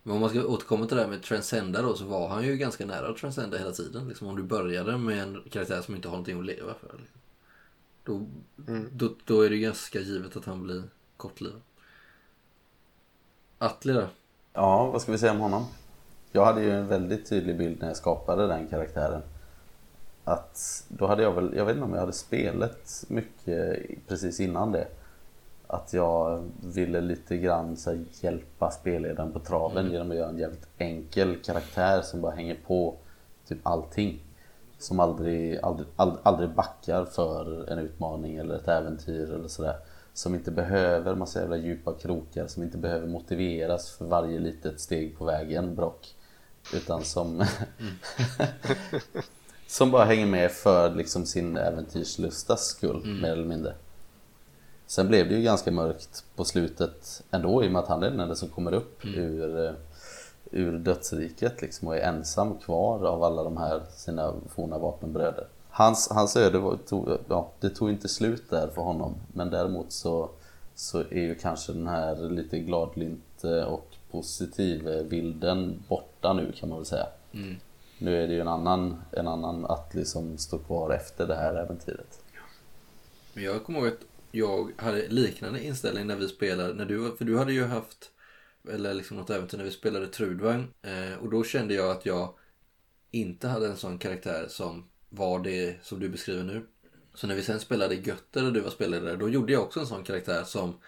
Men 0.04 0.16
om 0.16 0.22
man 0.22 0.30
ska 0.30 0.46
återkomma 0.46 0.86
till 0.86 0.98
det 0.98 1.04
här 1.04 1.10
med 1.10 1.24
Transcenda 1.24 1.82
då 1.82 1.96
så 1.96 2.06
var 2.06 2.28
han 2.28 2.44
ju 2.44 2.58
ganska 2.58 2.86
nära 2.86 3.08
att 3.10 3.18
Transcenda 3.18 3.58
hela 3.58 3.72
tiden. 3.72 4.08
Liksom 4.08 4.28
om 4.28 4.36
du 4.36 4.44
började 4.44 4.98
med 4.98 5.20
en 5.24 5.42
karaktär 5.50 5.82
som 5.82 5.96
inte 5.96 6.08
har 6.08 6.14
någonting 6.14 6.40
att 6.40 6.46
leva 6.46 6.74
för. 6.74 6.98
Liksom. 6.98 7.20
Då, 8.04 8.26
Mm. 8.68 8.90
då, 8.92 9.16
då 9.26 9.42
är 9.42 9.50
det 9.50 9.56
ju 9.56 9.62
ganska 9.62 10.00
givet 10.00 10.36
att 10.36 10.46
han 10.46 10.64
blir 10.64 10.84
kortlivad. 11.18 11.62
Atli 13.58 13.94
då? 13.94 14.08
Ja, 14.54 14.92
vad 14.92 15.02
ska 15.02 15.12
vi 15.12 15.18
säga 15.18 15.32
om 15.32 15.40
honom? 15.40 15.66
Jag 16.32 16.46
hade 16.46 16.64
ju 16.64 16.72
en 16.72 16.88
väldigt 16.88 17.30
tydlig 17.30 17.58
bild 17.58 17.80
när 17.80 17.88
jag 17.88 17.98
skapade 17.98 18.48
den 18.48 18.68
karaktären. 18.68 19.22
Att 20.24 20.86
då 20.88 21.08
hade 21.08 21.24
jag 21.24 21.32
väl, 21.34 21.54
jag 21.56 21.66
vet 21.66 21.76
inte 21.76 21.86
om 21.86 21.94
jag 21.94 22.00
hade 22.00 22.14
spelat 22.14 23.06
mycket 23.08 23.80
precis 24.08 24.40
innan 24.40 24.72
det. 24.72 24.88
Att 25.68 25.94
jag 25.94 26.50
ville 26.64 27.02
lite 27.02 27.38
grann 27.38 27.78
så 27.78 27.90
här, 27.90 28.06
hjälpa 28.22 28.72
spelledaren 28.72 29.32
på 29.32 29.40
traven 29.40 29.92
genom 29.92 30.12
att 30.12 30.18
göra 30.18 30.30
en 30.30 30.38
jävligt 30.38 30.68
enkel 30.78 31.36
karaktär 31.36 32.02
som 32.02 32.22
bara 32.22 32.32
hänger 32.32 32.58
på 32.68 32.96
typ 33.48 33.60
allting. 33.64 34.20
Som 34.78 35.00
aldrig, 35.00 35.60
aldrig, 35.64 35.88
aldrig, 35.96 36.20
aldrig 36.24 36.50
backar 36.50 37.06
för 37.06 37.70
en 37.70 37.80
utmaning 37.80 38.36
eller 38.36 38.56
ett 38.56 38.68
äventyr 38.68 39.34
eller 39.34 39.48
sådär. 39.48 39.76
Som 40.14 40.36
inte 40.36 40.52
behöver 40.52 41.16
massa 41.16 41.40
jävla 41.40 41.58
djupa 41.58 41.94
krokar, 41.94 42.48
som 42.48 42.64
inte 42.64 42.78
behöver 42.78 43.08
motiveras 43.08 43.92
för 43.92 44.06
varje 44.06 44.40
litet 44.40 44.80
steg 44.80 45.18
på 45.18 45.26
vägen, 45.26 45.76
Brock. 45.76 46.16
Utan 46.74 47.04
som... 47.04 47.46
som 49.68 49.92
bara 49.92 50.06
hänger 50.06 50.26
med 50.26 50.52
för 50.52 50.96
liksom 50.96 51.26
sin 51.26 51.58
äventyrslustas 51.58 52.66
skull, 52.66 53.20
mer 53.22 53.32
eller 53.32 53.46
mindre. 53.46 53.74
Sen 54.94 55.08
blev 55.08 55.30
det 55.30 55.36
ju 55.36 55.42
ganska 55.42 55.72
mörkt 55.72 56.26
på 56.36 56.44
slutet 56.44 57.24
ändå 57.32 57.64
i 57.64 57.68
och 57.68 57.72
med 57.72 57.80
att 57.80 57.88
han 57.88 58.04
är 58.04 58.10
den 58.10 58.20
enda 58.20 58.36
som 58.36 58.50
kommer 58.50 58.74
upp 58.74 59.06
ur, 59.06 59.66
eh, 59.66 59.74
ur 60.52 60.78
dödsriket 60.78 61.62
liksom 61.62 61.88
och 61.88 61.98
är 61.98 62.02
ensam 62.02 62.58
kvar 62.58 63.06
av 63.06 63.24
alla 63.24 63.44
de 63.44 63.58
här 63.58 63.82
sina 63.96 64.34
forna 64.56 64.78
vapenbröder. 64.78 65.48
Hans, 65.70 66.10
hans 66.12 66.36
öde 66.38 66.60
var, 66.60 66.78
tog, 66.88 67.18
ja, 67.28 67.52
det 67.60 67.70
tog 67.70 67.90
inte 67.90 68.08
slut 68.08 68.50
där 68.50 68.68
för 68.68 68.82
honom 68.82 69.16
men 69.34 69.50
däremot 69.50 69.92
så, 69.92 70.30
så 70.76 71.00
är 71.00 71.22
ju 71.22 71.36
kanske 71.36 71.74
den 71.74 71.88
här 71.88 72.16
lite 72.16 72.60
gladlynt 72.60 73.44
eh, 73.44 73.64
och 73.64 73.88
positiv 74.12 74.88
eh, 74.88 75.04
bilden 75.04 75.84
borta 75.88 76.34
nu 76.34 76.52
kan 76.52 76.70
man 76.70 76.78
väl 76.78 76.86
säga. 76.86 77.08
Nu 77.98 78.24
är 78.24 78.28
det 78.28 78.34
ju 78.34 78.42
en 78.42 78.48
annan, 78.48 79.02
en 79.12 79.28
annan 79.28 79.66
Atli 79.66 80.06
som 80.06 80.38
står 80.38 80.58
kvar 80.58 80.90
efter 80.90 81.28
det 81.28 81.36
här 81.36 81.54
äventyret. 81.54 82.20
Men 83.34 83.44
jag 83.44 83.64
kommer 83.64 83.80
ihåg 83.80 83.88
att 83.88 84.13
jag 84.36 84.72
hade 84.78 85.08
liknande 85.08 85.64
inställning 85.64 86.08
när 86.08 86.16
vi 86.16 86.28
spelade, 86.28 86.74
när 86.74 86.86
du, 86.86 87.16
för 87.18 87.26
du 87.26 87.38
hade 87.38 87.54
ju 87.54 87.64
haft, 87.64 88.12
eller 88.70 88.94
liksom 88.94 89.18
något 89.18 89.30
äventyr 89.30 89.58
när 89.58 89.66
vi 89.66 89.72
spelade 89.72 90.08
Trudvang. 90.08 90.68
Eh, 90.82 91.18
och 91.22 91.30
då 91.30 91.44
kände 91.44 91.74
jag 91.74 91.92
att 91.92 92.06
jag 92.06 92.34
inte 93.12 93.48
hade 93.48 93.68
en 93.68 93.78
sån 93.78 93.98
karaktär 93.98 94.46
som 94.50 94.90
var 95.10 95.40
det 95.40 95.84
som 95.84 96.00
du 96.00 96.10
beskriver 96.10 96.44
nu. 96.44 96.66
Så 97.14 97.28
när 97.28 97.36
vi 97.36 97.42
sen 97.42 97.60
spelade 97.60 97.96
Götter 97.96 98.46
och 98.46 98.54
du 98.54 98.60
var 98.60 98.70
spelare 98.70 99.16
då 99.16 99.30
gjorde 99.30 99.54
jag 99.54 99.62
också 99.62 99.80
en 99.80 99.88
sån 99.88 100.04
karaktär 100.04 100.44
som 100.44 100.80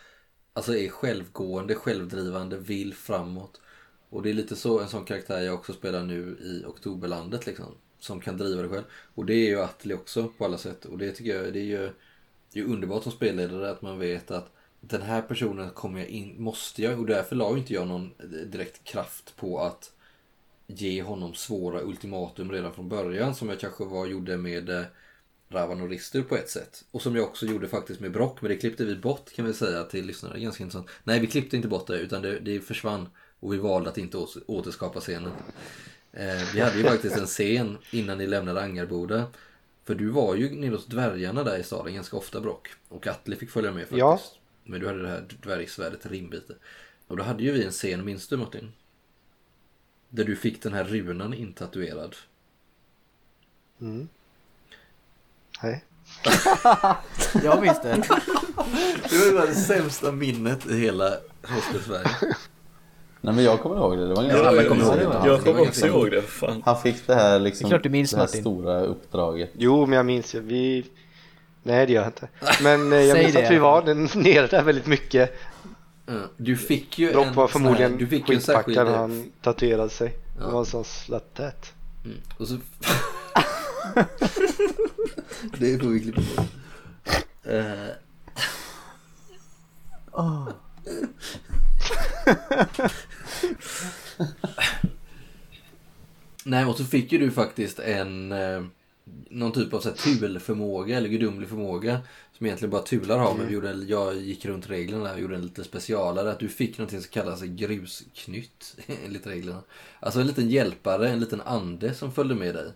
alltså 0.54 0.76
är 0.76 0.90
självgående, 0.90 1.76
självdrivande, 1.76 2.58
vill 2.58 2.94
framåt. 2.94 3.62
Och 4.10 4.24
det 4.24 4.30
är 4.30 4.34
lite 4.34 4.56
så 4.56 4.80
en 4.80 4.88
sån 4.88 5.06
karaktär 5.06 5.42
jag 5.42 5.54
också 5.54 5.74
spelar 5.74 6.04
nu 6.04 6.38
i 6.42 6.66
Oktoberlandet 6.66 7.46
liksom. 7.46 7.78
Som 8.00 8.22
kan 8.22 8.38
driva 8.38 8.62
det 8.62 8.70
själv. 8.70 8.84
Och 9.16 9.26
det 9.26 9.34
är 9.34 9.48
ju 9.48 9.60
Atli 9.60 9.94
också 9.94 10.28
på 10.38 10.46
alla 10.46 10.58
sätt. 10.58 10.86
Och 10.86 10.98
det 10.98 11.12
tycker 11.12 11.36
jag 11.36 11.54
det 11.54 11.60
är 11.60 11.64
ju, 11.64 11.90
det 12.56 12.62
är 12.62 12.64
ju 12.64 12.74
underbart 12.74 13.04
som 13.04 13.12
spelledare 13.12 13.72
att 13.72 13.82
man 13.82 14.00
vet 14.00 14.32
att 14.32 14.52
den 14.82 15.02
här 15.02 15.22
personen 15.22 15.70
kommer 15.70 16.00
jag 16.00 16.10
in, 16.10 16.42
måste 16.42 16.82
jag, 16.82 17.00
och 17.00 17.06
därför 17.06 17.36
la 17.36 17.52
ju 17.52 17.58
inte 17.58 17.74
jag 17.74 17.88
någon 17.88 18.14
direkt 18.46 18.84
kraft 18.84 19.36
på 19.36 19.60
att 19.60 19.92
ge 20.68 21.02
honom 21.02 21.34
svåra 21.34 21.82
ultimatum 21.82 22.52
redan 22.52 22.74
från 22.74 22.90
början 22.90 23.36
som 23.36 23.50
jag 23.50 23.60
kanske 23.60 23.86
var, 23.86 24.06
gjorde 24.06 24.38
med 24.38 24.70
eh, 24.70 24.84
Ravan 25.50 25.82
och 25.82 25.90
Ristur 25.90 26.24
på 26.24 26.36
ett 26.36 26.50
sätt. 26.50 26.86
Och 26.92 27.02
som 27.02 27.16
jag 27.16 27.26
också 27.26 27.46
gjorde 27.46 27.68
faktiskt 27.68 28.00
med 28.00 28.12
Brock, 28.12 28.42
men 28.42 28.52
det 28.52 28.58
klippte 28.58 28.86
vi 28.86 28.96
bort 28.96 29.32
kan 29.32 29.46
vi 29.46 29.54
säga 29.54 29.84
till 29.84 30.06
lyssnare. 30.06 30.40
Ganska 30.40 30.64
intressant. 30.64 30.90
Nej, 31.04 31.20
vi 31.20 31.28
klippte 31.28 31.56
inte 31.56 31.68
bort 31.68 31.88
det 31.88 31.98
utan 31.98 32.22
det, 32.22 32.40
det 32.40 32.60
försvann. 32.60 33.10
Och 33.40 33.54
vi 33.54 33.58
valde 33.58 33.90
att 33.90 33.98
inte 33.98 34.18
återskapa 34.48 35.00
scenen. 35.00 35.32
Eh, 36.12 36.54
vi 36.54 36.60
hade 36.60 36.78
ju 36.78 36.84
faktiskt 36.84 37.18
en 37.18 37.26
scen 37.26 37.78
innan 37.92 38.18
ni 38.18 38.28
lämnade 38.28 38.62
Angarboda. 38.62 39.28
För 39.86 39.96
du 39.96 40.10
var 40.10 40.36
ju 40.36 40.56
nere 40.56 40.72
hos 40.72 40.86
dvärgarna 40.86 41.44
där 41.44 41.58
i 41.58 41.64
staden 41.64 41.94
ganska 41.94 42.18
ofta 42.18 42.42
Brock. 42.42 42.70
Och 42.90 43.08
Atle 43.08 43.36
fick 43.36 43.50
följa 43.50 43.72
med 43.72 43.82
faktiskt. 43.82 44.00
Ja. 44.00 44.20
Men 44.64 44.80
du 44.80 44.88
hade 44.88 45.02
det 45.02 45.08
här 45.08 45.26
dvärgsvärdet 45.42 46.06
Rimbite. 46.06 46.56
Och 47.08 47.18
då 47.18 47.24
hade 47.24 47.44
ju 47.44 47.52
vi 47.52 47.66
en 47.66 47.72
scen, 47.72 48.06
minns 48.06 48.28
du 48.28 48.38
Martin? 48.38 48.74
Där 50.10 50.24
du 50.24 50.36
fick 50.36 50.62
den 50.62 50.74
här 50.74 50.84
runan 50.84 51.34
intatuerad. 51.34 52.16
Mm. 53.82 54.08
Nej. 55.64 55.84
Jag 57.44 57.62
minns 57.62 57.82
det. 57.82 57.96
Det 59.10 59.32
var 59.32 59.48
det 59.48 59.56
sämsta 59.56 60.12
minnet 60.12 60.66
i 60.66 60.78
hela 60.78 61.18
Rollspel-Sverige. 61.42 62.36
Nej 63.26 63.34
men 63.34 63.44
jag 63.44 63.60
kommer 63.60 63.76
ihåg 63.76 63.98
det, 63.98 64.08
det 64.08 64.14
var 64.14 64.24
en 64.24 64.30
Ja, 64.30 64.34
ganska 64.36 64.50
alla 64.50 64.64
kommer 64.70 64.84
ihåg 64.86 64.98
det. 64.98 65.04
Ja. 65.04 65.28
Jag 65.28 65.40
kommer 65.44 65.52
också 65.62 65.64
ganska 65.64 65.88
ihåg 65.88 66.12
det. 66.12 66.22
Fan. 66.22 66.62
Han 66.66 66.82
fick 66.82 67.08
det 67.08 67.16
här 67.16 67.40
liksom, 67.40 67.80
Det 67.84 67.90
minns, 67.90 68.12
det 68.12 68.18
här 68.18 68.24
Martin. 68.24 68.42
stora 68.42 68.82
uppdraget. 68.82 69.50
Jo, 69.54 69.86
men 69.86 69.98
jag 69.98 70.06
minns 70.06 70.36
ju. 70.36 70.40
Vi... 70.40 70.86
Nej, 71.64 71.86
det 71.86 71.94
gör 71.94 72.02
jag 72.02 72.10
inte. 72.10 72.28
Men 72.64 72.94
eh, 72.94 73.00
jag 73.00 73.12
Säg 73.16 73.24
minns 73.24 73.36
det 73.36 73.46
att 73.46 73.52
vi 73.52 73.58
var 73.58 73.82
nere 74.24 74.48
där 74.48 74.64
väldigt 74.64 74.86
mycket. 74.88 75.34
Ja, 76.06 76.14
Du 76.38 76.58
fick 76.58 77.00
ju 77.00 77.12
en 77.12 77.16
var 77.18 77.24
sån 77.26 77.36
här- 77.38 77.48
förmodligen 77.48 77.98
du 77.98 78.08
fick 78.08 78.30
ju 78.30 78.36
en 78.36 78.42
särskild... 78.42 78.66
skitpackad 78.66 78.92
när 78.92 78.98
han 78.98 79.32
tatuerade 79.42 79.90
sig. 79.90 80.14
Ja. 80.40 80.46
Det 80.46 80.52
var 80.52 80.60
en 80.60 80.66
sån 80.66 80.84
slattet. 80.84 81.74
Mm. 82.06 82.18
Och 82.38 82.48
så... 82.48 82.54
det 85.58 85.80
får 85.80 85.88
vi 85.88 86.00
klippa 86.00 86.22
bort. 86.22 86.46
Eh. 87.44 87.64
Nej, 96.46 96.66
och 96.66 96.78
så 96.78 96.84
fick 96.84 97.12
ju 97.12 97.18
du 97.18 97.32
faktiskt 97.32 97.80
en... 97.80 98.32
Eh, 98.32 98.64
någon 99.30 99.52
typ 99.52 99.74
av 99.74 99.80
så 99.80 99.90
här, 99.90 99.96
tulförmåga 99.96 100.98
eller 100.98 101.10
gudomlig 101.10 101.50
förmåga. 101.50 102.00
Som 102.38 102.46
egentligen 102.46 102.72
bara 102.72 102.82
tular 102.82 103.18
har. 103.18 103.36
Men 103.36 103.48
vi 103.48 103.54
gjorde, 103.54 103.72
jag 103.72 104.16
gick 104.16 104.46
runt 104.46 104.70
reglerna 104.70 105.14
och 105.14 105.20
gjorde 105.20 105.36
en 105.36 105.42
lite 105.42 105.64
specialare. 105.64 106.32
Att 106.32 106.40
du 106.40 106.50
fick 106.50 106.78
någonting 106.78 107.02
som 107.02 107.10
kallas 107.12 107.42
grusknytt 107.42 108.78
enligt 109.06 109.28
reglerna. 109.28 109.62
Alltså 110.00 110.20
en 110.20 110.28
liten 110.28 110.50
hjälpare, 110.50 111.10
en 111.10 111.20
liten 111.20 111.42
ande 111.42 111.94
som 111.94 112.12
följde 112.12 112.36
med 112.36 112.56
dig. 112.56 112.72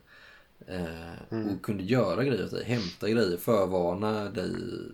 Eh, 0.70 1.38
Och 1.38 1.62
kunde 1.62 1.84
göra 1.84 2.24
grejer 2.24 2.46
åt 2.46 2.52
dig, 2.52 2.64
hämta 2.64 3.10
grejer, 3.10 3.38
förvarna 3.38 4.30
dig 4.30 4.52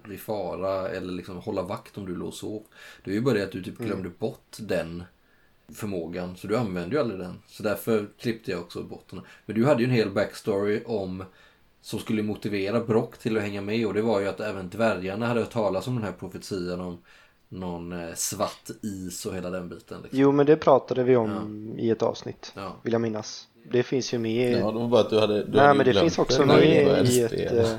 vid 0.10 0.19
fara 0.19 0.89
eller 0.89 1.14
liksom 1.14 1.38
hålla 1.38 1.61
vakt 1.61 1.97
om 1.97 2.06
du 2.06 2.15
låg 2.15 2.27
och 2.27 2.34
sov. 2.34 2.64
Det 3.03 3.11
är 3.11 3.15
ju 3.15 3.22
bara 3.22 3.34
det 3.34 3.43
att 3.43 3.52
du 3.52 3.64
typ 3.64 3.77
glömde 3.77 4.10
bort 4.10 4.57
den 4.60 5.03
förmågan, 5.73 6.35
så 6.38 6.47
du 6.47 6.57
använde 6.57 6.95
ju 6.95 7.02
aldrig 7.02 7.19
den. 7.19 7.34
Så 7.47 7.64
därför 7.64 8.07
klippte 8.19 8.52
jag 8.52 8.60
också 8.60 8.84
bort 8.84 9.06
den. 9.10 9.22
Men 9.45 9.56
du 9.56 9.65
hade 9.65 9.81
ju 9.81 9.85
en 9.85 9.95
hel 9.95 10.10
backstory 10.10 10.84
om 10.85 11.23
som 11.81 11.99
skulle 11.99 12.23
motivera 12.23 12.80
Brock 12.80 13.18
till 13.18 13.38
att 13.38 13.43
hänga 13.43 13.61
med 13.61 13.88
och 13.88 13.93
det 13.93 14.02
var 14.02 14.19
ju 14.19 14.27
att 14.27 14.39
även 14.39 14.69
dvärgarna 14.69 15.27
hade 15.27 15.39
hört 15.39 15.52
talas 15.52 15.88
om 15.88 15.95
den 15.95 16.03
här 16.03 16.11
profetian 16.11 16.80
om 16.81 16.97
någon 17.49 17.91
eh, 17.93 18.14
svart 18.15 18.69
is 18.81 19.26
och 19.26 19.35
hela 19.35 19.49
den 19.49 19.69
biten. 19.69 20.02
Liksom. 20.02 20.19
Jo, 20.19 20.31
men 20.31 20.45
det 20.45 20.56
pratade 20.56 21.03
vi 21.03 21.15
om 21.15 21.73
i 21.77 21.89
ett 21.89 22.02
avsnitt. 22.02 22.52
Ja. 22.56 22.76
Vill 22.84 22.93
jag 22.93 23.02
minnas. 23.02 23.47
Det 23.72 23.84
finns 23.84 24.14
ju 24.14 24.18
med. 24.18 24.52
Ja, 24.52 24.72
det 24.72 24.80
var 24.80 24.88
bara 24.88 25.02
att 25.02 25.10
du 25.10 25.20
hade... 25.20 25.44
Du 25.44 25.52
Nej, 25.52 25.62
hade 25.62 25.74
men 25.74 25.86
det 25.86 25.94
finns 25.94 26.20
också 26.20 26.42
vi 26.42 26.48
med 26.48 27.08
i 27.10 27.22
ett... 27.22 27.34
eh, 27.52 27.70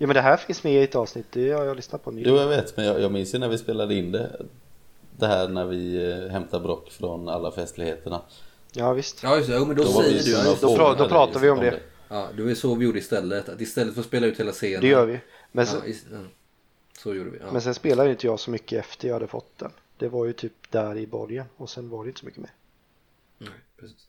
Ja, 0.00 0.06
men 0.06 0.14
det 0.14 0.20
här 0.20 0.36
finns 0.36 0.64
med 0.64 0.72
i 0.72 0.82
ett 0.82 0.94
avsnitt. 0.94 1.26
Det 1.30 1.50
har 1.50 1.64
jag 1.64 1.76
lyssnat 1.76 2.04
på 2.04 2.10
nu. 2.10 2.22
Jo, 2.26 2.36
jag 2.36 2.48
vet, 2.48 2.76
men 2.76 2.86
jag, 2.86 3.00
jag 3.00 3.12
minns 3.12 3.34
ju 3.34 3.38
när 3.38 3.48
vi 3.48 3.58
spelade 3.58 3.94
in 3.94 4.12
det. 4.12 4.46
Det 5.16 5.26
här 5.26 5.48
när 5.48 5.64
vi 5.64 6.10
eh, 6.10 6.30
hämtar 6.32 6.60
Brock 6.60 6.90
från 6.90 7.28
alla 7.28 7.52
festligheterna. 7.52 8.20
Ja, 8.72 8.92
visst. 8.92 9.22
Ja 9.22 9.36
just 9.36 9.48
det, 9.48 9.56
jo, 9.56 9.64
men 9.64 9.76
då, 9.76 9.82
vi 9.82 9.88
säger 9.92 10.22
du 10.24 10.30
ja, 10.30 10.54
det. 10.54 10.60
Då 10.60 10.76
pra- 10.76 10.98
då 10.98 11.08
pratar 11.08 11.40
vi 11.40 11.50
om 11.50 11.60
liksom 11.60 11.78
det. 12.08 12.14
Ja, 12.14 12.28
det 12.36 12.42
var 12.42 12.54
så 12.54 12.74
vi 12.74 12.84
gjorde 12.84 12.98
istället. 12.98 13.48
Att 13.48 13.60
istället 13.60 13.94
för 13.94 14.00
att 14.00 14.06
spela 14.06 14.26
ut 14.26 14.40
hela 14.40 14.52
scenen. 14.52 14.80
Det 14.80 14.86
gör 14.88 15.06
vi. 15.06 15.20
Men, 15.52 15.64
Ja, 15.64 15.70
sen, 15.72 15.90
is- 15.90 16.06
ja. 16.12 16.18
Så 16.98 17.14
gjorde 17.14 17.30
vi. 17.30 17.38
Ja. 17.40 17.52
men 17.52 17.62
sen 17.62 17.74
spelade 17.74 18.08
ju 18.08 18.12
inte 18.12 18.26
jag 18.26 18.40
så 18.40 18.50
mycket 18.50 18.78
efter 18.80 19.08
jag 19.08 19.14
hade 19.14 19.26
fått 19.26 19.58
den. 19.58 19.70
Det 19.98 20.08
var 20.08 20.24
ju 20.26 20.32
typ 20.32 20.52
där 20.70 20.96
i 20.98 21.06
borgen 21.06 21.44
och 21.56 21.70
sen 21.70 21.90
var 21.90 22.04
det 22.04 22.08
inte 22.08 22.20
så 22.20 22.26
mycket 22.26 22.40
mer. 22.40 22.50
Nej, 23.38 23.50
precis. 23.80 24.07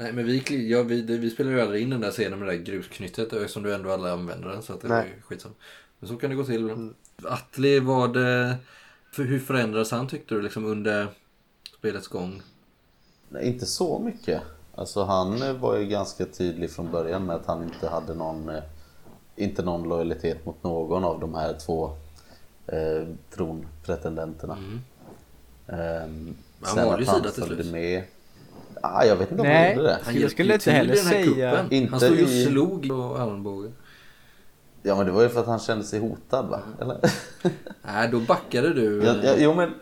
Nej, 0.00 0.12
men 0.12 0.26
vi, 0.26 0.68
ja, 0.70 0.82
vi, 0.82 1.02
vi 1.02 1.30
spelade 1.30 1.56
ju 1.56 1.62
aldrig 1.62 1.82
in 1.82 1.90
den 1.90 2.00
där 2.00 2.10
scenen 2.10 2.38
med 2.38 2.48
det 2.48 2.56
där 2.56 2.64
grusknyttet 2.64 3.32
eftersom 3.32 3.62
du 3.62 3.74
ändå 3.74 3.92
aldrig 3.92 4.12
använder 4.12 4.48
den. 4.48 4.62
Så 4.62 4.72
att 4.72 4.80
det 4.80 4.88
var 4.88 4.96
Nej. 4.96 5.12
ju 5.16 5.22
skitsamma. 5.22 5.54
Men 5.98 6.08
så 6.08 6.16
kan 6.16 6.30
det 6.30 6.36
gå 6.36 6.44
till. 6.44 6.70
Mm. 6.70 6.94
Atli, 7.24 7.80
var 7.80 8.08
det... 8.08 8.56
För 9.12 9.24
hur 9.24 9.38
förändrades 9.38 9.90
han 9.90 10.08
tyckte 10.08 10.34
du 10.34 10.42
liksom 10.42 10.64
under 10.64 11.08
spelets 11.78 12.08
gång? 12.08 12.42
Nej, 13.28 13.46
inte 13.46 13.66
så 13.66 13.98
mycket. 13.98 14.42
Alltså 14.74 15.04
han 15.04 15.42
eh, 15.42 15.52
var 15.52 15.76
ju 15.76 15.86
ganska 15.86 16.26
tydlig 16.26 16.70
från 16.70 16.90
början 16.90 17.26
med 17.26 17.36
att 17.36 17.46
han 17.46 17.62
inte 17.62 17.88
hade 17.88 18.14
någon, 18.14 18.48
eh, 18.48 18.62
inte 19.36 19.62
någon 19.62 19.88
lojalitet 19.88 20.46
mot 20.46 20.62
någon 20.62 21.04
av 21.04 21.20
de 21.20 21.34
här 21.34 21.54
två 21.66 21.90
eh, 22.66 23.08
tronpretendenterna. 23.30 24.56
Mm. 24.56 24.80
Ehm, 25.66 26.36
Han 26.60 26.74
sen 26.74 26.98
ju 26.98 27.04
att 27.04 27.36
han 27.36 27.48
följde 27.48 27.72
med. 27.72 28.04
Ah, 28.82 29.04
jag 29.04 29.16
vet 29.16 29.30
inte 29.30 29.40
om 29.42 29.46
han 29.48 29.54
Nej. 29.56 29.74
gjorde 29.76 29.88
det. 29.88 29.98
Han 30.02 30.20
Jag 30.20 30.30
skulle 30.30 30.48
ju 30.48 30.54
inte 30.54 30.70
heller 30.70 30.94
säga-. 30.94 31.66
Inte 31.70 31.90
Han 31.90 32.00
stod 32.00 32.16
ju 32.16 32.24
och 32.24 32.30
i- 32.30 32.44
slog 32.44 32.88
på 32.88 32.94
armbågen. 33.18 33.74
Ja 34.82 34.96
men 34.96 35.06
det 35.06 35.12
var 35.12 35.22
ju 35.22 35.28
för 35.28 35.40
att 35.40 35.46
han 35.46 35.58
kände 35.58 35.84
sig 35.84 36.00
hotad 36.00 36.46
va? 36.48 36.60
Eller? 36.80 36.98
Nej, 37.86 38.08
då 38.12 38.20
backade 38.20 38.74
du. 38.74 39.04
jag, 39.04 39.24
jag, 39.24 39.40
jo 39.40 39.54
men 39.54 39.74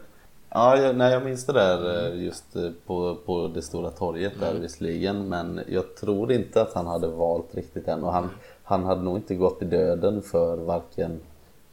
Ja, 0.49 0.77
jag, 0.79 0.97
nej, 0.97 1.13
jag 1.13 1.25
minns 1.25 1.47
det 1.47 1.53
där 1.53 2.07
eh, 2.13 2.23
just 2.25 2.57
eh, 2.57 2.71
på, 2.87 3.17
på 3.27 3.49
det 3.49 3.63
stora 3.63 3.91
torget 3.91 4.33
där 4.41 4.55
visserligen 4.55 5.29
men 5.29 5.61
jag 5.69 5.97
tror 5.97 6.33
inte 6.33 6.63
att 6.63 6.73
han 6.75 6.87
hade 6.87 7.09
valt 7.09 7.55
riktigt 7.55 7.89
än 7.89 8.05
och 8.05 8.13
han, 8.13 8.31
han 8.65 8.85
hade 8.85 9.03
nog 9.03 9.17
inte 9.17 9.35
gått 9.35 9.63
i 9.63 9.65
döden 9.65 10.23
för 10.23 10.57
varken 10.57 11.21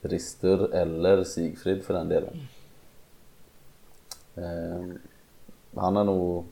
Rister 0.01 0.73
eller 0.75 1.23
Sigfrid 1.23 1.83
för 1.83 1.93
den 1.93 2.09
delen. 2.09 2.47
Eh, 4.35 4.95
han 5.75 5.95
har 5.95 6.03
nog 6.03 6.45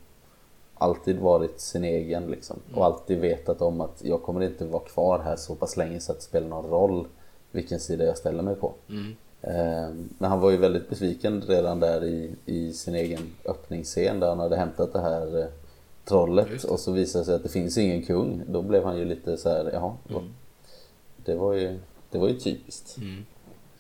alltid 0.82 1.20
varit 1.20 1.60
sin 1.60 1.84
egen 1.84 2.26
liksom 2.28 2.60
och 2.76 2.86
alltid 2.86 3.20
vetat 3.20 3.62
om 3.62 3.82
att 3.82 4.02
jag 4.04 4.24
kommer 4.24 4.42
inte 4.44 4.66
vara 4.66 4.84
kvar 4.84 5.20
här 5.20 5.36
så 5.36 5.56
pass 5.56 5.78
länge 5.78 6.00
så 6.00 6.12
att 6.12 6.18
det 6.18 6.24
spelar 6.24 6.48
någon 6.48 6.70
roll 6.72 7.06
vilken 7.52 7.80
sida 7.80 8.06
jag 8.06 8.18
ställer 8.18 8.44
mig 8.44 8.56
på. 8.56 8.74
Mm. 8.90 9.16
Eh, 9.42 9.90
Men 10.18 10.30
han 10.30 10.40
var 10.40 10.52
ju 10.52 10.58
väldigt 10.58 10.90
besviken 10.90 11.42
redan 11.42 11.80
där 11.80 12.04
i, 12.04 12.36
i 12.46 12.74
sin 12.74 12.96
egen 12.96 13.20
öppningsscen 13.46 14.20
där 14.20 14.28
han 14.28 14.40
hade 14.40 14.56
hämtat 14.58 14.94
det 14.94 15.00
här 15.02 15.40
eh, 15.40 15.46
trollet 16.06 16.64
och 16.64 16.80
så 16.80 16.92
visade 16.92 17.22
det 17.22 17.26
sig 17.26 17.36
att 17.36 17.44
det 17.44 17.50
finns 17.50 17.78
ingen 17.78 18.02
kung. 18.06 18.42
Då 18.48 18.62
blev 18.62 18.84
han 18.84 18.98
ju 18.98 19.06
lite 19.06 19.38
så 19.38 19.50
här, 19.50 19.70
jaha. 19.74 19.94
vad- 20.08 20.30
Det 21.26 21.36
var 21.36 21.54
ju, 21.54 21.80
det 22.12 22.18
var 22.18 22.28
ju 22.28 22.40
typiskt. 22.40 22.98
Mm. 22.98 23.26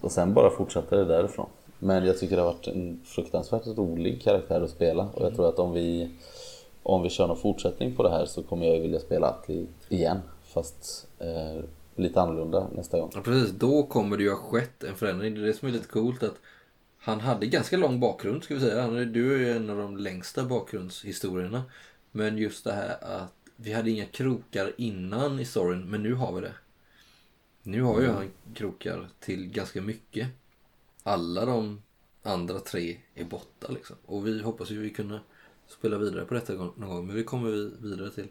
Och 0.02 0.11
sen 0.11 0.34
bara 0.34 0.49
fortsatte 0.49 0.95
det 0.95 1.06
därifrån. 1.06 1.49
Men 1.80 2.06
jag 2.06 2.19
tycker 2.19 2.36
det 2.36 2.41
har 2.41 2.53
varit 2.53 2.68
en 2.68 3.02
fruktansvärt 3.06 3.68
rolig 3.68 4.22
karaktär 4.22 4.61
att 4.61 4.69
spela 4.69 5.07
och 5.14 5.26
jag 5.26 5.36
tror 5.36 5.49
att 5.49 5.60
om 5.60 5.72
vi 5.73 6.10
om 6.84 7.03
vi 7.03 7.10
kör 7.10 7.28
någon 7.28 7.38
fortsättning 7.38 7.95
på 7.95 8.03
det 8.03 8.10
här 8.10 8.26
så 8.26 8.44
kommer 8.44 8.66
jag 8.66 8.76
ju 8.76 8.82
vilja 8.82 8.99
spela 8.99 9.28
Atli 9.28 9.68
igen 9.90 10.20
fast 10.44 11.08
eh, 11.20 11.64
lite 11.95 12.22
annorlunda 12.22 12.68
nästa 12.76 12.99
gång. 12.99 13.12
Ja, 13.14 13.22
precis. 13.22 13.52
Då 13.52 13.84
kommer 13.84 14.18
det 14.18 14.24
ju 14.24 14.30
ha 14.30 14.38
skett 14.38 14.84
en 14.84 14.95
förändring. 14.95 15.36
Det 15.36 15.41
är 15.41 15.45
det 15.45 15.53
som 15.53 15.68
är 15.68 15.72
lite 15.72 15.88
coolt 15.88 16.24
att 16.24 16.40
han 16.98 17.20
hade 17.20 17.45
ganska 17.45 17.78
lång 17.78 17.99
bakgrund 17.99 18.44
ska 18.44 18.53
vi 18.53 18.60
säga. 18.60 18.82
Han, 18.82 19.14
du 19.14 19.34
är 19.34 19.40
ju 19.40 19.52
en 19.52 19.70
av 19.70 19.78
de 19.78 19.98
längsta 19.98 20.44
bakgrundshistorierna. 20.44 21.64
Men 22.12 22.38
just 22.38 22.64
det 22.64 22.74
här 22.74 22.98
att 23.02 23.34
vi 23.56 23.74
hade 23.74 23.91
inga 23.91 24.06
krokar 24.06 24.72
innan 24.78 25.40
i 25.40 25.45
storyn, 25.45 25.86
men 25.90 26.03
nu 26.03 26.14
har 26.14 26.34
vi 26.34 26.41
det. 26.41 26.53
Nu 27.64 27.82
har 27.82 28.02
ju 28.02 28.08
han 28.08 28.30
krokar 28.53 29.08
till 29.20 29.49
ganska 29.49 29.82
mycket. 29.82 30.28
Alla 31.03 31.45
de 31.45 31.82
andra 32.24 32.60
tre 32.60 32.98
är 33.16 33.26
borta 33.26 33.68
liksom. 33.70 33.95
Och 34.06 34.28
vi 34.28 34.41
hoppas 34.41 34.72
ju 34.72 34.80
vi 34.80 34.90
kunna 34.90 35.20
spela 35.72 35.98
vidare 35.98 36.26
på 36.26 36.34
detta 36.34 36.53
någon 36.53 36.89
gång, 36.89 37.07
men 37.07 37.15
vi 37.15 37.23
kommer 37.23 37.49
vi 37.52 37.72
vidare 37.80 38.10
till. 38.11 38.27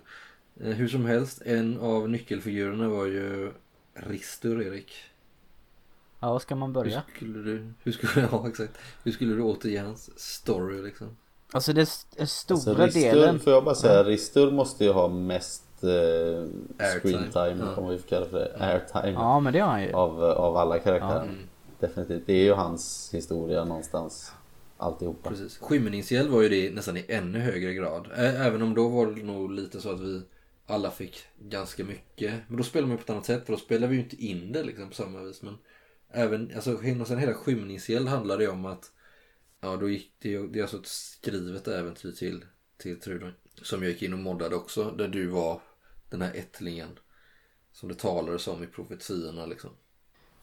Eh, 0.61 0.67
Hur 0.73 0.89
som 0.89 1.05
helst, 1.05 1.43
en 1.45 1.79
av 1.81 2.09
nyckelfigurerna 2.11 2.89
var 2.89 3.07
ju 3.07 3.53
Ristur, 3.95 4.63
Erik. 4.63 4.93
Ja, 6.21 6.33
vad 6.33 6.43
ska 6.43 6.55
man 6.57 6.69
Hur 6.69 6.75
börja? 6.75 7.03
skulle 7.17 7.39
du, 7.39 7.73
hur 7.83 7.93
skulle, 7.93 8.29
ja, 8.33 8.49
exakt. 8.49 8.73
Hur 9.05 9.13
skulle 9.13 9.35
du 9.35 9.43
återge 9.43 9.81
hans 9.81 10.19
story 10.21 10.83
liksom? 10.83 11.17
Alltså 11.53 11.73
det 11.73 11.89
den 12.17 12.27
stora 12.27 12.57
Alltså, 12.57 12.75
Ristur, 12.85 13.01
delen. 13.03 13.39
får 13.41 13.53
jag 13.53 13.65
bara 13.65 13.75
säga, 13.75 14.05
Ristur 14.05 14.51
måste 14.51 14.85
ju 14.85 14.93
ha 14.93 15.09
mest 15.09 15.65
eh, 15.83 15.89
Airtime. 15.89 17.01
screen 17.01 17.31
time, 17.33 17.65
Ja. 17.77 17.77
om 17.83 17.89
vi 17.89 17.99
får 17.99 18.09
kalla 18.09 18.25
det 18.25 18.31
för 18.31 18.39
det, 18.39 18.57
airtime 18.59 19.13
Ja, 19.13 19.41
men 19.41 19.53
det 19.53 19.59
har 19.59 19.69
han 19.71 19.83
ju. 19.83 19.93
av, 19.93 20.23
av 20.25 20.57
alla 20.57 20.79
karaktärer. 20.79 21.23
Mm. 21.23 21.37
Definitivt, 21.81 22.23
det 22.27 22.33
är 22.33 22.43
ju 22.45 22.53
hans 22.53 23.11
historia 23.15 23.65
någonstans. 23.65 24.33
Alltihopa. 24.81 25.31
Precis. 25.31 25.59
Skymningshjäll 25.59 26.29
var 26.29 26.43
ju 26.43 26.49
det 26.49 26.75
nästan 26.75 26.97
i 26.97 27.05
ännu 27.09 27.39
högre 27.39 27.75
grad. 27.75 28.09
Även 28.17 28.63
om 28.63 28.75
då 28.75 28.89
var 28.89 29.07
det 29.07 29.23
nog 29.23 29.53
lite 29.53 29.81
så 29.81 29.91
att 29.91 30.01
vi 30.01 30.23
alla 30.67 30.91
fick 30.91 31.25
ganska 31.39 31.85
mycket. 31.85 32.35
Men 32.49 32.57
då 32.57 32.63
spelar 32.63 32.89
man 32.89 32.97
på 32.97 33.03
ett 33.03 33.11
annat 33.11 33.27
sätt 33.27 33.47
för 33.47 33.53
då 33.53 33.59
spelar 33.59 33.89
vi 33.89 33.97
ju 33.97 34.03
inte 34.03 34.25
in 34.25 34.53
det 34.53 34.63
liksom 34.63 34.89
på 34.89 34.95
samma 34.95 35.23
vis. 35.23 35.43
Men 35.43 35.59
även, 36.11 36.53
alltså 36.55 36.79
sen 37.07 37.19
hela 37.19 37.35
skymningsgäll 37.35 38.09
handlade 38.09 38.45
ju 38.45 38.51
om 38.51 38.67
att 38.67 38.93
Ja 39.61 39.77
då 39.77 39.89
gick 39.89 40.13
det, 40.19 40.39
det 40.39 40.59
är 40.59 40.63
alltså 40.63 40.77
ett 40.77 40.87
skrivet 40.87 41.69
äventyr 41.69 42.13
till, 42.13 42.45
till 42.77 43.01
Trudvang. 43.01 43.33
Som 43.63 43.83
jag 43.83 43.93
gick 43.93 44.03
in 44.03 44.13
och 44.13 44.19
moddade 44.19 44.57
också. 44.57 44.91
Där 44.91 45.09
du 45.09 45.27
var 45.27 45.61
den 46.11 46.23
här 46.23 46.35
ättlingen. 46.35 46.99
Som 47.73 47.89
det 47.89 47.95
talades 47.95 48.49
om 48.49 48.63
i 48.63 48.67
profetiorna 48.67 49.47
liksom. 49.47 49.71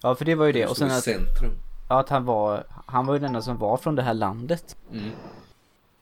Ja 0.01 0.15
för 0.15 0.25
det 0.25 0.35
var 0.35 0.45
ju 0.45 0.51
det 0.51 0.67
och 0.67 0.77
sen 0.77 0.87
i 0.87 0.91
att, 0.91 1.03
centrum. 1.03 1.51
Ja, 1.87 1.99
att 1.99 2.09
han 2.09 2.25
var 2.25 2.63
Han 2.85 3.05
var 3.05 3.13
ju 3.13 3.19
den 3.19 3.27
enda 3.27 3.41
som 3.41 3.57
var 3.57 3.77
från 3.77 3.95
det 3.95 4.01
här 4.01 4.13
landet 4.13 4.77
Mm. 4.91 5.11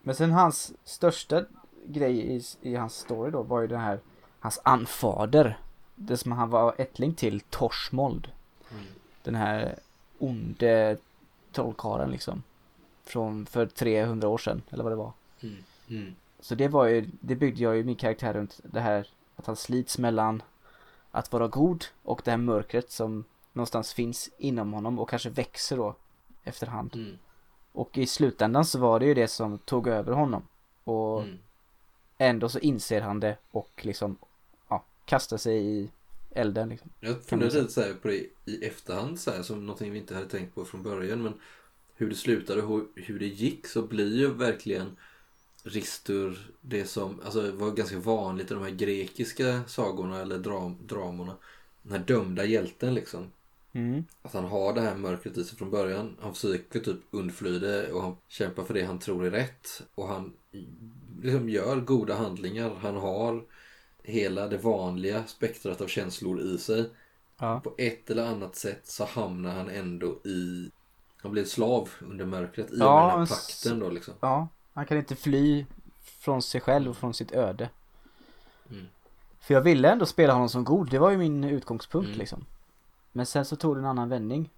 Men 0.01 0.15
sen 0.15 0.31
hans 0.31 0.73
största 0.83 1.45
grej 1.85 2.35
i, 2.35 2.43
i 2.61 2.75
hans 2.75 2.95
story 2.95 3.31
då 3.31 3.43
var 3.43 3.61
ju 3.61 3.67
den 3.67 3.79
här 3.79 3.99
Hans 4.39 4.61
anfader 4.63 5.57
Det 5.95 6.17
som 6.17 6.31
han 6.31 6.49
var 6.49 6.75
ättling 6.77 7.13
till 7.13 7.39
Torsmold 7.39 8.31
Den 9.23 9.35
här 9.35 9.75
onde 10.19 10.97
trollkarlen 11.51 12.11
liksom 12.11 12.43
Från 13.03 13.45
för 13.45 13.65
300 13.65 14.27
år 14.27 14.37
sedan 14.37 14.61
eller 14.69 14.83
vad 14.83 14.91
det 14.91 14.95
var 14.97 15.11
Mm. 15.41 15.63
Mm. 15.89 16.15
Så 16.39 16.55
det 16.55 16.67
var 16.67 16.85
ju, 16.85 17.09
det 17.19 17.35
byggde 17.35 17.63
jag 17.63 17.75
ju 17.75 17.83
min 17.83 17.95
karaktär 17.95 18.33
runt 18.33 18.59
det 18.63 18.79
här 18.79 19.07
att 19.35 19.45
han 19.45 19.55
slits 19.55 19.97
mellan 19.97 20.43
att 21.11 21.31
vara 21.31 21.47
god 21.47 21.85
och 22.03 22.21
det 22.23 22.31
här 22.31 22.37
mörkret 22.37 22.91
som 22.91 23.23
någonstans 23.55 23.93
finns 23.93 24.29
inom 24.37 24.73
honom 24.73 24.99
och 24.99 25.09
kanske 25.09 25.29
växer 25.29 25.77
då 25.77 25.95
efterhand. 26.43 26.95
Mm. 26.95 27.17
Och 27.71 27.97
i 27.97 28.07
slutändan 28.07 28.65
så 28.65 28.79
var 28.79 28.99
det 28.99 29.05
ju 29.05 29.13
det 29.13 29.27
som 29.27 29.57
tog 29.57 29.87
över 29.87 30.13
honom. 30.13 30.47
Och 30.83 31.21
Mm. 31.21 31.37
ändå 32.17 32.49
så 32.49 32.59
inser 32.59 33.01
han 33.01 33.19
det 33.19 33.37
och 33.51 33.81
liksom 33.85 34.17
ja, 34.69 34.83
kastar 35.05 35.37
sig 35.37 35.65
i 35.65 35.89
elden 36.31 36.69
liksom. 36.69 36.89
Jag 36.99 37.23
funderade 37.23 37.51
säga. 37.51 37.61
lite 37.61 37.73
så 37.73 37.81
här 37.81 37.93
på 37.93 38.07
det 38.07 38.25
i 38.45 38.65
efterhand 38.65 39.19
så 39.19 39.31
här, 39.31 39.43
som 39.43 39.65
någonting 39.65 39.91
vi 39.91 39.99
inte 39.99 40.15
hade 40.15 40.29
tänkt 40.29 40.55
på 40.55 40.65
från 40.65 40.83
början. 40.83 41.23
Men 41.23 41.33
hur 41.95 42.09
det 42.09 42.15
slutade 42.15 42.61
och 42.61 42.69
hur, 42.69 42.87
hur 42.95 43.19
det 43.19 43.27
gick 43.27 43.67
så 43.67 43.81
blir 43.81 44.17
ju 44.17 44.33
verkligen 44.33 44.97
Ristur 45.67 46.51
det 46.61 46.85
som 46.85 47.21
alltså, 47.25 47.51
var 47.51 47.71
ganska 47.71 47.99
vanligt 47.99 48.51
i 48.51 48.53
de 48.53 48.63
här 48.63 48.69
grekiska 48.71 49.63
sagorna 49.67 50.21
eller 50.21 50.37
dram, 50.37 50.77
dramorna. 50.87 51.35
Den 51.81 51.91
här 51.91 51.99
dömda 51.99 52.45
hjälten 52.45 52.93
liksom. 52.93 53.31
Mm. 53.75 54.05
Att 54.21 54.33
han 54.33 54.45
har 54.45 54.73
det 54.73 54.81
här 54.81 54.95
mörkret 54.95 55.37
i 55.37 55.43
sig 55.43 55.57
från 55.57 55.71
början. 55.71 56.17
Han 56.21 56.33
försöker 56.33 56.79
typ 56.79 56.97
undfly 57.11 57.59
det 57.59 57.91
och 57.91 58.01
han 58.01 58.17
kämpar 58.27 58.63
för 58.63 58.73
det 58.73 58.83
han 58.85 58.99
tror 58.99 59.25
är 59.25 59.31
rätt. 59.31 59.81
Och 59.95 60.07
han 60.07 60.33
liksom 61.21 61.49
gör 61.49 61.81
goda 61.81 62.15
handlingar. 62.15 62.75
Han 62.81 62.95
har 62.95 63.43
hela 64.03 64.47
det 64.47 64.57
vanliga 64.57 65.23
spektrat 65.25 65.81
av 65.81 65.87
känslor 65.87 66.41
i 66.41 66.57
sig. 66.57 66.89
Ja. 67.37 67.59
På 67.63 67.73
ett 67.77 68.09
eller 68.09 68.25
annat 68.25 68.55
sätt 68.55 68.81
så 68.87 69.05
hamnar 69.05 69.51
han 69.55 69.69
ändå 69.69 70.07
i... 70.23 70.71
Han 71.17 71.31
blir 71.31 71.45
slav 71.45 71.89
under 72.01 72.25
mörkret 72.25 72.71
i 72.71 72.77
Ja, 72.79 73.09
den 73.09 73.19
här 73.19 73.25
pakten 73.25 73.79
då 73.79 73.89
liksom. 73.89 74.13
ja, 74.19 74.47
han 74.73 74.85
kan 74.85 74.97
inte 74.97 75.15
fly 75.15 75.65
från 76.03 76.41
sig 76.41 76.61
själv 76.61 76.89
och 76.89 76.97
från 76.97 77.13
sitt 77.13 77.31
öde. 77.31 77.69
Mm. 78.71 78.85
För 79.39 79.53
jag 79.53 79.61
ville 79.61 79.91
ändå 79.91 80.05
spela 80.05 80.33
honom 80.33 80.49
som 80.49 80.63
god, 80.63 80.89
det 80.89 80.99
var 80.99 81.11
ju 81.11 81.17
min 81.17 81.43
utgångspunkt 81.43 82.07
Mm. 82.07 82.19
liksom. 82.19 82.45
Men 83.15 83.25
sen 83.25 83.45
så 83.45 83.55
tog 83.55 83.75
det 83.75 83.79
en 83.79 83.85
annan 83.85 84.09
vändning. 84.09 84.49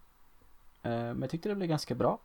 Eh, 0.84 0.90
Men 0.92 1.22
jag 1.22 1.30
tyckte 1.30 1.50
det 1.50 1.56
blev 1.56 1.70
ganska 1.70 1.96
bra. 1.96 2.20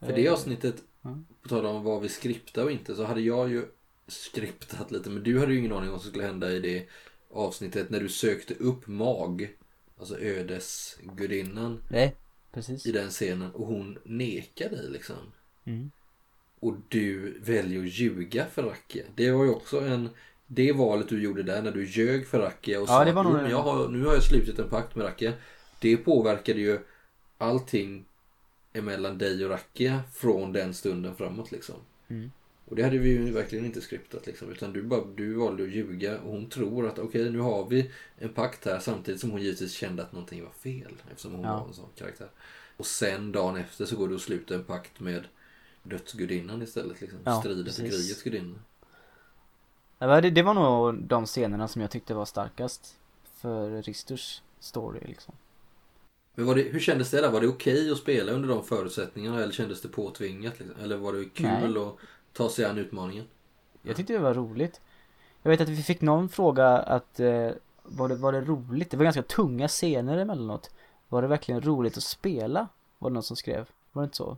För 0.00 0.12
det 0.12 0.26
Eh, 0.26 0.32
avsnittet, 0.32 0.82
Ja. 1.02 1.18
på 1.42 1.48
tal 1.48 1.66
om 1.66 1.84
vad 1.84 2.02
vi 2.02 2.08
skriptar 2.08 2.64
och 2.64 2.70
inte, 2.70 2.94
så 2.94 3.04
hade 3.04 3.20
jag 3.20 3.50
ju 3.50 3.66
skriptat 4.06 4.90
lite. 4.90 5.10
Men 5.10 5.22
du 5.22 5.38
hade 5.40 5.52
ju 5.52 5.58
ingen 5.58 5.72
aning 5.72 5.88
om 5.88 5.92
vad 5.92 6.00
som 6.02 6.10
skulle 6.10 6.24
hända 6.24 6.50
i 6.52 6.60
det 6.60 6.86
avsnittet 7.30 7.90
när 7.90 8.00
du 8.00 8.08
sökte 8.08 8.54
upp 8.54 8.86
Mag. 8.86 9.56
Alltså 9.98 10.18
ödesgudinnan 10.20 11.82
Nej, 11.90 12.14
precis. 12.52 12.86
i 12.86 12.92
den 12.92 13.10
scenen 13.10 13.50
och 13.52 13.66
hon 13.66 13.98
nekar 14.04 14.68
dig 14.70 14.90
liksom. 14.90 15.16
Mm. 15.64 15.90
Och 16.60 16.74
du 16.88 17.38
väljer 17.40 17.80
att 17.80 17.88
ljuga 17.88 18.46
för 18.46 18.62
Rakia. 18.62 19.04
Det 19.14 19.30
var 19.30 19.44
ju 19.44 19.50
också 19.50 19.80
en... 19.80 20.08
Det 20.46 20.72
valet 20.72 21.08
du 21.08 21.22
gjorde 21.22 21.42
där 21.42 21.62
när 21.62 21.72
du 21.72 21.86
ljög 21.86 22.26
för 22.26 22.38
Rakia 22.38 22.78
och 22.80 22.82
Ja, 22.82 22.86
sa 22.86 23.12
var 23.12 23.20
att 23.20 23.26
nog 23.26 23.26
"Jo, 23.26 23.32
men 23.42 23.50
jag 23.50 23.62
har, 23.62 23.88
nu 23.88 24.04
har 24.06 24.14
jag 24.14 24.22
slutit 24.22 24.58
en 24.58 24.68
pakt 24.68 24.96
med 24.96 25.06
Rakia. 25.06 25.32
Det 25.80 25.96
påverkade 25.96 26.60
ju 26.60 26.78
allting 27.38 28.04
emellan 28.72 29.18
dig 29.18 29.44
och 29.44 29.50
Rakia 29.50 30.00
från 30.14 30.52
den 30.52 30.74
stunden 30.74 31.16
framåt 31.16 31.52
liksom. 31.52 31.74
Mm. 32.08 32.30
Och 32.64 32.76
det 32.76 32.82
hade 32.82 32.98
vi 32.98 33.08
ju 33.08 33.32
verkligen 33.32 33.64
inte 33.64 33.80
skriptat 33.80 34.26
liksom. 34.26 34.50
Utan 34.50 34.72
du, 34.72 34.82
bara, 34.82 35.04
du 35.16 35.34
valde 35.34 35.62
att 35.62 35.70
ljuga 35.70 36.18
och 36.20 36.32
hon 36.32 36.48
tror 36.48 36.86
att 36.88 36.98
okej 36.98 37.30
nu 37.30 37.38
har 37.38 37.68
vi 37.68 37.90
en 38.18 38.28
pakt 38.28 38.64
här 38.64 38.78
samtidigt 38.78 39.20
som 39.20 39.30
hon 39.30 39.42
givetvis 39.42 39.72
kände 39.72 40.02
att 40.02 40.12
någonting 40.12 40.42
var 40.44 40.50
fel. 40.50 40.92
Eftersom 41.10 41.32
hon 41.32 41.44
Ja. 41.44 41.58
var 41.60 41.66
en 41.68 41.74
sån 41.74 41.88
karaktär. 41.98 42.28
Och 42.76 42.86
sen 42.86 43.32
dagen 43.32 43.56
efter 43.56 43.84
så 43.84 43.96
går 43.96 44.08
du 44.08 44.14
och 44.14 44.20
slutar 44.20 44.54
en 44.54 44.64
pakt 44.64 45.00
med 45.00 45.24
dödsgudinnan 45.82 46.62
istället. 46.62 47.00
Liksom. 47.00 47.18
Ja, 47.24 47.40
Striden 47.40 47.64
precis. 47.64 47.90
krigets 47.90 48.22
gudinna. 48.22 48.54
Ja, 49.98 50.06
men 50.06 50.22
Det, 50.22 50.30
det 50.30 50.42
var 50.42 50.54
nog 50.54 51.02
de 51.02 51.26
scenerna 51.26 51.68
som 51.68 51.82
jag 51.82 51.90
tyckte 51.90 52.14
var 52.14 52.24
starkast. 52.24 52.96
För 53.24 53.82
Risters 53.82 54.42
story 54.60 55.00
liksom. 55.02 55.34
Men 56.34 56.46
det, 56.46 56.62
hur 56.62 56.80
kändes 56.80 57.10
det 57.10 57.20
där? 57.20 57.30
Var 57.30 57.40
det 57.40 57.48
okej 57.48 57.90
att 57.90 57.98
spela 57.98 58.32
under 58.32 58.48
de 58.48 58.64
förutsättningarna 58.64 59.42
eller 59.42 59.52
kändes 59.52 59.82
det 59.82 59.88
påtvingat? 59.88 60.58
Liksom? 60.58 60.82
Eller 60.82 60.96
var 60.96 61.12
det 61.12 61.24
kul 61.24 61.46
Nej. 61.46 61.82
att 61.82 61.96
ta 62.32 62.48
sig 62.48 62.64
an 62.64 62.78
utmaningen? 62.78 63.24
Jag 63.82 63.96
tyckte 63.96 64.12
det 64.12 64.18
var 64.18 64.34
roligt. 64.34 64.80
Jag 65.42 65.50
vet 65.50 65.60
att 65.60 65.68
vi 65.68 65.82
fick 65.82 66.00
någon 66.00 66.28
fråga 66.28 66.68
att 66.68 67.20
eh, 67.20 67.50
var, 67.82 68.08
det, 68.08 68.14
var 68.14 68.32
det 68.32 68.40
roligt? 68.40 68.90
Det 68.90 68.96
var 68.96 69.04
ganska 69.04 69.22
tunga 69.22 69.68
scener 69.68 70.18
emellanåt. 70.18 70.70
Var 71.08 71.22
det 71.22 71.28
verkligen 71.28 71.60
roligt 71.60 71.96
att 71.96 72.02
spela? 72.02 72.68
Var 72.98 73.10
det 73.10 73.14
någon 73.14 73.22
som 73.22 73.36
skrev? 73.36 73.68
Var 73.92 74.02
det 74.02 74.04
inte 74.04 74.16
så? 74.16 74.36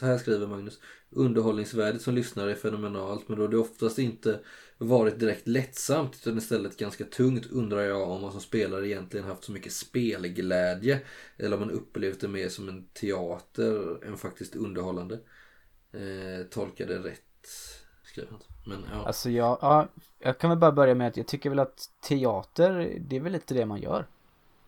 Så 0.00 0.06
här 0.06 0.18
skriver 0.18 0.46
Magnus. 0.46 0.80
Underhållningsvärdet 1.16 2.02
som 2.02 2.14
lyssnare 2.14 2.50
är 2.50 2.54
fenomenalt 2.54 3.28
men 3.28 3.38
då 3.38 3.46
det 3.46 3.58
oftast 3.58 3.98
inte 3.98 4.40
varit 4.78 5.18
direkt 5.18 5.48
lättsamt 5.48 6.14
utan 6.14 6.38
istället 6.38 6.76
ganska 6.76 7.04
tungt 7.04 7.46
undrar 7.46 7.80
jag 7.80 8.10
om 8.10 8.20
man 8.22 8.32
som 8.32 8.40
spelare 8.40 8.88
egentligen 8.88 9.26
haft 9.26 9.44
så 9.44 9.52
mycket 9.52 9.72
spelglädje 9.72 11.00
eller 11.36 11.56
om 11.56 11.60
man 11.60 11.70
upplevt 11.70 12.20
det 12.20 12.28
mer 12.28 12.48
som 12.48 12.68
en 12.68 12.86
teater 12.92 14.04
än 14.04 14.16
faktiskt 14.16 14.56
underhållande. 14.56 15.18
Eh, 15.92 16.46
tolkade 16.50 16.98
rätt, 16.98 17.48
skriver 18.04 18.30
han. 18.30 18.40
Men 18.66 18.84
ja. 18.92 19.06
Alltså 19.06 19.30
jag, 19.30 19.58
ja, 19.60 19.88
jag 20.18 20.38
kan 20.38 20.50
väl 20.50 20.58
bara 20.58 20.72
börja 20.72 20.94
med 20.94 21.08
att 21.08 21.16
jag 21.16 21.26
tycker 21.26 21.50
väl 21.50 21.58
att 21.58 21.90
teater, 22.00 22.98
det 23.00 23.16
är 23.16 23.20
väl 23.20 23.32
lite 23.32 23.54
det 23.54 23.66
man 23.66 23.80
gör. 23.80 24.06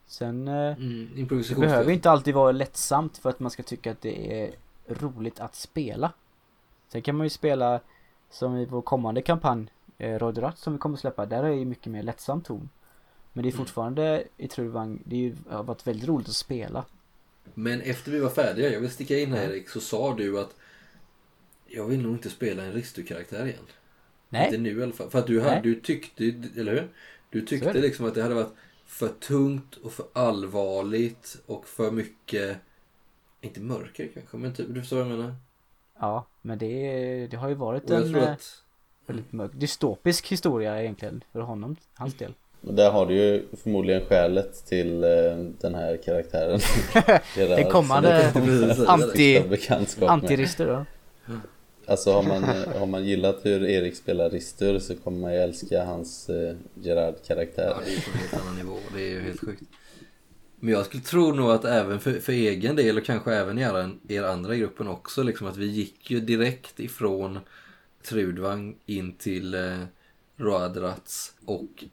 Sen, 0.07 0.49
eh, 0.49 0.55
Mm, 0.55 1.09
det 1.16 1.55
behöver 1.55 1.91
inte 1.93 2.11
alltid 2.11 2.35
vara 2.35 2.53
lättsamt 2.53 3.19
för 3.19 3.31
att 3.31 3.41
man 3.41 3.51
ska 3.51 3.62
tycka 3.62 3.91
att 3.91 4.01
det 4.01 4.43
är 4.43 4.55
roligt 4.89 5.41
att 5.41 5.55
spela. 5.55 6.12
Sen 6.89 7.02
kan 7.02 7.16
man 7.16 7.27
ju 7.27 7.31
spela 7.31 7.81
som 8.31 8.56
i 8.56 8.65
vår 8.66 8.82
kommande 8.82 9.23
kampanj, 9.23 9.66
eh, 9.98 10.19
Rodrat 10.19 10.59
som 10.59 10.73
vi 10.73 10.78
kommer 10.78 10.97
släppa, 10.97 11.27
där 11.27 11.44
är 11.44 11.48
ju 11.52 11.65
mycket 11.65 11.93
mer 11.93 12.02
lättsam 12.02 12.40
ton. 12.43 12.69
Men 13.32 13.43
det 13.43 13.48
är 13.48 13.52
Mm. 13.52 13.59
fortfarande 13.59 14.24
i 14.36 14.48
Trudvang, 14.48 15.02
det 15.05 15.16
ju, 15.16 15.36
har 15.51 15.62
varit 15.62 15.86
väldigt 15.86 16.09
roligt 16.09 16.28
att 16.28 16.35
spela. 16.36 16.85
Men 17.55 17.81
efter 17.81 18.12
vi 18.12 18.20
var 18.20 18.31
färdiga, 18.31 18.73
jag 18.73 18.81
vill 18.81 18.90
sticka 18.90 19.19
in 19.19 19.32
här 19.32 19.51
Erik, 19.51 19.69
så 19.69 19.81
sa 19.81 20.15
du 20.15 20.40
att 20.40 20.56
jag 21.66 21.86
vill 21.86 22.02
nog 22.02 22.12
inte 22.15 22.31
spela 22.31 22.62
en 22.62 22.73
Ristu-karaktär 22.73 23.47
igen. 23.47 23.59
Inte 24.35 24.59
Nej, 24.59 24.59
nu 24.59 24.81
i 24.81 24.82
alla 24.82 24.93
fall. 24.93 25.10
För 25.10 25.19
att 25.19 25.27
du, 25.27 25.40
hade, 25.40 25.55
Nej. 25.55 25.62
du 25.62 25.81
tyckte, 25.81 26.24
eller 26.56 26.73
hur? 26.73 26.89
Du 27.31 27.43
tyckte 27.47 27.81
liksom 27.81 28.06
att 28.06 28.15
det 28.15 28.23
hade 28.23 28.35
varit 28.35 28.55
för 28.86 29.09
tungt 29.09 29.77
och 29.77 29.93
för 29.93 30.06
allvarligt 30.12 31.36
och 31.47 31.69
för 31.69 31.90
mycket, 31.90 32.59
inte 33.40 33.60
mörker 33.60 34.09
kanske, 34.15 34.36
men 34.36 34.55
typ, 34.55 34.66
du 34.74 34.81
förstår 34.81 34.97
vad 34.97 35.06
jag 35.06 35.19
menar? 35.19 35.35
ja, 36.01 36.27
men 36.49 36.59
det, 36.59 37.27
det 37.31 37.37
har 37.37 37.49
ju 37.49 37.55
varit 37.55 37.91
en 37.91 38.15
eh, 38.15 38.33
att, 38.33 38.62
väldigt 39.07 39.33
mörk, 39.33 39.51
dystopisk 39.55 40.27
historia 40.27 40.83
egentligen 40.83 41.25
för 41.33 41.41
honom, 41.41 41.77
hans 41.95 42.15
del. 42.15 42.35
Och 42.61 42.75
där 42.75 42.91
har 42.91 43.07
du 43.07 43.15
ju 43.15 43.45
förmodligen 43.62 44.07
skälet 44.07 44.66
till 44.66 45.05
eh, 45.05 45.11
den 45.61 45.75
här 45.75 45.97
karaktären. 46.05 46.61
Den 47.35 47.70
kommande 47.70 48.09
är 48.09 48.33
anti-. 48.87 50.07
Antirister 50.07 50.66
då. 50.66 50.85
Alltså 51.87 52.12
har 52.12 52.23
man, 52.23 52.45
har 52.79 52.87
man 52.87 53.05
gillat 53.05 53.39
hur 53.43 53.65
Erik 53.65 53.97
spelar 53.97 54.31
Ristur 54.31 54.79
så 54.79 54.95
kommer 54.97 55.19
man 55.19 55.33
ju 55.33 55.39
älska 55.39 55.85
hans 55.85 56.29
eh, 56.29 56.57
Gerard-karaktär. 56.75 57.75
ja 57.77 57.83
det 57.85 57.93
är 57.93 58.01
på 58.01 58.11
en 58.11 58.19
helt 58.19 58.43
annan 58.43 58.57
nivå, 58.57 58.77
det 58.95 59.01
är 59.01 59.11
ju 59.11 59.20
helt 59.20 59.41
sjukt. 59.41 59.62
Men 60.61 60.73
jag 60.73 60.87
skulle 60.87 61.03
tro 61.03 61.33
nog 61.33 61.51
att 61.51 61.65
även 61.65 62.01
för, 62.01 62.21
för 62.21 62.33
egen 62.33 62.77
del 62.77 62.99
och 62.99 63.05
kanske 63.05 63.35
även 63.35 63.59
er, 63.59 63.91
er 64.09 64.23
andra 64.23 64.55
i 64.55 64.59
gruppen 64.59 64.89
också, 64.89 65.23
liksom 65.23 65.47
att 65.47 65.57
vi 65.57 65.67
gick 65.67 66.11
ju 66.11 66.21
direkt 66.21 66.81
ifrån 66.81 67.39
Trudvang 68.03 68.77
in 68.87 69.13
till 69.13 69.55
eh, 69.55 69.85
Roadrats 70.37 71.35
och 71.45 71.85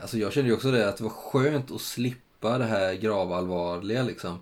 alltså 0.00 0.18
jag 0.18 0.32
kände 0.32 0.50
ju 0.50 0.56
också 0.56 0.70
det 0.70 0.88
att 0.88 0.96
det 0.96 1.04
var 1.04 1.10
skönt 1.10 1.70
att 1.70 1.80
slippa 1.80 2.58
det 2.58 2.64
här 2.64 2.94
gravallvarliga 2.94 4.02
liksom. 4.02 4.38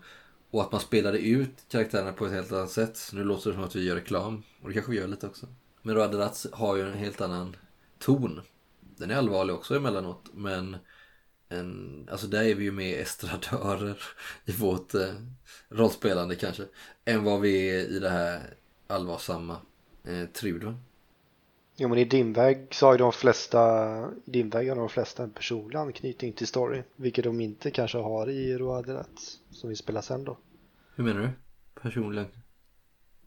Och 0.51 0.63
att 0.63 0.73
man 0.73 0.81
spelade 0.81 1.19
ut 1.19 1.65
karaktärerna 1.69 2.13
på 2.13 2.27
ett 2.27 2.33
helt 2.33 2.53
annat 2.53 2.71
sätt. 2.71 3.11
Nu 3.13 3.25
låter 3.25 3.51
det 3.51 3.57
som 3.57 3.65
att 3.65 3.77
vi 3.77 3.85
gör 3.85 3.95
reklam 3.95 4.43
och 4.63 4.69
det 4.69 4.75
kanske 4.75 4.93
vi 4.93 4.99
gör 4.99 5.09
lite 5.09 5.27
också. 5.27 5.47
Men 5.83 5.95
Roadrats 5.95 6.47
har 6.53 6.77
ju 6.77 6.83
en 6.83 6.99
helt 6.99 7.21
annan 7.21 7.57
ton. 7.99 8.41
Den 8.81 9.11
är 9.11 9.17
allvarlig 9.17 9.55
också 9.55 9.77
emellanåt 9.77 10.31
men 10.35 10.77
en, 11.59 12.09
alltså 12.11 12.27
där 12.27 12.43
är 12.43 12.55
vi 12.55 12.65
ju 12.65 12.73
mer 12.73 12.99
estradörer 12.99 14.03
i 14.45 14.53
vårt 14.53 14.95
eh, 14.95 15.15
rollspelande 15.69 16.37
kanske. 16.37 16.63
Än 17.05 17.25
vad 17.25 17.41
vi 17.41 17.71
är 17.71 17.81
i 17.81 17.99
det 17.99 18.11
här 18.11 18.41
allvarsamma 18.87 19.57
eh, 20.05 20.25
Trudvang. 20.33 20.79
Jo 21.77 21.89
men 21.89 21.99
i 21.99 22.05
din 22.05 22.33
väg 22.33 22.67
så 22.71 22.87
har 22.87 22.93
ju 22.93 22.99
de 22.99 23.13
flesta, 23.13 23.89
i 24.25 24.31
din 24.31 24.51
väg 24.51 24.69
har 24.69 24.77
de 24.77 24.89
flesta 24.89 25.23
en 25.23 25.31
personlig 25.31 25.79
anknytning 25.79 26.33
till 26.33 26.47
story. 26.47 26.83
Vilket 26.97 27.25
de 27.25 27.41
inte 27.41 27.71
kanske 27.71 27.99
har 27.99 28.31
i 28.31 28.59
Roaderat 28.59 29.39
som 29.51 29.71
vi 29.71 29.77
spelar 29.77 30.01
sen 30.01 30.25
då. 30.25 30.39
Hur 30.95 31.05
menar 31.05 31.21
du? 31.21 31.31
Personligen? 31.83 32.27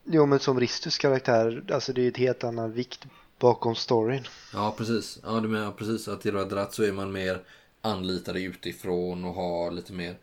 Jo 0.04 0.26
men 0.26 0.40
som 0.40 0.60
Ristus 0.60 0.98
karaktär, 0.98 1.64
alltså 1.72 1.94
det 1.94 2.02
är 2.02 2.08
ett 2.08 2.18
helt 2.18 2.44
annan 2.44 2.72
vikt 2.72 3.06
bakom 3.40 3.76
storyn. 3.76 4.24
Ja 4.54 4.76
precis, 4.78 5.20
ja 5.24 5.40
du 5.40 5.48
menar 5.48 5.72
precis 5.72 6.08
att 6.08 6.26
i 6.26 6.32
Roaderat 6.32 6.74
så 6.74 6.84
är 6.84 6.92
man 6.92 7.12
mer 7.12 7.42
anlitade 7.86 8.42
utifrån 8.42 9.26
och 9.26 9.34
har 9.34 9.72
lite 9.72 9.94
mer 9.94 10.18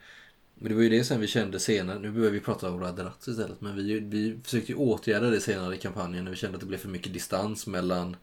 men 0.62 0.68
det 0.68 0.74
var 0.74 0.82
ju 0.82 0.88
det 0.88 1.04
sen 1.04 1.20
vi 1.20 1.26
kände 1.26 1.60
senare, 1.60 1.98
nu 1.98 2.10
börjar 2.10 2.30
vi 2.30 2.40
prata 2.40 2.70
om 2.70 2.80
Raderat 2.80 3.26
istället, 3.26 3.60
men 3.60 3.76
vi, 3.76 4.00
vi 4.00 4.40
försökte 4.44 4.72
ju 4.72 4.78
åtgärda 4.78 5.30
det 5.30 5.40
senare 5.40 5.74
i 5.74 5.78
kampanjen 5.78 6.24
när 6.24 6.30
vi 6.30 6.36
kände 6.36 6.56
att 6.56 6.60
det 6.60 6.66
blev 6.66 6.78
för 6.78 6.88
mycket 6.88 7.12
distans 7.12 7.66
mellan 7.66 8.16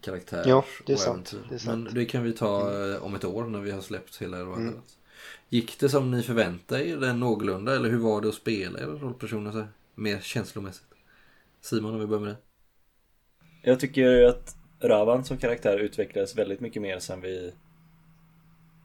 karaktär 0.00 0.44
ja, 0.46 0.64
det 0.86 0.92
är 0.92 0.96
och 0.96 1.00
sant, 1.00 1.32
äventyr. 1.32 1.48
det 1.48 1.54
är 1.54 1.58
sant. 1.58 1.84
Men 1.84 1.94
det 1.94 2.04
kan 2.04 2.22
vi 2.22 2.32
ta 2.32 2.84
eh, 2.88 3.02
om 3.02 3.14
ett 3.14 3.24
år 3.24 3.44
när 3.44 3.60
vi 3.60 3.70
har 3.70 3.80
släppt 3.80 4.22
hela 4.22 4.40
Raderat. 4.40 4.58
Mm. 4.58 4.80
Gick 5.48 5.80
det 5.80 5.88
som 5.88 6.10
ni 6.10 6.22
förväntade 6.22 6.88
er 6.88 6.96
den 6.96 7.20
någorlunda, 7.20 7.76
eller 7.76 7.90
hur 7.90 7.98
var 7.98 8.20
det 8.20 8.28
att 8.28 8.34
spela 8.34 8.80
er 8.80 8.84
rollpersoner 8.84 9.52
så 9.52 9.64
mer 9.94 10.20
känslomässigt? 10.20 10.86
Simon, 11.60 11.94
om 11.94 12.00
vi 12.00 12.06
börjar 12.06 12.20
med 12.20 12.30
det. 12.30 12.36
Jag 13.70 13.80
tycker 13.80 14.22
att 14.22 14.56
Ravan 14.80 15.24
som 15.24 15.38
karaktär 15.38 15.78
utvecklades 15.78 16.36
väldigt 16.36 16.60
mycket 16.60 16.82
mer 16.82 16.98
sen 16.98 17.20
vi 17.20 17.52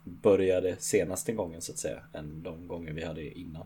började 0.05 0.75
senaste 0.79 1.33
gången 1.33 1.61
så 1.61 1.71
att 1.71 1.77
säga 1.77 1.99
än 2.13 2.43
de 2.43 2.67
gånger 2.67 2.93
vi 2.93 3.05
hade 3.05 3.39
innan. 3.39 3.65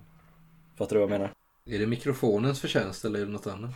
Fattar 0.76 0.96
du 0.96 1.02
vad 1.02 1.12
jag 1.12 1.20
menar? 1.20 1.34
Är 1.66 1.80
det 1.80 1.88
mikrofonens 1.88 2.60
förtjänst 2.60 3.06
eller 3.06 3.20
är 3.20 3.26
det 3.26 3.32
något 3.32 3.48
annat? 3.48 3.72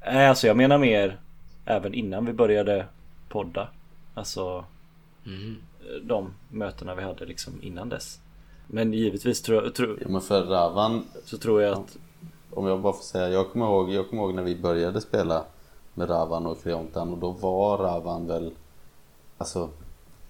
Nej, 0.00 0.26
alltså 0.28 0.46
jag 0.46 0.56
menar 0.56 0.78
mer 0.78 1.20
även 1.64 1.94
innan 1.94 2.26
vi 2.26 2.32
började 2.32 2.86
podda. 3.28 3.68
Alltså 4.14 4.64
mm. 5.26 5.56
de 6.02 6.34
mötena 6.48 6.94
vi 6.94 7.02
hade 7.02 7.26
liksom 7.26 7.62
innan 7.62 7.88
dess. 7.88 8.20
Men 8.66 8.92
givetvis 8.92 9.42
tror 9.42 9.64
jag... 9.64 9.74
Tror, 9.74 9.98
ja, 10.00 10.08
men 10.08 10.20
för 10.20 10.44
Ravan... 10.44 11.04
Så 11.24 11.38
tror 11.38 11.62
jag 11.62 11.78
att... 11.78 11.96
Om 12.50 12.66
jag 12.66 12.80
bara 12.80 12.92
får 12.92 13.02
säga, 13.02 13.28
jag 13.28 13.50
kommer 13.52 13.66
ihåg, 13.66 13.90
jag 13.90 14.10
kommer 14.10 14.22
ihåg 14.22 14.34
när 14.34 14.42
vi 14.42 14.56
började 14.56 15.00
spela 15.00 15.44
med 15.94 16.10
Ravan 16.10 16.46
och 16.46 16.62
Kreontan 16.62 17.12
och 17.12 17.18
då 17.18 17.30
var 17.30 17.78
Ravan 17.78 18.26
väl... 18.26 18.52
Alltså 19.38 19.70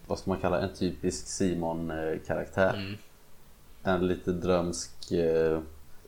vad 0.08 0.18
ska 0.18 0.30
man 0.30 0.40
kalla 0.40 0.60
en 0.60 0.74
typisk 0.74 1.26
Simon-karaktär. 1.26 2.74
Mm. 2.74 2.94
En 3.82 4.06
lite 4.06 4.32
drömsk 4.32 5.12
eh, 5.12 5.60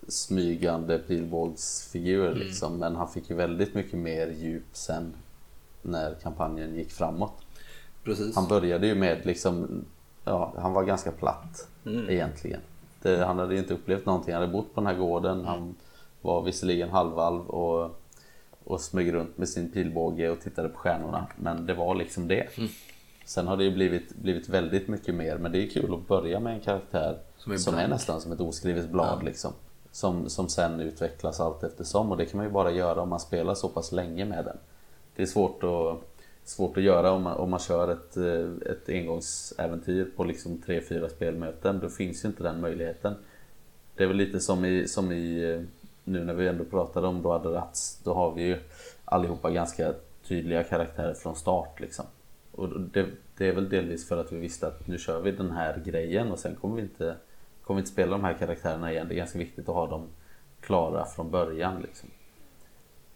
smygande 0.09 0.99
pilbågsfigur 0.99 2.27
mm. 2.27 2.39
liksom. 2.39 2.79
Men 2.79 2.97
han 2.97 3.09
fick 3.09 3.31
ju 3.31 3.37
väldigt 3.37 3.75
mycket 3.75 3.99
mer 3.99 4.27
djup 4.27 4.67
sen 4.73 5.13
när 5.83 6.15
kampanjen 6.15 6.75
gick 6.75 6.91
framåt. 6.91 7.43
Precis. 8.05 8.37
Han 8.37 8.49
började 8.49 8.87
ju 8.87 8.95
med 8.95 9.27
liksom, 9.27 9.85
ja, 10.25 10.55
han 10.59 10.73
var 10.73 10.85
ganska 10.85 11.13
platt 11.13 11.69
mm. 11.87 12.11
egentligen. 12.11 12.61
Det, 13.03 13.25
han 13.25 13.39
hade 13.39 13.55
ju 13.55 13.61
inte 13.61 13.75
upplevt 13.75 14.07
någonting, 14.07 14.35
han 14.35 14.43
hade 14.43 14.53
bott 14.53 14.75
på 14.75 14.81
den 14.81 14.87
här 14.87 14.99
gården. 14.99 15.33
Mm. 15.33 15.47
Han 15.47 15.75
var 16.23 16.43
visserligen 16.43 16.91
halvalv 16.91 17.47
och, 17.47 18.01
och 18.65 18.81
smög 18.81 19.13
runt 19.13 19.39
med 19.39 19.49
sin 19.49 19.71
pilbåge 19.71 20.31
och 20.31 20.41
tittade 20.41 20.69
på 20.69 20.79
stjärnorna. 20.79 21.27
Men 21.37 21.67
det 21.67 21.75
var 21.75 21.95
liksom 21.95 22.29
det. 22.29 22.49
Sen 23.31 23.47
har 23.47 23.57
det 23.57 23.65
ju 23.65 23.71
blivit, 23.71 24.15
blivit 24.17 24.49
väldigt 24.49 24.89
mycket 24.89 25.15
mer 25.15 25.39
men 25.39 25.53
det 25.53 25.59
är 25.63 25.67
kul 25.67 25.95
att 25.95 26.09
börja 26.09 26.41
med 26.41 26.55
en 26.55 26.61
karaktär 26.61 27.19
som 27.37 27.53
är, 27.53 27.57
som 27.57 27.75
är 27.75 27.89
nästan 27.89 28.21
som 28.21 28.33
ett 28.33 28.41
oskrivet 28.41 28.91
blad 28.91 29.19
ja. 29.21 29.25
liksom. 29.25 29.53
Som, 29.93 30.29
som 30.29 30.49
sen 30.49 30.81
utvecklas 30.81 31.41
allt 31.41 31.63
eftersom 31.63 32.11
och 32.11 32.17
det 32.17 32.27
kan 32.27 32.37
man 32.39 32.47
ju 32.47 32.53
bara 32.53 32.71
göra 32.71 33.01
om 33.01 33.09
man 33.09 33.21
spelar 33.21 33.55
så 33.55 33.69
pass 33.69 33.93
länge 33.93 34.25
med 34.25 34.45
den. 34.45 34.57
Det 35.17 35.23
är 35.23 35.27
svårt 35.27 35.63
att, 35.65 36.21
svårt 36.45 36.77
att 36.77 36.83
göra 36.83 37.13
om 37.13 37.23
man, 37.23 37.37
om 37.37 37.51
man 37.51 37.61
kör 37.61 37.93
ett, 37.93 38.17
ett 38.67 38.89
engångsäventyr 38.89 40.11
på 40.17 40.25
liksom 40.25 40.63
3-4 40.67 41.09
spelmöten. 41.09 41.79
Då 41.79 41.89
finns 41.89 42.25
ju 42.25 42.29
inte 42.29 42.43
den 42.43 42.61
möjligheten. 42.61 43.15
Det 43.95 44.05
är 44.05 44.09
väl 44.09 44.17
lite 44.17 44.41
som 44.41 44.65
i, 44.65 44.89
som 44.89 45.13
i 45.13 45.67
nu 46.05 46.25
när 46.25 46.35
vi 46.35 46.49
ändå 46.49 46.65
pratade 46.65 47.07
om 47.07 47.23
Road 47.23 47.47
Rats. 47.47 48.01
Då 48.05 48.15
har 48.15 48.35
vi 48.35 48.43
ju 48.43 48.59
allihopa 49.05 49.51
ganska 49.51 49.95
tydliga 50.29 50.65
karaktärer 50.65 51.15
från 51.15 51.37
start 51.37 51.81
liksom. 51.81 52.05
Och 52.53 52.81
det, 52.81 53.07
det, 53.37 53.49
är 53.49 53.53
väl 53.53 53.69
delvis 53.69 54.09
för 54.09 54.17
att 54.17 54.33
vi 54.33 54.39
visste 54.39 54.67
att 54.67 54.87
nu 54.87 54.99
kör 54.99 55.21
vi 55.21 55.33
den 55.33 55.51
här 55.51 55.83
grejen 55.85 56.33
och 56.33 56.39
sen 56.39 56.57
kommer 56.57 56.77
vi 56.77 56.83
inte, 56.83 57.17
kommer 57.63 57.79
vi 57.79 57.81
inte 57.81 57.93
spela 57.93 58.11
de 58.11 58.25
här 58.25 58.35
karaktärerna 58.35 58.93
igen. 58.93 59.09
Det 59.09 59.15
är 59.15 59.17
ganska 59.17 59.39
viktigt 59.39 59.69
att 59.69 59.75
ha 59.75 59.87
dem 59.87 60.07
klara 60.61 61.05
från 61.05 61.31
början. 61.31 61.83
Liksom. 61.83 62.09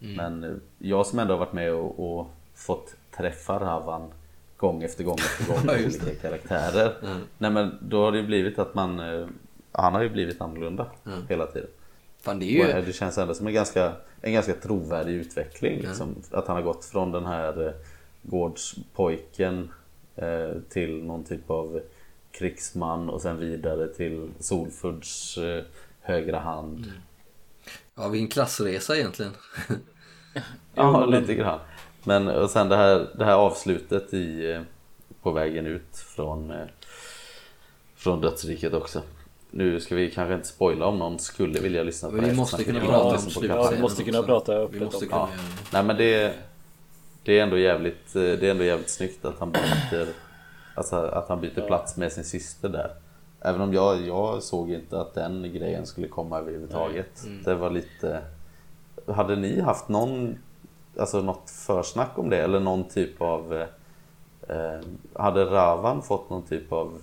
Mm. 0.00 0.16
Men 0.16 0.50
eh, 0.50 0.56
jag 0.78 1.06
som 1.06 1.18
ändå 1.18 1.34
har 1.34 1.38
varit 1.38 1.52
med 1.52 1.72
och, 1.72 2.18
och 2.18 2.26
fått 2.54 2.94
träffa 3.16 3.58
Ravan 3.58 4.12
gång 4.56 4.82
efter 4.82 5.04
gång 5.04 5.18
efter 5.18 5.54
gång 5.54 5.66
med 5.66 5.74
olika 5.74 6.14
karaktärer. 6.14 6.96
Mm. 7.02 7.20
Nej 7.38 7.50
men 7.50 7.78
då 7.82 8.04
har 8.04 8.12
det 8.12 8.18
ju 8.18 8.26
blivit 8.26 8.58
att 8.58 8.74
man 8.74 9.00
eh, 9.00 9.26
Han 9.72 9.94
har 9.94 10.02
ju 10.02 10.08
blivit 10.08 10.40
annorlunda 10.40 10.86
mm. 11.06 11.18
hela 11.28 11.46
tiden. 11.46 11.70
Fan, 12.20 12.38
det, 12.38 12.46
ju... 12.46 12.82
det 12.82 12.92
känns 12.92 13.18
ändå 13.18 13.34
som 13.34 13.46
en 13.46 13.52
ganska, 13.54 13.92
en 14.20 14.32
ganska 14.32 14.52
trovärdig 14.54 15.12
utveckling. 15.12 15.80
Liksom. 15.80 16.14
Att 16.30 16.46
han 16.46 16.56
har 16.56 16.62
gått 16.62 16.84
från 16.84 17.12
den 17.12 17.26
här 17.26 17.66
eh, 17.66 17.72
gårdspojken 18.24 19.70
eh, 20.16 20.50
till 20.68 21.04
någon 21.04 21.24
typ 21.24 21.50
av 21.50 21.80
krigsman 22.32 23.10
och 23.10 23.22
sen 23.22 23.38
vidare 23.38 23.88
till 23.88 24.30
Solfurds 24.38 25.38
eh, 25.38 25.64
högra 26.00 26.38
hand. 26.38 26.78
Mm. 26.78 26.90
Ja, 27.94 28.08
vilken 28.08 28.28
klassresa 28.28 28.96
egentligen. 28.96 29.32
ja, 30.74 31.06
lite 31.06 31.34
grann. 31.34 31.58
Men 32.04 32.28
och 32.28 32.50
sen 32.50 32.68
det 32.68 32.76
här, 32.76 33.08
det 33.18 33.24
här 33.24 33.34
avslutet 33.34 34.14
i, 34.14 34.52
eh, 34.52 34.60
på 35.22 35.30
vägen 35.30 35.66
ut 35.66 35.96
från, 35.96 36.50
eh, 36.50 36.66
från 37.96 38.20
dödsriket 38.20 38.74
också. 38.74 39.02
Nu 39.50 39.80
ska 39.80 39.94
vi 39.94 40.10
kanske 40.10 40.34
inte 40.34 40.46
spoila 40.46 40.86
om 40.86 40.98
någon 40.98 41.18
skulle 41.18 41.60
vilja 41.60 41.82
lyssna 41.82 42.08
på 42.08 42.14
vi 42.14 42.20
det. 42.20 42.34
Måste 42.34 42.64
kunna 42.64 42.80
prata 42.80 43.16
om 43.16 43.74
vi 43.74 43.80
måste 43.80 44.04
kunna 44.04 44.22
prata 44.22 44.52
öppet 44.52 44.94
om 44.94 45.06
ja. 45.10 45.28
Nej 45.72 45.82
men 45.82 45.96
det 45.96 46.34
det 47.24 47.38
är 47.38 47.42
ändå 47.42 47.58
jävligt, 47.58 48.16
eh, 48.16 48.22
det 48.22 48.46
är 48.46 48.50
ändå 48.50 48.64
jävligt 48.64 48.90
snyggt 48.90 49.24
att 49.24 49.38
han 49.38 49.52
byter, 49.52 50.08
alltså 50.74 50.96
att 50.96 51.28
han 51.28 51.40
byter 51.40 51.66
plats 51.66 51.96
med 51.96 52.12
sin 52.12 52.24
syster 52.24 52.68
där. 52.68 52.90
Även 53.40 53.60
om 53.60 53.74
jag, 53.74 54.00
jag 54.00 54.42
såg 54.42 54.70
inte 54.70 55.00
att 55.00 55.14
den 55.14 55.52
grejen 55.52 55.86
skulle 55.86 56.08
komma 56.08 56.38
överhuvudtaget. 56.38 57.24
Mm. 57.24 57.42
Det 57.42 57.54
var 57.54 57.70
lite... 57.70 58.22
Hade 59.06 59.36
ni 59.36 59.60
haft 59.60 59.88
någon, 59.88 60.38
alltså 60.98 61.22
något 61.22 61.50
försnack 61.50 62.18
om 62.18 62.30
det 62.30 62.36
eller 62.36 62.60
någon 62.60 62.84
typ 62.84 63.22
av... 63.22 63.66
Eh, 64.48 64.80
hade 65.12 65.44
Ravan 65.44 66.02
fått 66.02 66.30
någon 66.30 66.42
typ 66.42 66.72
av 66.72 67.02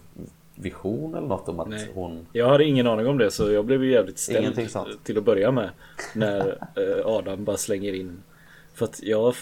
vision 0.55 1.15
eller 1.15 1.27
något 1.27 1.49
om 1.49 1.59
att 1.59 1.67
Nej. 1.67 1.91
hon... 1.93 2.27
Jag 2.31 2.49
hade 2.49 2.63
ingen 2.65 2.87
aning 2.87 3.07
om 3.07 3.17
det 3.17 3.31
så 3.31 3.51
jag 3.51 3.65
blev 3.65 3.83
ju 3.83 3.91
jävligt 3.91 4.19
ställd 4.19 4.69
till 5.03 5.17
att 5.17 5.23
börja 5.23 5.51
med. 5.51 5.69
När 6.15 6.57
eh, 6.75 7.05
Adam 7.05 7.43
bara 7.43 7.57
slänger 7.57 7.93
in. 7.93 8.23
För 8.73 8.85
att 8.85 9.03
jag 9.03 9.35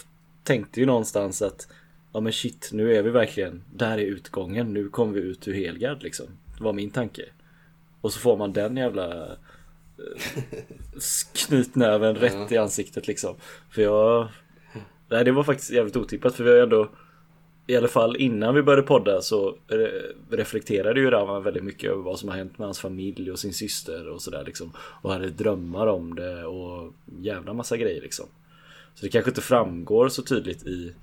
tänkte 0.49 0.80
ju 0.80 0.85
någonstans 0.85 1.41
att 1.41 1.67
ja 2.13 2.19
men 2.19 2.34
shit, 2.34 2.69
nu 2.73 2.95
är 2.95 3.03
vi 3.03 3.09
verkligen, 3.09 3.63
där 3.73 3.97
är 3.97 4.05
utgången, 4.05 4.73
nu 4.73 4.89
kommer 4.89 5.13
vi 5.13 5.19
ut 5.19 5.47
ur 5.47 5.53
Helgard 5.53 6.03
liksom. 6.03 6.26
Det 6.57 6.63
var 6.63 6.73
min 6.73 6.91
tanke. 6.91 7.21
Och 8.01 8.13
så 8.13 8.19
får 8.19 8.38
man 8.38 8.53
den 8.53 8.77
jävla 8.77 9.27
eh, 9.27 10.34
knytnäven 11.47 12.15
rätt 12.15 12.51
i 12.51 12.57
ansiktet 12.57 13.07
liksom. 13.07 13.35
För 13.71 13.81
jag... 13.81 14.27
Nej 15.09 15.26
det 15.26 15.31
var 15.31 15.43
faktiskt 15.43 15.71
jävligt 15.71 15.95
otippat 15.95 16.35
för 16.35 16.43
vi 16.43 16.49
har 16.49 16.57
ändå 16.57 16.89
i 17.67 17.76
alla 17.76 17.88
fall 17.88 18.15
innan 18.15 18.55
vi 18.55 18.61
började 18.61 18.88
podda 18.88 19.21
så 19.21 19.57
reflekterade 20.30 20.99
ju 20.99 21.09
Ravan 21.09 21.43
väldigt 21.43 21.63
mycket 21.63 21.91
över 21.91 22.01
vad 22.01 22.19
som 22.19 22.30
har 22.30 22.35
hänt 22.35 22.57
med 22.57 22.67
hans 22.67 22.80
familj 22.80 23.31
och 23.31 23.39
sin 23.39 23.53
syster 23.53 24.09
och 24.09 24.21
sådär 24.21 24.43
liksom. 24.45 24.71
Och 24.77 25.11
hade 25.11 25.30
drömmar 25.30 25.88
om 25.88 26.15
det 26.15 26.45
och 26.45 26.93
jävla 27.21 27.53
massa 27.53 27.77
grejer 27.77 28.01
liksom. 28.01 28.26
Så 28.99 29.05
det 29.05 29.11
kanske 29.11 29.31
inte 29.31 29.41
framgår 29.41 30.09
så 30.09 30.21
tydligt 30.21 30.67
i 30.67 30.93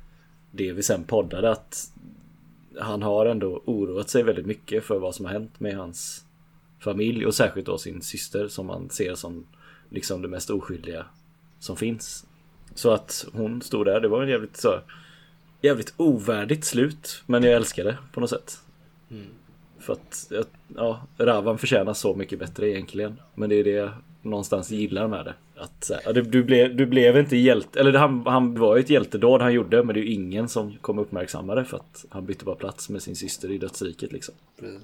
det 0.51 0.73
vi 0.73 0.83
sen 0.83 1.05
poddade 1.05 1.51
att 1.51 1.93
han 2.79 3.03
har 3.03 3.27
ändå 3.27 3.63
oroat 3.65 4.11
sig 4.11 4.23
väldigt 4.23 4.47
mycket 4.47 4.85
för 4.85 4.99
vad 4.99 5.15
som 5.15 5.25
har 5.25 5.33
hänt 5.33 5.61
med 5.61 5.77
hans 5.77 6.25
familj 6.81 7.27
och 7.27 7.35
särskilt 7.35 7.67
då 7.67 7.79
sin 7.79 8.03
syster 8.03 8.49
som 8.49 8.67
man 8.67 8.91
ser 8.91 9.15
som 9.15 9.47
liksom 9.91 10.23
det 10.23 10.29
mest 10.29 10.51
oskyldiga 10.51 11.07
som 11.59 11.77
finns. 11.77 12.27
Så 12.75 12.91
att 12.91 13.27
hon 13.33 13.63
stod 13.63 13.87
där, 13.87 14.01
det 14.01 14.09
var 14.09 14.23
en 14.23 14.29
jävligt 14.29 14.57
så 14.57 14.81
jävligt 15.61 15.95
ovärdigt 15.97 16.65
slut 16.65 17.23
men 17.27 17.43
jag 17.43 17.53
älskar 17.53 17.85
det 17.85 17.99
på 18.13 18.21
något 18.21 18.31
sätt. 18.31 18.61
Mm. 19.11 19.27
För 19.79 19.93
att 19.93 20.33
ja, 20.77 21.07
Ravan 21.19 21.59
förtjänar 21.59 21.95
så 21.95 22.15
mycket 22.15 22.39
bättre 22.39 22.71
egentligen. 22.71 23.21
Men 23.35 23.51
det 23.51 23.57
är 23.57 23.65
det 23.65 23.93
någonstans 24.23 24.71
gillar 24.71 25.09
med 25.09 25.25
det. 25.25 25.35
Att, 25.59 25.91
här, 26.05 26.13
du, 26.13 26.45
blev, 26.45 26.77
du 26.77 26.87
blev 26.87 27.17
inte 27.17 27.37
hjälte, 27.37 27.81
eller 27.81 27.93
han, 27.93 28.27
han 28.27 28.59
var 28.59 28.77
ju 28.77 28.81
ett 28.81 28.91
hjältedåd 28.91 29.43
han 29.43 29.53
gjorde 29.53 29.83
men 29.83 29.95
det 29.95 30.01
är 30.01 30.03
ju 30.03 30.13
ingen 30.13 30.49
som 30.49 30.77
kommer 30.81 31.03
uppmärksamma 31.03 31.55
det 31.55 31.65
för 31.65 31.77
att 31.77 32.05
han 32.09 32.27
bytte 32.27 32.45
bara 32.45 32.57
plats 32.57 32.89
med 32.89 33.03
sin 33.03 33.17
syster 33.17 33.51
i 33.51 33.59
dödsriket 33.59 34.13
liksom. 34.13 34.35
Precis. 34.61 34.81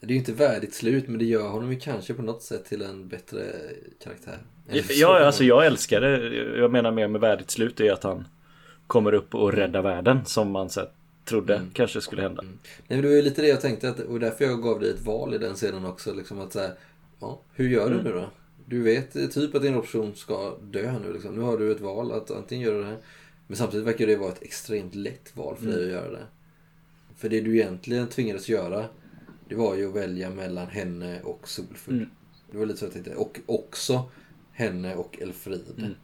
Det 0.00 0.06
är 0.06 0.10
ju 0.10 0.16
inte 0.18 0.32
värdigt 0.32 0.74
slut 0.74 1.08
men 1.08 1.18
det 1.18 1.24
gör 1.24 1.48
honom 1.48 1.72
ju 1.72 1.80
kanske 1.80 2.14
på 2.14 2.22
något 2.22 2.42
sätt 2.42 2.64
till 2.64 2.82
en 2.82 3.08
bättre 3.08 3.42
karaktär. 4.04 4.38
Ja, 4.90 5.24
alltså 5.24 5.44
jag 5.44 5.66
älskar 5.66 6.00
det. 6.00 6.34
Jag 6.58 6.72
menar 6.72 6.90
mer 6.90 7.08
med 7.08 7.20
värdigt 7.20 7.50
slut 7.50 7.80
är 7.80 7.92
att 7.92 8.02
han 8.02 8.24
kommer 8.86 9.14
upp 9.14 9.34
och 9.34 9.52
räddar 9.52 9.82
världen 9.82 10.24
som 10.24 10.50
man 10.50 10.70
så 10.70 10.80
här, 10.80 10.88
trodde 11.24 11.66
kanske 11.72 12.00
skulle 12.00 12.22
hända. 12.22 12.42
Nej 12.42 12.52
men 12.88 13.02
det 13.02 13.08
var 13.08 13.14
ju 13.14 13.22
lite 13.22 13.42
det 13.42 13.48
jag 13.48 13.60
tänkte 13.60 13.88
att, 13.88 14.00
och 14.00 14.20
därför 14.20 14.44
jag 14.44 14.62
gav 14.62 14.80
dig 14.80 14.90
ett 14.90 15.06
val 15.06 15.34
i 15.34 15.38
den 15.38 15.54
scenen 15.54 15.84
också. 15.84 16.14
Liksom 16.14 16.40
att 16.40 16.52
så 16.52 16.60
här, 16.60 16.70
ja, 17.20 17.40
hur 17.52 17.68
gör 17.68 17.90
du 17.90 18.02
nu 18.02 18.12
då? 18.12 18.30
Du 18.66 18.82
vet 18.82 19.12
typ 19.12 19.54
att 19.54 19.62
din 19.62 19.74
option 19.74 20.14
ska 20.14 20.56
dö 20.56 20.98
nu 20.98 21.12
liksom. 21.12 21.34
Nu 21.34 21.40
har 21.40 21.58
du 21.58 21.72
ett 21.72 21.80
val 21.80 22.12
att 22.12 22.30
antingen 22.30 22.64
göra 22.64 22.78
det 22.78 22.86
här. 22.86 22.98
Men 23.46 23.56
samtidigt 23.56 23.86
verkar 23.86 24.06
det 24.06 24.16
vara 24.16 24.32
ett 24.32 24.42
extremt 24.42 24.94
lätt 24.94 25.36
val 25.36 25.56
för 25.56 25.66
dig 25.66 25.84
att 25.84 25.90
göra 25.90 26.10
det. 26.10 26.26
För 27.16 27.28
det 27.28 27.40
du 27.40 27.56
egentligen 27.56 28.08
tvingades 28.08 28.48
göra 28.48 28.88
det 29.48 29.54
var 29.54 29.74
ju 29.74 29.88
att 29.88 29.94
välja 29.94 30.30
mellan 30.30 30.66
henne 30.66 31.20
och 31.22 31.48
Solfull. 31.48 31.94
Mm. 31.94 32.10
Det 32.50 32.58
var 32.58 32.66
lite 32.66 32.78
så 32.78 32.84
jag 32.84 32.92
tänkte. 32.92 33.14
Och 33.14 33.40
också 33.46 34.10
henne 34.52 34.94
och 34.94 35.18
Elfrid. 35.20 35.94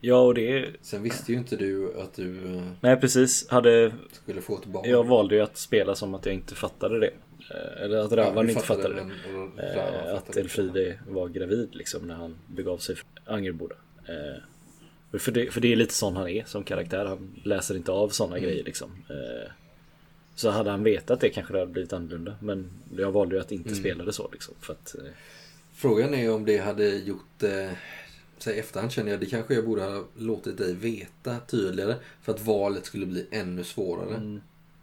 Ja, 0.00 0.20
och 0.20 0.34
det. 0.34 0.68
Sen 0.82 1.02
visste 1.02 1.32
ju 1.32 1.38
inte 1.38 1.56
du 1.56 2.00
att 2.00 2.14
du 2.14 2.56
eh, 2.56 2.62
Nej, 2.80 2.96
precis. 2.96 3.48
Hade... 3.48 3.92
skulle 4.10 4.40
få 4.40 4.56
ett 4.58 4.66
barn. 4.66 4.90
Jag 4.90 5.04
valde 5.04 5.34
ju 5.34 5.40
att 5.40 5.56
spela 5.56 5.94
som 5.94 6.14
att 6.14 6.26
jag 6.26 6.34
inte 6.34 6.54
fattade 6.54 7.00
det. 7.00 7.10
Eh, 7.50 7.82
Eller 7.82 7.98
att 7.98 8.12
Ravan 8.12 8.46
du 8.46 8.52
inte 8.52 8.64
fattade 8.66 8.94
det. 8.94 9.04
men- 9.32 9.58
Eh, 9.58 10.14
att. 10.14 10.36
Elfride 10.36 10.98
var 11.08 11.28
gravid 11.28 11.68
liksom 11.74 12.06
när 12.06 12.14
han 12.14 12.36
begav 12.46 12.78
sig 12.78 12.96
från 12.96 13.08
Angerboda. 13.34 13.74
Eh, 14.08 15.18
för, 15.18 15.32
det, 15.32 15.50
för 15.52 15.60
det 15.60 15.72
är 15.72 15.76
lite 15.76 15.94
sån 15.94 16.16
han 16.16 16.28
är 16.28 16.44
som 16.44 16.64
karaktär. 16.64 17.04
Han 17.04 17.40
läser 17.44 17.74
inte 17.76 17.92
av 17.92 18.08
såna 18.08 18.36
Mm. 18.36 18.48
grejer 18.48 18.64
liksom. 18.64 18.90
Eh, 19.10 19.50
så 20.34 20.50
hade 20.50 20.70
han 20.70 20.82
vetat 20.84 21.20
det 21.20 21.28
kanske 21.30 21.52
det 21.52 21.58
hade 21.58 21.72
blivit 21.72 21.92
annorlunda. 21.92 22.34
Men 22.40 22.70
jag 22.96 23.12
valde 23.12 23.34
ju 23.34 23.40
att 23.40 23.52
inte 23.52 23.68
Mm. 23.68 23.80
spela 23.80 24.04
det 24.04 24.12
så 24.12 24.28
liksom. 24.32 24.54
För 24.60 24.72
att, 24.72 24.94
eh, 24.98 25.04
Frågan 25.74 26.14
är 26.14 26.32
om 26.34 26.44
det 26.44 26.58
hade 26.58 26.88
gjort 26.96 27.42
eh, 27.42 27.70
i 28.54 28.58
efterhand 28.58 28.92
känner 28.92 29.10
jag 29.10 29.20
det 29.20 29.26
kanske 29.26 29.54
jag 29.54 29.64
borde 29.64 29.82
ha 29.82 30.04
låtit 30.16 30.58
dig 30.58 30.74
veta 30.74 31.36
tydligare 31.46 31.94
för 32.22 32.32
att 32.32 32.40
valet 32.40 32.84
skulle 32.86 33.06
bli 33.06 33.26
ännu 33.30 33.64
svårare. 33.64 34.14
Mm. 34.16 34.40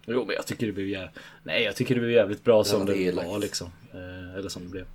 Jo 0.08 0.26
men 0.26 0.36
jag 0.36 0.48
tycker 0.48 0.68
det 0.68 0.74
blev 0.74 0.88
jävligt... 0.88 1.16
Nej 1.44 1.64
jag 1.64 1.76
tycker 1.76 1.96
det 1.96 2.02
blev 2.02 2.12
jävligt 2.12 2.44
bra 2.44 2.64
Det 2.64 2.70
som 2.70 2.86
det 2.86 2.98
elakt. 2.98 3.28
var 3.28 3.40
liksom. 3.40 3.68
Eh, 3.94 4.36
eller 4.36 4.50
som 4.50 4.64
det 4.64 4.70
blev. 4.70 4.86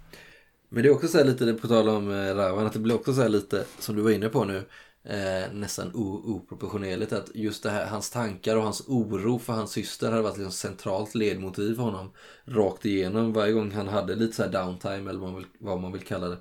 Men 0.69 0.83
det 0.83 0.89
är 0.89 0.93
också 0.93 1.09
så 1.09 1.19
här 1.19 1.25
lite, 1.25 1.53
på 1.55 1.69
tal 1.69 1.89
om 1.89 2.11
eh, 2.11 2.35
Ravan, 2.35 2.67
att 2.67 2.73
det 2.73 2.79
blir 2.79 2.95
också 2.95 3.15
så 3.15 3.23
här 3.23 3.29
lite, 3.29 3.65
som 3.79 3.97
du 3.97 4.03
var 4.03 4.11
inne 4.11 4.29
på 4.29 4.45
nu, 4.45 4.57
eh, 5.05 5.53
nästan 5.53 5.91
oproportionerligt 5.95 7.13
att 7.13 7.31
just 7.35 7.63
det 7.63 7.71
här, 7.71 7.87
hans 7.87 8.11
tankar 8.11 8.57
och 8.57 8.63
hans 8.63 8.83
oro 8.89 9.39
för 9.39 9.53
hans 9.53 9.73
syster 9.73 10.11
hade 10.11 10.23
varit 10.23 10.37
liksom 10.37 10.53
centralt 10.53 11.15
ledmotiv 11.15 11.75
för 11.75 11.83
honom 11.83 12.13
rakt 12.45 12.85
igenom. 12.85 13.33
Varje 13.33 13.53
gång 13.53 13.71
han 13.73 13.89
hade 13.89 14.15
lite 14.15 14.37
så 14.37 14.43
här 14.43 14.51
downtime 14.51 15.11
eller 15.11 15.21
vad 15.21 15.31
man 15.31 15.37
vill, 15.37 15.47
vad 15.59 15.81
man 15.81 15.93
vill 15.93 16.03
kalla 16.03 16.29
det 16.29 16.39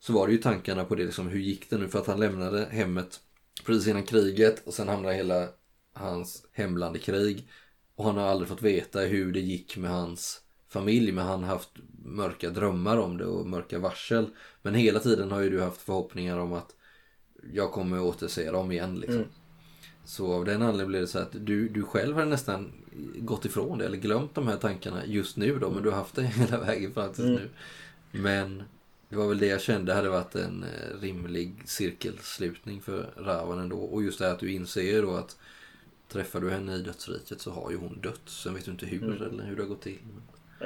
så 0.00 0.12
var 0.12 0.26
det 0.26 0.32
ju 0.32 0.38
tankarna 0.38 0.84
på 0.84 0.94
det 0.94 1.04
liksom, 1.04 1.28
hur 1.28 1.40
gick 1.40 1.70
det 1.70 1.78
nu? 1.78 1.88
För 1.88 1.98
att 1.98 2.06
han 2.06 2.20
lämnade 2.20 2.68
hemmet 2.70 3.20
precis 3.66 3.88
innan 3.88 4.02
kriget 4.02 4.66
och 4.66 4.74
sen 4.74 4.88
hamnade 4.88 5.14
hela 5.14 5.48
hans 5.94 6.46
hemland 6.52 6.96
i 6.96 6.98
krig. 6.98 7.48
Och 7.98 8.04
han 8.04 8.16
har 8.16 8.26
aldrig 8.26 8.48
fått 8.48 8.62
veta 8.62 9.00
hur 9.00 9.32
det 9.32 9.40
gick 9.40 9.76
med 9.76 9.90
hans 9.90 10.40
familj. 10.68 11.12
Men 11.12 11.26
han 11.26 11.42
har 11.42 11.48
haft 11.48 11.70
mörka 12.04 12.50
drömmar 12.50 12.96
om 12.96 13.16
det 13.16 13.24
och 13.24 13.46
mörka 13.46 13.78
varsel. 13.78 14.30
Men 14.62 14.74
hela 14.74 15.00
tiden 15.00 15.30
har 15.30 15.40
ju 15.40 15.50
du 15.50 15.62
haft 15.62 15.82
förhoppningar 15.82 16.38
om 16.38 16.52
att 16.52 16.74
jag 17.52 17.72
kommer 17.72 18.00
återse 18.00 18.50
dem 18.50 18.72
igen 18.72 18.96
liksom. 18.96 19.24
Så 20.04 20.32
av 20.32 20.44
den 20.44 20.62
anledningen 20.62 20.88
blev 20.88 21.00
det 21.00 21.08
så 21.08 21.18
att 21.18 21.32
du, 21.32 21.68
du 21.68 21.82
själv 21.82 22.16
har 22.16 22.24
nästan 22.24 22.72
gått 23.16 23.44
ifrån 23.44 23.78
det 23.78 23.86
eller 23.86 23.96
glömt 23.96 24.34
de 24.34 24.48
här 24.48 24.56
tankarna 24.56 25.06
just 25.06 25.36
nu 25.36 25.58
då. 25.58 25.70
Men 25.70 25.82
du 25.82 25.90
har 25.90 25.96
haft 25.96 26.14
det 26.14 26.22
hela 26.26 26.58
vägen 26.60 26.94
fram 26.94 27.12
tills 27.12 27.28
nu. 27.28 27.48
Men 28.10 28.62
det 29.08 29.16
var 29.16 29.28
väl 29.28 29.38
det 29.38 29.46
jag 29.46 29.60
kände 29.60 29.94
hade 29.94 30.08
varit 30.08 30.34
en 30.34 30.62
eh, 30.62 31.00
rimlig 31.00 31.62
cirkelslutning 31.64 32.80
för 32.80 33.10
Ravan 33.16 33.58
ändå. 33.58 33.78
Och 33.78 34.02
just 34.02 34.18
det 34.18 34.24
här 34.24 34.32
att 34.32 34.40
du 34.40 34.52
inser 34.52 35.02
då 35.02 35.14
att 35.14 35.36
träffar 36.08 36.40
du 36.40 36.50
henne 36.50 36.74
i 36.74 36.82
dödsriket 36.82 37.40
så 37.40 37.50
har 37.50 37.70
ju 37.70 37.76
hon 37.76 38.00
dött. 38.00 38.20
Sen 38.24 38.54
vet 38.54 38.64
du 38.64 38.70
inte 38.70 38.86
hur 38.86 39.22
eller 39.22 39.44
hur 39.44 39.56
det 39.56 39.62
har 39.62 39.68
gått 39.68 39.82
till. 39.82 39.98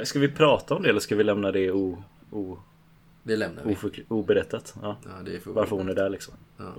Ska 0.04 0.18
vi 0.18 0.28
prata 0.28 0.74
om 0.74 0.82
det 0.82 0.88
eller 0.88 1.00
ska 1.00 1.16
vi 1.16 1.24
lämna 1.24 1.52
det 1.52 1.70
o, 1.70 2.02
o, 2.30 2.58
det 3.22 3.36
lämnar 3.36 3.64
vi. 3.64 3.74
oförkl- 3.74 4.04
oberättat? 4.08 4.74
Ja. 4.82 4.96
Ja, 5.04 5.38
Varför 5.44 5.76
hon 5.76 5.88
är 5.88 5.94
där 5.94 6.10
liksom. 6.10 6.34
Ja. 6.56 6.72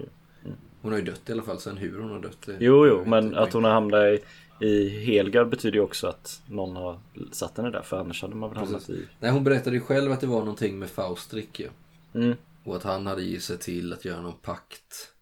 Hon 0.82 0.92
har 0.92 1.00
ju 1.00 1.06
dött 1.06 1.30
i 1.30 1.32
alla 1.32 1.44
fall, 1.44 1.60
sen 1.60 1.78
hur 1.78 2.00
hon 2.00 2.12
har 2.12 2.20
dött. 2.20 2.38
det- 2.46 2.58
Jo, 2.60 2.88
jo, 2.88 3.04
men 3.06 3.36
att 3.36 3.54
hon 3.54 3.64
har 3.64 3.72
hamnat 3.72 4.04
i, 4.04 4.20
i 4.66 4.90
Helgard 5.06 5.50
betyder 5.50 5.76
ju 5.78 5.84
också 5.84 6.08
att 6.08 6.42
någon 6.50 6.76
har 6.76 7.00
satt 7.32 7.58
henne 7.58 7.70
där. 7.70 7.82
För 7.82 7.98
annars 8.00 8.22
hade 8.22 8.36
man 8.36 8.50
väl 8.50 8.60
hamnat 8.60 8.90
i... 8.90 9.06
Nej, 9.20 9.32
hon 9.32 9.44
berättade 9.44 9.76
ju 9.76 9.82
själv 9.82 10.12
att 10.12 10.22
det 10.22 10.28
var 10.28 10.40
någonting 10.40 10.80
med 10.80 10.90
Faustrik 10.90 11.60
ju. 11.60 11.70
Mm. 12.14 12.36
Och 12.64 12.76
att 12.76 12.84
han 12.84 13.08
hade 13.08 13.24
gett 13.24 13.44
sig 13.44 13.58
till 13.58 13.94
att 13.94 14.06
göra 14.06 14.22
någon 14.22 14.38
pakt. 14.42 15.13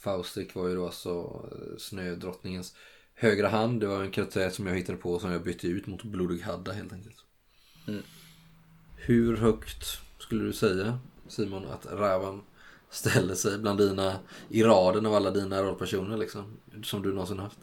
Faustrik 0.00 0.54
var 0.54 0.68
ju 0.68 0.74
då 0.74 0.86
alltså 0.86 1.10
eh, 1.52 1.76
Snödrottningens 1.78 2.74
högra 3.14 3.48
hand. 3.48 3.80
Det 3.80 3.86
var 3.86 4.02
en 4.02 4.10
karaktär 4.10 4.50
som 4.50 4.66
jag 4.66 4.74
hittade 4.74 4.98
på 4.98 5.18
som 5.18 5.32
jag 5.32 5.42
bytte 5.42 5.66
ut 5.66 5.86
mot 5.86 6.02
Blodig 6.02 6.40
Hadda 6.42 6.72
helt 6.72 6.92
enkelt. 6.92 7.16
Mm. 7.88 8.02
Hur 8.96 9.36
högt 9.36 10.00
skulle 10.18 10.44
du 10.44 10.52
säga 10.52 10.98
Simon 11.28 11.66
att 11.66 11.86
Ravan 11.86 12.42
ställer 12.90 13.34
sig 13.34 13.58
bland 13.58 13.78
dina, 13.78 14.18
i 14.48 14.62
raden 14.62 15.06
av 15.06 15.14
alla 15.14 15.30
dina 15.30 15.62
rollpersoner 15.62 16.16
liksom, 16.16 16.56
som 16.82 17.02
du 17.02 17.12
någonsin 17.12 17.38
haft? 17.38 17.58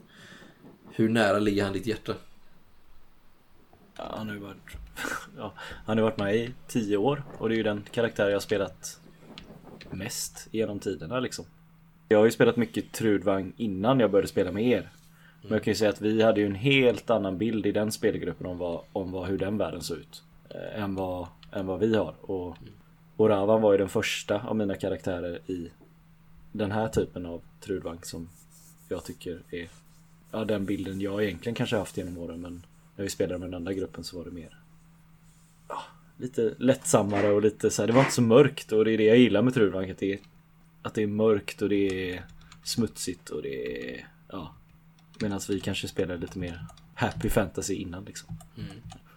Hur 0.91 1.09
nära 1.09 1.39
ligger 1.39 1.63
han 1.63 1.73
ditt 1.73 1.87
hjärta? 1.87 2.15
Ja, 3.95 4.15
han 4.17 4.27
har 4.27 4.35
ju 4.35 4.41
varit... 4.41 4.77
Ja, 5.37 5.53
han 5.85 5.97
har 5.97 6.03
varit 6.03 6.17
med 6.17 6.35
i 6.35 6.53
tio 6.67 6.97
år 6.97 7.23
och 7.37 7.49
det 7.49 7.55
är 7.55 7.57
ju 7.57 7.63
den 7.63 7.83
karaktär 7.91 8.27
jag 8.27 8.35
har 8.35 8.39
spelat 8.39 8.99
mest 9.91 10.47
genom 10.51 10.79
tiderna 10.79 11.19
liksom. 11.19 11.45
Jag 12.07 12.17
har 12.17 12.25
ju 12.25 12.31
spelat 12.31 12.57
mycket 12.57 12.91
Trudvang 12.91 13.53
innan 13.57 13.99
jag 13.99 14.11
började 14.11 14.27
spela 14.27 14.51
med 14.51 14.63
er. 14.63 14.89
Men 15.41 15.51
jag 15.51 15.63
kan 15.63 15.71
ju 15.71 15.75
säga 15.75 15.89
att 15.89 16.01
vi 16.01 16.21
hade 16.21 16.39
ju 16.39 16.45
en 16.45 16.55
helt 16.55 17.09
annan 17.09 17.37
bild 17.37 17.65
i 17.65 17.71
den 17.71 17.91
spelgruppen 17.91 18.47
om, 18.47 18.57
vad, 18.57 18.81
om 18.93 19.11
vad, 19.11 19.27
hur 19.27 19.37
den 19.37 19.57
världen 19.57 19.81
såg 19.81 19.97
ut. 19.97 20.23
Eh, 20.49 20.83
än, 20.83 20.95
vad, 20.95 21.27
än 21.51 21.65
vad 21.65 21.79
vi 21.79 21.95
har. 21.95 22.13
Och, 22.21 22.57
och 23.15 23.29
Ravan 23.29 23.61
var 23.61 23.71
ju 23.71 23.77
den 23.77 23.89
första 23.89 24.41
av 24.47 24.55
mina 24.55 24.75
karaktärer 24.75 25.39
i 25.47 25.69
den 26.51 26.71
här 26.71 26.87
typen 26.87 27.25
av 27.25 27.41
Trudvang 27.59 27.99
som 28.01 28.29
jag 28.89 29.03
tycker 29.03 29.39
är 29.51 29.67
ja, 30.31 30.45
den 30.45 30.65
bilden 30.65 31.01
jag 31.01 31.23
egentligen 31.23 31.55
kanske 31.55 31.77
haft 31.77 31.97
genom 31.97 32.17
åren. 32.17 32.41
Men 32.41 32.65
när 32.95 33.03
vi 33.03 33.09
spelade 33.09 33.39
med 33.39 33.47
den 33.47 33.53
andra 33.53 33.73
gruppen 33.73 34.03
så 34.03 34.17
var 34.17 34.25
det 34.25 34.31
mer 34.31 34.57
ja, 35.67 35.79
lite 36.17 36.53
lättsammare 36.57 37.29
och 37.31 37.41
lite 37.41 37.69
så 37.69 37.81
här, 37.81 37.87
det 37.87 37.93
var 37.93 38.01
inte 38.01 38.13
så 38.13 38.21
mörkt 38.21 38.71
och 38.71 38.85
det 38.85 38.91
är 38.91 38.97
det 38.97 39.03
jag 39.03 39.17
gillar 39.17 39.41
med 39.41 39.53
Trudvang. 39.53 39.89
Att 39.89 39.97
det 39.97 40.13
är, 40.13 40.19
att 40.81 40.93
det 40.93 41.03
är 41.03 41.07
mörkt 41.07 41.61
och 41.61 41.69
det 41.69 42.11
är 42.11 42.25
smutsigt 42.63 43.29
och 43.29 43.41
det 43.41 43.91
är 43.91 44.07
ja. 44.27 44.55
Medan 45.19 45.39
vi 45.49 45.59
kanske 45.59 45.87
spelade 45.87 46.19
lite 46.19 46.39
mer 46.39 46.65
happy 46.95 47.29
fantasy 47.29 47.73
innan 47.73 48.03
liksom. 48.03 48.37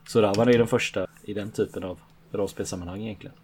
Så 0.08 0.22
Ravan 0.22 0.48
är 0.48 0.58
den 0.58 0.66
första 0.66 1.06
i 1.22 1.34
den 1.34 1.50
typen 1.50 1.84
av 1.84 2.00
rollspelssammanhang 2.32 3.02
egentligen. 3.02 3.36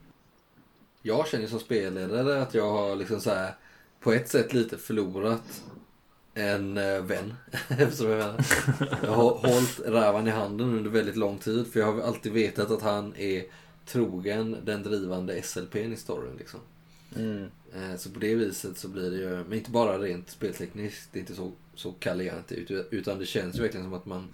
Jag 1.02 1.28
känner 1.28 1.46
som 1.46 1.58
spelledare 1.58 2.42
att 2.42 2.54
jag 2.54 2.70
har 2.70 2.96
liksom 2.96 3.20
så 3.20 3.30
här 3.30 3.54
på 4.00 4.12
ett 4.12 4.28
sätt 4.28 4.52
lite 4.52 4.78
förlorat 4.78 5.64
en 6.34 6.78
eh, 6.78 7.02
vän. 7.02 7.34
Vad 8.00 8.20
jag? 8.20 8.34
Jag 9.02 9.10
har 9.10 9.48
hållit 9.48 9.80
Ravan 9.86 10.28
i 10.28 10.30
handen 10.30 10.68
under 10.68 10.90
väldigt 10.90 11.16
lång 11.16 11.38
tid 11.38 11.66
för 11.72 11.80
jag 11.80 11.92
har 11.92 12.00
alltid 12.00 12.32
vetat 12.32 12.70
att 12.70 12.82
han 12.82 13.16
är 13.16 13.44
trogen 13.86 14.56
den 14.64 14.82
drivande 14.82 15.42
SLPn 15.42 15.92
i 15.92 15.96
storyn 15.96 16.36
liksom. 16.38 16.60
Eh, 17.14 17.96
Så 17.96 18.10
på 18.10 18.18
det 18.18 18.34
viset 18.34 18.78
så 18.78 18.88
blir 18.88 19.10
det 19.10 19.16
ju, 19.16 19.44
men 19.48 19.58
inte 19.58 19.70
bara 19.70 19.98
rent 19.98 20.30
speltekniskt, 20.30 21.08
det 21.12 21.18
är 21.18 21.20
inte 21.20 21.34
så, 21.34 21.52
så 21.74 21.92
kalliant 21.92 22.52
ut 22.52 22.70
utan 22.90 23.18
det 23.18 23.26
känns 23.26 23.56
ju 23.58 23.62
verkligen 23.62 23.86
som 23.86 23.94
att 23.94 24.06
man 24.06 24.28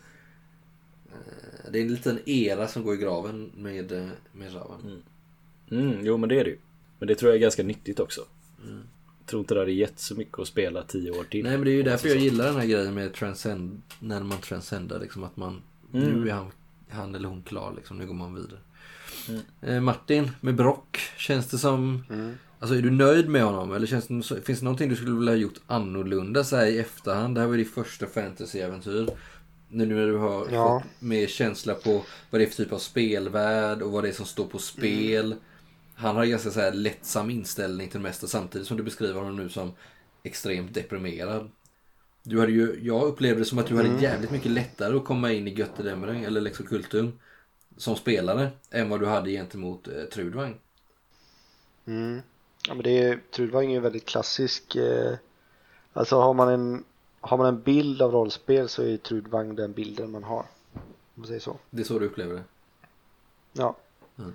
eh, 1.09 1.71
det 1.73 1.79
är 1.79 1.83
en 1.83 1.89
liten 1.95 2.19
era 2.27 2.69
som 2.69 2.83
går 2.83 2.95
i 2.95 2.99
graven 2.99 3.51
med, 3.57 3.93
eh, 3.93 4.09
med 4.33 4.55
Ravan. 4.55 5.03
Mm, 5.71 6.05
jo 6.07 6.17
men 6.17 6.29
det 6.29 6.41
är 6.41 6.45
det 6.45 6.51
ju. 6.51 6.59
Men 6.99 7.09
det 7.09 7.15
tror 7.15 7.31
jag 7.31 7.37
är 7.37 7.41
ganska 7.41 7.63
nyttigt 7.63 8.01
också. 8.01 8.21
Jag 9.19 9.27
tror 9.27 9.41
inte 9.41 9.55
det 9.55 9.61
hade 9.61 9.73
gett 9.73 9.99
så 9.99 10.15
mycket 10.15 10.39
att 10.39 10.49
spela 10.49 10.83
tio 10.83 11.11
år 11.11 11.25
till. 11.25 11.45
Nej 11.45 11.53
men 11.53 11.65
det 11.65 11.71
är 11.71 11.75
ju 11.75 11.83
därför 11.83 12.09
jag 12.09 12.19
gillar 12.19 12.45
den 12.45 12.57
här 12.57 12.67
grejen 12.67 12.95
med 12.95 13.15
transcend, 13.15 13.83
när 14.01 14.23
man 14.23 14.39
transcendar 14.39 15.01
liksom 15.01 15.25
att 15.25 15.37
man, 15.37 15.63
nu 15.91 16.29
är 16.29 16.33
han, 16.33 16.51
han 16.89 17.15
eller 17.15 17.29
hon 17.29 17.43
klar 17.43 17.73
liksom, 17.77 17.99
nu 17.99 18.07
går 18.07 18.15
man 18.15 18.35
vidare. 18.35 18.59
Eh, 19.61 19.81
Martin, 19.81 20.31
med 20.41 20.55
Brock, 20.55 20.99
känns 21.17 21.47
det 21.51 21.59
som, 21.59 22.05
alltså 22.63 22.77
är 22.77 22.83
du 22.83 22.91
nöjd 22.91 23.29
med 23.29 23.43
honom 23.43 23.73
eller 23.73 23.87
känns 23.87 24.09
det, 24.09 24.43
finns 24.43 24.59
det 24.59 24.65
någonting 24.65 24.89
du 24.89 24.97
skulle 24.97 25.13
vilja 25.19 25.33
ha 25.33 25.37
gjort 25.37 25.61
annorlunda 25.67 26.45
så 26.45 26.57
här 26.57 26.67
i 26.67 26.79
efterhand? 26.79 27.35
Det 27.35 27.41
här 27.41 27.49
var 27.49 27.57
ditt 27.57 27.75
första 27.75 28.07
fantasyäventyr. 28.07 29.09
Nu 29.69 29.87
när 29.87 30.07
du 30.07 30.17
har 30.17 30.49
Ja. 30.51 30.81
fått 30.81 31.03
mer 31.03 31.27
känsla 31.27 31.75
på 31.75 32.05
vad 32.31 32.41
det 32.41 32.45
är 32.45 32.47
för 32.47 32.65
typ 32.65 32.73
av 32.73 32.79
spelvärld 32.79 33.83
och 33.83 33.93
vad 33.93 34.05
det 34.05 34.09
är 34.09 34.13
som 34.13 34.27
står 34.27 34.47
på 34.47 34.59
spel. 34.59 35.35
Han 35.95 36.17
har 36.17 36.25
en 36.25 36.31
ganska 36.31 36.51
så 36.51 36.61
här 36.61 36.73
lättsam 36.73 37.31
inställning 37.31 37.89
till 37.89 38.01
det 38.01 38.03
mesta 38.03 38.27
samtidigt 38.27 38.67
som 38.67 38.77
du 38.77 38.83
beskriver 38.83 39.21
honom 39.21 39.37
nu 39.37 39.49
som 39.49 39.73
extremt 40.23 40.75
deprimerad. 40.75 41.51
Du 42.23 42.41
hade 42.41 42.53
ju, 42.53 42.79
jag 42.83 43.03
upplevde 43.03 43.41
det 43.41 43.45
som 43.45 43.59
att 43.59 43.67
du 43.67 43.77
hade 43.77 44.03
jävligt 44.03 44.31
mycket 44.31 44.51
lättare 44.51 44.97
att 44.97 45.05
komma 45.05 45.33
in 45.33 45.49
i 45.49 45.55
Götterdämmerung 45.55 46.25
eller 46.25 46.41
Lex 46.41 46.61
som 47.77 47.97
spelare 47.97 48.51
än 48.71 48.89
vad 48.89 49.01
du 49.01 49.07
hade 49.07 49.31
gentemot 49.31 49.89
eh, 49.89 50.05
Trudvang. 50.13 50.55
Mm. 51.87 52.21
Ja, 52.69 52.75
men 52.75 52.83
det 52.83 52.99
är, 53.03 53.21
Trudvang 53.31 53.67
är 53.67 53.71
ju 53.75 53.81
väldigt 53.81 54.07
klassisk. 54.07 54.77
Eh, 54.77 55.15
alltså 55.93 56.21
har 56.21 56.35
man, 56.35 56.49
en, 56.49 56.85
har 57.21 57.37
man 57.37 57.47
en 57.47 57.63
bild 57.63 58.03
av 58.03 58.13
rollspel 58.13 58.69
så 58.69 58.83
är 58.83 58.97
Trudvang 58.97 59.55
den 59.57 59.73
bilden 59.73 60.11
man 60.11 60.25
har. 60.25 60.45
Om 60.75 60.81
man 61.15 61.27
säger 61.27 61.41
så. 61.41 61.57
Det 61.71 61.83
är 61.83 61.85
så 61.85 61.99
du 61.99 62.07
upplever 62.07 62.35
det? 62.35 62.43
Ja. 63.53 63.77
Mm. 64.19 64.33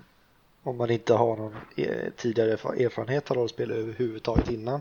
Om 0.62 0.76
man 0.76 0.90
inte 0.90 1.14
har 1.14 1.36
någon 1.36 1.56
eh, 1.76 2.12
tidigare 2.16 2.56
erfa- 2.56 2.84
erfarenhet 2.84 3.30
av 3.30 3.36
rollspel 3.36 3.70
överhuvudtaget 3.70 4.50
innan 4.50 4.80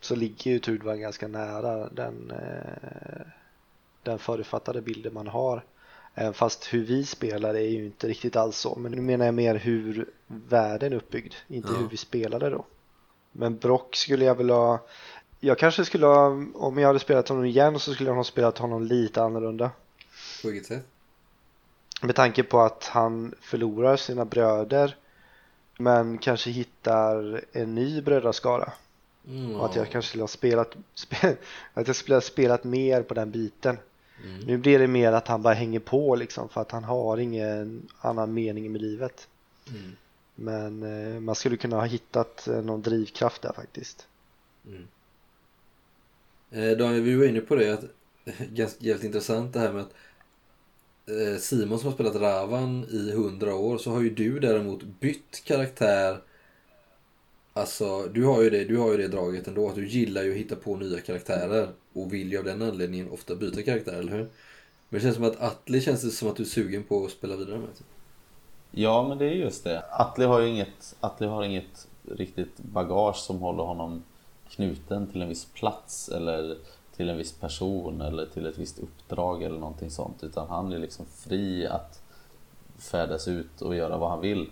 så 0.00 0.14
ligger 0.14 0.50
ju 0.50 0.58
Trudvang 0.58 1.00
ganska 1.00 1.28
nära 1.28 1.88
den, 1.88 2.30
eh, 2.30 3.26
den 4.02 4.18
förutfattade 4.18 4.80
bilden 4.80 5.14
man 5.14 5.26
har. 5.26 5.64
Även 6.14 6.34
fast 6.34 6.74
hur 6.74 6.84
vi 6.84 7.04
spelar 7.06 7.54
är 7.54 7.68
ju 7.68 7.84
inte 7.84 8.08
riktigt 8.08 8.36
alls 8.36 8.56
så. 8.58 8.74
Men 8.74 8.92
nu 8.92 9.00
menar 9.00 9.24
jag 9.24 9.34
mer 9.34 9.54
hur 9.54 10.10
världen 10.26 10.92
är 10.92 10.96
uppbyggd, 10.96 11.34
inte 11.48 11.68
Ja. 11.72 11.78
hur 11.78 11.88
vi 11.88 11.96
spelade 11.96 12.50
då. 12.50 12.64
Men 13.32 13.58
Brock 13.58 13.96
skulle 13.96 14.24
jag 14.24 14.34
vilja 14.34 14.54
ha... 14.54 14.86
Jag 15.40 15.58
kanske 15.58 15.84
skulle 15.84 16.06
ha, 16.06 16.26
om 16.54 16.78
jag 16.78 16.86
hade 16.86 16.98
spelat 16.98 17.28
honom 17.28 17.44
igen 17.44 17.78
så 17.80 17.94
skulle 17.94 18.10
jag 18.10 18.16
ha 18.16 18.24
spelat 18.24 18.58
honom 18.58 18.82
lite 18.82 19.22
annorlunda. 19.22 19.70
På 20.42 20.48
vilket 20.48 20.66
sätt? 20.68 20.84
Med 22.02 22.14
tanke 22.14 22.42
på 22.42 22.60
att 22.60 22.84
han 22.84 23.34
förlorar 23.40 23.96
sina 23.96 24.24
bröder 24.24 24.96
men 25.78 26.18
kanske 26.18 26.50
hittar 26.50 27.44
en 27.52 27.74
ny 27.74 28.02
brödraskara. 28.02 28.72
Mm, 29.28 29.56
Och 29.56 29.66
att 29.66 29.76
jag 29.76 29.90
kanske 29.90 30.08
skulle 30.08 30.22
ha 30.22 30.28
spelat, 30.28 30.76
spe, 30.94 31.36
att 31.74 31.86
jag 31.86 31.96
skulle 31.96 32.16
ha 32.16 32.20
spelat 32.20 32.64
mer 32.64 33.02
på 33.02 33.14
den 33.14 33.30
biten. 33.30 33.78
Mm. 34.22 34.40
Nu 34.40 34.56
blir 34.56 34.78
det 34.78 34.86
mer 34.86 35.12
att 35.12 35.28
han 35.28 35.42
bara 35.42 35.54
hänger 35.54 35.80
på 35.80 36.16
liksom 36.16 36.48
för 36.48 36.60
att 36.60 36.70
han 36.70 36.84
har 36.84 37.18
ingen 37.18 37.88
annan 38.00 38.34
mening 38.34 38.72
med 38.72 38.82
livet. 38.82 39.28
Mm. 39.70 39.92
Men 40.34 40.82
eh, 40.82 41.20
man 41.20 41.34
skulle 41.34 41.56
kunna 41.56 41.76
ha 41.76 41.84
hittat 41.84 42.48
eh, 42.48 42.62
någon 42.62 42.82
drivkraft 42.82 43.42
där 43.42 43.52
faktiskt. 43.52 44.06
Eh, 46.50 46.76
Daniel, 46.76 47.02
vi 47.02 47.14
var 47.14 47.24
inne 47.24 47.40
på 47.40 47.54
det 47.54 47.72
att 47.72 47.84
ganska 48.52 48.84
jävligt 48.84 49.04
intressant 49.04 49.52
det 49.52 49.60
här 49.60 49.72
med 49.72 49.82
att 49.82 49.94
eh, 51.06 51.38
Simon 51.38 51.78
som 51.78 51.88
har 51.88 51.94
spelat 51.94 52.16
Ravan 52.16 52.84
i 52.90 53.12
hundra 53.12 53.54
år 53.54 53.78
så 53.78 53.90
har 53.90 54.00
ju 54.00 54.10
du 54.10 54.38
däremot 54.40 54.82
bytt 54.82 55.44
karaktär. 55.44 56.20
Alltså, 57.56 58.06
du 58.06 58.24
har 58.24 58.42
ju 58.42 58.50
det, 58.50 58.64
du 58.64 58.78
har 58.78 58.90
ju 58.90 58.96
det 58.96 59.08
draget 59.08 59.48
ändå 59.48 59.68
att 59.68 59.74
du 59.74 59.88
gillar 59.88 60.22
ju 60.22 60.30
att 60.30 60.36
hitta 60.36 60.56
på 60.56 60.76
nya 60.76 61.00
karaktärer 61.00 61.68
och 61.92 62.12
vill 62.12 62.32
ju 62.32 62.38
av 62.38 62.44
den 62.44 62.62
anledningen 62.62 63.10
ofta 63.10 63.34
byta 63.34 63.62
karaktär, 63.62 63.92
eller 63.92 64.12
hur? 64.12 64.28
Men 64.88 65.00
det 65.00 65.00
känns 65.00 65.14
som 65.14 65.24
att 65.24 65.42
Atli 65.42 65.80
känns 65.80 66.02
det 66.02 66.10
som 66.10 66.28
att 66.28 66.36
du 66.36 66.42
är 66.42 66.46
sugen 66.46 66.82
på 66.82 67.04
att 67.04 67.10
spela 67.10 67.36
vidare 67.36 67.58
med. 67.58 67.76
typ. 67.76 67.86
Ja, 68.70 69.08
men 69.08 69.18
det 69.18 69.24
är 69.24 69.32
just 69.32 69.64
det. 69.64 69.84
Atli 69.90 70.24
har 70.24 70.40
ju 70.40 70.48
inget, 70.48 70.96
Atli 71.00 71.26
har 71.26 71.44
inget 71.44 71.88
riktigt 72.02 72.58
bagage 72.58 73.16
som 73.16 73.38
håller 73.38 73.64
honom 73.64 74.02
knuten 74.50 75.06
till 75.06 75.22
en 75.22 75.28
viss 75.28 75.44
plats 75.44 76.08
eller 76.08 76.56
till 76.96 77.08
en 77.08 77.16
viss 77.16 77.32
person 77.32 78.00
eller 78.00 78.26
till 78.26 78.46
ett 78.46 78.58
visst 78.58 78.78
uppdrag 78.78 79.42
eller 79.42 79.58
någonting 79.58 79.90
sånt. 79.90 80.24
Utan 80.24 80.48
han 80.48 80.72
är 80.72 80.78
liksom 80.78 81.06
fri 81.06 81.66
att 81.66 82.02
färdas 82.78 83.28
ut 83.28 83.62
och 83.62 83.74
göra 83.74 83.96
vad 83.96 84.10
han 84.10 84.20
vill. 84.20 84.50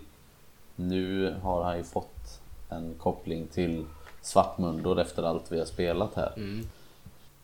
Nu 0.75 1.35
har 1.41 1.63
han 1.63 1.77
ju 1.77 1.83
fått 1.83 2.39
en 2.73 2.93
koppling 2.97 3.47
till 3.47 3.85
Svartmundor 4.21 4.99
efter 4.99 5.23
allt 5.23 5.51
vi 5.51 5.59
har 5.59 5.65
spelat 5.65 6.15
här. 6.15 6.33
Mm. 6.37 6.65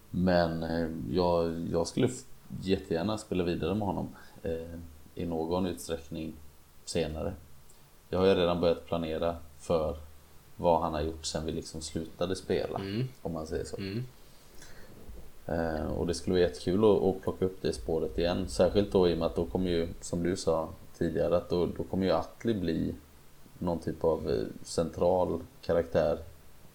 Men 0.09 0.63
eh, 0.63 0.87
jag, 1.15 1.67
jag 1.71 1.87
skulle 1.87 2.09
jättegärna 2.61 3.17
spela 3.17 3.43
vidare 3.43 3.75
med 3.75 3.87
honom 3.87 4.07
eh, 4.43 4.79
i 5.15 5.25
någon 5.25 5.65
utsträckning 5.65 6.33
senare. 6.85 7.33
Jag 8.09 8.19
har 8.19 8.25
ju 8.25 8.33
redan 8.33 8.61
börjat 8.61 8.85
planera 8.85 9.35
för 9.59 9.97
vad 10.55 10.81
han 10.81 10.93
har 10.93 11.01
gjort 11.01 11.25
sen 11.25 11.45
vi 11.45 11.51
liksom 11.51 11.81
slutade 11.81 12.35
spela, 12.35 12.79
Mm. 12.79 13.07
om 13.21 13.33
man 13.33 13.47
säger 13.47 13.65
så. 13.65 13.77
Mm. 13.77 14.03
Eh, 15.45 15.85
och 15.91 16.07
det 16.07 16.13
skulle 16.13 16.33
vara 16.33 16.41
jättekul 16.41 16.79
att, 16.83 17.03
att 17.03 17.21
plocka 17.21 17.45
upp 17.45 17.61
det 17.61 17.73
spåret 17.73 18.17
igen. 18.17 18.47
Särskilt 18.47 18.91
då 18.91 19.09
i 19.09 19.13
och 19.13 19.17
med 19.17 19.25
att 19.25 19.35
då 19.35 19.45
kommer 19.45 19.69
ju, 19.69 19.87
som 20.01 20.23
du 20.23 20.35
sa 20.37 20.69
tidigare, 20.97 21.37
att 21.37 21.49
då, 21.49 21.65
då 21.65 21.83
kommer 21.83 22.05
ju 22.05 22.11
Atli 22.11 22.53
bli 22.53 22.95
någon 23.59 23.79
typ 23.79 24.03
av 24.03 24.29
eh, 24.29 24.45
central 24.63 25.41
karaktär 25.61 26.19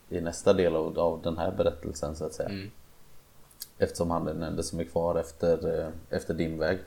i 0.09 0.20
nästa 0.20 0.52
del 0.52 0.77
av, 0.77 0.98
av 0.98 1.23
den 1.23 1.39
här 1.39 1.52
berättelsen 1.52 2.16
så 2.16 2.24
att 2.24 2.35
säga. 2.35 2.48
Mm. 2.48 2.70
Eftersom 3.78 4.11
han 4.11 4.28
är 4.28 4.35
den 4.35 4.43
enda 4.43 4.62
som 4.62 4.81
är 4.81 4.85
kvar 4.85 5.16
efter, 5.16 5.81
eh, 5.81 5.89
efter 6.11 6.35
din 6.35 6.59
väg. 6.59 6.78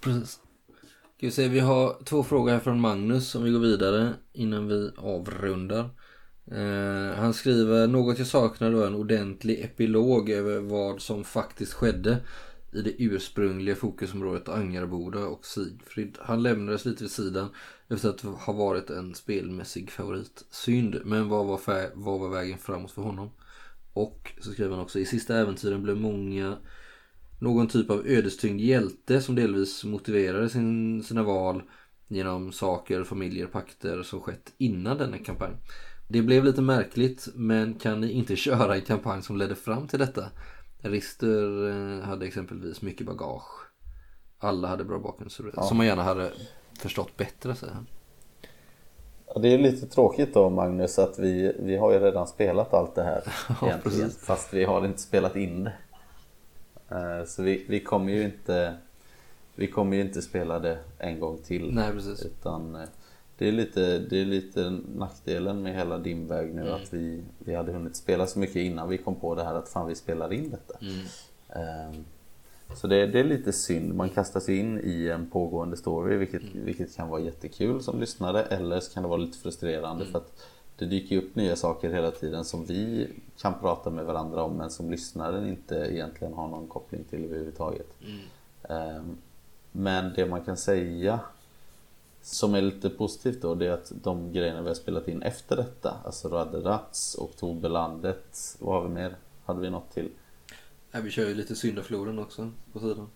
Precis. 0.00 0.40
Ska 1.16 1.26
vi 1.26 1.30
se, 1.30 1.48
vi 1.48 1.60
har 1.60 1.96
två 2.04 2.22
frågor 2.22 2.52
här 2.52 2.58
från 2.58 2.80
Magnus 2.80 3.34
om 3.34 3.44
vi 3.44 3.50
går 3.50 3.60
vidare 3.60 4.12
innan 4.32 4.68
vi 4.68 4.90
avrundar. 4.96 5.90
Eh, 6.50 7.16
han 7.16 7.34
skriver 7.34 7.86
något 7.86 8.18
jag 8.18 8.26
saknar 8.26 8.70
då 8.70 8.82
är 8.82 8.86
en 8.86 8.94
ordentlig 8.94 9.64
epilog 9.64 10.30
över 10.30 10.58
vad 10.58 11.00
som 11.00 11.24
faktiskt 11.24 11.72
skedde 11.72 12.18
i 12.72 12.82
det 12.82 13.02
ursprungliga 13.02 13.76
fokusområdet 13.76 14.48
Angarboda 14.48 15.26
och 15.26 15.46
Sigfrid. 15.46 16.18
Han 16.20 16.42
lämnades 16.42 16.84
lite 16.84 17.04
vid 17.04 17.10
sidan 17.10 17.48
efter 17.88 18.08
att 18.08 18.20
ha 18.20 18.52
varit 18.52 18.90
en 18.90 19.14
spelmässig 19.14 19.90
favorit. 19.90 20.44
Synd, 20.50 21.00
men 21.04 21.28
vad 21.28 21.46
var, 21.46 21.58
fär- 21.58 21.90
vad 21.94 22.20
var 22.20 22.28
vägen 22.28 22.58
framåt 22.58 22.90
för 22.90 23.02
honom? 23.02 23.30
Och 23.92 24.32
så 24.40 24.52
skriver 24.52 24.70
han 24.70 24.84
också 24.84 24.98
i 24.98 25.04
sista 25.04 25.36
äventyren 25.36 25.82
blev 25.82 25.96
många 25.96 26.56
någon 27.40 27.68
typ 27.68 27.90
av 27.90 28.06
ödestyngd 28.06 28.60
hjälte 28.60 29.20
som 29.20 29.34
delvis 29.34 29.84
motiverade 29.84 30.48
sin, 30.48 31.02
sina 31.02 31.22
val 31.22 31.62
genom 32.08 32.52
saker, 32.52 33.04
familjer, 33.04 33.46
pakter 33.46 34.02
som 34.02 34.20
skett 34.20 34.52
innan 34.58 34.98
denna 34.98 35.18
kampanj. 35.18 35.52
Det 36.08 36.22
blev 36.22 36.44
lite 36.44 36.62
märkligt 36.62 37.28
men 37.34 37.74
kan 37.74 38.00
ni 38.00 38.12
inte 38.12 38.36
köra 38.46 38.76
en 38.76 38.82
kampanj 38.82 39.22
som 39.22 39.36
ledde 39.36 39.54
fram 39.54 39.88
till 39.88 39.98
detta? 39.98 40.24
Rister 40.82 41.68
eh, 41.68 42.00
hade 42.04 42.26
exempelvis 42.26 42.82
mycket 42.82 43.06
bagage. 43.06 43.66
Alla 44.38 44.68
hade 44.68 44.84
bra 44.84 44.98
bakgrundsstory 44.98 45.50
som 45.62 45.76
man 45.76 45.86
gärna 45.86 46.02
hade 46.02 46.32
förstått 46.78 47.16
bättre 47.16 47.54
säger 47.54 47.74
han. 47.74 47.86
Ja, 49.26 49.40
det 49.40 49.48
är 49.48 49.58
lite 49.58 49.86
tråkigt 49.86 50.34
då 50.34 50.50
Magnus 50.50 50.98
att 50.98 51.18
vi, 51.18 51.56
vi 51.58 51.76
har 51.76 51.92
ju 51.92 51.98
redan 51.98 52.26
spelat 52.26 52.74
allt 52.74 52.94
det 52.94 53.02
här 53.02 53.22
Ja. 53.62 53.78
Fast 54.20 54.54
vi 54.54 54.64
har 54.64 54.84
inte 54.86 55.00
spelat 55.00 55.36
in 55.36 55.64
det. 55.64 55.72
Eh, 56.90 57.24
Så 57.26 57.42
vi, 57.42 57.66
vi 57.68 57.80
kommer 57.80 58.12
ju 58.12 58.22
inte 58.24 58.76
Vi 59.54 59.66
kommer 59.66 59.96
ju 59.96 60.02
inte 60.02 60.22
spela 60.22 60.58
det 60.58 60.78
en 60.98 61.20
gång 61.20 61.38
till. 61.38 61.74
Nej 61.74 61.92
precis. 61.92 62.22
Utan 62.22 62.74
eh, 62.74 62.88
det 63.40 63.48
är 63.48 63.52
lite, 63.52 63.98
det 63.98 64.20
är 64.20 64.24
lite 64.24 64.78
nackdelen 64.96 65.62
med 65.62 65.74
hela 65.74 65.98
din 65.98 66.26
väg 66.26 66.54
nu 66.54 66.60
Mm. 66.60 66.74
att 66.74 66.92
vi, 66.92 67.22
vi 67.38 67.54
hade 67.54 67.72
hunnit 67.72 67.96
spela 67.96 68.26
så 68.26 68.38
mycket 68.38 68.56
innan 68.56 68.88
vi 68.88 68.98
kom 68.98 69.14
på 69.14 69.34
det 69.34 69.44
här 69.44 69.54
att 69.54 69.68
fan 69.68 69.86
vi 69.88 69.94
spelar 69.94 70.32
in 70.32 70.50
detta. 70.50 70.74
Mm. 70.80 71.06
Ehm, 71.48 72.04
Så 72.74 72.86
det, 72.86 73.06
det 73.06 73.20
är 73.20 73.24
lite 73.24 73.52
synd, 73.52 73.94
man 73.94 74.08
kastas 74.08 74.48
in 74.48 74.80
i 74.84 75.08
en 75.08 75.30
pågående 75.30 75.76
story 75.76 76.16
vilket, 76.16 76.42
Mm. 76.42 76.64
vilket 76.64 76.96
kan 76.96 77.08
vara 77.08 77.20
jättekul 77.20 77.82
som 77.82 78.00
lyssnare 78.00 78.42
eller 78.42 78.80
så 78.80 78.94
kan 78.94 79.02
det 79.02 79.08
vara 79.08 79.18
lite 79.20 79.38
frustrerande 79.38 80.02
Mm. 80.02 80.12
för 80.12 80.18
att 80.18 80.42
det 80.76 80.86
dyker 80.86 81.16
upp 81.18 81.34
nya 81.36 81.56
saker 81.56 81.90
hela 81.90 82.10
tiden 82.10 82.44
som 82.44 82.64
vi 82.64 83.08
kan 83.42 83.54
prata 83.60 83.90
med 83.90 84.04
varandra 84.04 84.42
om 84.42 84.56
men 84.56 84.70
som 84.70 84.90
lyssnaren 84.90 85.48
inte 85.48 85.74
egentligen 85.74 86.34
har 86.34 86.48
någon 86.48 86.68
koppling 86.68 87.04
till 87.10 87.24
överhuvudtaget. 87.24 87.88
Ehm, 88.68 89.16
Men 89.72 90.12
det 90.16 90.26
man 90.26 90.40
kan 90.44 90.56
säga 90.56 91.20
som 92.22 92.54
är 92.54 92.60
lite 92.62 92.90
positivt 92.90 93.42
då 93.42 93.54
det 93.54 93.66
är 93.66 93.70
att 93.70 93.92
de 94.02 94.32
grejerna 94.32 94.62
vi 94.62 94.68
har 94.68 94.74
spelat 94.74 95.08
in 95.08 95.22
efter 95.22 95.56
detta, 95.56 95.96
alltså 96.04 96.28
Raderats, 96.28 97.16
Oktoberlandet, 97.18 98.56
vad 98.58 98.74
har 98.74 98.88
vi 98.88 98.94
mer? 98.94 99.16
Hade 99.44 99.60
vi 99.60 99.70
något 99.70 99.90
till? 99.94 100.08
Ja, 100.90 101.00
vi 101.00 101.10
kör 101.10 101.28
ju 101.28 101.34
lite 101.34 101.56
syndafloden 101.56 102.18
också 102.18 102.50
på 102.72 102.80
sidan. 102.80 103.08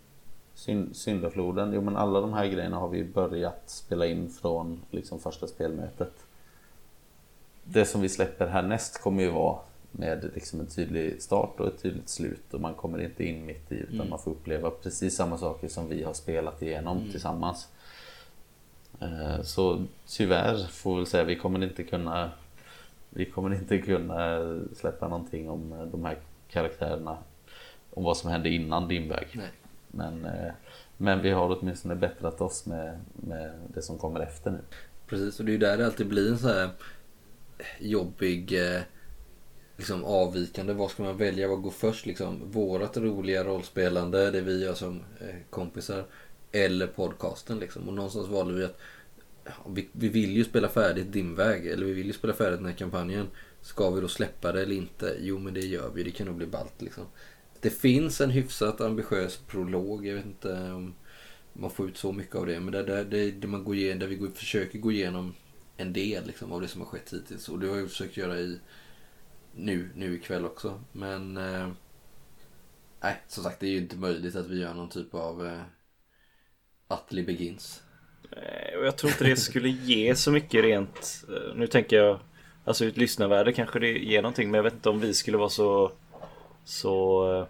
Syn- 0.54 0.94
Syndafloden, 0.94 1.72
jo 1.72 1.80
men 1.80 1.96
alla 1.96 2.20
de 2.20 2.32
här 2.32 2.46
grejerna 2.46 2.76
har 2.76 2.88
vi 2.88 3.04
börjat 3.04 3.62
spela 3.70 4.06
in 4.06 4.30
från 4.30 4.80
liksom 4.90 5.18
första 5.20 5.46
spelmötet. 5.46 6.12
Det 7.64 7.84
som 7.84 8.00
vi 8.00 8.08
släpper 8.08 8.46
härnäst 8.46 9.00
kommer 9.02 9.22
ju 9.22 9.30
vara 9.30 9.58
med 9.90 10.30
liksom 10.34 10.60
en 10.60 10.66
tydlig 10.66 11.22
start 11.22 11.60
och 11.60 11.66
ett 11.66 11.82
tydligt 11.82 12.08
slut 12.08 12.54
och 12.54 12.60
man 12.60 12.74
kommer 12.74 12.98
inte 13.02 13.24
in 13.24 13.46
mitt 13.46 13.72
i 13.72 13.74
utan 13.74 14.08
man 14.08 14.18
får 14.18 14.30
uppleva 14.30 14.70
precis 14.70 15.16
samma 15.16 15.38
saker 15.38 15.68
som 15.68 15.88
vi 15.88 16.02
har 16.02 16.12
spelat 16.12 16.62
igenom 16.62 17.10
tillsammans. 17.10 17.68
Eh, 19.04 19.42
Så 19.42 19.84
tyvärr 20.06 20.66
får 20.66 21.00
vi 21.00 21.06
säga 21.06 21.24
vi 21.24 21.36
kommer 21.36 21.64
inte 21.64 21.82
kunna 21.82 22.30
vi 23.10 23.24
kommer 23.24 23.54
inte 23.54 23.78
kunna 23.78 24.40
släppa 24.74 25.08
någonting 25.08 25.50
om 25.50 25.72
eh, 25.72 25.86
de 25.86 26.04
här 26.04 26.16
karaktärerna 26.50 27.18
om 27.90 28.04
vad 28.04 28.16
som 28.16 28.30
hände 28.30 28.48
innan 28.48 28.88
din 28.88 29.08
väg. 29.08 29.26
Nej. 29.32 29.50
Men, 29.88 30.24
eh, 30.24 30.52
men 30.96 31.22
vi 31.22 31.30
har 31.30 31.58
åtminstone 31.58 31.94
bättrat 31.94 32.40
oss 32.40 32.66
med, 32.66 33.00
med 33.14 33.52
det 33.74 33.82
som 33.82 33.98
kommer 33.98 34.20
efter 34.20 34.50
nu. 34.50 34.58
Precis, 35.06 35.40
och 35.40 35.46
det 35.46 35.50
är 35.50 35.52
ju 35.52 35.58
där 35.58 35.78
det 35.78 35.86
alltid 35.86 36.08
blir 36.08 36.30
en 36.30 36.38
så 36.38 36.48
här 36.48 36.70
jobbig 37.80 38.58
liksom 39.76 40.04
avvikande. 40.04 40.72
Vad 40.72 40.90
ska 40.90 41.02
man 41.02 41.16
välja? 41.16 41.48
Vad 41.48 41.62
går 41.62 41.70
först? 41.70 42.06
Liksom, 42.06 42.50
vårat 42.50 42.96
roliga 42.96 43.44
rollspelande, 43.44 44.30
det 44.30 44.40
vi 44.40 44.64
gör 44.64 44.74
som 44.74 45.00
kompisar. 45.50 46.04
Eller 46.54 46.86
podcasten 46.86 47.58
liksom. 47.58 47.88
Och 47.88 47.94
någonstans 47.94 48.28
valde 48.28 48.54
vi 48.54 48.64
att 48.64 48.80
ja, 49.44 49.52
vi, 49.68 49.88
vi 49.92 50.08
vill 50.08 50.36
ju 50.36 50.44
spela 50.44 50.68
färdigt 50.68 51.12
Dimväg. 51.12 51.66
Eller 51.66 51.86
vi 51.86 51.92
vill 51.92 52.06
ju 52.06 52.12
spela 52.12 52.34
färdigt 52.34 52.58
den 52.58 52.66
här 52.66 52.76
kampanjen. 52.76 53.26
Ska 53.60 53.90
vi 53.90 54.00
då 54.00 54.08
släppa 54.08 54.52
det 54.52 54.62
eller 54.62 54.76
inte? 54.76 55.16
Jo 55.20 55.38
men 55.38 55.54
det 55.54 55.60
gör 55.60 55.90
vi. 55.94 56.02
Det 56.02 56.10
kan 56.10 56.26
nog 56.26 56.36
bli 56.36 56.46
ballt 56.46 56.82
liksom. 56.82 57.04
Det 57.60 57.70
finns 57.70 58.20
en 58.20 58.30
hyfsat 58.30 58.80
ambitiös 58.80 59.36
prolog. 59.36 60.06
Jag 60.06 60.14
vet 60.14 60.26
inte 60.26 60.52
om 60.72 60.94
man 61.52 61.70
får 61.70 61.88
ut 61.88 61.96
så 61.96 62.12
mycket 62.12 62.36
av 62.36 62.46
det. 62.46 62.60
Men 62.60 62.72
det, 62.72 62.82
det, 62.82 63.04
där, 63.04 63.32
där 63.32 63.48
man 63.48 63.64
går 63.64 63.74
igenom, 63.74 63.98
där 63.98 64.06
vi 64.06 64.16
går, 64.16 64.28
försöker 64.28 64.78
gå 64.78 64.92
igenom 64.92 65.34
en 65.76 65.92
del 65.92 66.26
liksom, 66.26 66.52
av 66.52 66.60
det 66.60 66.68
som 66.68 66.80
har 66.80 66.88
skett 66.88 67.12
hittills. 67.12 67.48
Och 67.48 67.58
det 67.58 67.66
har 67.66 67.76
jag 67.76 67.88
försökt 67.88 68.16
göra 68.16 68.38
i 68.38 68.60
nu, 69.54 69.88
nu 69.94 70.14
ikväll 70.14 70.44
också. 70.44 70.80
Men 70.92 71.36
eh, 71.36 71.68
nej, 73.00 73.22
som 73.28 73.44
sagt 73.44 73.60
det 73.60 73.66
är 73.66 73.70
ju 73.70 73.78
inte 73.78 73.96
möjligt 73.96 74.36
att 74.36 74.46
vi 74.46 74.60
gör 74.60 74.74
någon 74.74 74.88
typ 74.88 75.14
av 75.14 75.46
eh, 75.46 75.60
Atli 76.88 77.22
Begins. 77.22 77.82
Och 78.78 78.86
jag 78.86 78.96
tror 78.96 79.12
inte 79.12 79.24
det 79.24 79.36
skulle 79.36 79.68
ge 79.68 80.14
så 80.14 80.30
mycket 80.30 80.64
rent. 80.64 81.24
eh, 81.28 81.54
Nu 81.54 81.66
tänker 81.66 81.96
jag 81.96 82.20
Alltså 82.66 82.84
ett 82.84 82.96
lyssnarvärde 82.96 83.52
kanske 83.52 83.78
det 83.78 83.90
ger 83.98 84.22
någonting 84.22 84.50
men 84.50 84.58
jag 84.58 84.62
vet 84.62 84.72
inte 84.72 84.88
om 84.90 85.00
vi 85.00 85.14
skulle 85.14 85.36
vara 85.36 85.48
så 85.48 85.92
Så 86.64 87.32
eh, 87.40 87.46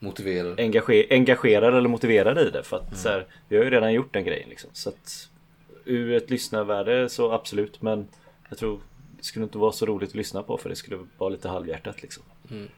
Motiverad. 0.00 0.60
engager, 0.60 1.06
engagerade 1.10 1.78
eller 1.78 1.88
motiverade 1.88 2.48
i 2.48 2.50
det 2.50 2.62
för 2.62 2.76
att 2.76 2.98
så 2.98 3.08
här, 3.08 3.26
Vi 3.48 3.56
har 3.56 3.64
ju 3.64 3.70
redan 3.70 3.92
gjort 3.92 4.12
den 4.12 4.24
grejen 4.24 4.48
liksom 4.48 4.70
så 4.72 4.88
att 4.88 5.28
Ur 5.84 6.12
ett 6.12 6.30
lyssnarvärde 6.30 7.08
så 7.08 7.32
absolut 7.32 7.82
men 7.82 8.08
Jag 8.48 8.58
tror 8.58 8.80
Det 9.18 9.24
skulle 9.24 9.42
inte 9.44 9.58
vara 9.58 9.72
så 9.72 9.86
roligt 9.86 10.08
att 10.08 10.14
lyssna 10.14 10.42
på 10.42 10.58
för 10.58 10.68
det 10.68 10.76
skulle 10.76 10.98
vara 11.18 11.30
lite 11.30 11.48
halvhjärtat 11.48 12.02
liksom 12.02 12.22
Mm. 12.50 12.68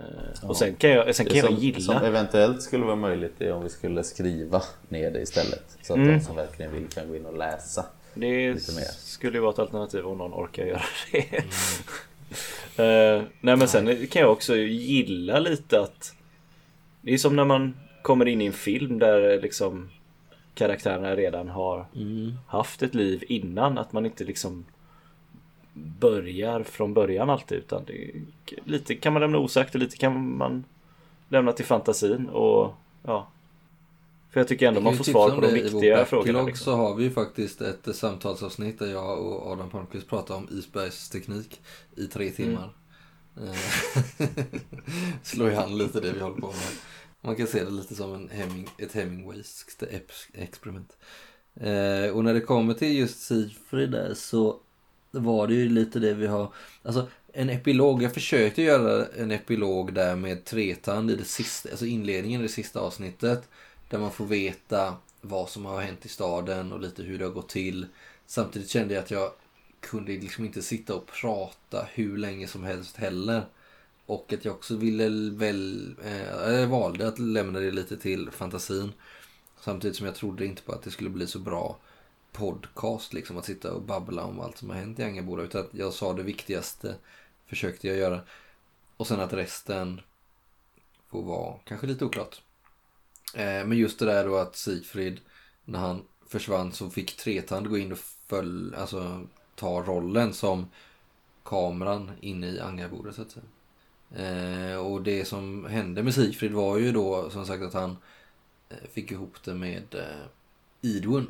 Eh, 0.00 0.48
Och 0.48 0.56
sen 0.56 0.74
kan 0.74 0.90
jag, 0.90 1.14
sen 1.14 1.26
kan 1.26 1.32
Det 1.32 1.38
jag 1.38 1.46
som, 1.46 1.56
gilla 1.56 1.80
som 1.80 1.96
eventuellt 1.96 2.62
skulle 2.62 2.84
vara 2.84 2.96
möjligt 2.96 3.40
är 3.40 3.52
om 3.52 3.62
vi 3.62 3.68
skulle 3.68 4.04
skriva 4.04 4.62
ner 4.88 5.10
det 5.10 5.20
istället. 5.20 5.76
Så 5.82 5.92
att 5.92 5.96
Mm. 5.98 6.18
de 6.18 6.20
som 6.24 6.36
verkligen 6.36 6.72
vill 6.72 6.86
kan 6.88 7.08
gå 7.08 7.16
in 7.16 7.26
och 7.26 7.36
läsa. 7.38 7.86
Det 8.14 8.54
Lite 8.54 8.72
mer. 8.72 8.84
skulle 8.84 9.36
ju 9.36 9.40
vara 9.40 9.52
ett 9.52 9.58
alternativ 9.58 10.06
om 10.06 10.18
någon 10.18 10.34
orkar 10.34 10.64
göra 10.64 10.82
det. 11.12 11.36
Eh, 12.76 13.22
nej 13.40 13.56
men 13.56 13.68
sen 13.68 14.06
kan 14.06 14.22
jag 14.22 14.32
också 14.32 14.56
gilla 14.56 15.38
lite 15.38 15.80
att 15.80 16.14
Det 17.02 17.14
är 17.14 17.18
som 17.18 17.36
när 17.36 17.44
man 17.44 17.74
kommer 18.02 18.28
in 18.28 18.40
i 18.40 18.46
en 18.46 18.52
film 18.52 18.98
där 18.98 19.40
liksom 19.42 19.90
Karaktärerna 20.54 21.16
redan 21.16 21.48
har 21.48 21.86
Mm. 21.96 22.32
haft 22.46 22.82
ett 22.82 22.94
liv 22.94 23.24
innan. 23.28 23.78
Att 23.78 23.92
man 23.92 24.06
inte 24.06 24.24
liksom 24.24 24.64
Börjar 26.00 26.62
från 26.62 26.94
början 26.94 27.30
alltid 27.30 27.58
utan 27.58 27.84
det, 27.84 28.12
Lite 28.64 28.94
kan 28.94 29.12
man 29.12 29.22
lämna 29.22 29.38
osagt 29.38 29.74
och 29.74 29.80
lite 29.80 29.96
kan 29.96 30.36
man 30.36 30.64
Lämna 31.28 31.52
till 31.52 31.64
fantasin 31.64 32.28
och 32.28 32.74
ja 33.02 33.30
För 34.30 34.40
jag 34.40 34.48
tycker 34.48 34.68
ändå 34.68 34.80
man 34.80 34.96
får 34.96 35.04
svar 35.04 35.30
på 35.30 35.40
de 35.40 35.52
viktiga 35.52 36.04
frågorna. 36.04 36.42
Liksom. 36.42 36.64
så 36.64 36.76
har 36.76 36.94
vi 36.94 37.04
ju 37.04 37.10
faktiskt 37.10 37.60
ett 37.60 37.96
samtalsavsnitt 37.96 38.78
där 38.78 38.86
jag 38.86 39.18
och 39.18 39.52
Adam 39.52 39.70
Palmqvist 39.70 40.08
pratar 40.08 40.34
om 40.34 40.48
isbergsteknik 40.50 41.60
i 41.96 42.06
tre 42.06 42.30
timmar. 42.30 42.72
Eh, 43.36 43.54
Slår 45.22 45.50
han 45.50 45.78
lite 45.78 46.00
det 46.00 46.12
vi 46.12 46.20
håller 46.20 46.40
på 46.40 46.46
med. 46.46 46.72
Man 47.20 47.36
kan 47.36 47.46
se 47.46 47.64
det 47.64 47.70
lite 47.70 47.94
som 47.94 48.14
en 48.14 48.28
Heming, 48.28 48.68
ett 48.78 48.92
Hemingwayskt 48.92 49.82
experiment. 50.32 50.96
Eh, 51.54 52.16
och 52.16 52.24
när 52.24 52.34
det 52.34 52.40
kommer 52.40 52.74
till 52.74 52.98
just 52.98 53.20
Sigfrid 53.20 53.90
där 53.90 54.14
så 54.14 54.60
var 55.10 55.46
det 55.46 55.54
ju 55.54 55.68
lite 55.68 55.98
det 55.98 56.14
vi 56.14 56.26
har, 56.26 56.52
alltså 56.82 57.08
en 57.32 57.50
epilog, 57.50 58.02
jag 58.02 58.14
försökte 58.14 58.62
göra 58.62 59.06
en 59.06 59.30
epilog 59.30 59.94
där 59.94 60.16
med 60.16 60.44
tretand 60.44 61.10
i 61.10 61.16
det 61.16 61.24
sista, 61.24 61.70
alltså 61.70 61.86
inledningen 61.86 62.40
i 62.40 62.42
det 62.42 62.48
sista 62.48 62.80
avsnittet. 62.80 63.48
Där 63.88 63.98
man 63.98 64.10
får 64.10 64.26
veta 64.26 64.94
vad 65.20 65.48
som 65.48 65.64
har 65.64 65.80
hänt 65.80 66.06
i 66.06 66.08
staden 66.08 66.72
och 66.72 66.80
lite 66.80 67.02
hur 67.02 67.18
det 67.18 67.24
har 67.24 67.32
gått 67.32 67.48
till. 67.48 67.86
Samtidigt 68.26 68.68
kände 68.68 68.94
jag 68.94 69.02
att 69.02 69.10
jag 69.10 69.32
kunde 69.80 70.12
liksom 70.12 70.44
inte 70.44 70.62
sitta 70.62 70.94
och 70.94 71.06
prata 71.06 71.86
hur 71.92 72.16
länge 72.16 72.46
som 72.46 72.64
helst 72.64 72.96
heller. 72.96 73.42
Och 74.06 74.32
att 74.32 74.44
jag 74.44 74.54
också 74.54 74.76
ville 74.76 75.08
väl, 75.36 75.94
eh, 76.04 76.52
jag 76.52 76.66
valde 76.66 77.08
att 77.08 77.18
lämna 77.18 77.58
det 77.58 77.70
lite 77.70 77.96
till 77.96 78.30
fantasin. 78.30 78.92
Samtidigt 79.60 79.96
som 79.96 80.06
jag 80.06 80.14
trodde 80.14 80.46
inte 80.46 80.62
på 80.62 80.72
att 80.72 80.82
det 80.82 80.90
skulle 80.90 81.10
bli 81.10 81.26
så 81.26 81.38
bra 81.38 81.78
podcast 82.32 83.12
liksom 83.12 83.38
att 83.38 83.44
sitta 83.44 83.72
och 83.72 83.82
babbla 83.82 84.24
om 84.24 84.40
allt 84.40 84.58
som 84.58 84.70
har 84.70 84.76
hänt 84.76 84.98
i 84.98 85.04
Angaboda. 85.04 85.42
Utan 85.42 85.60
att 85.60 85.74
jag 85.74 85.92
sa 85.92 86.12
det 86.12 86.22
viktigaste 86.22 86.94
försökte 87.46 87.88
jag 87.88 87.96
göra. 87.96 88.20
Och 88.96 89.06
sen 89.06 89.20
att 89.20 89.32
resten 89.32 90.00
får 91.08 91.22
vara 91.22 91.54
kanske 91.64 91.86
lite 91.86 92.04
oklart. 92.04 92.42
Eh, 93.34 93.66
men 93.66 93.72
just 93.72 93.98
det 93.98 94.04
där 94.04 94.24
då 94.24 94.36
att 94.36 94.56
Sigfrid 94.56 95.20
när 95.64 95.78
han 95.78 96.02
försvann 96.26 96.72
så 96.72 96.90
fick 96.90 97.16
Tretand 97.16 97.68
gå 97.68 97.78
in 97.78 97.92
och 97.92 97.98
följ, 98.26 98.76
alltså, 98.76 99.26
ta 99.54 99.82
rollen 99.82 100.32
som 100.32 100.66
kameran 101.42 102.10
inne 102.20 102.46
i 102.46 102.60
Angarboda 102.60 103.12
så 103.12 103.22
att 103.22 103.30
säga. 103.30 103.44
Eh, 104.14 104.76
och 104.76 105.02
det 105.02 105.24
som 105.24 105.64
hände 105.64 106.02
med 106.02 106.14
Sigfrid 106.14 106.52
var 106.52 106.78
ju 106.78 106.92
då 106.92 107.30
som 107.30 107.46
sagt 107.46 107.62
att 107.62 107.74
han 107.74 107.96
eh, 108.68 108.88
fick 108.92 109.12
ihop 109.12 109.42
det 109.44 109.54
med 109.54 109.94
eh, 109.94 110.26
Idun. 110.80 111.26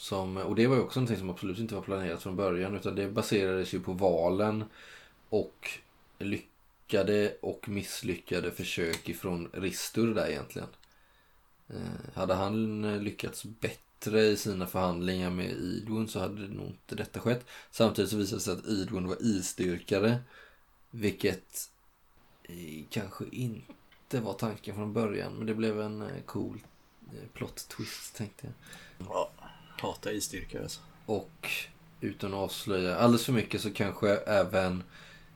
Som, 0.00 0.36
och 0.36 0.54
det 0.54 0.66
var 0.66 0.76
ju 0.76 0.82
också 0.82 1.00
någonting 1.00 1.18
som 1.18 1.30
absolut 1.30 1.58
inte 1.58 1.74
var 1.74 1.82
planerat 1.82 2.22
från 2.22 2.36
början 2.36 2.76
utan 2.76 2.94
det 2.94 3.08
baserades 3.08 3.74
ju 3.74 3.80
på 3.80 3.92
valen 3.92 4.64
och 5.28 5.70
lyckade 6.18 7.36
och 7.40 7.68
misslyckade 7.68 8.50
försök 8.50 9.08
ifrån 9.08 9.48
Ristur 9.52 10.14
där 10.14 10.28
egentligen. 10.28 10.68
Eh, 11.68 12.14
hade 12.14 12.34
han 12.34 12.84
eh, 12.84 13.00
lyckats 13.00 13.44
bättre 13.44 14.22
i 14.22 14.36
sina 14.36 14.66
förhandlingar 14.66 15.30
med 15.30 15.50
Idun 15.50 16.08
så 16.08 16.20
hade 16.20 16.48
nog 16.48 16.66
inte 16.66 16.94
detta 16.94 17.20
skett. 17.20 17.46
Samtidigt 17.70 18.10
så 18.10 18.16
visade 18.16 18.36
det 18.36 18.44
sig 18.44 18.52
att 18.52 18.66
Idun 18.66 19.08
var 19.08 19.22
isdyrkare 19.22 20.18
Vilket 20.90 21.70
eh, 22.42 22.84
kanske 22.90 23.24
inte 23.32 24.20
var 24.20 24.34
tanken 24.34 24.74
från 24.74 24.92
början. 24.92 25.32
Men 25.32 25.46
det 25.46 25.54
blev 25.54 25.80
en 25.80 26.02
eh, 26.02 26.22
cool 26.26 26.60
eh, 27.12 27.28
plot 27.32 27.68
twist 27.68 28.16
tänkte 28.16 28.46
jag. 28.46 29.28
Hatar 29.80 30.10
isstyrka 30.10 30.62
alltså. 30.62 30.80
Och 31.06 31.50
utan 32.00 32.34
att 32.34 32.40
avslöja 32.40 32.96
alldeles 32.96 33.24
för 33.24 33.32
mycket 33.32 33.60
så 33.60 33.70
kanske 33.72 34.16
även 34.16 34.82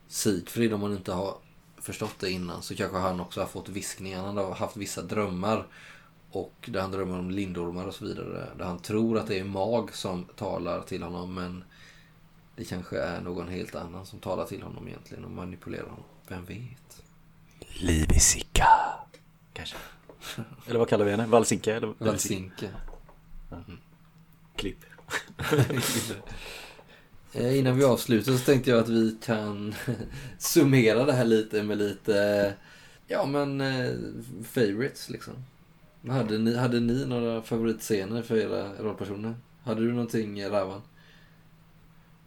Sigfrid, 0.08 0.72
om 0.72 0.80
man 0.80 0.92
inte 0.92 1.12
har 1.12 1.36
förstått 1.76 2.14
det 2.18 2.30
innan, 2.30 2.62
så 2.62 2.76
kanske 2.76 2.98
han 2.98 3.20
också 3.20 3.40
har 3.40 3.46
fått 3.46 3.68
viskningar. 3.68 4.22
Han 4.22 4.36
har 4.36 4.54
haft 4.54 4.76
vissa 4.76 5.02
drömmar. 5.02 5.66
Och 6.30 6.68
där 6.72 6.80
han 6.80 6.90
drömmer 6.90 7.18
om 7.18 7.30
lindormar 7.30 7.86
och 7.86 7.94
så 7.94 8.04
vidare. 8.04 8.48
Där 8.58 8.64
han 8.64 8.78
tror 8.78 9.18
att 9.18 9.26
det 9.26 9.38
är 9.38 9.44
mag 9.44 9.94
som 9.94 10.24
talar 10.24 10.80
till 10.80 11.02
honom 11.02 11.34
men 11.34 11.64
det 12.56 12.64
kanske 12.64 12.98
är 12.98 13.20
någon 13.20 13.48
helt 13.48 13.74
annan 13.74 14.06
som 14.06 14.18
talar 14.18 14.44
till 14.44 14.62
honom 14.62 14.88
egentligen 14.88 15.24
och 15.24 15.30
manipulerar 15.30 15.82
honom. 15.82 16.04
Vem 16.28 16.44
vet? 16.44 17.02
Livisika. 17.80 18.68
Kanske. 19.52 19.76
Eller 20.66 20.78
vad 20.78 20.88
kallar 20.88 21.04
vi 21.04 21.10
henne? 21.10 21.26
Valsinka? 21.26 21.76
Eller 21.76 21.94
Valsinke. 21.98 22.70
Klipp. 24.56 24.84
Eh, 27.32 27.58
Innan 27.58 27.76
vi 27.76 27.84
avslutar 27.84 28.32
så 28.32 28.38
tänkte 28.44 28.70
jag 28.70 28.80
att 28.80 28.88
vi 28.88 29.16
kan 29.24 29.74
summera 30.38 31.04
det 31.04 31.12
här 31.12 31.24
lite 31.24 31.62
med 31.62 31.78
lite, 31.78 32.54
ja 33.06 33.26
men, 33.26 33.60
eh, 33.60 33.90
favorites 34.44 35.10
liksom. 35.10 35.34
Hade 36.08 36.38
ni, 36.38 36.56
hade 36.56 36.80
ni 36.80 37.06
några 37.06 37.42
favoritscener 37.42 38.22
för 38.22 38.36
era 38.36 38.72
rollpersoner? 38.82 39.34
Hade 39.62 39.80
du 39.80 39.92
någonting, 39.92 40.48
Ravan? 40.50 40.82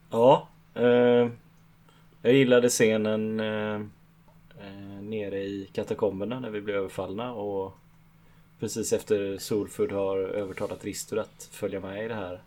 Ja. 0.10 0.48
Eh, 0.74 1.30
jag 2.22 2.34
gillade 2.34 2.70
scenen 2.70 3.40
eh, 3.40 3.76
eh, 4.60 5.02
nere 5.02 5.40
i 5.40 5.70
katakomberna 5.74 6.40
när 6.40 6.50
vi 6.50 6.62
blev 6.62 6.76
överfallna 6.78 7.34
och 7.34 7.78
precis 8.60 8.94
efter 8.94 9.38
Solfud 9.38 9.92
har 9.92 10.18
övertalat 10.18 10.84
Ristur 10.86 11.20
att 11.20 11.50
följa 11.52 11.80
med 11.80 12.06
i 12.06 12.08
det 12.08 12.14
här 12.16 12.42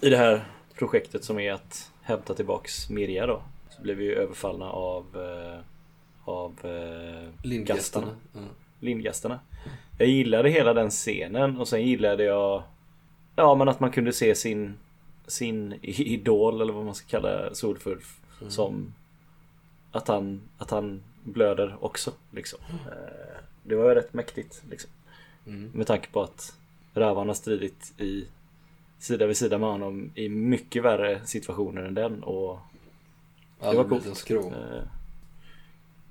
i 0.00 0.08
det 0.10 0.16
här 0.16 0.44
projektet 0.74 1.24
som 1.24 1.38
är 1.38 1.52
att 1.52 1.90
hämta 2.02 2.34
tillbaks 2.34 2.90
Mirja 2.90 3.26
då. 3.26 3.42
Så 3.70 3.82
blev 3.82 3.96
vi 3.96 4.04
ju 4.04 4.14
överfallna 4.14 4.70
av 4.70 5.06
av 6.24 6.52
av 6.64 6.70
eh, 6.70 7.28
Lindgästerna. 7.42 8.06
gastarna. 8.06 8.16
Ja. 8.32 8.40
Lindgästerna. 8.80 9.40
Jag 9.98 10.08
gillade 10.08 10.50
hela 10.50 10.74
den 10.74 10.90
scenen 10.90 11.56
och 11.56 11.68
sen 11.68 11.82
gillade 11.86 12.24
jag 12.24 12.62
Ja 13.36 13.54
men 13.54 13.68
att 13.68 13.80
man 13.80 13.90
kunde 13.90 14.12
se 14.12 14.34
sin 14.34 14.74
Sin 15.26 15.74
idol 15.82 16.60
eller 16.60 16.72
vad 16.72 16.84
man 16.84 16.94
ska 16.94 17.06
kalla 17.08 17.54
Solfulf 17.54 18.20
Som 18.48 18.94
Att 19.92 20.08
han, 20.08 20.40
att 20.58 20.70
han 20.70 21.02
blöder 21.24 21.76
också 21.80 22.12
liksom. 22.30 22.58
Eh, 22.70 23.36
Det 23.62 23.74
var 23.74 23.88
ju 23.88 23.94
rätt 23.94 24.12
mäktigt 24.12 24.62
liksom. 24.70 24.90
Mm. 25.46 25.70
Med 25.74 25.86
tanke 25.86 26.08
på 26.10 26.22
att 26.22 26.56
Ravan 26.94 27.28
har 27.28 27.34
stridit 27.34 28.00
i 28.00 28.26
sida 28.98 29.26
vid 29.26 29.36
sida 29.36 29.58
med 29.58 29.68
honom 29.68 30.10
i 30.14 30.28
mycket 30.28 30.82
värre 30.82 31.20
situationer 31.26 31.82
än 31.82 31.94
den 31.94 32.22
och 32.22 32.58
det 33.60 33.66
var 33.66 33.70
Aldrig 33.70 34.00
blivit 34.00 34.28
coolt. 34.28 34.46
Eh, 34.46 34.82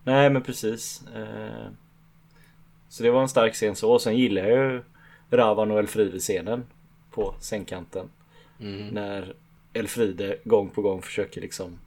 nej 0.04 0.30
men 0.30 0.42
precis. 0.42 1.04
Eh, 1.16 1.68
så 2.90 3.04
det 3.04 3.12
var 3.12 3.22
en 3.22 3.30
stark 3.30 3.54
scen 3.54 3.76
så. 3.76 3.92
Och 3.92 4.02
sen 4.02 4.18
gillar 4.18 4.46
jag 4.46 4.72
ju 4.72 4.84
Ravan 5.30 5.72
och 5.72 5.80
Elfride-scenen 5.80 6.64
på 7.12 7.36
sängkanten. 7.40 8.10
Mm. 8.60 8.88
När 8.88 9.34
Elfride 9.74 10.38
gång 10.44 10.70
på 10.70 10.82
gång 10.82 11.02
försöker 11.02 11.42
liksom 11.42 11.80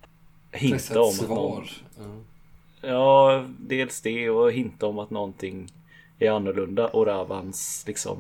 hinta 0.52 1.00
om 1.00 1.08
att 1.08 1.28
någon, 1.28 1.66
svar. 1.66 1.70
Ja. 1.98 2.20
Ja, 2.88 3.44
dels 3.58 4.00
det 4.00 4.30
och 4.30 4.52
hinta 4.52 4.86
om 4.86 4.98
att 4.98 5.10
någonting 5.10 5.72
är 6.26 6.30
annorlunda 6.30 6.88
och 6.88 7.06
Ravans 7.06 7.84
liksom 7.86 8.18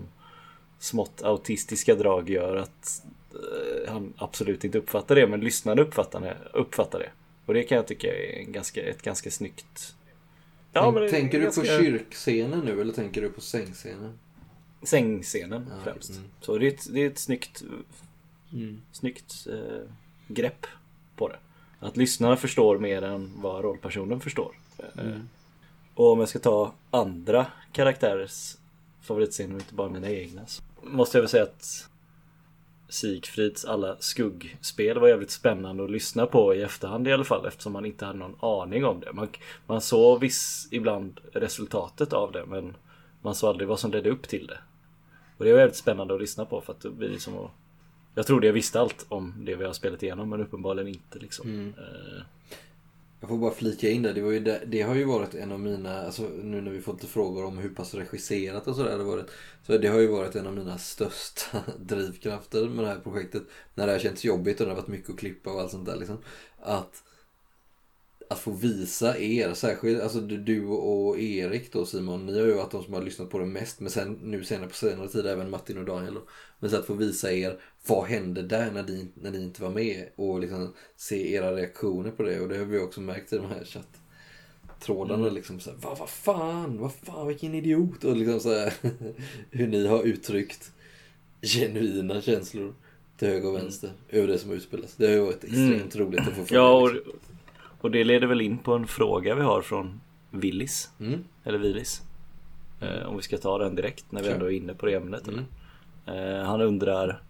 smått 0.78 1.22
autistiska 1.22 1.94
drag 1.94 2.30
gör 2.30 2.56
att 2.56 3.02
eh, 3.34 3.92
han 3.92 4.12
absolut 4.16 4.64
inte 4.64 4.78
uppfattar 4.78 5.14
det 5.14 5.26
men 5.26 5.40
lyssnarna 5.40 5.82
uppfattar 5.82 6.20
det, 6.20 6.36
uppfattar 6.52 6.98
det. 6.98 7.10
Och 7.46 7.54
det 7.54 7.62
kan 7.62 7.76
jag 7.76 7.86
tycka 7.86 8.06
är 8.16 8.38
en 8.38 8.52
ganska, 8.52 8.82
ett 8.82 9.02
ganska 9.02 9.30
snyggt... 9.30 9.94
Ja, 10.72 10.82
Tänk- 10.82 10.94
men 10.94 11.02
det 11.02 11.08
är 11.08 11.10
tänker 11.12 11.40
du 11.40 11.46
på 11.46 11.60
ganska- 11.60 11.78
kyrkscenen 11.78 12.60
nu 12.60 12.80
eller 12.80 12.92
tänker 12.92 13.22
du 13.22 13.28
på 13.28 13.40
sängscenen? 13.40 14.18
Sängscenen 14.82 15.66
Ja, 15.70 15.76
främst. 15.84 16.10
mm. 16.10 16.22
Så 16.40 16.58
det 16.58 16.66
är 16.66 16.68
ett, 16.68 16.86
det 16.94 17.00
är 17.00 17.06
ett 17.06 17.18
snyggt, 17.18 17.62
Mm. 18.52 18.80
snyggt 18.92 19.46
eh, 19.50 19.88
grepp 20.28 20.66
på 21.16 21.28
det. 21.28 21.36
Att 21.80 21.96
lyssnarna 21.96 22.36
förstår 22.36 22.78
mer 22.78 23.02
än 23.02 23.32
vad 23.36 23.64
rollpersonen 23.64 24.20
förstår. 24.20 24.54
Eh, 24.78 24.84
Mm. 25.06 25.28
Och 25.94 26.12
om 26.12 26.20
jag 26.20 26.28
ska 26.28 26.38
ta 26.38 26.72
andra 26.90 27.46
karaktärers 27.72 28.56
favoritscener 29.00 29.54
och 29.54 29.60
inte 29.60 29.74
bara 29.74 29.88
mina 29.88 30.10
egna 30.10 30.46
så 30.46 30.62
måste 30.82 31.18
jag 31.18 31.22
väl 31.22 31.28
säga 31.28 31.42
att 31.42 31.88
Sigfrids 32.88 33.64
alla 33.64 33.96
skuggspel 33.98 34.98
var 34.98 35.08
jävligt 35.08 35.30
spännande 35.30 35.84
att 35.84 35.90
lyssna 35.90 36.26
på 36.26 36.54
i 36.54 36.62
efterhand 36.62 37.08
i 37.08 37.12
alla 37.12 37.24
fall 37.24 37.46
eftersom 37.46 37.72
man 37.72 37.86
inte 37.86 38.04
hade 38.04 38.18
någon 38.18 38.36
aning 38.40 38.84
om 38.84 39.00
det. 39.00 39.12
Man, 39.12 39.28
man 39.66 39.80
såg 39.80 40.20
viss 40.20 40.68
ibland 40.70 41.20
resultatet 41.32 42.12
av 42.12 42.32
det 42.32 42.46
men 42.46 42.76
man 43.22 43.34
såg 43.34 43.50
aldrig 43.50 43.68
vad 43.68 43.80
som 43.80 43.90
ledde 43.90 44.10
upp 44.10 44.28
till 44.28 44.46
det. 44.46 44.58
Och 45.38 45.44
det 45.44 45.52
var 45.52 45.58
jävligt 45.58 45.76
spännande 45.76 46.14
att 46.14 46.20
lyssna 46.20 46.44
på 46.44 46.60
för 46.60 46.72
att 46.72 46.80
det 46.80 46.90
blir 46.90 47.18
som 47.18 47.38
att 47.38 47.50
Jag 48.14 48.26
trodde 48.26 48.46
jag 48.46 48.54
visste 48.54 48.80
allt 48.80 49.06
om 49.08 49.34
det 49.38 49.54
vi 49.54 49.64
har 49.64 49.72
spelat 49.72 50.02
igenom 50.02 50.30
men 50.30 50.40
uppenbarligen 50.40 50.88
inte 50.88 51.18
liksom. 51.18 51.48
Mm. 51.48 51.74
Eh, 51.78 52.22
jag 53.24 53.28
får 53.28 53.38
bara 53.38 53.54
flika 53.54 53.90
in 53.90 54.02
där. 54.02 54.14
Det, 54.14 54.22
var 54.22 54.30
ju 54.30 54.40
det, 54.40 54.62
det 54.66 54.82
har 54.82 54.94
ju 54.94 55.04
varit 55.04 55.34
en 55.34 55.52
av 55.52 55.60
mina, 55.60 56.02
alltså 56.06 56.22
nu 56.42 56.60
när 56.60 56.70
vi 56.70 56.80
fått 56.80 56.94
lite 56.94 57.12
frågor 57.12 57.44
om 57.44 57.58
hur 57.58 57.68
pass 57.68 57.94
regisserat 57.94 58.68
och 58.68 58.76
sådär 58.76 58.98
det 58.98 59.04
varit. 59.04 59.30
Så 59.66 59.78
det 59.78 59.88
har 59.88 59.98
ju 59.98 60.06
varit 60.06 60.36
en 60.36 60.46
av 60.46 60.56
mina 60.56 60.78
största 60.78 61.58
drivkrafter 61.78 62.68
med 62.68 62.84
det 62.84 62.88
här 62.88 62.98
projektet. 62.98 63.42
När 63.74 63.86
det 63.86 63.92
har 63.92 63.98
känts 63.98 64.24
jobbigt 64.24 64.60
och 64.60 64.66
det 64.66 64.72
har 64.72 64.76
varit 64.76 64.88
mycket 64.88 65.10
att 65.10 65.18
klippa 65.18 65.50
och 65.50 65.60
allt 65.60 65.70
sånt 65.70 65.86
där 65.86 65.96
liksom. 65.96 66.18
Att, 66.60 67.02
att 68.34 68.40
få 68.40 68.50
visa 68.50 69.18
er, 69.18 69.54
särskilt 69.54 70.02
alltså 70.02 70.20
du, 70.20 70.66
och 70.66 71.18
Erik 71.18 71.72
då 71.72 71.86
Simon, 71.86 72.26
ni 72.26 72.40
har 72.40 72.46
ju 72.46 72.54
varit 72.54 72.70
de 72.70 72.84
som 72.84 72.94
har 72.94 73.02
lyssnat 73.02 73.30
på 73.30 73.38
det 73.38 73.46
mest. 73.46 73.80
Men 73.80 73.90
sen 73.90 74.18
nu 74.22 74.44
senare 74.44 74.68
på 74.68 74.74
senare 74.74 75.08
tid 75.08 75.26
även 75.26 75.50
Martin 75.50 75.78
och 75.78 75.84
Daniel 75.84 76.14
då. 76.14 76.22
Men 76.58 76.70
så 76.70 76.76
att 76.76 76.86
få 76.86 76.94
visa 76.94 77.32
er, 77.32 77.58
vad 77.86 78.04
hände 78.04 78.42
där 78.42 78.70
när 78.70 78.82
ni, 78.82 79.08
när 79.14 79.30
ni 79.30 79.42
inte 79.42 79.62
var 79.62 79.70
med? 79.70 80.08
Och 80.16 80.40
liksom 80.40 80.74
se 80.96 81.32
era 81.32 81.56
reaktioner 81.56 82.10
på 82.10 82.22
det. 82.22 82.40
Och 82.40 82.48
det 82.48 82.58
har 82.58 82.64
vi 82.64 82.78
också 82.78 83.00
märkt 83.00 83.32
i 83.32 83.36
de 83.36 83.46
här 83.46 83.64
chatttrådarna. 83.64 85.22
Mm. 85.22 85.34
Liksom 85.34 85.60
så 85.60 85.70
här, 85.70 85.78
vad, 85.82 85.98
vad 85.98 86.08
fan, 86.08 86.78
vad 86.78 86.92
fan, 86.94 87.28
vilken 87.28 87.54
idiot. 87.54 88.04
Och 88.04 88.16
liksom 88.16 88.40
så 88.40 88.58
här, 88.58 88.72
hur 89.50 89.66
ni 89.66 89.86
har 89.86 90.02
uttryckt 90.02 90.72
genuina 91.42 92.20
känslor 92.20 92.74
till 93.18 93.28
höger 93.28 93.48
och 93.48 93.56
vänster 93.56 93.90
över 94.08 94.28
det 94.28 94.38
som 94.38 94.50
utspelas. 94.50 94.94
Det 94.96 95.06
har 95.06 95.12
ju 95.12 95.20
varit 95.20 95.44
extremt 95.44 95.96
roligt 95.96 96.20
att 96.20 96.36
få 96.36 96.44
följa. 96.44 96.62
Mm. 96.62 96.72
Ja, 96.72 96.80
och, 96.80 96.94
liksom. 96.94 97.12
Och 97.84 97.90
det 97.90 98.04
leder 98.04 98.26
väl 98.26 98.40
in 98.40 98.58
på 98.58 98.74
en 98.74 98.86
fråga 98.86 99.34
vi 99.34 99.42
har 99.42 99.62
från 99.62 100.00
Willis. 100.30 100.90
Mm. 101.00 101.24
Eller 101.44 101.58
Willis. 101.58 102.02
Eh, 102.80 103.08
om 103.08 103.16
vi 103.16 103.22
ska 103.22 103.38
ta 103.38 103.58
den 103.58 103.74
direkt 103.74 104.04
när 104.10 104.20
vi 104.20 104.26
Kör. 104.26 104.34
ändå 104.34 104.46
är 104.46 104.56
inne 104.56 104.74
på 104.74 104.86
det 104.86 104.94
ämnet. 104.94 105.28
Mm. 105.28 105.44
Eh, 106.06 106.46
han 106.46 106.60
undrar 106.60 107.22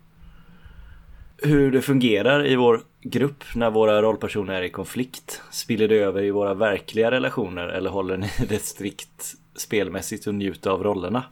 hur 1.36 1.72
det 1.72 1.82
fungerar 1.82 2.46
i 2.46 2.56
vår 2.56 2.80
grupp 3.02 3.44
när 3.54 3.70
våra 3.70 4.02
rollpersoner 4.02 4.54
är 4.54 4.62
i 4.62 4.70
konflikt. 4.70 5.42
Spiller 5.50 5.88
det 5.88 5.98
över 5.98 6.22
i 6.22 6.30
våra 6.30 6.54
verkliga 6.54 7.10
relationer 7.10 7.68
eller 7.68 7.90
håller 7.90 8.16
ni 8.16 8.30
det 8.48 8.62
strikt 8.62 9.34
spelmässigt 9.54 10.26
och 10.26 10.34
njuter 10.34 10.70
av 10.70 10.82
rollerna? 10.82 11.24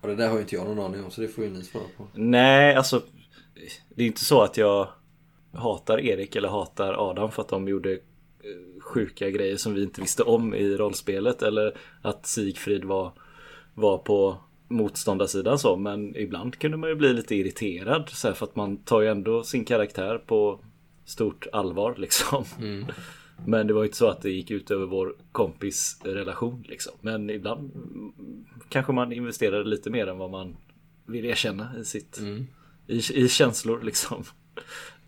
Och 0.00 0.08
det 0.08 0.14
där 0.14 0.28
har 0.28 0.34
ju 0.34 0.40
inte 0.40 0.54
jag 0.54 0.66
någon 0.66 0.78
aning 0.78 1.04
om 1.04 1.10
så 1.10 1.20
det 1.20 1.28
får 1.28 1.44
ju 1.44 1.50
ni 1.50 1.62
svara 1.62 1.84
på. 1.96 2.06
Nej, 2.14 2.74
alltså 2.74 3.02
det 3.88 4.02
är 4.02 4.06
inte 4.06 4.24
så 4.24 4.42
att 4.42 4.56
jag 4.56 4.88
hatar 5.52 6.00
Erik 6.00 6.36
eller 6.36 6.48
hatar 6.48 7.10
Adam 7.10 7.30
för 7.30 7.42
att 7.42 7.48
de 7.48 7.68
gjorde 7.68 7.98
sjuka 8.80 9.30
grejer 9.30 9.56
som 9.56 9.74
vi 9.74 9.82
inte 9.82 10.00
visste 10.00 10.22
om 10.22 10.54
i 10.54 10.76
rollspelet 10.76 11.42
eller 11.42 11.76
att 12.02 12.26
Sigfrid 12.26 12.84
var, 12.84 13.12
var 13.74 13.98
på 13.98 14.38
motståndarsidan 14.68 15.58
så 15.58 15.76
men 15.76 16.16
ibland 16.16 16.58
kunde 16.58 16.76
man 16.76 16.90
ju 16.90 16.96
bli 16.96 17.12
lite 17.12 17.34
irriterad 17.34 18.08
så 18.08 18.28
här, 18.28 18.34
för 18.34 18.46
att 18.46 18.56
man 18.56 18.76
tar 18.76 19.00
ju 19.00 19.08
ändå 19.08 19.44
sin 19.44 19.64
karaktär 19.64 20.18
på 20.18 20.60
stort 21.04 21.46
allvar 21.52 21.94
liksom. 21.98 22.44
Men 23.46 23.66
det 23.66 23.72
var 23.72 23.82
ju 23.82 23.86
inte 23.86 23.98
så 23.98 24.08
att 24.08 24.22
det 24.22 24.30
gick 24.30 24.50
ut 24.50 24.70
över 24.70 24.86
vår 24.86 25.14
kompis 25.32 26.00
relation 26.04 26.64
liksom. 26.68 26.92
Men 27.00 27.30
ibland 27.30 27.74
mm, 27.74 28.44
kanske 28.68 28.92
man 28.92 29.12
investerade 29.12 29.64
lite 29.64 29.90
mer 29.90 30.06
än 30.06 30.18
vad 30.18 30.30
man 30.30 30.56
vill 31.06 31.24
erkänna 31.24 31.78
i 31.80 31.84
sitt 31.84 32.18
i, 32.86 32.96
i 33.14 33.28
känslor 33.28 33.82
liksom. 33.82 34.24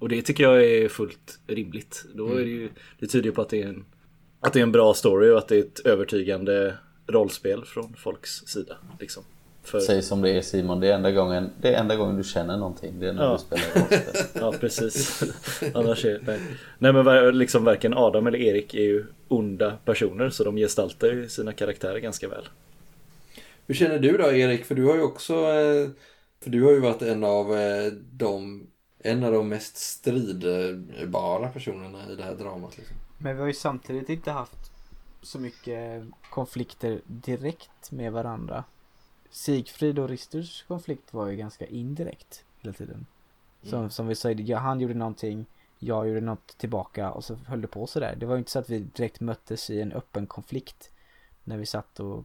Och 0.00 0.08
det 0.08 0.22
tycker 0.22 0.44
jag 0.44 0.64
är 0.64 0.88
fullt 0.88 1.38
rimligt. 1.46 2.04
Då 2.14 2.28
är 2.34 2.40
det 2.40 2.50
ju, 2.50 2.68
det 2.98 3.06
tyder 3.06 3.26
ju 3.26 3.32
på 3.32 3.42
att 3.42 3.48
det 3.48 3.62
är 3.62 3.66
en 3.68 3.84
att 4.40 4.52
det 4.52 4.58
är 4.58 4.62
en 4.62 4.72
bra 4.72 4.94
story 4.94 5.30
och 5.30 5.38
att 5.38 5.48
det 5.48 5.56
är 5.56 5.60
ett 5.60 5.80
övertygande 5.80 6.74
rollspel 7.06 7.64
från 7.64 7.94
folks 7.98 8.30
sida. 8.30 8.76
Liksom. 9.00 9.22
För, 9.62 9.80
Säg 9.80 10.02
som 10.02 10.22
det 10.22 10.30
är 10.30 10.42
Simon, 10.42 10.80
det 10.80 10.88
är 10.88 10.94
enda 10.94 11.10
gången, 11.10 11.50
det 11.60 11.74
är 11.74 11.80
enda 11.80 11.96
gången 11.96 12.16
du 12.16 12.24
känner 12.24 12.56
någonting. 12.56 13.00
Det 13.00 13.08
är 13.08 13.12
när 13.12 13.22
Ja. 13.24 13.32
du 13.32 13.38
spelar 13.56 13.80
rollspel. 13.80 14.24
Ja 14.42 14.54
precis. 14.60 15.22
Annars 15.74 16.04
är 16.04 16.20
nej. 16.26 16.40
nej 16.78 16.92
men 16.92 17.38
liksom 17.38 17.64
varken 17.64 17.94
Adam 17.94 18.26
eller 18.26 18.38
Erik 18.38 18.74
är 18.74 18.82
ju 18.82 19.04
onda 19.28 19.78
personer 19.84 20.30
så 20.30 20.44
de 20.44 20.56
gestaltar 20.56 21.08
ju 21.08 21.28
sina 21.28 21.52
karaktärer 21.52 21.98
ganska 21.98 22.28
väl. 22.28 22.48
Hur 23.66 23.74
känner 23.74 23.98
du 23.98 24.16
då 24.16 24.32
Erik? 24.32 24.64
För 24.64 24.74
du 24.74 24.84
har 24.84 24.94
ju 24.94 25.02
också 25.02 25.34
eh, 25.34 25.88
För 26.42 26.50
du 26.50 26.62
har 26.62 26.72
ju 26.72 26.80
varit 26.80 27.02
en 27.02 27.24
av 27.24 27.56
eh, 27.58 27.92
de 28.12 28.66
En 29.02 29.24
av 29.24 29.32
de 29.32 29.48
mest 29.48 29.76
stridbara 29.76 31.48
personerna 31.48 32.10
i 32.10 32.16
det 32.16 32.22
här 32.22 32.34
dramat 32.34 32.78
liksom. 32.78 32.96
Men 33.18 33.34
vi 33.34 33.40
har 33.40 33.48
ju 33.48 33.54
samtidigt 33.54 34.08
inte 34.08 34.30
haft 34.30 34.72
så 35.22 35.38
mycket 35.38 36.04
konflikter 36.30 37.00
direkt 37.06 37.90
med 37.90 38.12
varandra. 38.12 38.64
Sigfrid 39.30 39.98
och 39.98 40.08
Risters 40.08 40.62
konflikt 40.62 41.14
var 41.14 41.26
ju 41.26 41.36
ganska 41.36 41.66
indirekt 41.66 42.44
hela 42.60 42.72
tiden. 42.72 43.06
Som, 43.62 43.90
som 43.90 44.06
vi 44.06 44.14
sa, 44.14 44.34
han 44.56 44.80
gjorde 44.80 44.94
någonting, 44.94 45.46
jag 45.78 46.08
gjorde 46.08 46.20
något 46.20 46.58
tillbaka 46.58 47.10
och 47.10 47.24
så 47.24 47.34
höll 47.34 47.60
det 47.60 47.68
på 47.68 47.86
sådär. 47.86 48.16
Det 48.16 48.26
var 48.26 48.34
ju 48.34 48.38
inte 48.38 48.50
så 48.50 48.58
att 48.58 48.70
vi 48.70 48.78
direkt 48.78 49.20
möttes 49.20 49.70
i 49.70 49.80
en 49.80 49.92
öppen 49.92 50.26
konflikt 50.26 50.90
när 51.44 51.56
vi 51.56 51.66
satt 51.66 52.00
och 52.00 52.24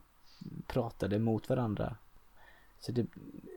pratade 0.67 1.19
mot 1.19 1.49
varandra. 1.49 1.95
Så 2.79 2.91
det, 2.91 3.05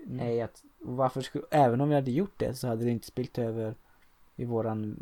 nej 0.04 0.40
att, 0.40 0.62
varför 0.78 1.20
skulle, 1.20 1.44
även 1.50 1.80
om 1.80 1.88
vi 1.88 1.94
hade 1.94 2.10
gjort 2.10 2.34
det 2.36 2.54
så 2.54 2.66
hade 2.68 2.84
det 2.84 2.90
inte 2.90 3.06
spilt 3.06 3.38
över 3.38 3.74
i 4.36 4.44
våran 4.44 4.96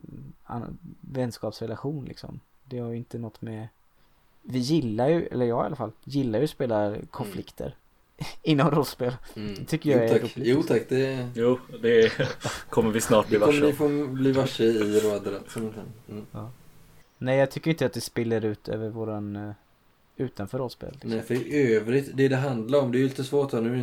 an, 0.45 0.79
vänskapsrelation 1.01 2.05
liksom. 2.05 2.41
Det 2.65 2.79
har 2.79 2.91
ju 2.91 2.97
inte 2.97 3.19
något 3.19 3.43
med 3.43 3.69
Vi 4.43 4.59
gillar 4.59 5.09
ju, 5.09 5.27
eller 5.27 5.47
jag 5.47 5.65
i 5.65 5.67
alla 5.67 5.77
fall, 5.77 5.93
gillar 6.05 6.39
ju 6.39 6.45
att 6.45 6.51
spela 6.51 6.97
konflikter 7.11 7.75
Inom 8.43 8.71
rollspel 8.71 9.17
Det 9.35 9.65
tycker 9.65 9.91
jag 9.91 9.99
jo, 9.99 10.05
är 10.05 10.09
tack. 10.09 10.23
roligt. 10.23 10.49
Jo 10.49 10.63
tack, 10.63 10.83
det, 10.89 11.31
Jo, 11.35 11.59
det 11.83 12.13
kommer 12.71 12.91
vi 12.91 13.01
snart 13.01 13.29
bli 13.29 13.39
det 13.39 13.45
kommer 13.45 13.61
varse 13.61 13.67
ni 13.67 14.07
få 14.07 14.07
bli 14.07 14.33
varse 14.33 14.65
i 14.65 15.01
Rådrat. 15.01 15.57
Mm. 15.57 16.25
Nej 17.19 17.39
jag 17.39 17.51
tycker 17.51 17.71
inte 17.71 17.87
att 17.87 17.93
det 17.93 18.01
spiller 18.01 18.45
ut 18.45 18.69
över 18.69 18.89
våran 18.89 19.37
uh, 19.37 19.53
Utanför 20.17 20.59
rollspel 20.59 20.93
liksom. 20.93 21.11
Nej, 21.11 21.23
för 21.23 21.35
i 21.35 21.75
övrigt, 21.75 22.11
det 22.15 22.29
det 22.29 22.37
handlar 22.37 22.81
om, 22.81 22.93
det 22.93 22.99
är 22.99 23.01
ju 23.01 23.09
lite 23.09 23.25
svårt 23.25 23.53
här, 23.53 23.61
nu 23.61 23.71
är 23.71 23.75
ju 23.75 23.81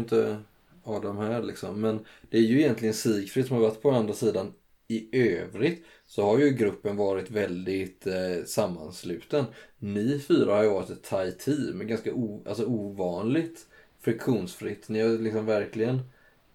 Adam 0.84 1.18
här 1.18 1.44
liksom, 1.44 1.82
men 1.82 2.06
det 2.30 2.38
är 2.38 2.42
ju 2.42 2.60
egentligen 2.60 2.94
Sigfrid 2.94 3.48
som 3.48 3.56
har 3.56 3.64
varit 3.64 3.82
på 3.82 3.92
andra 3.92 4.14
sidan. 4.14 4.54
I 4.88 5.18
övrigt 5.18 5.86
så 6.06 6.26
har 6.26 6.40
ju 6.40 6.50
gruppen 6.50 6.98
varit 6.98 7.32
väldigt 7.32 8.08
eh, 8.08 8.46
sammansluten. 8.46 9.46
Ni 9.80 10.20
fyra 10.20 10.56
har 10.56 10.64
ju 10.64 10.70
varit 10.70 10.90
ett 10.90 11.04
tight 11.04 11.40
team, 11.40 11.88
ganska 11.88 12.14
o, 12.14 12.44
alltså 12.48 12.66
ovanligt 12.66 13.68
friktionsfritt. 14.02 14.90
Ni 14.90 15.02
har 15.02 15.10
liksom 15.10 15.46
verkligen 15.46 16.02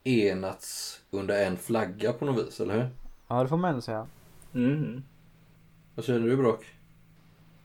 enats 0.04 1.00
under 1.10 1.46
en 1.46 1.56
flagga 1.56 2.12
på 2.12 2.24
något 2.24 2.46
vis, 2.46 2.60
eller 2.60 2.74
hur? 2.74 2.88
Ja 3.28 3.42
det 3.42 3.48
får 3.48 3.56
man 3.56 3.70
ändå 3.70 3.82
säga 3.82 4.06
Mm. 4.54 5.02
Vad 5.94 6.04
känner 6.04 6.28
du 6.28 6.36
Brock? 6.36 6.64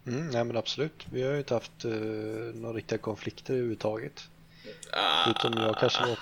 Mm, 0.06 0.28
nej 0.28 0.44
men 0.44 0.58
absolut. 0.58 1.08
Vi 1.12 1.24
har 1.24 1.32
ju 1.32 1.38
inte 1.38 1.54
haft 1.54 1.86
uh, 1.86 2.56
några 2.56 2.78
riktiga 2.78 2.98
konflikter 2.98 3.54
överhuvudtaget. 3.54 4.30
Utom 5.30 5.54
jag 5.58 5.78
kanske 5.80 6.04
var 6.06 6.18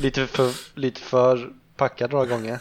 lite 0.00 0.26
för, 0.26 0.78
lite 0.80 1.00
för 1.00 1.52
packad 1.76 2.12
några 2.12 2.26
gånger. 2.26 2.58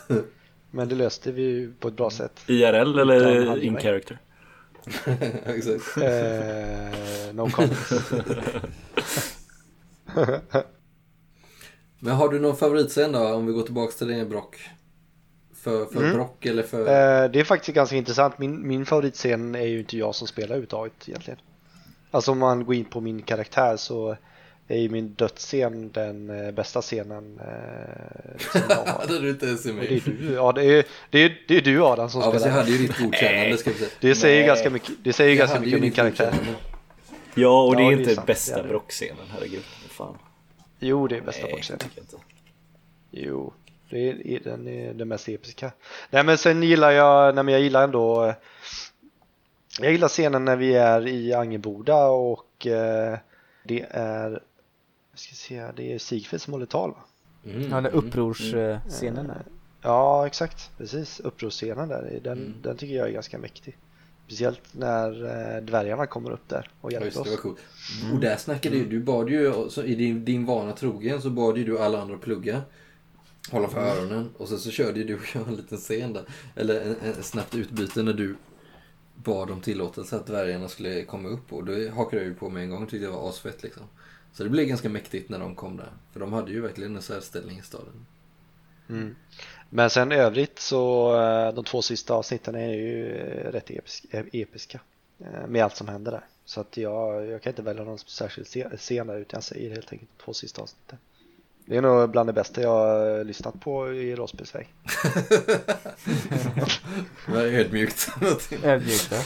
Men 0.72 0.90
det 0.90 0.96
löste 0.96 1.32
vi 1.32 1.42
ju 1.42 1.74
på 1.74 1.88
ett 1.88 1.98
bra 1.98 2.10
sätt. 2.10 2.42
IRL 2.48 3.00
eller 3.00 3.64
in 3.64 3.78
character? 3.78 4.18
Exakt. 5.46 5.98
Eh, 5.98 7.34
no 7.34 7.50
comments. 7.50 7.94
Men 12.00 12.16
har 12.16 12.30
du 12.30 12.40
någon 12.40 12.58
favoritscen 12.58 13.12
då? 13.12 13.34
Om 13.34 13.46
vi 13.46 13.54
går 13.54 13.64
tillbaka 13.64 13.92
till 13.92 14.08
det 14.08 14.26
Brock. 14.26 14.70
För, 15.56 15.86
för 15.86 16.00
Mm. 16.00 16.14
Brock 16.14 16.46
eller 16.46 16.64
för... 16.64 16.80
Eh, 16.80 17.32
det 17.32 17.40
är 17.40 17.44
faktiskt 17.44 17.76
ganska 17.76 17.96
intressant. 17.96 18.40
Min, 18.40 18.68
min 18.68 18.86
favoritscen 18.86 19.56
är 19.56 19.66
ju 19.66 19.80
inte 19.80 19.98
jag 19.98 20.16
som 20.16 20.28
spelar 20.28 20.48
överhuvudtaget 20.48 21.10
egentligen. 21.10 21.40
Alltså 22.12 22.32
om 22.32 22.40
man 22.40 22.66
går 22.66 22.76
in 22.76 22.86
på 22.86 23.02
min 23.02 23.22
karaktär 23.22 23.78
så 23.78 24.18
är 24.68 24.78
ju 24.78 24.90
min 24.90 25.08
dödsscen 25.14 25.92
den 25.92 26.30
eh, 26.46 26.52
bästa 26.52 26.82
scenen 26.82 27.40
eh, 27.40 28.38
som 28.52 28.62
jag 28.70 28.76
har. 28.76 29.06
det 29.08 29.16
är 29.16 29.20
du 29.20 29.30
inte 29.30 29.46
ens 29.46 29.66
Och 29.66 29.76
med. 29.76 29.86
det 29.90 29.96
är 29.96 30.02
du, 30.20 30.34
ja 30.34 30.52
det 30.52 30.64
är, 30.64 30.86
det 31.10 31.20
är, 31.20 31.42
det 31.48 31.58
är 31.58 31.62
du 31.62 31.84
Adam 31.84 32.10
som 32.10 32.22
Ja 32.22 32.32
fast 32.32 32.46
jag 32.46 32.54
spelar. 32.54 32.58
hade 32.58 32.72
ju 32.72 32.78
ditt 32.88 32.98
godkännande 32.98 33.58
ska 33.58 33.70
vi 33.72 33.78
säga. 33.78 33.90
Det 34.02 34.16
säger 34.16 34.42
ju 34.42 34.48
ganska 34.48 34.70
mycket, 34.70 34.92
det 35.04 35.14
säger 35.14 35.30
ju 35.32 35.36
Jag 35.36 35.40
ganska 35.40 35.56
hade 35.56 35.66
mycket 35.66 35.78
om 35.78 35.82
min 35.82 35.92
karaktär. 35.92 36.34
Ja, 37.36 37.64
och 37.64 37.76
det 37.76 37.82
Ja, 37.84 37.92
är 37.92 37.96
det 37.96 38.04
är 38.04 38.10
inte 38.10 38.24
bästa 38.26 38.56
Det 38.56 38.60
är 38.60 38.64
det. 38.64 38.70
Brock-scenen, 38.70 39.26
herregud. 39.34 39.64
Fan. 39.90 40.18
Jo 40.80 41.08
det 41.08 41.18
är 41.18 41.22
bästa 41.22 41.50
jag 41.50 41.60
inte. 41.60 41.86
Jo, 43.12 43.54
det 43.90 44.10
är, 44.10 44.40
den 44.44 44.68
är 44.68 44.94
den 44.94 45.08
mest 45.08 45.30
episka. 45.30 45.72
Nej 46.10 46.24
men 46.24 46.38
sen 46.38 46.64
gillar 46.64 46.92
jag, 46.92 47.36
nej 47.36 47.44
men 47.44 47.52
jag 47.54 47.62
gillar 47.62 47.84
ändå 47.84 48.26
eh, 48.26 48.34
Jag 49.82 49.92
gillar 49.92 50.08
scenen 50.08 50.46
när 50.46 50.56
vi 50.56 50.74
är 50.76 51.08
i 51.08 51.34
Angeboda 51.34 52.06
och 52.06 52.68
eh, 52.68 53.18
det 53.64 53.86
är 53.90 54.42
jag 55.16 55.20
ska 55.20 55.36
se, 55.36 55.72
det 55.76 55.94
är 55.94 56.00
Sigfrid 56.00 56.42
som 56.42 56.54
håller 56.54 56.66
tal 56.66 56.90
va? 56.92 56.98
Mm, 57.46 57.62
Ja, 57.62 57.68
den 57.68 57.86
mm, 57.86 57.94
upprorsscenen 57.94 59.28
där. 59.28 59.46
Ja 59.82 60.28
exakt, 60.28 60.72
precis 60.78 61.20
upprorsscenen 61.20 61.90
där, 61.90 62.20
den, 62.24 62.38
Mm. 62.38 62.54
den 62.62 62.78
tycker 62.78 62.96
jag 62.96 63.08
är 63.08 63.12
ganska 63.14 63.38
mäktig. 63.38 63.78
Speciellt 64.26 64.62
när 64.72 65.10
eh, 65.58 65.62
dvärgarna 65.64 66.06
kommer 66.08 66.32
upp 66.32 66.50
där 66.50 66.72
och 66.82 66.92
Ja, 66.92 66.94
hjälper 66.94 67.06
just 67.06 67.16
det, 67.18 67.22
oss. 67.22 67.30
var 67.30 67.38
coolt. 67.38 67.60
Och 68.14 68.20
där 68.20 68.38
snackade 68.38 68.76
ju, 68.78 68.86
du 68.86 69.00
bad 69.00 69.30
ju, 69.30 69.70
så 69.70 69.84
i 69.84 69.96
din, 69.96 70.26
din 70.26 70.46
vana 70.46 70.72
trogen 70.72 71.22
så 71.22 71.30
bad 71.30 71.58
ju 71.58 71.64
du 71.64 71.80
alla 71.80 72.02
andra 72.02 72.18
plugga. 72.18 72.62
Hålla 73.52 73.68
för 73.68 73.80
öronen. 73.82 74.30
Och 74.38 74.48
sen 74.50 74.60
så 74.60 74.72
körde 74.72 75.00
ju 75.00 75.06
du 75.06 75.20
en 75.48 75.56
liten 75.56 75.78
scen 75.78 76.14
där. 76.14 76.24
Eller 76.56 76.82
en, 76.82 76.96
en 77.18 77.24
snabbt 77.24 77.56
utbyte 77.56 78.04
när 78.04 78.14
du 78.14 78.36
bad 79.16 79.52
om 79.52 79.62
tillåtelse 79.62 80.16
att 80.16 80.28
dvärgarna 80.28 80.68
skulle 80.68 81.04
komma 81.04 81.30
upp. 81.30 81.54
Och 81.54 81.66
då 81.66 81.72
hakade 81.90 82.18
jag 82.18 82.26
ju 82.26 82.34
på 82.36 82.50
med 82.50 82.64
en 82.64 82.70
gång 82.70 82.84
och 82.84 82.90
tyckte 82.90 83.06
det 83.06 83.12
var 83.12 83.30
asfett 83.30 83.64
liksom. 83.64 83.84
Så 84.38 84.44
det 84.44 84.50
blev 84.50 84.66
ganska 84.66 84.90
mäktigt 84.90 85.30
när 85.30 85.40
de 85.40 85.56
kom 85.56 85.78
där. 85.78 85.90
För 86.14 86.20
de 86.20 86.34
hade 86.34 86.52
ju 86.52 86.62
verkligen 86.62 86.96
en 86.96 87.02
särställning 87.02 87.60
i 87.60 87.62
staden. 87.62 88.06
Mm. 88.90 89.16
Men 89.70 89.90
sen 89.90 90.12
övrigt 90.12 90.60
så 90.60 91.16
eh, 91.22 91.54
de 91.54 91.64
två 91.64 91.82
sista 91.82 92.14
avsnitten 92.14 92.56
är 92.56 92.74
ju 92.74 93.16
eh, 93.16 93.52
rätt 93.52 93.72
eh, 94.10 94.24
episka 94.34 94.80
med 95.48 95.64
allt 95.64 95.76
som 95.76 95.88
händer 95.88 96.12
där. 96.12 96.26
Så 96.46 96.62
att 96.62 96.78
jag, 96.78 97.26
jag 97.26 97.42
kan 97.42 97.52
inte 97.52 97.62
välja 97.62 97.84
någon 97.84 97.98
särskild 97.98 98.48
scen 98.78 99.08
där 99.08 99.18
utan 99.18 99.38
jag 99.38 99.44
säger 99.44 99.70
helt 99.70 99.92
enkelt 99.92 100.12
de 100.18 100.24
två 100.24 100.34
sista 100.34 100.62
avsnitten. 100.62 100.98
Det 101.66 101.78
är 101.78 101.82
nog 101.82 102.10
bland 102.10 102.30
det 102.30 102.34
bästa 102.34 102.62
jag 102.62 102.70
har 102.70 103.24
lyssnat 103.24 103.60
på 103.60 103.94
i 103.94 104.16
rollspelsväg. 104.16 104.74
Det 107.26 107.32
var 107.32 107.42
ödmjukt. 107.42 108.10
Ödmjukt 108.64 109.12
va? 109.12 109.18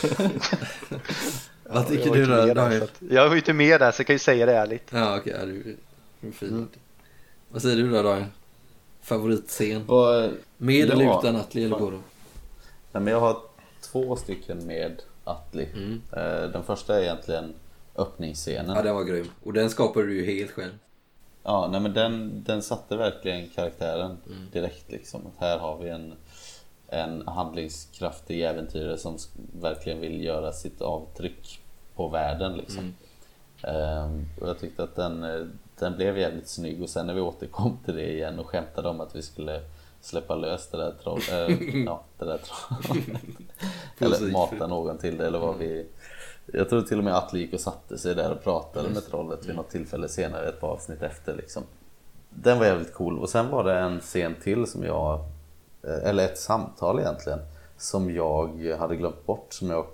Vad 1.74 1.88
tycker 1.88 2.06
Jag 2.08 2.16
du 2.16 2.26
då, 2.26 2.36
där, 2.36 2.56
Daniel? 2.56 2.84
att- 2.84 3.02
Jag 3.10 3.24
var 3.26 3.32
ju 3.32 3.38
inte 3.40 3.54
med 3.54 3.80
där 3.82 3.92
så 3.92 4.00
jag 4.02 4.08
kan 4.08 4.14
ju 4.16 4.20
säga 4.20 4.46
det 4.46 4.54
ärligt. 4.54 4.90
Ja 4.94 5.18
okej, 5.18 5.36
ja, 5.40 5.46
du 5.46 5.78
du 6.22 6.28
är 6.28 6.32
fin. 6.32 6.68
Vad 7.50 7.62
säger 7.62 7.76
du 7.76 7.92
då 7.92 8.02
Daniel? 8.04 8.26
Favoritscen? 9.02 9.90
Och, 9.90 10.30
Med 10.58 10.90
eller 10.90 11.04
Ja. 11.06 11.20
utan 11.20 11.36
Atli 11.36 11.66
eller 11.66 11.80
båda? 11.80 11.98
nej, 12.92 13.04
men 13.04 13.08
jag 13.08 13.20
har 13.20 13.38
två 13.82 14.16
stycken 14.16 14.66
med 14.68 15.02
Atli. 15.24 15.68
Mm. 15.74 16.02
Eh, 16.14 16.50
Den 16.52 16.64
första 16.64 16.98
är 16.98 17.02
egentligen 17.02 17.54
öppningsscenen. 17.96 18.76
Ja 18.76 18.82
den 18.82 18.96
var 18.96 19.04
grym. 19.04 19.28
Och 19.44 19.54
den 19.54 19.70
skapade 19.70 20.06
du 20.06 20.16
ju 20.26 20.26
helt 20.40 20.52
själv. 20.52 20.72
Ja, 21.44 21.68
nej 21.72 21.82
men 21.82 21.94
den, 21.94 22.44
den 22.44 22.62
satte 22.62 22.98
verkligen 22.98 23.50
karaktären 23.50 24.18
Mm. 24.26 24.48
direkt 24.52 24.92
liksom. 24.92 25.22
Att 25.28 25.42
här 25.48 25.58
har 25.58 25.78
vi 25.78 25.90
en, 25.90 26.14
en 26.92 27.28
handlingskraftig 27.28 28.42
äventyrare 28.42 28.98
som 28.98 29.18
verkligen 29.62 30.00
vill 30.00 30.24
göra 30.24 30.52
sitt 30.52 30.82
avtryck 30.82 31.62
på 31.96 32.08
världen 32.08 32.58
liksom. 32.58 32.80
Mm. 32.80 32.94
Ehm, 33.64 34.26
och 34.42 34.48
jag 34.50 34.60
tyckte 34.60 34.84
att 34.84 34.96
den, 34.96 35.24
eh, 35.24 35.46
den 35.80 35.96
blev 35.96 36.18
jävligt 36.18 36.48
snygg 36.48 36.82
och 36.82 36.90
sen 36.90 37.08
när 37.08 37.14
vi 37.14 37.22
återkom 37.22 37.78
till 37.86 37.96
det 37.96 38.14
igen 38.14 38.40
och 38.40 38.48
skämtade 38.48 38.90
om 38.90 39.02
att 39.02 39.16
vi 39.16 39.22
skulle 39.22 39.62
släppa 40.02 40.36
lös 40.36 40.68
det 40.68 40.78
där 40.78 40.94
troll, 41.04 41.22
äh, 41.32 41.84
ja, 41.86 42.04
det 42.18 42.26
där 42.26 42.38
trollet. 42.38 43.22
eller 44.00 44.32
mata 44.32 44.68
någon 44.68 44.98
till 44.98 45.18
det 45.18 45.28
eller 45.28 45.40
vad 45.40 45.58
vi 45.58 45.88
Jag 46.46 46.70
tror 46.70 46.82
till 46.82 46.98
och 46.98 47.04
med 47.04 47.16
Atle 47.16 47.40
gick 47.40 47.54
och 47.54 47.60
satte 47.60 47.98
sig 47.98 48.16
där 48.16 48.32
och 48.32 48.44
pratade 48.44 48.90
med 48.90 49.06
trollet 49.06 49.46
vid 49.46 49.56
något 49.56 49.70
tillfälle 49.70 50.08
senare 50.08 50.50
ett 50.50 50.60
par 50.60 50.68
avsnitt 50.68 51.02
efter 51.02 51.36
liksom. 51.36 51.64
Den 52.30 52.60
var 52.60 52.66
jävligt 52.66 52.94
cool 52.94 53.20
och 53.20 53.30
sen 53.30 53.50
var 53.50 53.64
det 53.64 53.80
en 53.80 54.00
scen 54.00 54.36
till 54.44 54.68
som 54.68 54.84
jag 54.84 55.20
Eller 55.84 56.26
ett 56.26 56.40
samtal 56.40 57.00
egentligen 57.00 57.40
Som 57.78 58.16
jag 58.16 58.76
hade 58.80 58.96
glömt 58.96 59.26
bort 59.26 59.54
som 59.54 59.70
jag 59.70 59.86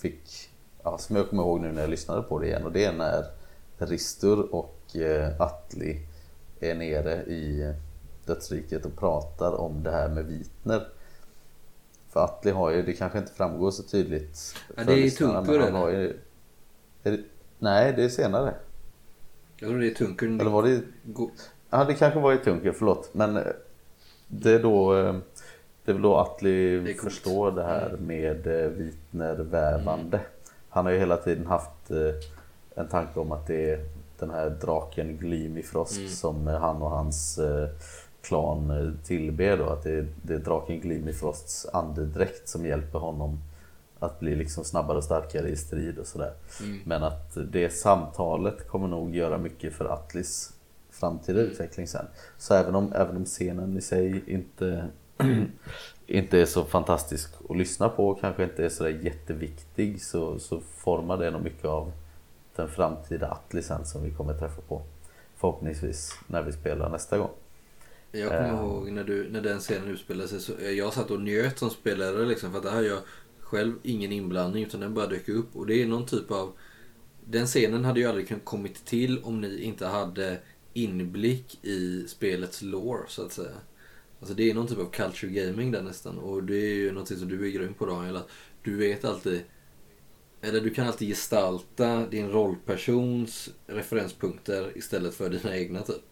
fick 0.00 0.50
ja, 0.82 0.98
Som 0.98 1.16
jag 1.16 1.30
kommer 1.30 1.42
ihåg 1.42 1.60
nu 1.60 1.72
när 1.72 1.80
jag 1.80 1.90
lyssnade 1.90 2.22
på 2.22 2.38
det 2.38 2.46
igen 2.46 2.64
och 2.64 2.72
det 2.72 2.84
är 2.84 2.92
när 2.92 3.24
Ristur 3.78 4.54
och 4.54 4.96
eh, 4.96 5.40
Atli 5.40 6.06
är 6.60 6.74
nere 6.74 7.22
i 7.22 7.74
Dödsriket 8.26 8.84
och 8.86 8.96
pratar 8.96 9.52
om 9.52 9.82
det 9.82 9.90
här 9.90 10.08
med 10.08 10.24
Vitner 10.24 10.88
För 12.08 12.20
Atli 12.20 12.50
har 12.50 12.70
ju, 12.70 12.82
det 12.82 12.92
kanske 12.92 13.18
inte 13.18 13.32
framgår 13.32 13.70
så 13.70 13.82
tydligt 13.82 14.54
Ja, 14.76 14.84
det 14.84 14.92
är 14.92 14.96
lyssnarna, 14.96 15.44
Tunkur, 15.44 15.60
eller? 15.60 15.88
ju, 15.88 16.18
det, 17.02 17.20
Nej 17.58 17.92
det 17.96 18.04
är 18.04 18.08
senare 18.08 18.54
Jag 19.56 19.68
tror 19.68 19.80
det 19.80 19.90
är 19.90 19.94
Tunkern. 19.94 20.40
Eller 20.40 20.50
var 20.50 20.62
det 20.62 20.82
Ja, 21.70 21.84
det 21.84 21.94
kanske 21.94 22.20
var 22.20 22.32
i 22.32 22.38
Tunker, 22.38 22.72
förlåt. 22.72 23.10
Men 23.12 23.36
eh, 23.36 23.42
det 24.34 24.50
är 24.50 24.62
då, 24.62 24.96
eh, 24.96 25.14
det 25.84 25.90
är 25.90 25.92
väl 25.92 26.02
då 26.02 26.16
Atli 26.16 26.80
Det 26.80 26.94
förstår 26.94 27.50
det 27.50 27.64
här 27.64 27.96
med 28.00 28.46
eh, 28.46 28.70
Vitner 28.70 29.34
vävande. 29.34 30.20
Han 30.68 30.84
har 30.84 30.92
ju 30.92 30.98
hela 30.98 31.16
tiden 31.16 31.46
haft 31.46 31.90
eh, 31.90 32.14
en 32.74 32.88
tanke 32.88 33.20
om 33.20 33.32
att 33.32 33.46
det 33.46 33.70
är 33.70 33.80
den 34.18 34.30
här 34.30 34.50
draken 34.50 35.16
Glimifrost 35.16 36.18
som 36.18 36.48
eh, 36.48 36.60
han 36.60 36.82
och 36.82 36.90
hans 36.90 37.40
klan 38.22 38.98
tillber 39.04 39.56
då. 39.56 39.64
Att 39.64 39.82
det 39.82 39.92
är, 39.92 40.06
det 40.22 40.34
är 40.34 40.38
draken 40.38 40.80
Glimifrosts 40.80 41.66
andedräkt 41.66 42.48
som 42.48 42.66
hjälper 42.66 42.98
honom 42.98 43.38
att 43.98 44.20
bli 44.20 44.34
liksom 44.36 44.64
snabbare 44.64 44.98
och 44.98 45.04
starkare 45.04 45.48
i 45.48 45.56
strid 45.56 45.98
och 45.98 46.06
sådär. 46.06 46.32
Men 46.84 47.02
att 47.02 47.36
det 47.52 47.70
samtalet 47.70 48.68
kommer 48.68 48.88
nog 48.88 49.16
göra 49.16 49.38
mycket 49.38 49.72
för 49.72 49.84
Atlis 49.84 50.52
framtida 51.02 51.40
utveckling 51.40 51.86
sen. 51.86 52.06
Så 52.38 52.54
även 52.54 52.74
om, 52.74 52.92
även 52.94 53.16
om 53.16 53.24
scenen 53.24 53.76
i 53.78 53.80
sig 53.80 54.22
inte, 54.26 54.88
inte 56.06 56.38
är 56.38 56.46
så 56.46 56.64
fantastisk 56.64 57.30
att 57.50 57.56
lyssna 57.56 57.88
på 57.88 58.08
och 58.08 58.20
kanske 58.20 58.44
inte 58.44 58.64
är 58.64 58.68
så 58.68 58.88
jätteviktig 58.88 60.02
så, 60.02 60.38
så 60.38 60.60
formar 60.60 61.18
det 61.18 61.30
nog 61.30 61.42
mycket 61.42 61.64
av 61.64 61.92
den 62.56 62.68
framtida 62.68 63.30
Atli 63.30 63.62
sen 63.62 63.84
som 63.86 64.02
vi 64.04 64.10
kommer 64.10 64.34
träffa 64.34 64.60
på. 64.68 64.82
Förhoppningsvis 65.36 66.12
när 66.26 66.42
vi 66.42 66.52
spelar 66.52 66.88
nästa 66.88 67.18
gång. 67.18 67.30
Jag 68.12 68.28
kommer 68.28 68.48
Eh. 68.48 68.54
ihåg 68.58 68.90
när, 68.92 69.04
du, 69.04 69.30
när 69.30 69.40
den 69.40 69.58
scenen 69.60 69.88
utspelade 69.88 70.28
sig. 70.28 70.40
Så 70.40 70.52
jag 70.76 70.92
satt 70.92 71.10
och 71.10 71.20
njöt 71.20 71.58
som 71.58 71.70
spelare 71.70 72.24
liksom. 72.26 72.50
För 72.50 72.58
att 72.58 72.64
där 72.64 72.70
har 72.72 72.82
jag 72.82 72.98
själv 73.40 73.72
ingen 73.82 74.12
inblandning. 74.12 74.64
Utan 74.64 74.80
den 74.80 74.94
bara 74.94 75.06
dök 75.06 75.28
upp. 75.28 75.56
Och 75.56 75.66
det 75.66 75.82
är 75.82 75.86
någon 75.86 76.06
typ 76.06 76.30
av... 76.30 76.52
Den 77.24 77.46
scenen 77.46 77.84
hade 77.84 78.00
ju 78.00 78.06
aldrig 78.06 78.28
kunnat 78.28 78.44
kommit 78.44 78.84
till 78.84 79.22
om 79.22 79.40
ni 79.40 79.62
inte 79.62 79.86
hade 79.86 80.38
inblick 80.72 81.64
i 81.64 82.04
spelets 82.08 82.62
lore 82.62 83.04
så 83.08 83.22
att 83.26 83.32
säga. 83.32 83.56
Alltså 84.20 84.34
det 84.34 84.50
är 84.50 84.54
någon 84.54 84.66
typ 84.66 84.78
av 84.78 84.90
culture 84.90 85.32
gaming 85.32 85.70
där 85.70 85.82
nästan. 85.82 86.18
Och 86.18 86.42
det 86.42 86.56
är 86.56 86.74
ju 86.74 86.92
något 86.92 87.08
som 87.08 87.28
du 87.28 87.46
är 87.46 87.50
grym 87.50 87.74
på 87.74 87.86
Daniel. 87.86 88.16
Att 88.16 88.28
du 88.62 88.76
vet 88.76 89.04
alltid 89.04 89.42
eller 90.42 90.60
du 90.60 90.70
kan 90.70 90.86
alltid 90.86 91.08
gestalta 91.08 92.06
din 92.06 92.30
rollpersons 92.30 93.50
referenspunkter 93.66 94.72
istället 94.78 95.14
för 95.14 95.30
dina 95.30 95.56
egna 95.56 95.82
typ. 95.82 96.02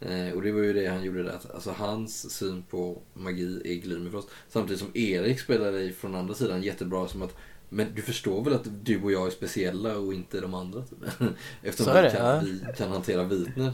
Eh, 0.00 0.30
och 0.32 0.42
det 0.42 0.52
var 0.52 0.60
ju 0.60 0.72
det 0.72 0.86
han 0.86 1.04
gjorde 1.04 1.22
där. 1.22 1.40
Alltså 1.54 1.70
hans 1.70 2.30
syn 2.30 2.62
på 2.70 3.02
magi 3.14 3.60
är 3.64 3.74
Glimmerfrost. 3.74 4.28
Samtidigt 4.48 4.80
som 4.80 4.90
Erik 4.94 5.40
spelar 5.40 5.72
dig 5.72 5.92
från 5.92 6.14
andra 6.14 6.34
sidan 6.34 6.62
jättebra 6.62 7.08
som 7.08 7.22
att 7.22 7.36
men 7.68 7.94
du 7.94 8.02
förstår 8.02 8.44
väl 8.44 8.54
att 8.54 8.84
du 8.84 9.02
och 9.02 9.12
jag 9.12 9.26
är 9.26 9.30
speciella 9.30 9.98
och 9.98 10.14
inte 10.14 10.40
de 10.40 10.54
andra? 10.54 10.82
Typ. 10.82 10.98
Eftersom 11.62 12.02
vi 12.02 12.10
kan, 12.10 12.26
ja. 12.26 12.40
vi 12.44 12.60
kan 12.76 12.90
hantera 12.90 13.24
vitner. 13.24 13.72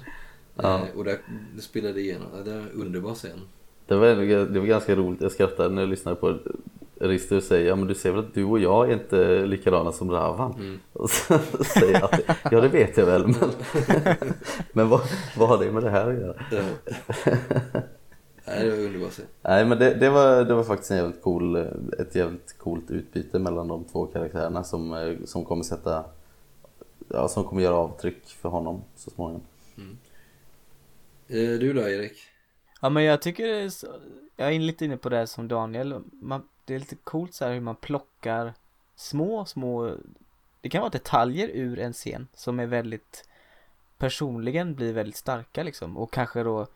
Ja. 0.55 0.75
Eh, 0.75 0.99
och 0.99 1.05
där 1.05 1.19
det 1.57 1.63
spelade 1.63 2.01
igenom. 2.01 2.27
Det 2.45 2.53
är 2.53 2.67
underbar 2.75 3.15
scen. 3.15 3.41
Det 3.87 3.97
var, 3.97 4.09
det 4.53 4.61
var 4.61 4.67
ganska 4.67 4.95
roligt, 4.95 5.21
jag 5.23 5.33
skrattade 5.33 5.69
när 5.69 5.83
jag 5.83 5.89
lyssnade 5.89 6.17
på 6.17 6.39
Rister 7.01 7.41
säger 7.41 7.69
ja 7.69 7.77
men 7.77 7.87
du 7.87 7.95
ser 7.95 8.11
väl 8.11 8.21
att 8.21 8.35
du 8.35 8.45
och 8.45 8.59
jag 8.59 8.91
är 8.91 8.93
inte 8.93 9.47
likadana 9.47 9.93
som 9.93 10.11
Ravan? 10.11 10.81
Och 10.93 11.11
så 11.11 11.39
säger 11.65 11.93
jag 11.93 12.05
att 12.05 12.21
ja 12.51 12.61
det 12.61 12.69
vet 12.69 12.97
jag 12.97 13.07
väl 13.07 13.27
men, 13.27 13.51
men 14.73 14.89
vad, 14.89 15.01
vad 15.39 15.49
har 15.49 15.59
det 15.59 15.73
med 15.73 15.83
det 15.83 15.91
här 15.91 16.11
att 16.11 16.15
göra? 16.15 16.35
Ja. 16.51 16.63
Nej, 18.47 18.71
det 18.71 18.89
var 18.89 19.01
bara 19.01 19.11
säga. 19.11 19.29
Nej 19.43 19.65
men 19.65 19.79
det, 19.79 19.95
det, 19.95 20.11
var, 20.11 20.45
det 20.45 20.55
var 20.55 20.65
faktiskt 20.65 20.91
en 20.91 20.97
jävligt 20.97 21.23
cool, 21.23 21.57
ett 21.99 22.15
jävligt 22.15 22.59
coolt 22.59 22.91
utbyte 22.91 23.39
mellan 23.39 23.69
de 23.69 23.85
två 23.85 24.07
karaktärerna 24.07 24.65
som, 24.65 24.93
eh, 24.93 25.17
som 25.25 25.45
kommer 25.45 25.63
sätta 25.63 26.05
Ja, 27.09 27.29
som 27.29 27.45
kommer 27.45 27.63
göra 27.63 27.75
avtryck 27.75 28.27
för 28.27 28.49
honom 28.49 28.83
så 28.97 29.11
småningom. 29.11 29.43
Eh, 31.29 31.59
Du 31.59 31.73
då 31.73 31.89
Erik? 31.89 32.19
Ja 32.81 32.89
men 32.89 33.05
jag 33.05 33.23
tycker 33.23 33.47
det 33.47 33.57
är 33.57 33.69
så, 33.69 33.87
jag 34.37 34.55
är 34.55 34.59
lite 34.59 34.85
inne 34.85 34.97
på 34.97 35.09
det 35.09 35.27
som 35.27 35.49
Daniel, 35.49 36.03
man, 36.13 36.49
det 36.65 36.75
är 36.75 36.79
lite 36.79 36.97
coolt 36.97 37.35
så 37.35 37.45
här 37.45 37.53
hur 37.53 37.61
man 37.61 37.77
plockar 37.77 38.55
små, 38.97 39.45
små, 39.45 39.97
det 40.61 40.69
kan 40.69 40.81
vara 40.81 40.91
detaljer 40.91 41.49
ur 41.49 41.79
en 41.79 41.93
scen 41.93 42.29
som 42.35 42.61
är 42.61 42.67
väldigt 42.67 43.29
personligen 43.99 44.75
blir 44.75 44.93
väldigt 44.93 45.17
starka 45.17 45.63
liksom 45.63 45.97
och 45.97 46.13
kanske 46.13 46.43
då 46.43 46.67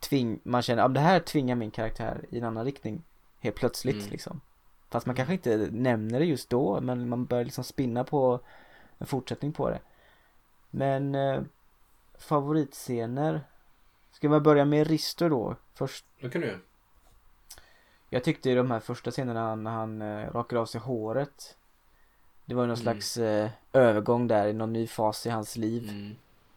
tving, 0.00 0.40
man 0.42 0.62
känner, 0.62 0.82
ja 0.82 0.88
det 0.88 1.00
här 1.00 1.20
tvingar 1.20 1.54
min 1.56 1.70
karaktär 1.70 2.24
i 2.30 2.38
en 2.38 2.44
annan 2.44 2.64
riktning 2.64 3.02
helt 3.40 3.56
plötsligt 3.56 3.96
Mm. 3.96 4.10
liksom. 4.10 4.40
Fast 4.90 5.06
man 5.06 5.16
kanske 5.16 5.34
inte 5.34 5.68
nämner 5.72 6.18
det 6.18 6.24
just 6.26 6.50
då 6.50 6.80
men 6.80 7.08
man 7.08 7.24
börjar 7.24 7.44
liksom 7.44 7.64
spinna 7.64 8.04
på 8.04 8.40
en 8.98 9.06
fortsättning 9.06 9.52
på 9.52 9.70
det. 9.70 9.78
Men 10.70 11.14
eh, 11.14 11.40
favoritscener 12.18 13.40
Ska 14.12 14.28
vi 14.28 14.40
börja 14.40 14.64
med 14.64 14.86
Risto 14.86 15.28
då? 15.28 15.56
Först, 15.74 16.04
Det 16.20 16.30
kan 16.30 16.40
du 16.40 16.58
jag 18.12 18.24
tyckte 18.24 18.48
ju 18.50 18.56
de 18.56 18.70
här 18.70 18.80
första 18.80 19.10
scenerna 19.10 19.54
när 19.54 19.70
han 19.70 20.02
eh, 20.02 20.30
rakar 20.32 20.56
av 20.56 20.66
sig 20.66 20.80
håret 20.80 21.56
Det 22.44 22.54
var 22.54 22.62
ju 22.62 22.66
någon 22.68 22.80
Mm. 22.80 22.82
slags 22.82 23.16
eh, 23.16 23.50
övergång 23.72 24.28
där 24.28 24.46
i 24.46 24.52
någon 24.52 24.72
ny 24.72 24.86
fas 24.86 25.26
i 25.26 25.30
hans 25.30 25.56
liv 25.56 25.88
Mm. 25.90 26.16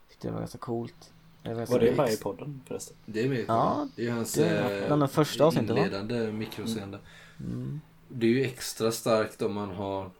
Tyckte 0.10 0.28
det 0.28 0.32
var 0.32 0.40
ganska 0.40 0.58
coolt 0.58 1.14
det 1.44 1.54
Var 1.54 1.66
så 1.66 1.78
det 1.78 1.98
med 1.98 2.14
i 2.14 2.18
podden 2.18 2.62
förresten? 2.68 2.96
Det 3.06 3.22
är 3.22 3.30
med. 3.30 3.46
Ja, 3.48 3.88
det 3.96 4.08
är 4.08 4.12
hans 4.12 4.34
det 4.34 4.46
är 4.46 5.02
eh, 5.02 5.08
första 5.08 5.46
avsnitten, 5.46 5.76
va? 5.76 5.82
inledande 5.82 6.32
mikroscen 6.32 6.92
där. 6.92 7.00
mm. 7.40 7.82
Det 8.08 8.26
är 8.26 8.30
ju 8.30 8.44
extra 8.44 8.92
starkt 8.92 9.42
om 9.42 9.54
man 9.54 9.70
har, 9.72 10.12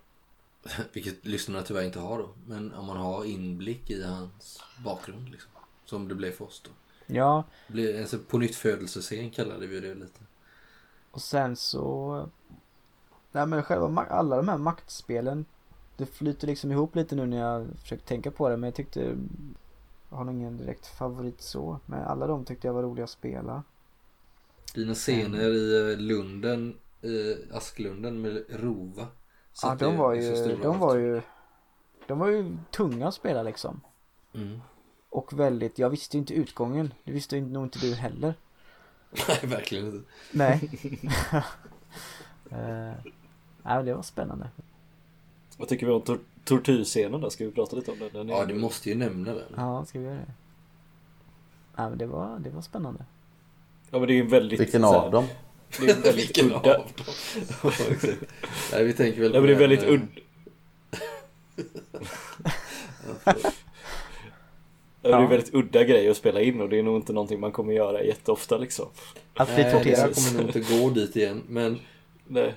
vilket 0.94 1.26
lyssnarna 1.26 1.64
tyvärr 1.64 1.84
inte 1.84 2.00
har 2.00 2.18
då, 2.18 2.30
men 2.48 2.74
om 2.74 2.86
man 2.86 2.98
har 2.98 3.26
inblick 3.26 3.90
i 3.90 4.04
hans 4.04 4.64
bakgrund 4.84 5.30
liksom. 5.30 5.52
Som 5.86 6.08
det 6.08 6.16
blev 6.16 6.32
för 6.32 6.46
oss 6.46 6.62
då. 6.66 6.72
Ja, 7.08 7.44
blir 7.68 8.06
sån 8.06 8.20
på 8.30 8.38
nytt 8.38 8.56
födelsescen 8.56 9.30
kallade 9.32 9.68
vi 9.68 9.80
det 9.80 9.94
lite. 9.96 10.20
och 11.12 11.22
sen 11.22 11.56
så 11.56 12.30
Nej 13.32 13.46
men 13.46 13.64
själva 13.64 14.02
alla 14.10 14.36
de 14.38 14.48
här 14.48 14.58
maktspelen 14.58 15.46
Det 15.98 16.06
flyter 16.06 16.48
liksom 16.48 16.72
ihop 16.72 16.96
lite 16.96 17.16
nu 17.16 17.26
när 17.26 17.38
jag 17.38 17.68
försöker 17.82 18.06
tänka 18.06 18.32
på 18.32 18.50
det 18.50 18.58
men 18.58 18.68
jag 18.68 18.76
tyckte 18.76 19.16
Jag 20.10 20.18
har 20.18 20.24
nog 20.24 20.36
ingen 20.36 20.58
direkt 20.58 20.88
favorit 20.88 21.42
så 21.42 21.80
Men 21.86 22.04
alla 22.04 22.28
de 22.28 22.46
tyckte 22.46 22.68
jag 22.68 22.74
var 22.74 22.84
roliga 22.84 23.04
att 23.04 23.10
spela 23.10 23.64
Dina 24.74 24.94
scener 24.94 25.50
i 25.50 25.92
eh, 25.92 25.98
Lunden, 26.00 26.78
i 27.02 27.36
Asklunden 27.54 28.22
med 28.22 28.44
Rova. 28.50 29.08
Ja 29.64 29.76
de 29.76 29.98
var 29.98 30.14
ju, 30.14 30.58
de 30.62 30.80
var 30.80 30.96
ju 30.96 31.22
De 32.08 32.20
var 32.20 32.28
ju 32.28 32.58
tunga 32.72 33.08
att 33.08 33.14
spela 33.14 33.44
liksom 33.44 33.82
Mm. 34.36 34.60
Och 35.14 35.40
väldigt, 35.40 35.80
jag 35.80 35.90
visste 35.90 36.18
ju 36.18 36.20
inte 36.20 36.34
utgången 36.34 36.94
Det 37.04 37.12
visste 37.12 37.36
ju 37.36 37.42
nog 37.42 37.66
inte 37.66 37.80
du 37.80 37.94
heller 37.96 38.34
Nej, 39.28 39.40
verkligen 39.44 39.86
inte. 39.86 40.10
Nej 40.32 40.70
uh, 42.52 42.52
Nej 43.64 43.84
det 43.84 43.94
var 43.94 44.02
spännande 44.02 44.50
Vad 45.58 45.68
tycker 45.68 45.86
vi 45.86 45.92
om 45.92 46.02
tor 46.02 46.20
tortyrscenen 46.44 47.22
då? 47.22 47.30
Ska 47.30 47.46
vi 47.46 47.52
prata 47.52 47.76
lite 47.76 47.92
om 47.92 48.00
den? 48.00 48.10
den 48.14 48.30
är... 48.30 48.34
Ja, 48.34 48.46
du 48.46 48.54
måste 48.54 48.90
ju 48.90 48.96
nämna 48.96 49.34
den. 49.34 49.54
Ja, 49.56 49.86
ska 49.86 50.00
vi 50.00 50.06
göra 50.06 50.16
det? 50.16 50.34
Nej 51.76 51.90
men 51.90 51.98
det 51.98 52.06
var, 52.06 52.40
det 52.40 52.50
var 52.50 52.62
spännande 52.62 53.06
Ja 53.90 54.00
men 54.00 54.08
det 54.08 54.14
är 54.14 54.16
ju 54.16 54.28
väldigt... 54.28 54.60
Vilken 54.60 54.84
av 54.84 55.12
dem? 55.12 55.28
Det 55.80 55.90
är 55.90 55.96
en 55.96 56.02
väldigt 56.02 56.30
Vilken 56.30 56.54
av 56.54 56.62
udda... 56.62 56.78
dem? 56.78 56.88
Ja, 57.64 57.72
exakt. 57.92 58.24
Nej, 58.72 58.84
vi 58.84 58.94
tänker 58.94 59.22
väl 59.22 59.34
Ja 59.34 59.40
men 59.40 59.48
det 59.48 59.54
är 59.56 59.60
väldigt 59.60 59.84
eh, 59.84 59.90
udda... 59.90 60.08
Ja, 65.04 65.10
det 65.10 65.16
är 65.16 65.20
Ja. 65.20 65.24
en 65.24 65.30
väldigt 65.30 65.54
udda 65.54 65.84
grej 65.84 66.10
att 66.10 66.18
spela 66.18 66.42
in 66.42 66.62
och 66.62 66.70
det 66.70 66.80
är 66.80 66.84
nog 66.84 66.96
inte 66.96 67.14
någonting 67.14 67.40
man 67.40 67.52
kommer 67.52 67.74
göra 67.74 68.04
jätteofta 68.04 68.58
liksom. 68.58 68.88
Att 69.34 69.56
bli 69.56 69.64
Nej, 69.64 69.72
torterad 69.74 70.10
det 70.10 70.16
kommer 70.16 70.44
nog 70.44 70.56
inte 70.56 70.78
gå 70.80 70.90
dit 70.90 71.16
igen. 71.16 71.42
Men 71.48 71.80
Nej. 72.28 72.56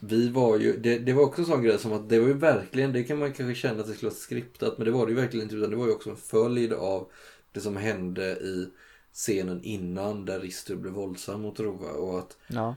vi 0.00 0.28
var 0.28 0.58
ju, 0.58 0.76
det, 0.76 0.98
det 0.98 1.12
var 1.12 1.22
också 1.22 1.40
en 1.40 1.46
sån 1.46 1.62
grej 1.62 1.78
som 1.78 1.92
att 1.92 2.08
det 2.08 2.20
var 2.20 2.26
ju 2.28 2.34
verkligen, 2.34 2.92
det 2.92 3.04
kan 3.04 3.18
man 3.18 3.32
kanske 3.32 3.54
känna 3.60 3.80
att 3.80 3.86
det 3.86 3.94
skulle 3.94 4.10
vara 4.10 4.18
skriptat, 4.18 4.78
men 4.78 4.84
det 4.84 4.90
var 4.90 5.06
det 5.06 5.12
ju 5.12 5.16
verkligen 5.20 5.44
inte. 5.44 5.56
Utan 5.56 5.70
det 5.70 5.76
var 5.76 5.86
ju 5.86 5.92
också 5.92 6.10
en 6.10 6.16
följd 6.16 6.72
av 6.72 7.06
det 7.52 7.60
som 7.60 7.76
hände 7.76 8.24
i 8.32 8.68
scenen 9.12 9.60
innan 9.62 10.24
där 10.24 10.40
Rister 10.40 10.74
blev 10.76 10.92
våldsam 10.94 11.40
mot 11.40 11.60
Rova 11.60 11.90
och 11.90 12.18
att 12.18 12.36
Ja, 12.46 12.74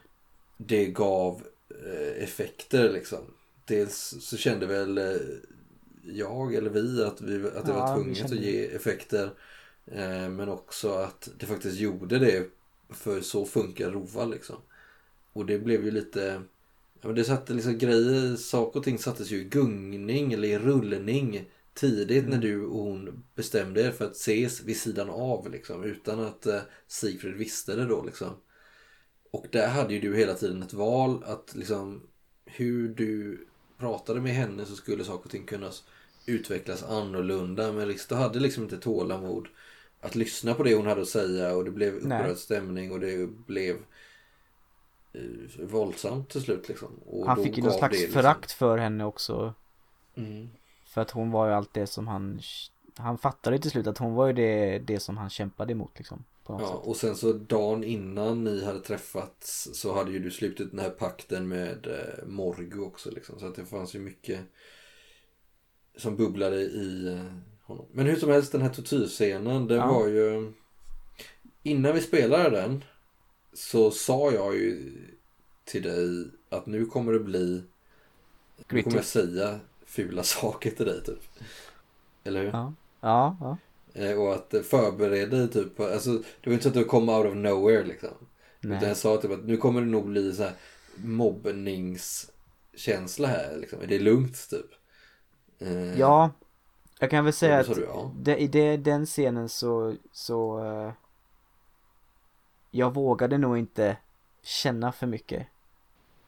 det 0.57 0.85
gav 0.85 1.41
eh, 1.85 2.23
effekter 2.23 2.89
liksom. 2.93 3.19
Dels 3.65 4.15
så 4.21 4.37
kände 4.37 4.65
väl 4.65 4.97
eh, 4.97 5.03
jag 6.13 6.53
eller 6.55 6.69
vi 6.69 7.03
att, 7.03 7.21
vi, 7.21 7.47
att 7.47 7.65
det 7.65 7.71
Ja, 7.71 7.73
var 7.73 7.83
tvunget 7.83 8.31
att 8.31 8.37
ge 8.37 8.65
effekter. 8.75 9.29
Eh, 9.85 10.29
men 10.29 10.49
också 10.49 10.93
att 10.93 11.29
det 11.39 11.45
faktiskt 11.45 11.77
gjorde 11.79 12.19
det. 12.19 12.49
För 12.89 13.21
så 13.21 13.45
funkar 13.45 13.91
Rova 13.91 14.25
liksom. 14.25 14.55
Och 15.33 15.45
det 15.45 15.59
blev 15.59 15.85
ju 15.85 15.91
lite... 15.91 16.41
Ja, 17.01 17.07
men 17.07 17.15
det 17.15 17.23
satte 17.23 17.53
liksom 17.53 17.77
grejer, 17.77 18.35
saker 18.35 18.79
och 18.79 18.83
ting 18.85 18.99
sattes 18.99 19.31
ju 19.31 19.37
i 19.37 19.43
gungning 19.43 20.33
eller 20.33 20.47
i 20.47 20.59
rullning 20.59 21.49
tidigt 21.73 22.25
Mm. 22.25 22.29
när 22.29 22.37
du 22.37 22.65
och 22.65 22.83
hon 22.83 23.23
bestämde 23.35 23.81
er 23.81 23.91
för 23.91 24.05
att 24.05 24.15
ses 24.15 24.63
vid 24.63 24.77
sidan 24.77 25.09
av 25.09 25.51
liksom. 25.51 25.83
Utan 25.83 26.19
att 26.19 26.45
eh, 26.45 26.61
Sigfrid 26.87 27.35
visste 27.35 27.75
det 27.75 27.85
då 27.85 28.03
liksom. 28.03 28.29
Och 29.31 29.45
där 29.51 29.67
hade 29.67 29.93
ju 29.93 29.99
du 29.99 30.15
hela 30.17 30.33
tiden 30.33 30.63
ett 30.63 30.73
val 30.73 31.23
att 31.25 31.55
liksom 31.55 32.01
hur 32.45 32.89
du 32.89 33.45
pratade 33.77 34.21
med 34.21 34.33
henne 34.33 34.65
så 34.65 34.75
skulle 34.75 35.03
saker 35.03 35.25
och 35.25 35.31
ting 35.31 35.45
kunna 35.45 35.71
utvecklas 36.27 36.83
annorlunda. 36.83 37.71
Men 37.71 37.87
Risto 37.87 38.15
hade 38.15 38.39
liksom 38.39 38.63
inte 38.63 38.77
tålamod 38.77 39.47
att 40.01 40.15
lyssna 40.15 40.53
på 40.53 40.63
det 40.63 40.75
hon 40.75 40.87
hade 40.87 41.01
att 41.01 41.07
säga 41.07 41.55
och 41.55 41.65
det 41.65 41.71
blev 41.71 41.95
upprörd 41.95 42.37
stämning 42.37 42.91
och 42.91 42.99
det 42.99 43.27
blev 43.27 43.75
eh, 45.13 45.65
våldsamt 45.65 46.29
till 46.29 46.41
slut 46.41 46.67
liksom. 46.67 46.89
Och 47.05 47.27
han 47.27 47.43
fick 47.43 47.57
ju 47.57 47.63
någon 47.63 47.73
slags 47.73 47.99
liksom- 47.99 48.13
förakt 48.13 48.51
för 48.51 48.77
henne 48.77 49.05
också 49.05 49.53
Mm. 50.17 50.49
För 50.85 51.01
att 51.01 51.11
hon 51.11 51.31
var 51.31 51.47
ju 51.47 51.53
allt 51.53 51.73
det 51.73 51.87
som 51.87 52.07
han 52.07 52.41
Han 52.95 53.17
fattade 53.17 53.55
ju 53.55 53.61
till 53.61 53.71
slut 53.71 53.87
att 53.87 53.97
hon 53.97 54.13
var 54.13 54.27
ju 54.27 54.33
det, 54.33 54.79
det 54.79 54.99
som 54.99 55.17
han 55.17 55.29
kämpade 55.29 55.71
emot 55.71 55.91
liksom 55.97 56.23
Ja, 56.47 56.59
sätt 56.59 56.87
och 56.87 56.95
sen 56.95 57.15
så 57.15 57.33
dagen 57.33 57.83
innan 57.83 58.43
ni 58.43 58.65
hade 58.65 58.79
träffats 58.79 59.69
så 59.73 59.93
hade 59.93 60.11
ju 60.11 60.19
du 60.19 60.31
slutit 60.31 60.71
den 60.71 60.79
här 60.79 60.89
pakten 60.89 61.47
med 61.47 61.87
eh, 61.87 62.27
Morgo 62.27 62.85
också 62.85 63.11
liksom. 63.11 63.39
Så 63.39 63.45
att 63.47 63.55
det 63.55 63.65
fanns 63.65 63.95
ju 63.95 63.99
mycket 63.99 64.39
som 65.97 66.15
bubblade 66.15 66.55
i 66.61 67.07
eh, 67.07 67.25
honom. 67.67 67.85
Men 67.91 68.05
hur 68.05 68.15
som 68.15 68.29
helst 68.29 68.51
den 68.51 68.61
här 68.61 68.69
tortyrscenen 68.69 69.67
den 69.67 69.77
Ja. 69.77 69.87
var 69.93 70.07
ju 70.07 70.53
Innan 71.63 71.95
vi 71.95 72.01
spelade 72.01 72.49
den 72.49 72.83
så 73.53 73.91
sa 73.91 74.31
jag 74.31 74.55
ju 74.55 74.91
till 75.65 75.83
dig 75.83 76.27
att 76.49 76.65
nu 76.65 76.85
kommer 76.85 77.13
det 77.13 77.19
bli 77.19 77.63
Nu 78.69 78.83
kommer 78.83 78.95
jag 78.95 79.05
säga 79.05 79.59
fula 79.85 80.23
saker 80.23 80.71
till 80.71 80.85
dig 80.85 81.03
typ. 81.03 81.19
Eller 82.23 82.41
hur? 82.43 82.49
Ja, 82.49 82.73
ja, 83.01 83.37
ja. 83.41 83.57
Eh, 84.01 84.19
Och 84.19 84.33
att 84.33 84.53
förbereda 84.63 85.37
dig 85.37 85.49
typ 85.49 85.79
alltså 85.79 86.11
det 86.11 86.23
var 86.49 86.53
inte 86.53 86.63
så 86.63 86.69
att 86.69 86.75
du 86.75 86.83
kom 86.83 87.09
out 87.09 87.25
of 87.25 87.35
nowhere 87.35 87.83
liksom. 87.83 88.09
Utan 88.61 88.77
Nej. 88.77 88.87
jag 88.87 88.97
sa 88.97 89.17
typ 89.17 89.31
att 89.31 89.45
nu 89.45 89.57
kommer 89.57 89.81
det 89.81 89.87
nog 89.87 90.07
bli 90.09 90.33
så 90.33 90.43
här 90.43 90.53
mobbningskänsla 90.95 93.27
här 93.27 93.57
liksom. 93.57 93.81
Är 93.81 93.87
det 93.87 93.99
lugnt 93.99 94.49
typ? 94.49 94.65
Eh, 95.59 95.99
Ja 95.99 96.31
Jag 96.99 97.09
kan 97.09 97.23
väl 97.23 97.33
säga 97.33 97.59
att 97.59 97.75
du 97.75 97.83
ja. 97.83 98.11
det, 98.15 98.37
i 98.37 98.47
det, 98.47 98.77
den 98.77 99.05
scenen 99.05 99.49
så, 99.49 99.95
så 100.11 100.65
eh, 100.65 100.91
Jag 102.71 102.93
vågade 102.93 103.37
nog 103.37 103.57
inte 103.57 103.97
känna 104.43 104.91
för 104.91 105.07
mycket 105.07 105.47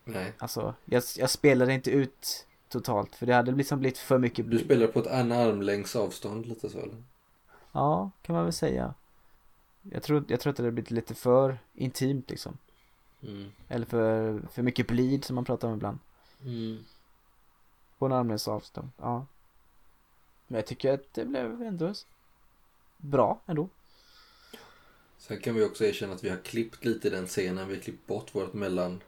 Nej. 0.03 0.33
Alltså 0.37 0.73
jag, 0.85 1.03
jag 1.17 1.29
spelade 1.29 1.73
inte 1.73 1.91
ut 1.91 2.45
totalt 2.69 3.15
för 3.15 3.25
det 3.25 3.33
hade 3.33 3.51
liksom 3.51 3.79
blivit 3.79 3.97
för 3.97 4.17
mycket 4.17 4.51
Du 4.51 4.59
spelar 4.59 4.87
på 4.87 4.99
ett 4.99 5.07
en 5.07 5.31
armlängds 5.31 5.95
avstånd 5.95 6.45
lite 6.45 6.69
så 6.69 6.77
eller? 6.77 7.03
Ja, 7.71 8.11
kan 8.21 8.35
man 8.35 8.43
väl 8.43 8.53
säga 8.53 8.93
Jag 9.81 10.03
tror, 10.03 10.25
jag 10.27 10.39
tror 10.39 10.51
att 10.51 10.57
det 10.57 10.63
hade 10.63 10.71
blivit 10.71 10.91
lite 10.91 11.15
för 11.15 11.57
intimt 11.73 12.29
liksom 12.29 12.57
Mm. 13.21 13.51
Eller 13.67 13.85
för, 13.85 14.41
för 14.51 14.61
mycket 14.61 14.87
blid 14.87 15.25
som 15.25 15.35
man 15.35 15.45
pratar 15.45 15.67
om 15.67 15.73
ibland 15.73 15.99
Mm. 16.45 16.77
På 17.99 18.05
en 18.05 18.11
armlängds 18.11 18.47
avstånd, 18.47 18.89
ja 18.97 19.25
Men 20.47 20.55
jag 20.55 20.65
tycker 20.65 20.93
att 20.93 21.13
det 21.13 21.25
blev 21.25 21.61
ändå 21.61 21.93
Bra 22.97 23.41
ändå 23.45 23.69
Sen 25.17 25.39
kan 25.39 25.55
vi 25.55 25.63
också 25.63 25.85
erkänna 25.85 26.13
att 26.13 26.23
vi 26.23 26.29
har 26.29 26.37
klippt 26.37 26.85
lite 26.85 27.07
i 27.07 27.11
den 27.11 27.27
scenen. 27.27 27.67
Vi 27.67 27.75
har 27.75 27.81
klippt 27.81 28.07
bort 28.07 28.35
vårt 28.35 28.53
mellan... 28.53 29.01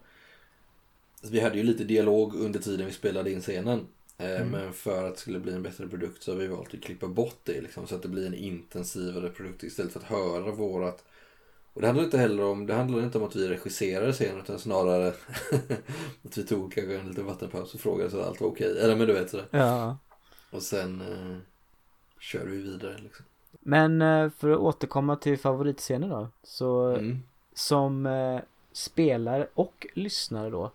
Vi 1.21 1.39
hade 1.39 1.57
ju 1.57 1.63
lite 1.63 1.83
dialog 1.83 2.35
under 2.35 2.59
tiden 2.59 2.85
vi 2.85 2.91
spelade 2.91 3.31
in 3.31 3.41
scenen. 3.41 3.87
Eh, 4.17 4.41
Mm. 4.41 4.49
Men 4.49 4.73
för 4.73 5.07
att 5.07 5.15
det 5.15 5.21
skulle 5.21 5.39
bli 5.39 5.53
en 5.53 5.63
bättre 5.63 5.87
produkt 5.87 6.23
så 6.23 6.31
har 6.31 6.37
vi 6.37 6.47
valt 6.47 6.73
att 6.73 6.81
klippa 6.81 7.07
bort 7.07 7.39
det 7.43 7.61
liksom, 7.61 7.87
så 7.87 7.95
att 7.95 8.01
det 8.01 8.07
blir 8.07 8.27
en 8.27 8.33
intensivare 8.33 9.29
produkt 9.29 9.63
istället 9.63 9.93
för 9.93 9.99
att 9.99 10.05
höra 10.05 10.51
vårat 10.51 11.03
Och 11.73 11.81
det 11.81 11.87
handlar 11.87 12.03
inte 12.05 12.17
heller 12.17 12.43
om, 12.43 12.65
det 12.65 12.73
handlar 12.73 13.03
inte 13.03 13.17
om 13.17 13.23
att 13.23 13.35
vi 13.35 13.47
regisserade 13.47 14.13
scenen 14.13 14.39
utan 14.41 14.59
snarare 14.59 15.07
att 16.25 16.37
vi 16.37 16.43
tog 16.43 16.73
kanske 16.73 16.97
en 16.99 17.07
liten 17.07 17.25
vattenpaus 17.25 17.73
och 17.73 17.79
frågade 17.79 18.09
så 18.11 18.19
att 18.19 18.27
allt 18.27 18.41
var 18.41 18.47
okej. 18.47 18.79
Eller 18.79 18.95
men 18.95 19.07
du 19.07 19.13
vet 19.13 19.29
sådär. 19.29 19.47
Ja. 19.51 19.97
Och 20.51 20.61
sen 20.61 21.01
eh, 21.01 21.37
kör 22.19 22.45
vi 22.45 22.57
vidare 22.57 22.97
liksom. 23.03 23.25
Men 23.59 24.01
eh, 24.01 24.29
för 24.29 24.49
att 24.49 24.59
återkomma 24.59 25.15
till 25.15 25.37
favoritscener 25.39 26.09
då. 26.09 26.27
Så 26.43 26.87
Mm. 26.95 27.23
som 27.53 28.05
eh, 28.05 28.39
spelare 28.71 29.47
och 29.53 29.87
lyssnare 29.93 30.49
då. 30.49 30.71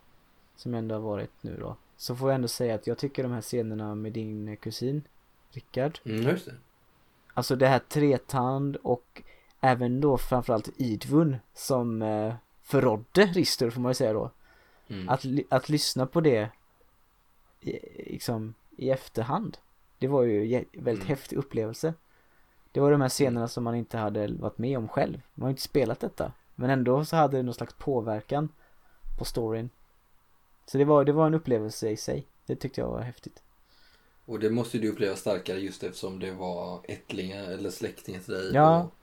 Som 0.56 0.72
jag 0.74 0.78
ändå 0.78 0.94
har 0.94 1.02
varit 1.02 1.30
nu 1.40 1.56
då. 1.60 1.76
Så 1.96 2.16
får 2.16 2.28
jag 2.30 2.34
ändå 2.34 2.48
säga 2.48 2.74
att 2.74 2.86
jag 2.86 2.98
tycker 2.98 3.22
de 3.22 3.32
här 3.32 3.40
scenerna 3.40 3.94
med 3.94 4.12
din 4.12 4.56
kusin 4.56 5.02
Rickard. 5.50 5.98
Mm, 6.04 6.22
just 6.22 6.46
det. 6.46 6.54
Alltså 7.34 7.56
det 7.56 7.66
här 7.66 7.78
Tretand 7.78 8.76
och 8.76 9.22
även 9.60 10.00
då 10.00 10.18
framförallt 10.18 10.68
Idvun 10.76 11.36
som 11.54 12.02
eh, 12.02 12.34
förrådde 12.62 13.26
Rister 13.26 13.70
får 13.70 13.80
man 13.80 13.90
ju 13.90 13.94
säga 13.94 14.12
då. 14.12 14.30
Mm. 14.88 15.08
Att, 15.08 15.24
att 15.48 15.68
lyssna 15.68 16.06
på 16.06 16.20
det 16.20 16.48
i, 17.60 17.70
liksom 18.12 18.54
i 18.76 18.90
efterhand. 18.90 19.58
Det 19.98 20.08
var 20.08 20.22
ju 20.22 20.54
en 20.54 20.64
väldigt 20.72 21.04
Mm. 21.04 21.06
häftig 21.08 21.36
upplevelse. 21.36 21.94
Det 22.72 22.80
var 22.80 22.90
de 22.90 23.00
här 23.00 23.08
scenerna 23.08 23.48
som 23.48 23.64
man 23.64 23.74
inte 23.74 23.98
hade 23.98 24.32
varit 24.32 24.58
med 24.58 24.78
om 24.78 24.88
själv. 24.88 25.20
Man 25.34 25.42
har 25.42 25.48
ju 25.48 25.52
inte 25.52 25.62
spelat 25.62 26.00
detta. 26.00 26.32
Men 26.54 26.70
ändå 26.70 27.04
så 27.04 27.16
hade 27.16 27.36
det 27.36 27.42
någon 27.42 27.54
slags 27.54 27.74
påverkan 27.74 28.48
på 29.18 29.24
storyn. 29.24 29.70
Så 30.66 30.78
det 30.78 30.84
var, 30.84 31.04
det 31.04 31.12
var 31.12 31.26
en 31.26 31.34
upplevelse 31.34 31.90
i 31.90 31.96
sig. 31.96 32.26
Det 32.46 32.56
tyckte 32.56 32.80
jag 32.80 32.88
var 32.88 33.00
häftigt. 33.00 33.42
Och 34.24 34.38
det 34.38 34.50
måste 34.50 34.78
du 34.78 34.88
uppleva 34.88 35.16
starkare 35.16 35.58
just 35.58 35.82
eftersom 35.82 36.18
det 36.18 36.30
var 36.32 36.80
ättlingar 36.84 37.44
eller 37.44 37.70
släktingar 37.70 38.20
till 38.20 38.34
dig. 38.34 38.50
Ja, 38.54 38.82
och 38.82 38.94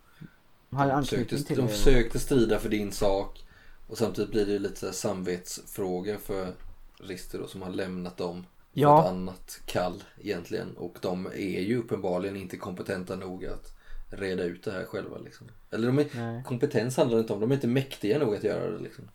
Hade 0.76 0.92
de 0.92 0.96
anknytning 0.96 1.28
försökte, 1.28 1.56
de 1.56 1.68
försökte 1.68 2.20
strida 2.20 2.60
för 2.60 2.70
din 2.70 2.92
sak. 2.92 3.46
Och 3.88 3.98
samtidigt 3.98 4.32
blir 4.32 4.46
det 4.46 4.52
ju 4.52 4.60
lite 4.60 4.76
så 4.80 4.86
här 4.86 4.94
samvetsfrågor 4.94 6.18
för 6.18 6.54
Rister 7.00 7.40
då 7.40 7.48
som 7.48 7.62
har 7.62 7.70
lämnat 7.70 8.18
dem 8.18 8.46
Ja. 8.74 9.02
ett 9.02 9.10
annat 9.10 9.62
kall 9.66 10.04
egentligen. 10.22 10.78
Och 10.78 10.98
de 11.02 11.26
är 11.26 11.62
ju 11.62 11.78
uppenbarligen 11.78 12.36
inte 12.36 12.58
kompetenta 12.58 13.16
nog 13.16 13.46
att 13.46 13.72
reda 14.10 14.44
ut 14.44 14.64
det 14.64 14.72
här 14.72 14.86
själva 14.86 15.18
liksom. 15.18 15.48
Eller 15.72 15.88
de 15.88 16.00
är, 16.00 16.08
Nej. 16.16 16.44
kompetens 16.44 16.98
handlar 16.98 17.18
det 17.18 17.22
inte 17.22 17.34
om, 17.34 17.40
de 17.40 17.52
är 17.52 17.56
inte 17.56 17.68
mäktiga 17.68 18.20
nog 18.20 18.36
att 18.36 18.44
göra 18.44 18.70
det 18.72 18.80
liksom. 18.80 19.10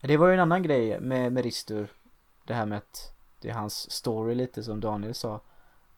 Det 0.00 0.16
var 0.16 0.28
ju 0.28 0.34
en 0.34 0.40
annan 0.40 0.62
grej 0.62 1.00
med, 1.00 1.32
med 1.32 1.44
Ristur. 1.44 1.88
Det 2.46 2.54
här 2.54 2.66
med 2.66 2.78
att 2.78 3.12
det 3.40 3.48
är 3.48 3.52
hans 3.54 3.90
story 3.90 4.34
lite 4.34 4.62
som 4.62 4.80
Daniel 4.80 5.14
sa. 5.14 5.40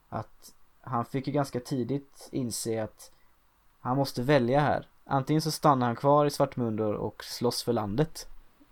Att 0.08 0.52
han 0.80 1.04
fick 1.04 1.26
ju 1.26 1.32
ganska 1.32 1.60
tidigt 1.60 2.28
inse 2.32 2.82
att 2.82 3.10
han 3.84 3.96
måste 3.96 4.22
välja 4.22 4.60
här. 4.60 4.88
Antingen 5.04 5.42
så 5.42 5.50
stannar 5.50 5.86
han 5.86 5.96
kvar 5.96 6.26
i 6.26 6.30
Svartmundur 6.30 6.92
och 6.94 7.24
slåss 7.24 7.62
för 7.62 7.72
landet 7.72 8.26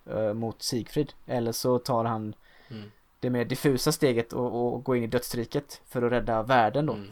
eh, 0.07 0.35
mot 0.35 0.63
Sigfrid. 0.63 1.13
Eller 1.27 1.53
så 1.53 1.79
tar 1.79 2.05
han 2.05 2.35
Mm. 2.73 2.91
det 3.21 3.31
mer 3.31 3.45
diffusa 3.45 3.93
steget 3.93 4.33
och, 4.33 4.75
och 4.75 4.85
går 4.85 4.97
in 4.97 5.03
i 5.03 5.07
dödsriket 5.07 5.81
för 5.87 6.03
att 6.03 6.13
rädda 6.13 6.43
världen 6.43 6.87
då. 6.87 6.93
Mm. 6.93 7.09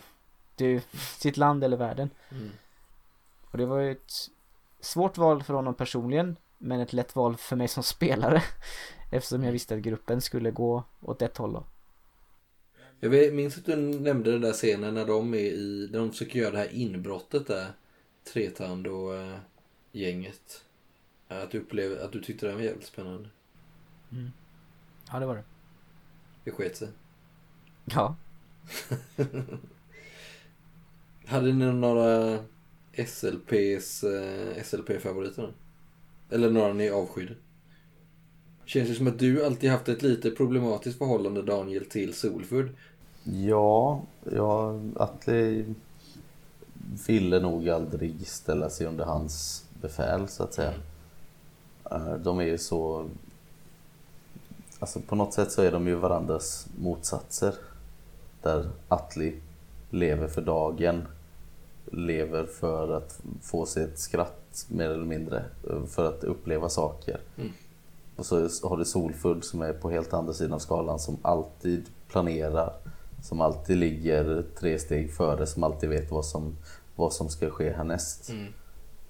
Det 0.55 0.85
sitt 1.19 1.37
land 1.37 1.65
eller 1.65 1.77
världen. 1.77 2.11
Mm. 2.31 2.51
Och 3.51 3.59
det 3.59 3.67
var 3.67 3.79
ju 3.79 3.91
ett 3.91 4.13
svårt 4.81 5.19
val 5.19 5.43
för 5.43 5.55
honom 5.55 5.75
personligen 5.75 6.37
men 6.59 6.81
ett 6.81 6.93
lätt 6.93 7.17
val 7.17 7.37
för 7.37 7.57
mig 7.57 7.69
som 7.69 7.83
spelare 7.97 8.43
eftersom 9.11 9.45
jag 9.45 9.53
visste 9.53 9.75
att 9.75 9.81
gruppen 9.81 10.21
skulle 10.21 10.51
gå 10.51 10.85
åt 11.01 11.23
ett 11.23 11.37
håll 11.37 11.53
då. 11.53 11.65
Jag 13.01 13.35
minns 13.35 13.59
att 13.59 13.65
du 13.65 13.77
nämnde 13.77 14.33
den 14.33 14.41
där 14.41 14.53
scenen 14.53 14.95
när 14.95 15.07
de 15.07 15.35
är 15.35 15.39
i, 15.39 15.89
när 15.93 15.99
de 15.99 16.11
försöker 16.11 16.39
göra 16.39 16.51
det 16.51 16.59
här 16.59 16.75
inbrottet 16.75 17.47
där. 17.47 17.73
Tretand 18.25 18.87
och 18.87 19.17
äh, 19.17 19.39
gänget. 19.93 20.65
Att 21.29 21.51
du 21.51 21.59
upplevde, 21.59 22.05
att 22.05 22.13
du 22.13 22.21
tyckte 22.21 22.47
det 22.47 22.55
var 22.55 22.63
jävligt 22.63 22.87
spännande. 22.87 23.29
Ja 25.13 25.19
det 25.19 25.27
var 25.27 25.37
det. 25.37 25.45
Det 26.45 26.51
sket 26.51 26.77
sig. 26.77 26.89
Ja. 27.85 28.17
Hade 31.27 31.53
ni 31.53 31.73
några 31.73 32.39
SLPs, 33.07 34.05
eh, 34.05 34.63
SLP-favoriter? 34.63 35.53
Eller 36.31 36.51
några 36.51 36.73
ni 36.73 36.91
avskydde? 36.91 37.35
Känns 38.65 38.89
det 38.89 38.95
som 38.95 39.07
att 39.07 39.19
du 39.19 39.45
alltid 39.45 39.71
haft 39.71 39.89
ett 39.89 40.03
lite 40.03 40.31
problematiskt 40.31 40.99
förhållande 40.99 41.43
Daniel 41.43 41.85
till 41.85 42.15
Solford. 42.15 42.69
Ja, 43.25 44.03
ja, 44.33 44.81
Atli 44.97 45.75
ville 47.07 47.41
nog 47.41 47.69
aldrig 47.69 48.27
ställa 48.27 48.71
sig 48.71 48.87
under 48.87 49.05
hans 49.05 49.65
befäl 49.81 50.29
så 50.29 50.43
att 50.43 50.55
säga. 50.55 50.73
Eh, 51.91 52.15
De 52.15 52.39
är 52.39 52.45
ju 52.45 52.59
så... 52.59 53.09
Alltså 54.79 55.01
på 55.01 55.15
något 55.15 55.35
sätt 55.35 55.53
så 55.53 55.63
är 55.63 55.73
de 55.73 55.87
ju 55.87 55.95
varandras 55.95 56.67
motsatser. 56.79 57.55
Där 58.43 58.71
Atli 58.89 59.41
lever 59.91 60.29
för 60.29 60.43
dagen, 60.43 61.09
lever 61.93 62.45
för 62.45 62.97
att 62.97 63.21
få 63.43 63.67
sig 63.67 63.85
ett 63.85 63.99
skratt 63.99 64.67
mer 64.69 64.91
eller 64.91 65.05
mindre, 65.05 65.45
eh, 65.71 65.85
för 65.85 66.09
att 66.09 66.25
uppleva 66.25 66.69
saker. 66.69 67.21
Mm. 67.37 67.53
Och 68.17 68.27
så 68.27 68.69
har 68.69 68.77
du 68.77 68.85
Solfull 68.85 69.43
som 69.43 69.63
är 69.63 69.73
på 69.73 69.91
helt 69.91 70.13
andra 70.13 70.33
sidan 70.33 70.53
av 70.53 70.59
skalan 70.59 70.99
som 70.99 71.17
alltid 71.23 71.87
planerar, 72.09 72.73
som 73.23 73.41
alltid 73.41 73.77
ligger 73.77 74.45
tre 74.59 74.79
steg 74.79 75.15
före, 75.15 75.47
som 75.47 75.65
alltid 75.65 75.89
vet 75.89 76.11
vad 76.11 76.25
som, 76.25 76.57
vad 76.97 77.13
som 77.13 77.29
ska 77.29 77.51
ske 77.51 77.73
härnäst. 77.73 78.31
Mm. 78.31 78.53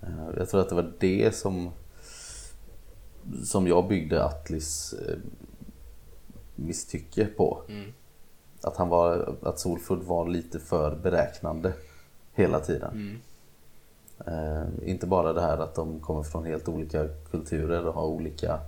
Eh, 0.02 0.36
Jag 0.36 0.48
tror 0.48 0.61
att 0.61 0.69
det 0.69 0.74
var 0.74 0.93
det 0.98 1.35
som, 1.35 1.70
som 3.44 3.66
jag 3.66 3.89
byggde 3.89 4.24
Atlis 4.24 4.93
eh, 4.93 5.16
misstycke 6.55 7.27
på. 7.27 7.62
Mm. 7.69 7.93
Att, 8.62 8.77
han 8.77 8.89
var, 8.89 9.35
att 9.43 9.59
Solfull 9.59 10.02
var 10.02 10.28
lite 10.28 10.61
för 10.61 10.97
beräknande 10.97 11.73
hela 12.32 12.61
tiden. 12.61 12.93
Mm. 12.93 13.20
Eh, 14.27 14.89
inte 14.90 15.07
bara 15.07 15.32
det 15.32 15.40
här 15.40 15.59
att 15.59 15.74
de 15.74 16.01
kommer 16.01 16.23
från 16.23 16.44
helt 16.44 16.69
olika 16.69 17.09
kulturer 17.31 17.86
och 17.86 17.94
har 17.94 18.05
olika, 18.07 18.61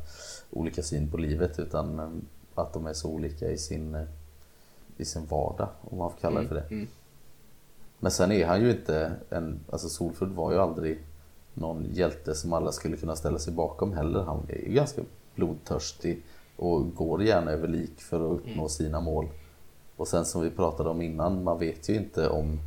olika 0.51 0.83
syn 0.83 1.11
på 1.11 1.17
livet 1.17 1.59
utan 1.59 1.99
eh, 1.99 2.09
att 2.55 2.73
de 2.73 2.87
är 2.87 2.93
så 2.93 3.09
olika 3.09 3.51
i 3.51 3.59
sin, 3.59 4.07
i 4.97 5.05
sin 5.05 5.27
vardag 5.27 5.69
om 5.81 5.99
man 5.99 6.11
får 6.11 6.19
kalla 6.19 6.41
det 6.41 6.49
för 6.49 6.55
det. 6.55 6.87
Mm. 8.03 8.11
Men 8.11 8.11
sen 8.11 8.33
är 8.33 8.47
han 8.47 8.61
ju 8.61 8.70
inte 8.70 9.12
en, 9.31 9.61
alltså 9.70 9.89
Solfull 9.89 10.33
var 10.33 10.53
ju 10.53 10.59
aldrig 10.59 10.99
någon 11.55 11.87
hjälte 11.93 12.35
som 12.35 12.53
alla 12.53 12.73
skulle 12.73 12.97
kunna 12.97 13.16
ställa 13.16 13.39
sig 13.39 13.53
bakom 13.53 13.93
heller. 13.93 14.23
Han 14.23 14.47
är 14.49 14.69
ju 14.69 14.73
ganska 14.73 15.03
blodtörstig 15.35 16.23
och 16.57 16.95
går 16.95 17.23
gärna 17.23 17.51
över 17.51 17.69
lik 17.69 18.01
för 18.01 18.27
att 18.27 18.33
uppnå 18.33 18.69
sina 18.69 19.01
mål. 19.01 19.29
Och 19.97 20.09
sen 20.09 20.24
som 20.24 20.43
vi 20.43 20.51
pratade 20.51 20.91
om 20.91 21.03
innan, 21.03 21.45
man 21.45 21.59
vet 21.59 21.89
ju 21.89 21.95
inte 21.95 22.29
om 22.29 22.59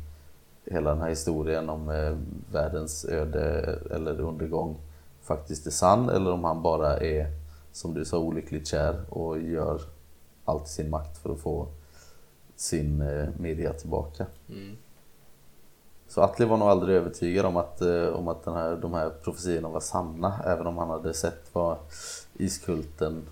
hela 0.64 0.90
den 0.90 1.02
här 1.02 1.08
historien 1.08 1.68
om 1.68 1.88
eh, 1.88 2.16
världens 2.52 3.04
öde 3.04 3.78
eller 3.90 4.20
undergång 4.20 4.76
faktiskt 5.22 5.66
är 5.66 5.70
sann 5.70 6.08
eller 6.08 6.32
om 6.32 6.44
han 6.44 6.62
bara 6.62 6.96
är, 6.96 7.26
som 7.72 7.94
du 7.94 8.04
sa, 8.04 8.18
olyckligt 8.18 8.66
kär 8.66 9.04
och 9.08 9.40
gör 9.40 9.80
allt 10.44 10.66
i 10.66 10.68
sin 10.68 10.90
makt 10.90 11.18
för 11.18 11.32
att 11.32 11.40
få 11.40 11.68
sin 12.56 13.00
eh, 13.00 13.28
media 13.38 13.72
tillbaka. 13.72 14.26
Mm. 14.48 14.76
Så 16.08 16.20
Atli 16.22 16.46
var 16.46 16.56
nog 16.56 16.68
aldrig 16.68 16.96
övertygad 16.96 17.46
om 17.46 17.56
att, 17.56 17.80
eh, 17.80 18.06
om 18.06 18.28
att 18.28 18.44
den 18.44 18.54
här, 18.54 18.76
de 18.76 18.94
här 18.94 19.10
profetiorna 19.10 19.68
var 19.68 19.80
sanna 19.80 20.40
även 20.46 20.66
om 20.66 20.78
han 20.78 20.90
hade 20.90 21.14
sett 21.14 21.50
vad 21.52 21.78
iskulten 22.38 23.28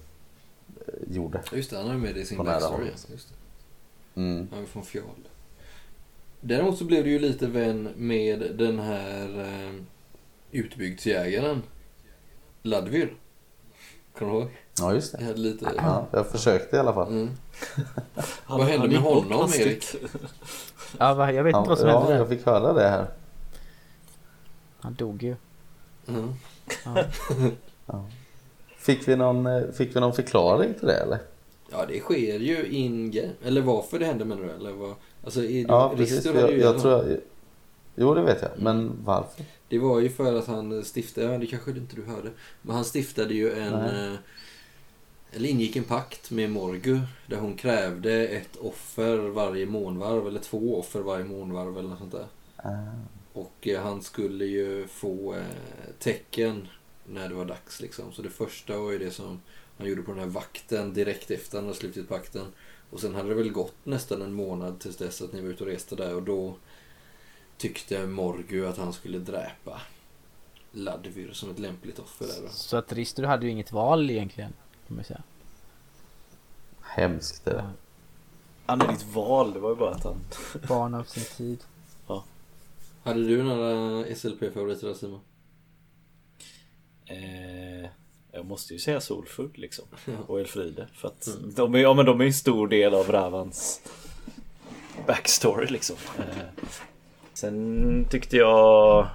eh, 0.87 1.15
gjorde. 1.15 1.43
Just 1.53 1.71
det, 1.71 1.77
han 1.77 1.89
har 1.89 1.97
med 1.97 2.15
det 2.15 2.21
i 2.21 2.25
sin 2.25 2.39
backstory. 2.39 2.91
alltså, 2.91 3.13
Just 3.13 3.29
det. 3.29 4.21
Mm. 4.21 4.49
Han 4.53 4.63
är 4.63 4.67
från 4.67 4.85
Fjol. 4.85 5.29
Däremot 6.41 6.79
så 6.79 6.85
blev 6.85 7.05
du 7.05 7.11
ju 7.11 7.19
lite 7.19 7.47
vän 7.47 7.89
med 7.97 8.57
den 8.59 8.79
här 8.79 9.41
eh, 9.41 9.81
utbygdsjägaren. 10.51 11.63
Ladvir. 12.63 13.17
Kommer 14.19 14.33
du 14.33 14.39
ihåg? 14.39 14.51
Ja 14.79 14.95
just 14.95 15.13
Jag 15.13 15.21
det. 15.23 15.27
hade 15.27 15.39
lite... 15.39 15.73
Ja, 15.77 16.07
jag 16.11 16.27
försökte 16.27 16.77
i 16.77 16.79
alla 16.79 16.93
fall. 16.95 17.09
Mm. 17.09 17.31
Han- 18.45 18.59
Vad 18.59 18.67
hände 18.69 18.89
med 18.89 18.99
honom. 18.99 19.51
Erik? 19.59 19.85
Ja, 20.99 21.15
va, 21.15 21.33
jag 21.33 21.45
vet 21.45 21.51
inte 21.57 21.59
Ja, 21.59 21.69
vad 21.69 21.79
som 21.79 21.89
hände 21.89 22.03
ja, 22.05 22.11
där. 22.11 22.17
jag 22.19 22.29
fick 22.29 22.47
höra 22.47 22.73
det 22.73 22.89
här. 22.89 23.07
Han 24.81 24.95
dog 24.95 25.23
ju. 25.23 25.37
Mm. 26.09 26.33
Ja. 27.87 28.05
Fick 28.79 29.09
vi 29.09 29.17
någon, 29.17 29.47
eh, 29.47 29.63
fick 29.73 29.97
vi 29.97 30.01
någon 30.01 30.13
förklaring 30.13 30.75
till 30.75 30.87
det 30.87 30.95
eller? 30.97 31.19
Ja, 31.71 31.87
det 31.89 32.01
sker 32.01 32.39
ju 32.39 32.67
in 32.67 33.31
Eller 33.45 33.61
varför 33.61 33.99
det 33.99 34.05
hände 34.07 34.25
menar 34.25 34.43
du? 34.43 34.51
Eller 34.51 34.73
vad? 34.73 34.95
Alltså, 35.25 35.41
är 35.45 35.49
du, 35.49 35.61
Ja 35.61 35.93
precis. 35.97 36.25
Jag, 36.25 36.37
jag 36.37 36.51
redan- 36.53 36.81
tror 36.81 36.93
jag, 36.93 37.17
jo 37.95 38.15
det 38.15 38.23
vet 38.23 38.43
jag, 38.43 38.51
men 38.57 38.93
varför? 39.05 39.45
Det 39.69 39.79
var 39.79 40.01
ju 40.01 40.09
för 40.11 40.35
att 40.39 40.47
han 40.47 40.85
stiftade, 40.85 41.33
ja, 41.33 41.39
det 41.39 41.47
kanske 41.47 41.71
inte 41.71 41.97
du 41.97 42.05
hörde, 42.05 42.31
men 42.63 42.75
han 42.77 42.85
stiftade 42.85 43.35
ju 43.35 43.53
en, 43.61 43.73
Nej. 43.73 44.17
Eller 45.35 45.49
ingick 45.49 45.77
en 45.77 45.85
pakt 45.85 46.31
med 46.31 46.51
Morgu 46.51 47.01
där 47.27 47.37
hon 47.37 47.57
krävde 47.57 48.29
ett 48.29 48.57
offer 48.57 49.19
varje 49.19 49.67
månvarv 49.67 50.27
eller 50.29 50.41
två 50.41 50.79
offer 50.79 51.01
varje 51.01 51.25
månvarv 51.25 51.79
eller 51.79 51.89
något 51.89 51.99
sånt 51.99 52.13
där. 52.13 52.27
Ah, 52.57 52.71
Och 53.33 53.69
eh, 53.69 53.83
han 53.83 54.03
skulle 54.03 54.45
ju 54.45 54.87
få 54.87 55.35
eh, 55.35 55.45
tecken 55.99 56.69
när 57.07 57.29
det 57.29 57.35
var 57.35 57.45
dags 57.45 57.81
liksom. 57.81 58.13
Så 58.13 58.23
det 58.23 58.31
första 58.31 58.79
var 58.79 58.93
ju 58.93 58.99
det 58.99 59.11
som 59.11 59.41
han 59.79 59.87
gjorde 59.87 60.03
på 60.03 60.11
den 60.11 60.21
här 60.21 60.27
vakten 60.27 60.95
direkt 60.95 61.31
efter 61.31 61.59
han 61.59 61.65
hade 61.67 61.79
slutit 61.79 62.09
pakten. 62.09 62.47
Och 62.91 63.01
sen 63.01 63.15
hade 63.15 63.29
det 63.29 63.35
väl 63.35 63.51
gått 63.53 63.75
nästan 63.85 64.23
en 64.23 64.33
månad 64.33 64.81
tills 64.81 64.97
dess 64.97 65.23
att 65.23 65.33
ni 65.33 65.41
var 65.41 65.49
ute 65.49 65.65
och 65.65 65.71
reste 65.71 65.97
där 65.97 66.15
och 66.15 66.23
då 66.23 66.55
tyckte 67.57 68.07
Morgu 68.07 68.67
att 68.67 68.79
han 68.79 68.93
skulle 68.93 69.19
dräpa 69.19 69.81
Ladvir 70.73 71.33
som 71.33 71.51
ett 71.51 71.59
lämpligt 71.59 71.99
offer 71.99 72.27
där 72.27 72.43
då. 72.43 72.49
Så 72.49 72.77
att 72.77 72.93
Rister 72.93 73.23
hade 73.23 73.47
ju 73.47 73.53
inget 73.53 73.73
val 73.73 74.11
egentligen. 74.11 74.53
Kan 74.87 74.97
man 74.97 75.05
säga. 75.05 75.23
Hemskt 76.81 77.45
det. 77.45 77.71
Han 78.67 78.81
är 78.83 78.93
ditt 78.93 79.07
val, 79.15 79.53
det 79.53 79.59
var 79.61 79.71
ju 79.71 79.77
bara 79.77 79.91
att 79.91 80.05
han... 80.05 80.17
Barn 80.69 80.95
av 80.95 81.05
sin 81.05 81.25
tid. 81.37 81.65
Hade 83.05 83.29
du 83.29 83.43
några 83.43 84.05
SLP-favoriter 84.15 84.87
där 84.87 84.95
Simon? 84.95 85.21
Eh, 87.07 87.91
jag 88.33 88.47
måste 88.47 88.73
ju 88.73 88.79
säga 88.79 89.01
Solfull 89.01 89.51
liksom. 89.55 89.85
Ja. 90.05 90.13
Och 90.27 90.41
Elfride. 90.41 90.87
För 90.95 91.09
att 91.09 91.27
Mm. 91.27 91.55
de, 91.55 91.75
är, 91.75 91.79
ja, 91.79 91.95
men 91.95 92.07
de 92.07 92.21
är 92.21 92.25
en 92.25 92.33
stor 92.35 92.69
del 92.69 92.95
av 92.95 93.07
Ravans 93.13 93.81
backstory 95.07 95.67
liksom. 95.67 95.97
Eh, 96.19 96.65
sen 97.35 98.07
tyckte 98.11 98.37
jag... 98.37 99.09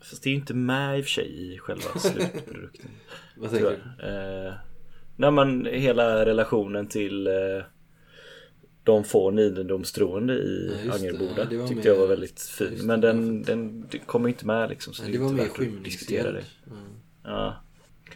Fast 0.00 0.22
det 0.22 0.28
är 0.28 0.32
ju 0.32 0.38
inte 0.40 0.54
med 0.54 0.98
i 0.98 1.00
och 1.00 1.04
för 1.04 1.10
sig 1.10 1.54
i 1.54 1.58
själva 1.58 1.90
slutprodukten. 2.00 2.90
Vad 3.36 3.50
tänker 3.50 3.94
du? 3.98 4.06
Eh, 4.48 4.54
nej 5.20 5.30
men 5.30 5.66
hela 5.66 6.24
relationen 6.26 6.86
till 6.86 7.26
eh, 7.26 7.32
de 8.84 9.04
få 9.04 9.30
nidendomstroende 9.30 10.34
i 10.34 10.72
Ja. 10.86 10.92
Angerboda 10.94 11.46
Ja, 11.50 11.66
tyckte 11.68 11.74
med- 11.74 11.84
jag 11.86 11.96
var 11.96 12.06
väldigt 12.06 12.40
fin. 12.42 12.68
det. 12.78 12.82
Men 12.84 13.00
den, 13.00 13.42
den 13.42 13.86
det 13.90 13.98
kommer 13.98 14.28
inte 14.28 14.46
med 14.46 14.68
liksom. 14.70 14.92
Så 14.92 15.02
det, 15.02 15.12
det 15.12 15.18
var 15.18 15.32
mer 15.32 15.48
det. 16.32 16.44
Mm. 16.66 16.78
Ja. 17.24 17.54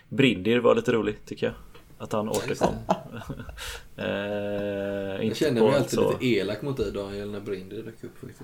Brindir 0.08 0.58
var 0.58 0.74
lite 0.74 0.92
roligt 0.92 1.26
tycker 1.26 1.46
jag. 1.46 1.54
Att 1.98 2.12
han 2.12 2.28
återkom. 2.28 2.74
eh, 3.96 4.04
Jag 4.06 5.20
på 5.60 5.66
mig 5.66 5.76
alltid 5.78 5.98
så... 5.98 6.10
lite 6.12 6.26
elak 6.26 6.62
mot 6.62 6.76
dig 6.76 6.92
Daniel 6.92 7.30
när 7.30 7.40
Brinder 7.40 7.76
dök 7.76 8.04
upp 8.04 8.18
faktiskt. 8.20 8.42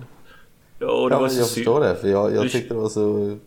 Ja, 0.78 0.87
och 1.03 1.11
det 1.11 1.15
Ja, 1.16 1.20
var 1.20 1.28
så 1.28 1.39
jag 1.41 1.49
förstår 1.51 1.81
det 1.81 1.97
för 1.97 2.09
jag, 2.09 2.31
Du- 2.31 2.35
jag 2.37 2.51
tyckte 2.51 2.74
det 2.74 2.81
var 2.81 2.89
så 2.89 3.39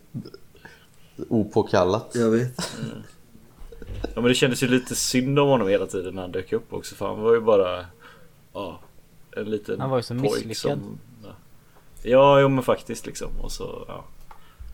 opåkallat. 1.28 2.10
Jag 2.14 2.30
vet. 2.30 2.56
Ja 4.02 4.20
men 4.20 4.24
det 4.24 4.34
kändes 4.34 4.62
ju 4.62 4.68
lite 4.68 4.94
synd 4.94 5.38
om 5.38 5.48
honom 5.48 5.68
hela 5.68 5.86
tiden 5.86 6.14
när 6.14 6.22
han 6.22 6.32
dök 6.32 6.52
upp 6.52 6.72
också 6.72 6.94
för 6.94 7.06
han 7.06 7.20
var 7.20 7.34
ju 7.34 7.40
bara 7.40 7.86
Ja 8.52 8.80
En 9.36 9.50
liten 9.50 9.80
Han 9.80 9.90
var 9.90 9.96
ju 9.98 10.02
så 10.02 10.14
misslyckad. 10.14 10.54
som, 10.54 10.98
ja. 11.24 11.34
ja 12.02 12.40
jo 12.40 12.48
men 12.48 12.64
faktiskt 12.64 13.06
liksom 13.06 13.30
och 13.42 13.52
så 13.52 13.84
ja. 13.88 14.04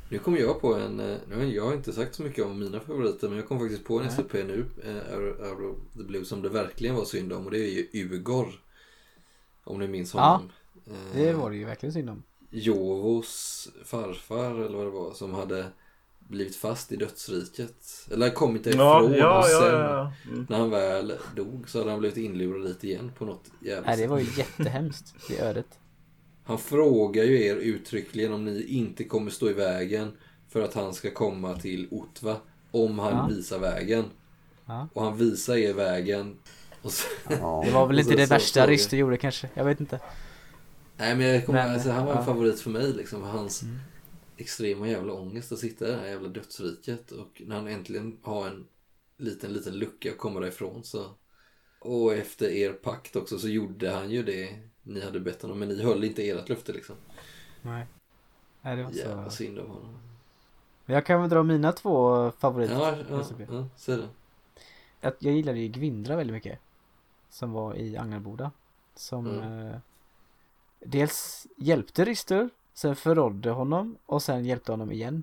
Nu 0.08 0.18
kom 0.18 0.36
jag 0.36 0.60
på 0.60 0.74
en, 0.74 1.00
eh, 1.00 1.16
nu 1.28 1.36
har 1.36 1.42
jag 1.44 1.74
inte 1.74 1.92
sagt 1.92 2.14
så 2.14 2.22
mycket 2.22 2.44
om 2.44 2.58
mina 2.58 2.80
favoriter 2.80 3.28
men 3.28 3.36
jag 3.38 3.48
kom 3.48 3.58
faktiskt 3.58 3.84
på 3.84 3.98
en 3.98 4.06
Nej. 4.06 4.14
SLP 4.16 4.32
nu, 4.34 4.64
eh, 4.84 5.18
Out 5.50 5.60
of 5.60 5.96
the 5.98 6.02
Blue, 6.02 6.24
som 6.24 6.42
det 6.42 6.48
verkligen 6.48 6.94
var 6.94 7.04
synd 7.04 7.32
om 7.32 7.44
och 7.44 7.50
det 7.50 7.58
är 7.58 7.70
ju 7.92 8.04
Ugor. 8.04 8.46
Om 9.64 9.78
ni 9.78 9.88
minns 9.88 10.14
Ja, 10.14 10.20
honom. 10.20 10.50
Eh, 10.86 11.16
Det 11.16 11.32
var 11.32 11.50
det 11.50 11.56
ju 11.56 11.64
verkligen 11.64 11.92
synd 11.92 12.10
om. 12.10 12.22
Jovos 12.50 13.68
farfar 13.84 14.54
eller 14.54 14.76
vad 14.76 14.86
det 14.86 14.90
var 14.90 15.12
som 15.12 15.34
hade 15.34 15.66
blivit 16.30 16.56
fast 16.56 16.92
i 16.92 16.96
dödsriket. 16.96 18.06
Eller 18.12 18.30
kommit 18.30 18.64
därifrån 18.64 18.84
ja, 18.86 19.02
och 19.02 19.16
ja, 19.16 19.42
sen 19.42 19.80
ja. 19.80 20.12
Mm. 20.28 20.46
när 20.48 20.58
han 20.58 20.70
väl 20.70 21.12
dog 21.36 21.68
så 21.68 21.78
hade 21.78 21.90
han 21.90 22.00
blivit 22.00 22.18
inlurad 22.18 22.66
dit 22.66 22.84
igen 22.84 23.12
på 23.18 23.24
något 23.24 23.44
jävligt 23.60 23.86
Nej 23.86 23.96
det 23.96 24.06
var 24.06 24.18
ju 24.18 24.26
jättehemskt. 24.36 25.14
Det 25.28 25.40
ödet. 25.40 25.78
Han 26.44 26.58
frågar 26.58 27.24
ju 27.24 27.44
er 27.44 27.56
uttryckligen 27.56 28.32
om 28.32 28.44
ni 28.44 28.62
inte 28.62 29.04
kommer 29.04 29.30
stå 29.30 29.50
i 29.50 29.52
vägen 29.52 30.12
för 30.48 30.62
att 30.62 30.74
han 30.74 30.94
ska 30.94 31.10
komma 31.10 31.54
till 31.56 31.88
Otva 31.90 32.36
om 32.70 32.98
han 32.98 33.12
Ja. 33.12 33.26
visar 33.36 33.58
vägen. 33.58 34.04
Ja. 34.66 34.88
Och 34.92 35.04
han 35.04 35.16
visar 35.16 35.56
er 35.56 35.72
vägen. 35.74 36.36
Och 36.82 36.92
så, 36.92 37.06
Ja. 37.40 37.62
Det 37.66 37.70
var 37.70 37.86
väl 37.86 37.96
Och 37.96 38.02
inte 38.02 38.16
det 38.16 38.26
värsta. 38.26 38.66
Rister 38.66 38.96
gjorde 38.96 39.16
kanske. 39.16 39.48
Jag 39.54 39.64
vet 39.64 39.80
inte. 39.80 40.00
Nej 40.96 41.16
men 41.16 41.26
jag 41.26 41.46
kommer, 41.46 41.64
Men, 41.64 41.74
alltså, 41.74 41.90
han 41.90 42.06
var 42.06 42.12
en 42.12 42.18
ja. 42.18 42.24
favorit 42.24 42.60
för 42.60 42.70
mig 42.70 42.92
liksom. 42.92 43.22
Hans 43.22 43.62
Mm. 43.62 43.78
Extrema 44.40 44.88
jävla 44.88 45.12
ångest 45.12 45.52
att 45.52 45.58
sitta 45.58 45.88
i 45.88 45.90
det 45.90 45.96
här 45.96 46.06
jävla 46.06 46.28
dödsriket. 46.28 47.12
Och 47.12 47.42
när 47.46 47.56
han 47.56 47.68
äntligen 47.68 48.18
har 48.22 48.46
en 48.46 48.66
liten, 49.16 49.52
liten 49.52 49.78
lucka 49.78 50.10
att 50.10 50.18
komma 50.18 50.40
därifrån 50.40 50.84
så. 50.84 51.04
Och 51.80 52.14
efter 52.14 52.48
er 52.48 52.72
pakt 52.72 53.16
också 53.16 53.38
så 53.38 53.48
gjorde 53.48 53.90
han 53.90 54.10
ju 54.10 54.22
det 54.22 54.58
ni 54.82 55.00
hade 55.00 55.20
bett 55.20 55.42
honom. 55.42 55.58
Men 55.58 55.68
ni 55.68 55.82
höll 55.82 56.04
inte 56.04 56.28
ert 56.28 56.48
löfte 56.48 56.72
liksom. 56.72 56.96
Nej. 57.62 57.86
Nej 58.62 58.76
det 58.76 58.82
var 58.82 58.90
Jävla 58.90 59.24
så. 59.24 59.36
synd 59.36 59.58
om 59.58 59.70
honom. 59.70 59.98
Men 60.86 60.94
jag 60.94 61.06
kan 61.06 61.20
väl 61.20 61.30
dra 61.30 61.42
mina 61.42 61.72
två 61.72 62.30
favoriter. 62.30 62.74
Ja, 62.74 62.96
ja, 63.10 63.24
ja, 63.50 63.68
säg 63.76 63.96
det. 63.96 64.08
Att 65.00 65.16
jag 65.18 65.34
gillade 65.34 65.58
ju 65.58 65.68
Gvindra 65.68 66.16
väldigt 66.16 66.34
mycket. 66.34 66.58
Som 67.30 67.52
var 67.52 67.74
i 67.74 67.96
Angelboda. 67.96 68.50
Som 68.94 69.26
Mm. 69.26 69.66
eh, 69.68 69.76
dels 70.80 71.46
hjälpte 71.56 72.04
Rister, 72.04 72.50
sen 72.74 72.96
förrådde 72.96 73.50
honom 73.50 73.96
och 74.06 74.22
sen 74.22 74.44
hjälpte 74.44 74.72
honom 74.72 74.92
igen. 74.92 75.22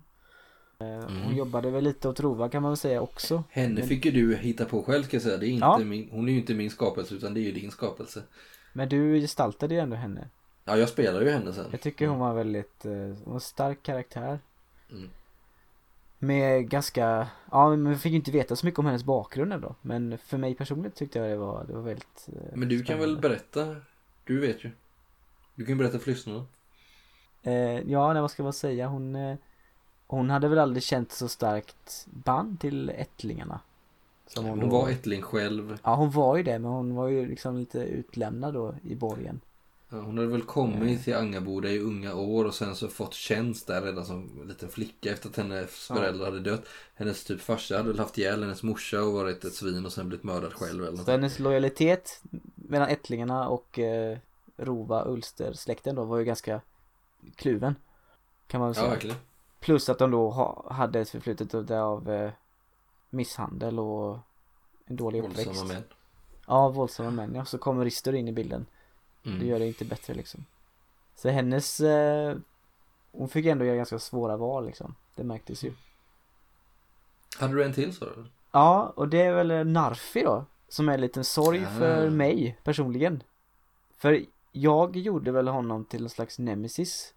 Eh, 0.79 0.87
Hon 0.87 1.17
Mm. 1.23 1.35
jobbade 1.37 1.71
väl 1.71 1.83
lite 1.83 2.09
åt 2.09 2.19
Rova 2.19 2.49
kan 2.49 2.61
man 2.61 2.71
väl 2.71 2.77
säga 2.77 3.01
också. 3.01 3.43
Henne 3.49 3.73
Men- 3.79 3.87
fick 3.87 4.05
ju 4.05 4.11
du 4.11 4.35
hitta 4.35 4.65
på 4.65 4.83
själv 4.83 5.03
ska 5.03 5.15
jag 5.15 5.23
säga. 5.23 5.37
Det 5.37 5.47
är 5.47 5.49
inte 5.49 5.65
Ja. 5.65 5.77
min, 5.77 6.09
hon 6.11 6.27
är 6.29 6.33
ju 6.33 6.39
inte 6.39 6.53
min 6.53 6.69
skapelse 6.71 7.15
utan 7.15 7.33
det 7.33 7.39
är 7.39 7.41
ju 7.41 7.51
din 7.51 7.71
skapelse. 7.71 8.23
Men 8.73 8.89
du 8.89 9.19
gestaltade 9.19 9.73
ju 9.73 9.79
ändå 9.79 9.95
henne. 9.95 10.29
Ja, 10.65 10.77
jag 10.77 10.89
spelar 10.89 11.21
ju 11.21 11.29
henne 11.29 11.53
sen. 11.53 11.65
Jag 11.71 11.81
tycker 11.81 12.07
hon 12.07 12.19
var 12.19 12.33
väldigt, 12.33 12.85
eh, 12.85 12.91
hon 12.91 13.23
var 13.25 13.33
en 13.33 13.39
stark 13.39 13.83
karaktär. 13.83 14.39
Mm. 14.91 15.09
Med 16.19 16.69
ganska, 16.69 17.27
ja 17.51 17.69
men 17.69 17.89
vi 17.89 17.95
fick 17.95 18.09
ju 18.11 18.15
inte 18.15 18.31
veta 18.31 18.55
så 18.55 18.65
mycket 18.65 18.79
om 18.79 18.85
hennes 18.85 19.03
bakgrund 19.03 19.53
ändå. 19.53 19.75
Men 19.81 20.17
för 20.17 20.37
mig 20.37 20.55
personligen 20.55 20.91
tyckte 20.91 21.19
jag 21.19 21.29
det 21.29 21.37
var, 21.37 21.63
det 21.67 21.73
var 21.73 21.81
väldigt 21.81 22.29
eh, 22.35 22.55
Men 22.57 22.69
du 22.69 22.83
kan 22.83 22.99
väl 22.99 23.17
spännande. 23.17 23.29
berätta? 23.29 23.75
Du 24.23 24.39
vet 24.39 24.63
ju. 24.65 24.69
Du 25.55 25.65
kan 25.65 25.73
ju 25.73 25.79
berätta 25.79 25.99
för 25.99 26.09
lyssnarna. 26.11 26.45
Eh, 27.47 27.91
ja, 27.91 28.13
nej, 28.13 28.21
vad 28.21 28.31
ska 28.31 28.43
man 28.43 28.53
säga? 28.53 28.87
Hon, 28.87 29.15
eh, 29.15 29.35
hon 30.07 30.29
hade 30.29 30.47
väl 30.47 30.59
aldrig 30.59 30.83
känt 30.83 31.11
så 31.11 31.27
starkt 31.27 32.05
band 32.05 32.59
till 32.59 32.89
ättlingarna. 32.89 33.59
Som 34.27 34.45
hon, 34.45 34.59
Hon 34.61 34.69
var 34.69 34.89
ättling 34.89 35.21
själv. 35.21 35.77
Ja, 35.83 35.95
hon 35.95 36.11
var 36.11 36.37
ju 36.37 36.43
det, 36.43 36.59
men 36.59 36.71
hon 36.71 36.95
var 36.95 37.07
ju 37.07 37.25
liksom 37.27 37.57
lite 37.57 37.79
utlämnad 37.79 38.53
då 38.53 38.75
i 38.83 38.95
borgen. 38.95 39.41
Ja, 39.89 39.97
Hon 39.97 40.17
hade 40.17 40.29
väl 40.29 40.41
kommit 40.41 41.03
till 41.03 41.15
Angaboda 41.15 41.69
i 41.69 41.79
unga 41.79 42.13
år 42.15 42.45
och 42.45 42.53
sen 42.55 42.75
så 42.75 42.87
fått 42.87 43.13
tjänst 43.13 43.67
där 43.67 43.81
redan 43.81 44.05
som 44.05 44.29
liten 44.47 44.69
flicka 44.69 45.11
efter 45.11 45.29
att 45.29 45.35
hennes 45.37 45.87
Ja. 45.89 45.95
föräldrar 45.95 46.25
hade 46.25 46.39
dött. 46.39 46.65
Hennes 46.95 47.23
typ 47.23 47.41
farsa 47.41 47.77
hade 47.77 47.89
väl 47.89 47.99
haft 47.99 48.17
ihjäl 48.17 48.43
hennes 48.43 48.63
morsa 48.63 49.01
och 49.03 49.13
varit 49.13 49.45
ett 49.45 49.53
svin 49.53 49.85
och 49.85 49.91
sen 49.91 50.07
blivit 50.07 50.23
mördad 50.23 50.53
själv 50.53 50.83
eller 50.83 50.91
Så 50.91 50.97
något. 50.97 51.07
hennes 51.07 51.39
lojalitet 51.39 52.21
mellan 52.55 52.89
ättlingarna 52.89 53.49
och 53.49 53.79
eh, 53.79 54.17
Rova 54.57 55.05
Ulster 55.07 55.53
släkten 55.53 55.95
då 55.95 56.03
var 56.03 56.17
ju 56.17 56.25
ganska 56.25 56.61
kluven. 57.35 57.75
Kan 58.47 58.59
man 58.61 58.69
väl 58.69 58.75
Ja, 58.77 58.81
säga. 58.81 58.91
verkligen. 58.93 59.17
Plus 59.59 59.89
att 59.89 59.99
de 59.99 60.11
då 60.11 60.29
ha, 60.29 60.67
hade 60.73 60.99
ett 60.99 61.09
förflutet 61.09 61.53
av, 61.53 61.71
av 61.73 62.09
eh, 62.11 62.31
misshandel 63.09 63.79
och 63.79 64.19
en 64.85 64.95
dålig 64.95 65.19
uppväxt. 65.19 65.47
Våldsamma 65.47 65.73
män. 65.73 65.83
Ja, 66.47 66.69
våldsamma 66.69 67.11
män. 67.11 67.35
Ja, 67.35 67.45
så 67.45 67.57
kommer 67.57 67.83
Rister 67.85 68.13
in 68.15 68.27
i 68.27 68.31
bilden. 68.31 68.65
Det 69.23 69.29
Mm. 69.29 69.47
gör 69.47 69.59
det 69.59 69.67
inte 69.67 69.85
bättre 69.85 70.13
liksom. 70.13 70.45
Så 71.15 71.29
hennes, 71.29 71.79
eh, 71.79 72.37
hon 73.11 73.29
fick 73.29 73.45
ändå 73.45 73.65
göra 73.65 73.75
ganska 73.77 73.99
svåra 73.99 74.37
val 74.37 74.65
liksom. 74.65 74.95
Det 75.15 75.23
märktes 75.23 75.63
ju. 75.63 75.73
Hade 77.39 77.53
du 77.53 77.63
en 77.63 77.73
till 77.73 77.95
sa 77.95 78.05
du? 78.05 78.25
Ja, 78.51 78.93
och 78.95 79.07
det 79.07 79.21
är 79.21 79.33
väl 79.43 79.67
Narfi 79.67 80.21
då. 80.23 80.45
Som 80.69 80.89
är 80.89 80.93
en 80.93 81.01
liten 81.01 81.23
sorg 81.23 81.65
Ah. 81.65 81.69
för 81.69 82.09
mig 82.09 82.57
personligen. 82.63 83.23
För 83.95 84.25
jag 84.51 84.95
gjorde 84.95 85.31
väl 85.31 85.47
honom 85.47 85.85
till 85.85 86.03
en 86.03 86.09
slags 86.09 86.39
nemesis. 86.39 87.13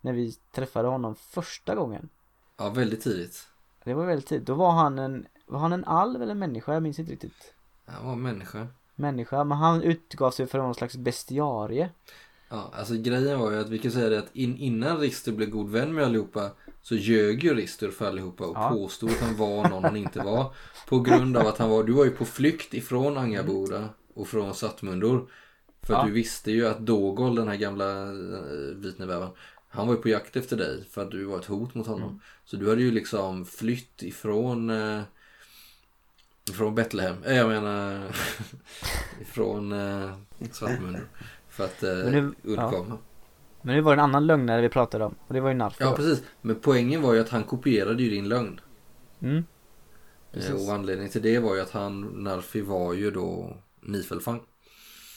När 0.00 0.12
vi 0.12 0.32
träffade 0.52 0.88
honom 0.88 1.14
första 1.14 1.74
gången. 1.74 2.08
Ja, 2.56 2.68
väldigt 2.70 3.00
tidigt. 3.02 3.46
Det 3.84 3.94
var 3.94 4.06
väldigt 4.06 4.26
tidigt. 4.26 4.46
Då 4.46 4.54
var 4.54 4.70
han 4.70 4.98
en, 4.98 5.26
var 5.46 5.58
han 5.58 5.72
en 5.72 5.84
alv 5.84 6.22
eller 6.22 6.32
en 6.32 6.38
människa? 6.38 6.72
Jag 6.74 6.82
minns 6.82 6.98
inte 6.98 7.12
riktigt. 7.12 7.54
Han 7.86 8.06
var 8.06 8.16
människa. 8.16 8.66
Människa, 8.94 9.44
men 9.44 9.58
han 9.58 9.82
utgav 9.82 10.30
sig 10.30 10.46
för 10.46 10.58
någon 10.58 10.74
slags 10.74 10.96
bestiarie. 10.96 11.90
Ja, 12.48 12.70
alltså 12.74 12.94
grejen 12.94 13.38
var 13.40 13.50
ju 13.50 13.60
att 13.60 13.68
vi 13.68 13.78
kan 13.78 13.90
säga 13.92 14.08
det 14.08 14.18
att 14.18 14.36
in, 14.36 14.56
innan 14.56 14.98
Rister 14.98 15.32
blev 15.32 15.50
god 15.50 15.70
vän 15.70 15.94
med 15.94 16.04
allihopa 16.04 16.50
så 16.82 16.94
ljög 16.94 17.44
ju 17.44 17.54
Rister 17.54 17.90
för 17.90 18.06
allihopa 18.08 18.44
och 18.46 18.56
Ja. 18.56 18.68
påstod 18.70 19.10
att 19.10 19.20
han 19.20 19.36
var 19.36 19.68
någon 19.68 19.84
han 19.84 19.96
inte 19.96 20.18
var. 20.22 20.54
På 20.88 21.00
grund 21.00 21.36
av 21.36 21.46
att 21.46 21.58
han 21.58 21.70
var, 21.70 21.84
du 21.84 21.92
var 21.92 22.04
ju 22.04 22.10
på 22.10 22.24
flykt 22.24 22.74
ifrån 22.74 23.18
Angaboda 23.18 23.88
och 24.14 24.28
från 24.28 24.54
Sattmundor. 24.54 25.30
För 25.82 25.94
att 25.94 26.00
Ja. 26.00 26.06
du 26.06 26.12
visste 26.12 26.50
ju 26.50 26.66
att 26.66 26.78
Dogol, 26.86 27.34
den 27.34 27.48
här 27.48 27.56
gamla 27.56 28.04
uh, 28.04 28.74
vitnevävan, 28.76 29.30
han 29.70 29.86
var 29.86 29.94
ju 29.94 30.02
på 30.02 30.08
jakt 30.08 30.36
efter 30.36 30.56
dig 30.56 30.84
för 30.90 31.02
att 31.02 31.10
du 31.10 31.24
var 31.24 31.38
ett 31.38 31.44
hot 31.44 31.74
mot 31.74 31.86
honom. 31.86 32.08
Mm. 32.08 32.20
Så 32.44 32.56
du 32.56 32.68
hade 32.68 32.82
ju 32.82 32.90
liksom 32.90 33.44
flytt 33.46 34.02
ifrån 34.02 34.70
eh, 34.70 35.02
Ifrån 36.50 36.74
Betlehem, 36.74 37.24
äh, 37.24 37.36
jag 37.36 37.48
menar 37.48 38.02
ifrån 39.20 39.72
uh, 39.72 40.14
Svartmundor. 40.52 41.08
För 41.48 41.64
att 41.64 41.82
uh, 41.84 41.90
Men 41.90 42.12
nu- 42.12 42.34
undkomma. 42.42 42.98
Men 43.62 43.76
det 43.76 43.82
var 43.82 43.92
en 43.92 44.00
annan 44.00 44.26
lögnare 44.26 44.60
vi 44.60 44.68
pratade 44.68 45.04
om 45.04 45.14
och 45.26 45.34
det 45.34 45.40
var 45.40 45.48
ju 45.48 45.54
Narfi 45.54 45.84
Ja 45.84 45.92
precis, 45.96 46.22
men 46.40 46.56
poängen 46.60 47.02
var 47.02 47.14
ju 47.14 47.20
att 47.20 47.28
han 47.28 47.44
kopierade 47.44 48.02
ju 48.02 48.10
din 48.10 48.28
lögn. 48.28 48.60
Mm. 49.22 49.36
Eh, 49.36 49.42
Precis. 50.32 50.68
Och 50.68 50.74
anledningen 50.74 51.12
till 51.12 51.22
det 51.22 51.38
var 51.38 51.54
ju 51.54 51.60
att 51.60 51.70
han, 51.70 52.00
Narfi 52.00 52.60
var 52.60 52.94
ju 52.94 53.10
då 53.10 53.56
Nifelfang. 53.80 54.40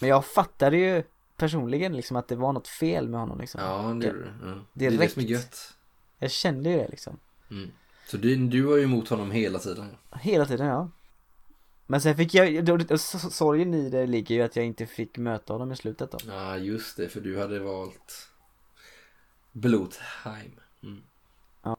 Men 0.01 0.09
jag 0.09 0.25
fattade 0.25 0.77
ju 0.77 1.03
personligen 1.43 1.95
liksom 1.95 2.17
att 2.17 2.27
det 2.27 2.35
var 2.35 2.53
något 2.53 2.67
fel 2.67 3.09
med 3.09 3.19
honom 3.19 3.39
liksom. 3.39 3.61
Ja, 3.61 3.93
det 4.01 4.07
gjorde 4.07 4.19
det. 4.23 4.33
Ja. 4.43 4.53
Det 4.73 4.85
är 4.85 4.91
det 4.91 4.97
Direkt. 4.97 5.13
som 5.13 5.21
är 5.23 5.25
gött. 5.27 5.73
Jag 6.19 6.31
kände 6.31 6.69
ju 6.69 6.77
det 6.77 6.87
liksom. 6.89 7.19
Mm. 7.51 7.71
Så 8.07 8.17
du, 8.17 8.35
du 8.35 8.61
var 8.61 8.77
ju 8.77 8.83
emot 8.83 9.09
honom 9.09 9.31
hela 9.31 9.59
tiden. 9.59 9.85
Hela 10.11 10.45
tiden 10.45 10.67
ja. 10.67 10.89
Men 11.87 12.01
sen 12.01 12.17
fick 12.17 12.33
jag, 12.33 12.65
då- 12.65 12.97
sorgen 12.97 13.73
i 13.73 13.89
det 13.89 14.05
ligger 14.05 14.35
ju 14.35 14.41
att 14.41 14.55
jag 14.55 14.65
inte 14.65 14.85
fick 14.85 15.17
möta 15.17 15.53
honom 15.53 15.71
i 15.71 15.75
slutet 15.75 16.11
då. 16.11 16.17
Ja, 16.27 16.57
just 16.57 16.97
det, 16.97 17.09
för 17.09 17.21
du 17.21 17.39
hade 17.39 17.59
valt 17.59 18.29
Blotheim. 19.51 20.59
Mm. 20.83 21.01
Ja. 21.63 21.77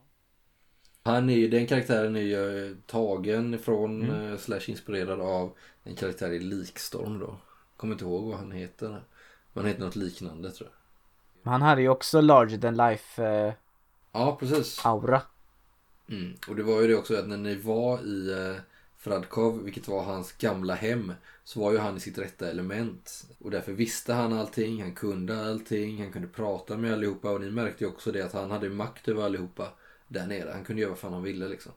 Han 1.03 1.31
är 1.31 1.35
ju, 1.37 1.49
den 1.49 1.67
karaktären 1.67 2.17
är 2.17 2.21
ju 2.21 2.69
eh, 2.71 2.77
tagen 2.87 3.59
från, 3.59 4.03
Mm. 4.11 4.33
eh, 4.33 4.39
slash 4.39 4.61
inspirerad 4.71 5.21
av 5.21 5.57
en 5.85 5.95
karaktär 5.97 6.31
i 6.31 6.39
Likstorm 6.39 7.19
då. 7.19 7.37
Kommer 7.77 7.93
inte 7.95 8.05
ihåg 8.05 8.25
vad 8.31 8.39
han 8.39 8.53
heter. 8.53 9.05
Men 9.55 9.65
han 9.65 9.67
heter 9.73 9.85
något 9.85 9.97
liknande 9.97 10.53
tror 10.53 10.69
jag. 10.71 10.77
Men 11.43 11.53
han 11.53 11.63
hade 11.63 11.83
ju 11.83 11.89
också 11.89 12.21
larger 12.21 12.59
than 12.59 12.77
life 12.77 13.25
eh, 13.25 13.55
Ja, 14.13 14.37
precis. 14.41 14.87
aura. 14.87 15.23
Mm. 16.09 16.35
Och 16.49 16.57
det 16.57 16.63
var 16.63 16.81
ju 16.83 16.89
det 16.89 16.97
också 16.97 17.17
att 17.17 17.29
när 17.29 17.37
ni 17.37 17.55
var 17.55 18.01
i 18.07 18.33
eh, 18.33 18.57
Fradkov, 18.99 19.63
vilket 19.65 19.89
var 19.89 20.03
hans 20.03 20.33
gamla 20.33 20.75
hem, 20.75 21.13
så 21.45 21.61
var 21.61 21.73
ju 21.73 21.79
han 21.79 21.97
i 21.97 22.01
sitt 22.01 22.19
rätta 22.19 22.51
element. 22.51 23.25
Och 23.39 23.51
därför 23.51 23.73
visste 23.73 24.13
han 24.15 24.33
allting, 24.33 24.83
han 24.83 24.95
kunde 24.95 25.47
allting, 25.49 26.03
han 26.03 26.13
kunde 26.13 26.29
prata 26.29 26.77
med 26.77 26.93
allihopa 26.93 27.31
och 27.31 27.41
ni 27.41 27.51
märkte 27.51 27.85
ju 27.85 27.91
också 27.91 28.13
det 28.13 28.23
att 28.23 28.33
han 28.33 28.51
hade 28.51 28.69
makt 28.69 29.09
över 29.09 29.23
allihopa 29.23 29.69
där 30.09 30.27
nere. 30.27 30.51
Han 30.53 30.65
kunde 30.65 30.83
göra 30.83 30.91
vad 30.91 30.99
fan 30.99 31.13
han 31.13 31.23
ville 31.23 31.49
liksom. 31.49 31.73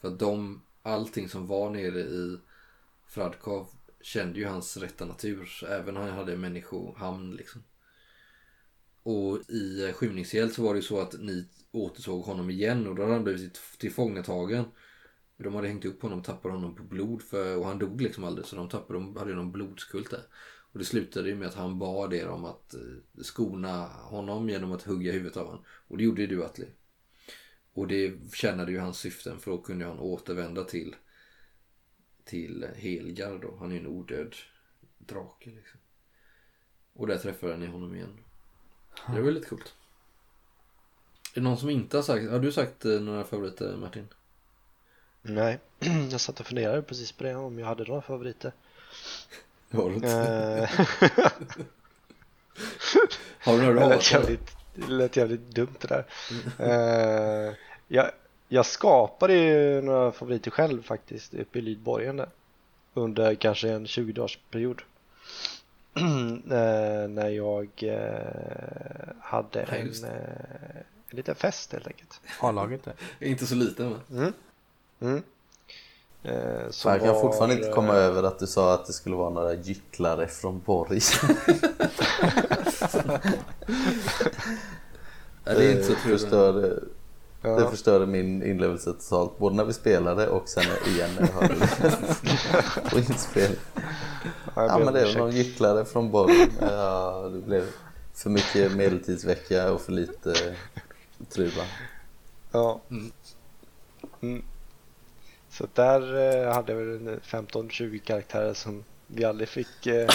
För 0.00 0.08
att 0.08 0.18
de, 0.18 0.62
allting 0.82 1.28
som 1.28 1.46
var 1.46 1.70
nere 1.70 2.00
i 2.00 2.38
Fradkov 3.06 3.66
kände 4.04 4.38
ju 4.38 4.46
hans 4.46 4.76
rätta 4.76 5.04
natur, 5.04 5.64
även 5.68 5.96
han 5.96 6.08
hade 6.08 6.36
människohamn 6.36 7.36
liksom. 7.36 7.64
Och 9.02 9.50
i 9.50 9.92
skymningshjälp 9.94 10.52
så 10.52 10.62
var 10.62 10.74
det 10.74 10.78
ju 10.78 10.86
så 10.86 11.00
att 11.00 11.20
ni 11.20 11.48
återsåg 11.72 12.22
honom 12.22 12.50
igen 12.50 12.86
och 12.86 12.94
då 12.94 13.02
hade 13.02 13.14
han 13.14 13.24
blivit 13.24 13.60
tillfångatagen. 13.78 14.64
De 15.36 15.54
hade 15.54 15.68
hängt 15.68 15.84
upp 15.84 16.02
honom 16.02 16.18
och 16.18 16.24
tappat 16.24 16.52
honom 16.52 16.74
på 16.74 16.82
blod 16.82 17.22
för, 17.22 17.56
och 17.56 17.66
han 17.66 17.78
dog 17.78 18.00
liksom 18.00 18.24
aldrig 18.24 18.46
så 18.46 18.56
de 18.56 18.68
tappade, 18.68 18.98
de 18.98 19.16
hade 19.16 19.30
ju 19.30 19.36
någon 19.36 19.52
blodskult 19.52 20.10
där. 20.10 20.22
Och 20.72 20.78
det 20.78 20.84
slutade 20.84 21.28
ju 21.28 21.34
med 21.34 21.48
att 21.48 21.54
han 21.54 21.78
bad 21.78 22.14
er 22.14 22.28
om 22.28 22.44
att 22.44 22.74
eh, 22.74 23.22
skona 23.22 23.86
honom 23.86 24.48
genom 24.48 24.72
att 24.72 24.82
hugga 24.82 25.12
huvudet 25.12 25.36
av 25.36 25.46
honom. 25.46 25.64
Och 25.88 25.96
det 25.96 26.04
gjorde 26.04 26.22
ju 26.22 26.26
du 26.26 26.44
Atli. 26.44 26.66
Och 27.72 27.86
det 27.86 28.34
tjänade 28.34 28.72
ju 28.72 28.78
hans 28.78 28.98
syften 28.98 29.38
för 29.38 29.50
då 29.50 29.58
kunde 29.58 29.84
han 29.84 29.98
återvända 29.98 30.64
till 30.64 30.94
till 32.24 32.66
Helgar 32.76 33.38
då. 33.38 33.56
Han 33.58 33.70
är 33.70 33.74
ju 33.74 33.80
en 33.80 33.86
odöd 33.86 34.34
drake 34.98 35.50
liksom. 35.50 35.80
Och 36.92 37.06
där 37.06 37.18
träffade 37.18 37.56
ni 37.56 37.66
honom 37.66 37.94
igen. 37.94 38.18
Det 39.14 39.20
var 39.20 39.30
lite 39.30 39.48
coolt. 39.48 39.74
Är 41.34 41.40
det 41.40 41.40
någon 41.40 41.56
som 41.58 41.70
inte 41.70 41.96
har 41.96 42.02
sagt, 42.02 42.30
har 42.30 42.38
du 42.38 42.52
sagt 42.52 42.84
eh, 42.84 43.00
några 43.00 43.24
favoriter 43.24 43.76
Martin? 43.76 44.08
Nej, 45.22 45.58
jag 46.10 46.20
satt 46.20 46.40
och 46.40 46.46
funderade 46.46 46.82
precis 46.82 47.12
på 47.12 47.24
det 47.24 47.34
om 47.34 47.58
jag 47.58 47.66
hade 47.66 47.84
några 47.84 48.02
favoriter. 48.02 48.52
Det 49.70 49.76
har 49.82 49.88
du 49.90 49.94
inte. 49.94 50.08
Eh, 50.08 50.70
Har 53.40 53.56
du 53.56 53.62
några 53.62 53.74
du 53.74 53.80
hatar? 53.80 54.12
jävligt, 54.12 54.56
det 54.74 54.86
lät 54.86 55.16
jävligt 55.16 55.40
dumt 55.40 55.74
det 55.80 55.88
där. 55.88 56.04
Eh, 56.58 57.54
jag, 57.88 58.10
jag 58.54 58.66
skapade 58.66 59.34
ju 59.34 59.82
några 59.82 60.12
favoriter 60.12 60.50
själv 60.50 60.82
faktiskt 60.82 61.34
uppe 61.34 61.58
i 61.58 61.62
Lydborgen 61.62 62.16
där. 62.16 62.28
Under 62.94 63.34
kanske 63.34 63.70
en 63.70 63.86
20-årsperiod. 63.86 64.80
Eh, 66.44 67.08
när 67.08 67.28
jag 67.28 67.68
eh, 67.82 69.14
hade 69.20 69.62
en, 69.62 70.04
eh, 70.04 70.10
en 71.08 71.16
liten 71.16 71.34
fest 71.34 71.72
helt 71.72 71.86
enkelt. 71.86 72.20
A-laget 72.40 72.84
där. 72.84 72.94
Inte 73.26 73.46
så 73.46 73.54
liten 73.54 73.90
va? 73.90 73.96
Mm. 74.10 74.32
Mm. 75.00 75.22
Eh, 76.22 76.70
som 76.70 76.90
Jag 76.90 77.00
kan 77.00 77.14
var, 77.14 77.20
fortfarande 77.20 77.54
inte 77.54 77.70
komma 77.70 77.92
eh, 77.92 78.04
över 78.04 78.22
att 78.22 78.38
du 78.38 78.46
sa 78.46 78.74
att 78.74 78.86
det 78.86 78.92
skulle 78.92 79.16
vara 79.16 79.30
några 79.30 79.54
gycklare 79.54 80.26
från 80.26 80.60
Borg. 80.60 81.00
Det 85.44 85.66
är 85.66 85.72
inte 85.72 85.84
så 85.84 85.94
trevligt. 85.94 86.94
Ja. 87.44 87.50
det 87.50 87.70
förstörde 87.70 88.06
min 88.06 88.42
inlevelse 88.42 88.92
totalt. 88.92 89.38
Både 89.38 89.56
när 89.56 89.64
vi 89.64 89.72
spelade 89.72 90.28
och 90.28 90.48
sen 90.48 90.64
igen 90.86 91.10
när 91.18 91.28
jag 91.28 91.34
hörde 91.34 91.54
det 91.54 92.90
på 92.90 92.98
inspel. 92.98 93.56
Ja 94.56 94.78
ber 94.78 94.84
men 94.84 94.94
det 94.94 95.04
var 95.04 95.18
någon 95.18 95.30
gycklare 95.30 95.84
från 95.84 96.10
Borg. 96.10 96.46
Ja, 96.60 97.30
det 97.32 97.38
blev 97.38 97.64
för 98.14 98.30
mycket 98.30 98.72
medeltidsvecka 98.76 99.72
och 99.72 99.80
för 99.80 99.92
lite 99.92 100.34
truva. 101.28 101.62
Ja. 102.52 102.80
Mm. 102.90 103.12
Mm. 104.20 104.44
Så 105.50 105.66
där 105.74 106.00
eh, 106.00 106.54
hade 106.54 106.72
jag 106.72 106.78
väl 106.80 107.08
en 107.08 107.20
15-20 107.20 107.98
karaktärer 107.98 108.54
som 108.54 108.84
vi 109.06 109.24
aldrig 109.24 109.48
fick 109.48 109.86
eh, 109.86 110.08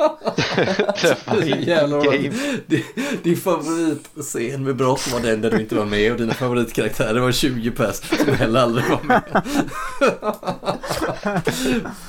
träffa 0.96 1.34
Det 1.34 1.50
är 1.50 1.56
i 1.56 1.64
jävla 1.64 2.00
bra. 2.00 2.12
game. 2.12 2.32
Din, 2.66 2.84
din 3.22 3.36
favoritscen 3.36 4.64
med 4.64 4.76
brott 4.76 5.12
var 5.12 5.20
den 5.20 5.40
där 5.40 5.50
du 5.50 5.60
inte 5.60 5.74
var 5.74 5.84
med 5.84 6.12
och 6.12 6.18
dina 6.18 6.34
favoritkaraktärer 6.34 7.20
var 7.20 7.32
20 7.32 7.70
pers 7.70 7.96
som 7.96 8.34
heller 8.34 8.60
aldrig 8.60 8.84
var 8.88 9.02
med. 9.02 9.22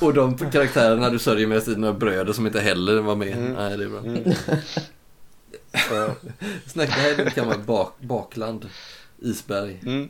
och 0.00 0.14
de 0.14 0.38
karaktärerna 0.38 1.10
du 1.10 1.18
sörjer 1.18 1.46
med 1.46 1.58
är 1.58 1.74
dina 1.74 1.92
bröder 1.92 2.32
som 2.32 2.46
inte 2.46 2.60
heller 2.60 3.00
var 3.00 3.16
med. 3.16 3.36
Mm. 3.36 3.52
Nej, 3.52 3.76
det 3.76 3.84
är 3.84 3.88
bra. 3.88 4.00
Mm. 4.00 4.32
Ja. 5.90 6.08
Snack, 6.66 6.88
det 6.88 7.00
här 7.00 7.10
är 7.18 7.26
ett 7.26 7.34
gammalt 7.34 7.66
bak, 7.66 7.94
bakland. 8.00 8.68
Isberg. 9.18 9.80
Mm. 9.86 10.08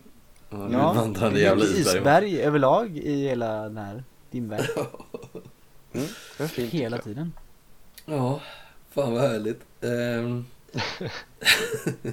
Ja, 0.51 0.93
vandrande 0.93 1.39
det 1.39 1.43
är 1.45 1.49
jävla 1.49 1.65
isberg. 1.65 1.99
isberg 1.99 2.43
överlag 2.43 2.97
i 2.97 3.23
hela 3.29 3.63
den 3.63 3.77
här 3.77 4.05
dimvärlden. 4.31 4.69
Mm. 5.95 6.09
Hela 6.71 6.99
tiden. 6.99 7.33
Ja, 8.13 8.41
fan 8.91 9.13
vad 9.13 9.23
härligt. 9.23 9.61
Ehm. 9.81 10.45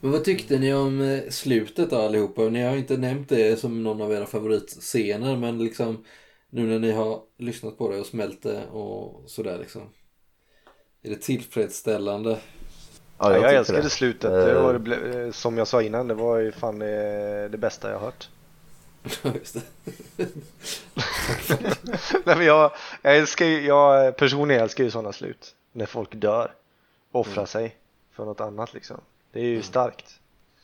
Men 0.00 0.10
vad 0.12 0.24
tyckte 0.24 0.58
ni 0.58 0.74
om 0.74 1.00
eh, 1.00 1.30
slutet 1.30 1.90
då 1.90 1.96
allihopa? 1.96 2.42
Ni 2.42 2.62
har 2.62 2.76
inte 2.76 2.96
nämnt 2.96 3.28
det 3.28 3.60
som 3.60 3.82
någon 3.82 4.02
av 4.02 4.12
era 4.12 4.26
favoritscener 4.26 5.36
men 5.36 5.58
liksom 5.64 6.04
nu 6.50 6.66
när 6.66 6.78
ni 6.78 6.92
har 6.92 7.20
lyssnat 7.38 7.78
på 7.78 7.90
det 7.90 8.00
och 8.00 8.06
smält 8.06 8.42
det 8.42 8.66
och 8.66 9.22
sådär 9.30 9.58
liksom. 9.58 9.82
Är 11.02 11.10
det 11.10 11.16
tillfredsställande? 11.22 12.38
Ja, 13.18 13.32
jag 13.32 13.48
tycker 13.48 13.58
älskade 13.58 13.82
det. 13.82 13.90
slutet. 13.90 14.24
Eh, 14.24 14.38
Det 14.40 14.54
var, 14.54 14.72
det 14.72 14.78
ble- 14.78 15.26
eh, 15.26 15.30
som 15.32 15.58
jag 15.58 15.68
sa 15.68 15.82
innan, 15.82 16.08
det 16.08 16.14
var 16.14 16.38
ju 16.38 16.52
fan 16.52 16.82
eh, 16.82 17.50
det 17.50 17.58
bästa 17.58 17.90
jag 17.90 17.98
hört. 17.98 18.28
Just 19.34 19.54
det. 19.54 19.62
Nej, 22.24 22.36
men 22.36 22.44
jag, 22.46 22.72
jag 23.02 23.16
älskar 23.16 23.46
ju, 23.46 23.66
jag 23.66 24.16
personligen 24.16 24.62
älskar 24.62 24.84
ju 24.84 24.90
sådana 24.90 25.12
slut. 25.12 25.54
När 25.72 25.86
folk 25.86 26.14
dör. 26.14 26.54
Offrar 27.12 27.34
Mm. 27.34 27.46
sig 27.46 27.76
för 28.12 28.24
något 28.24 28.40
annat 28.40 28.74
liksom. 28.74 29.00
Det 29.32 29.40
är 29.40 29.44
ju 29.44 29.62
starkt. 29.62 30.20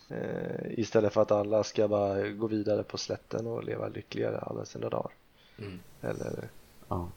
Eh, 0.09 0.79
istället 0.79 1.13
för 1.13 1.23
att 1.23 1.31
alla 1.33 1.65
ska 1.65 1.89
bara 1.89 2.29
gå 2.29 2.47
vidare 2.47 2.83
på 2.83 2.99
slätten 2.99 3.47
och 3.47 3.65
leva 3.65 3.89
lyckligare 3.89 4.39
alla 4.39 4.65
sina 4.65 4.89
dagar. 4.89 5.11
Mm. 5.59 5.79
Eller, 6.03 6.49
Ja. 6.89 7.09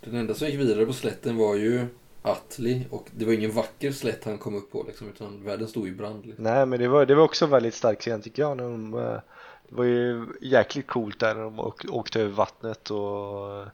Den 0.00 0.14
enda 0.14 0.34
som 0.34 0.46
gick 0.46 0.60
vidare 0.60 0.86
på 0.86 0.92
slätten 0.92 1.36
var 1.36 1.54
ju 1.54 1.86
Atli 2.22 2.86
och 2.90 3.06
det 3.16 3.24
var 3.24 3.32
ingen 3.32 3.50
vacker 3.52 3.92
slätt 3.92 4.24
han 4.24 4.38
kom 4.38 4.54
upp 4.54 4.72
på 4.72 4.84
liksom 4.88 5.08
utan 5.08 5.44
världen 5.44 5.68
stod 5.68 5.88
i 5.88 5.90
brand. 5.90 6.26
Liksom. 6.26 6.44
nej 6.44 6.66
men 6.66 6.80
det 6.80 6.88
var, 6.88 7.06
det 7.06 7.14
var 7.14 7.24
också 7.24 7.46
väldigt 7.46 7.74
stark 7.74 8.00
scen 8.00 8.22
tycker 8.22 8.42
jag. 8.42 8.56
När 8.56 8.64
de, 8.64 8.94
eh, 8.94 9.20
det 9.68 9.74
var 9.76 9.84
ju 9.84 10.26
jäkligt 10.40 10.86
coolt 10.86 11.20
där 11.20 11.34
när 11.34 11.42
de 11.42 11.60
åk, 11.60 11.84
åkte 11.88 12.20
över 12.20 12.30
vattnet 12.30 12.90
och 12.90 13.66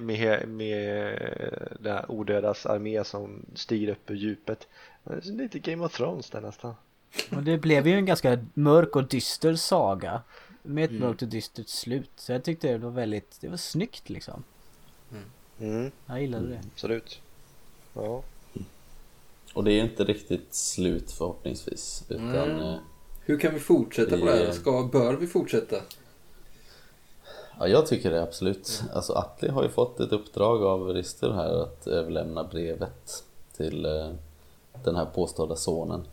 med, 0.00 0.48
med 0.48 1.18
den 1.80 1.92
här 1.92 2.10
odödas 2.10 2.66
armé 2.66 3.04
som 3.04 3.46
stiger 3.54 3.88
upp 3.92 4.10
ur 4.10 4.14
djupet. 4.14 4.66
Det 5.04 5.12
är 5.12 5.32
Lite 5.32 5.58
Game 5.58 5.84
of 5.84 5.96
Thrones 5.96 6.30
där 6.30 6.40
nästan. 6.40 6.74
Och 7.36 7.42
det 7.42 7.58
blev 7.58 7.86
ju 7.86 7.94
en 7.94 8.06
ganska 8.06 8.38
mörk 8.54 8.96
och 8.96 9.08
dyster 9.08 9.54
saga. 9.54 10.22
Med 10.62 10.84
ett 10.84 10.90
Mm. 10.90 11.02
mörkt 11.02 11.22
och 11.22 11.28
dystert 11.28 11.68
slut. 11.68 12.10
Så 12.16 12.32
jag 12.32 12.44
tyckte 12.44 12.68
det 12.72 12.78
var 12.78 12.90
väldigt, 12.90 13.38
det 13.40 13.48
var 13.48 13.56
snyggt 13.56 14.08
liksom. 14.10 14.44
Mm, 15.60 15.90
Jag 16.06 16.20
gillade 16.22 16.46
det. 16.48 16.60
absolut. 16.72 17.20
Ja. 17.94 18.22
Och 19.54 19.64
det 19.64 19.70
är 19.72 19.74
ju 19.74 19.80
inte 19.80 20.04
riktigt 20.04 20.54
slut 20.54 21.12
förhoppningsvis. 21.12 22.04
Utan 22.08 22.28
Mm. 22.50 22.60
eh, 22.60 22.76
Hur 23.28 23.38
kan 23.38 23.54
vi 23.54 23.60
fortsätta 23.60 24.18
på 24.18 24.24
det 24.26 24.32
här? 24.32 24.52
Ska, 24.52 24.88
bör 24.92 25.16
vi 25.16 25.26
fortsätta? 25.26 25.76
ja, 27.58 27.68
jag 27.68 27.86
tycker 27.86 28.10
det 28.10 28.22
absolut. 28.22 28.82
Alltså 28.94 29.12
Atli 29.12 29.48
har 29.48 29.62
ju 29.62 29.68
fått 29.68 30.00
ett 30.00 30.12
uppdrag 30.12 30.62
av 30.62 30.88
Rister 30.88 31.30
här 31.30 31.62
att 31.62 31.86
överlämna 31.86 32.44
brevet 32.44 33.24
till, 33.56 33.84
eh, 33.86 34.10
den 34.84 34.96
här 34.96 35.04
påstådda 35.04 35.56
sonen. 35.56 36.04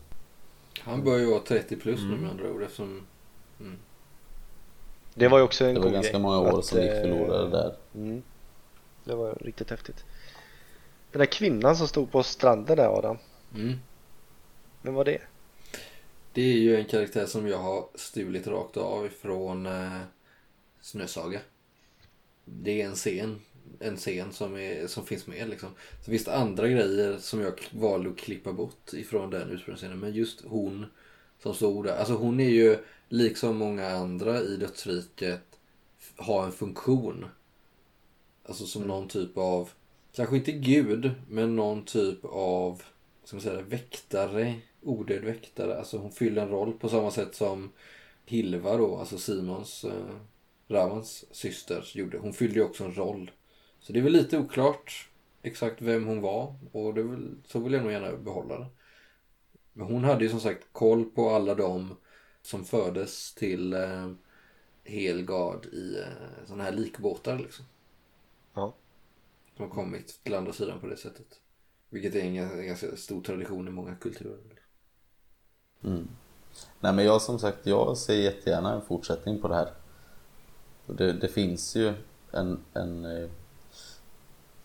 Han 0.80 1.04
bör 1.04 1.18
ju 1.18 1.26
vara 1.26 1.40
30 1.40 1.76
plus 1.76 2.00
nu 2.00 2.16
med 2.16 2.30
andra 2.30 2.50
ord 2.50 2.62
eftersom... 2.62 3.06
Det 5.14 5.28
var 5.28 5.38
ju 5.38 5.44
också 5.44 5.64
en 5.64 5.74
Det 5.74 5.80
var 5.80 5.90
ganska 5.90 6.12
grej, 6.12 6.22
många 6.22 6.38
år 6.38 6.58
att, 6.58 6.64
som 6.64 6.80
gick 6.80 6.90
eh, 6.90 7.00
förlorade 7.00 7.50
där. 7.50 7.74
Mm. 7.94 8.22
Det 9.04 9.14
var 9.14 9.34
riktigt 9.40 9.70
häftigt. 9.70 10.04
Den 11.12 11.18
där 11.18 11.26
kvinnan 11.26 11.76
som 11.76 11.88
stod 11.88 12.12
på 12.12 12.22
stranden 12.22 12.76
där 12.76 12.98
Adam, 12.98 13.18
Mm. 13.54 13.78
vem 14.82 14.94
var 14.94 15.04
det? 15.04 15.18
Det 16.34 16.42
är 16.42 16.56
ju 16.56 16.76
en 16.76 16.84
karaktär 16.84 17.26
som 17.26 17.46
jag 17.48 17.58
har 17.58 17.88
stulit 17.94 18.46
rakt 18.46 18.76
av 18.76 19.06
ifrån 19.06 19.66
eh, 19.66 20.00
Snösaga. 20.80 21.40
Det 22.44 22.82
är 22.82 22.86
en 22.86 22.94
scen. 22.94 23.40
En 23.80 23.96
scen 23.96 24.32
som, 24.32 24.56
är, 24.56 24.86
som 24.86 25.06
finns 25.06 25.26
med 25.26 25.48
liksom. 25.48 25.68
Så 26.04 26.10
finns 26.10 26.24
det 26.24 26.36
andra 26.36 26.68
grejer 26.68 27.18
som 27.18 27.40
jag 27.40 27.60
valde 27.70 28.10
att 28.10 28.16
klippa 28.16 28.52
bort 28.52 28.92
ifrån 28.92 29.30
den 29.30 29.50
ursprungsscenen. 29.50 29.98
Men 29.98 30.12
just 30.12 30.44
hon 30.44 30.86
som 31.42 31.54
stod 31.54 31.84
där. 31.84 31.96
Alltså 31.96 32.14
hon 32.14 32.40
är 32.40 32.50
ju 32.50 32.78
liksom 33.08 33.56
många 33.56 33.88
andra 33.88 34.40
i 34.40 34.56
dödsriket 34.56 35.58
har 36.16 36.44
en 36.44 36.52
funktion. 36.52 37.26
Alltså 38.44 38.66
som 38.66 38.82
någon 38.82 39.08
typ 39.08 39.38
av, 39.38 39.70
kanske 40.12 40.36
inte 40.36 40.52
gud, 40.52 41.10
men 41.28 41.56
någon 41.56 41.84
typ 41.84 42.24
av, 42.24 42.82
ska 43.24 43.36
man 43.36 43.42
säga 43.42 43.62
väktare, 43.62 44.54
odöd 44.84 45.24
väktare. 45.24 45.78
Alltså 45.78 45.98
hon 45.98 46.12
fyller 46.12 46.42
en 46.42 46.48
roll 46.48 46.72
på 46.72 46.88
samma 46.88 47.10
sätt 47.10 47.34
som 47.34 47.72
Hilva 48.24 48.76
då, 48.76 48.96
alltså 48.96 49.18
Simons, 49.18 49.84
eh, 49.84 50.16
Ravans 50.68 51.24
syster, 51.30 51.90
gjorde. 51.94 52.18
Hon 52.18 52.32
fyllde 52.32 52.54
ju 52.54 52.64
också 52.64 52.84
en 52.84 52.94
roll. 52.94 53.30
Så 53.80 53.92
det 53.92 53.98
är 53.98 54.02
väl 54.02 54.12
lite 54.12 54.38
oklart 54.38 55.08
exakt 55.42 55.82
vem 55.82 56.06
hon 56.06 56.20
var 56.20 56.54
och 56.72 56.94
det 56.94 57.02
väl, 57.02 57.34
så 57.46 57.58
vill 57.58 57.72
jag 57.72 57.82
nog 57.82 57.92
gärna 57.92 58.16
behålla 58.16 58.58
det. 58.58 58.66
Men 59.72 59.86
hon 59.86 60.04
hade 60.04 60.24
ju 60.24 60.30
som 60.30 60.40
sagt 60.40 60.66
koll 60.72 61.04
på 61.04 61.30
alla 61.30 61.54
de 61.54 61.96
som 62.42 62.64
fördes 62.64 63.34
till 63.34 63.72
eh, 63.72 64.10
Helgard 64.84 65.66
i 65.66 65.98
eh, 65.98 66.46
sådana 66.46 66.64
här 66.64 66.72
likbåtar 66.72 67.38
liksom. 67.38 67.64
Ja. 68.54 68.74
Som 69.56 69.64
har 69.68 69.74
kommit 69.74 70.20
till 70.22 70.34
andra 70.34 70.52
sidan 70.52 70.80
på 70.80 70.86
det 70.86 70.96
sättet. 70.96 71.40
Vilket 71.90 72.14
är 72.14 72.20
en 72.20 72.66
ganska 72.66 72.96
stor 72.96 73.22
tradition 73.22 73.68
i 73.68 73.70
många 73.70 73.94
kulturer. 73.94 74.53
Mm. 75.84 76.08
Nej 76.80 76.92
men 76.92 77.04
jag 77.04 77.22
som 77.22 77.38
sagt, 77.38 77.66
jag 77.66 77.96
ser 77.96 78.14
jättegärna 78.14 78.72
en 78.72 78.80
fortsättning 78.80 79.40
på 79.40 79.48
det 79.48 79.54
här. 79.54 79.68
Det, 80.86 81.12
det 81.12 81.28
finns 81.28 81.76
ju 81.76 81.92
en, 82.30 82.58
en, 82.74 83.04
eh, 83.04 83.28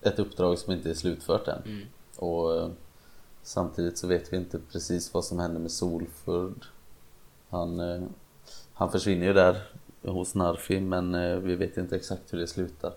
ett 0.01 0.19
uppdrag 0.19 0.57
som 0.57 0.73
inte 0.73 0.89
är 0.89 0.93
slutfört 0.93 1.47
än. 1.47 1.61
Mm. 1.65 1.87
Och 2.17 2.55
eh, 2.55 2.69
samtidigt 3.43 3.97
så 3.97 4.07
vet 4.07 4.33
vi 4.33 4.37
inte 4.37 4.59
precis 4.71 5.13
vad 5.13 5.25
som 5.25 5.39
händer 5.39 5.59
med 5.59 5.71
Solfurd. 5.71 6.65
Han, 7.49 7.79
eh, 7.79 8.01
han 8.73 8.91
försvinner 8.91 9.25
ju 9.25 9.33
där 9.33 9.61
hos 10.01 10.35
Narfi 10.35 10.79
men 10.79 11.11
vi 11.43 11.55
vet 11.55 11.77
inte 11.77 11.95
exakt 11.95 12.33
hur 12.33 12.39
det 12.39 12.47
slutar. 12.47 12.93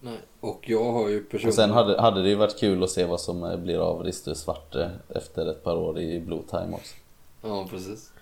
Nej. 0.00 0.18
Och 0.40 0.60
jag 0.68 0.92
har 0.92 1.08
ju 1.08 1.20
personligen... 1.20 1.48
Och 1.48 1.54
sen 1.54 1.70
hade, 1.70 2.00
hade 2.00 2.22
det 2.22 2.28
ju 2.28 2.34
varit 2.34 2.58
kul 2.58 2.84
att 2.84 2.90
se 2.90 3.04
vad 3.04 3.20
som 3.20 3.60
blir 3.62 3.78
av 3.78 4.02
Rister 4.02 4.34
Svarte 4.34 4.90
efter 5.08 5.46
ett 5.46 5.64
par 5.64 5.76
år 5.76 5.98
i 5.98 6.20
Blue 6.20 6.42
Time 6.50 6.72
också. 6.72 6.94
Ja, 7.46 7.68
precis. 7.70 8.12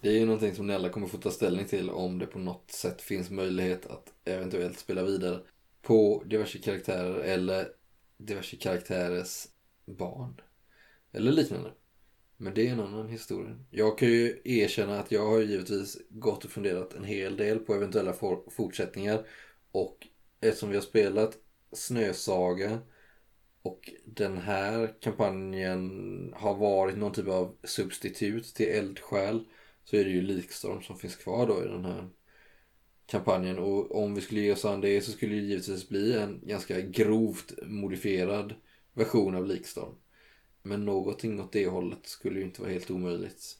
Det 0.00 0.08
är 0.08 0.12
ju 0.12 0.26
någonting 0.26 0.54
som 0.54 0.66
ni 0.66 0.74
alla 0.74 0.88
kommer 0.88 1.06
få 1.06 1.18
ta 1.18 1.30
ställning 1.30 1.66
till 1.66 1.90
om 1.90 2.18
det 2.18 2.26
på 2.26 2.38
något 2.38 2.70
sätt 2.70 3.02
finns 3.02 3.30
möjlighet 3.30 3.86
att 3.86 4.12
eventuellt 4.24 4.78
spela 4.78 5.02
vidare 5.02 5.40
på 5.82 6.22
diverse 6.26 6.58
karaktärer 6.58 7.20
eller 7.20 7.68
diverse 8.16 8.56
karaktärers 8.56 9.46
barn. 9.86 10.40
Eller 11.12 11.32
liknande. 11.32 11.72
Men 12.36 12.54
det 12.54 12.68
är 12.68 12.72
en 12.72 12.80
annan 12.80 13.08
historia. 13.08 13.58
Jag 13.70 13.98
kan 13.98 14.08
ju 14.08 14.40
erkänna 14.44 15.00
att 15.00 15.12
jag 15.12 15.26
har 15.26 15.40
givetvis 15.40 15.98
gått 16.08 16.44
och 16.44 16.50
funderat 16.50 16.94
en 16.94 17.04
hel 17.04 17.36
del 17.36 17.58
på 17.58 17.74
eventuella 17.74 18.12
for- 18.12 18.50
fortsättningar. 18.50 19.26
Och 19.72 20.06
eftersom 20.40 20.68
vi 20.68 20.76
har 20.76 20.82
spelat 20.82 21.38
Snösaga 21.72 22.78
och 23.66 23.90
den 24.04 24.38
här 24.38 24.94
kampanjen 25.00 26.32
har 26.36 26.54
varit 26.54 26.96
någon 26.96 27.12
typ 27.12 27.28
av 27.28 27.56
substitut 27.64 28.54
till 28.54 28.66
Eldsjäl 28.66 29.44
så 29.84 29.96
är 29.96 30.04
det 30.04 30.10
ju 30.10 30.22
Likstorm 30.22 30.82
som 30.82 30.98
finns 30.98 31.16
kvar 31.16 31.46
då 31.46 31.64
i 31.64 31.68
den 31.68 31.84
här 31.84 32.08
kampanjen 33.06 33.58
och 33.58 34.02
om 34.02 34.14
vi 34.14 34.20
skulle 34.20 34.40
ge 34.40 34.52
oss 34.52 34.64
an 34.64 34.80
det 34.80 35.00
så 35.00 35.12
skulle 35.12 35.34
det 35.34 35.40
givetvis 35.40 35.88
bli 35.88 36.18
en 36.18 36.40
ganska 36.44 36.80
grovt 36.80 37.52
modifierad 37.62 38.54
version 38.92 39.34
av 39.34 39.46
Likstorm. 39.46 39.94
Men 40.62 40.84
någonting 40.84 41.40
åt 41.40 41.52
det 41.52 41.66
hållet 41.66 42.06
skulle 42.06 42.38
ju 42.38 42.44
inte 42.44 42.60
vara 42.60 42.72
helt 42.72 42.90
omöjligt. 42.90 43.58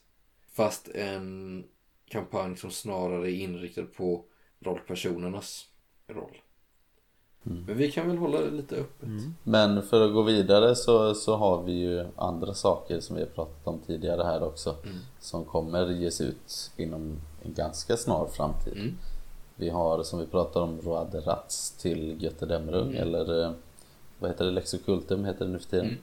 Fast 0.51 0.87
en 0.87 1.65
kampanj 2.09 2.57
som 2.57 2.71
snarare 2.71 3.31
är 3.31 3.35
inriktad 3.35 3.85
på 3.85 4.25
rollpersonernas 4.59 5.69
roll. 6.07 6.41
Men 7.67 7.77
vi 7.77 7.91
kan 7.91 8.07
väl 8.07 8.17
hålla 8.17 8.41
det 8.41 8.51
lite 8.51 8.75
öppet. 8.75 9.09
Men 9.43 9.81
för 9.83 10.07
att 10.07 10.13
gå 10.13 10.21
vidare 10.21 10.75
så, 10.75 11.13
så 11.13 11.35
har 11.35 11.63
vi 11.63 11.71
ju 11.71 12.05
andra 12.15 12.53
saker 12.53 12.99
som 12.99 13.15
vi 13.15 13.21
har 13.21 13.29
pratat 13.29 13.67
om 13.67 13.79
tidigare 13.87 14.23
här 14.23 14.43
också. 14.43 14.75
Som 15.19 15.45
kommer 15.45 15.87
ges 15.89 16.21
ut 16.21 16.71
inom 16.77 17.17
en 17.45 17.53
ganska 17.53 17.97
snar 17.97 18.27
framtid. 18.27 18.73
Mm. 18.73 18.97
Vi 19.55 19.69
har 19.69 20.03
som 20.03 20.19
vi 20.19 20.25
pratade 20.25 20.65
om 20.65 20.81
Roade 20.81 21.19
Rats 21.19 21.71
till 21.71 22.23
Götterdämmerung 22.23 22.95
eller 22.95 23.43
eh, 23.43 23.51
vad 24.19 24.31
heter 24.31 24.45
det? 24.45 24.51
Lexocultum 24.51 25.25
heter 25.25 25.45
det 25.45 25.51
nu 25.51 25.59
för 25.59 25.69
tiden. 25.69 25.97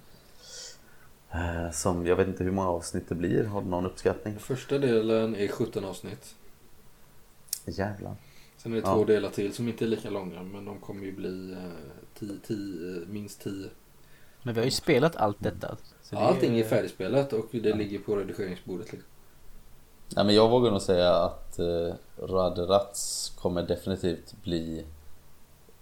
Eh, 1.30 1.70
Som 1.72 2.06
jag 2.06 2.16
vet 2.16 2.28
inte 2.28 2.44
hur 2.44 2.50
många 2.50 2.68
avsnitt 2.68 3.08
det 3.08 3.14
blir. 3.14 3.44
Har 3.44 3.62
du 3.62 3.68
någon 3.68 3.86
uppskattning? 3.86 4.38
Första 4.38 4.78
delen 4.78 5.36
är 5.36 5.48
17 5.48 5.84
avsnitt. 5.84 6.34
Jävlar. 7.66 8.16
Sen 8.64 8.72
är 8.72 8.76
det 8.76 8.82
Ja. 8.88 8.94
två 8.94 9.04
delar 9.04 9.30
till 9.30 9.52
som 9.54 9.68
inte 9.68 9.84
är 9.84 9.88
lika 9.88 10.10
långa 10.10 10.42
men 10.42 10.64
de 10.64 10.78
kommer 10.80 11.04
ju 11.04 11.12
bli 11.12 11.52
eh, 11.52 11.58
tio, 12.18 12.38
tio, 12.46 13.06
minst 13.06 13.40
10. 13.42 13.52
Men 14.42 14.54
vi 14.54 14.60
har 14.60 14.64
ju 14.64 14.70
spelat 14.70 15.16
allt 15.16 15.36
detta. 15.40 15.76
så 16.02 16.14
det 16.14 16.20
Allting 16.20 16.58
är 16.58 16.64
färdigspelat 16.64 17.32
och 17.32 17.46
det 17.50 17.74
ligger 17.74 17.98
på 17.98 18.16
redigeringsbordet. 18.16 18.92
Liksom. 18.92 19.08
Nej, 20.16 20.24
men 20.24 20.34
jag 20.34 20.48
vågar 20.50 20.70
nog 20.70 20.82
säga 20.82 21.14
att 21.14 21.58
eh, 21.58 21.94
Roade 22.18 22.62
Rats 22.62 23.32
kommer 23.38 23.62
definitivt 23.62 24.34
bli 24.42 24.84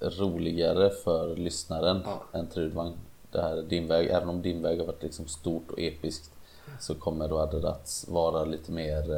roligare 0.01 0.91
för 0.91 1.37
lyssnaren 1.37 2.01
Ja. 2.05 2.23
än 2.39 2.47
Trudvang. 2.47 2.93
Det 3.31 3.41
här 3.43 3.63
Din 3.63 3.89
väg, 3.89 4.07
även 4.09 4.29
om 4.29 4.43
Din 4.43 4.63
väg 4.63 4.79
har 4.79 4.87
varit 4.87 5.03
liksom 5.03 5.27
stort 5.27 5.71
och 5.71 5.81
episkt 5.81 6.31
så 6.81 6.95
kommer 6.95 7.29
Roade 7.29 7.57
Rats 7.59 8.09
vara 8.09 8.45
lite 8.45 8.73
mer, 8.73 9.15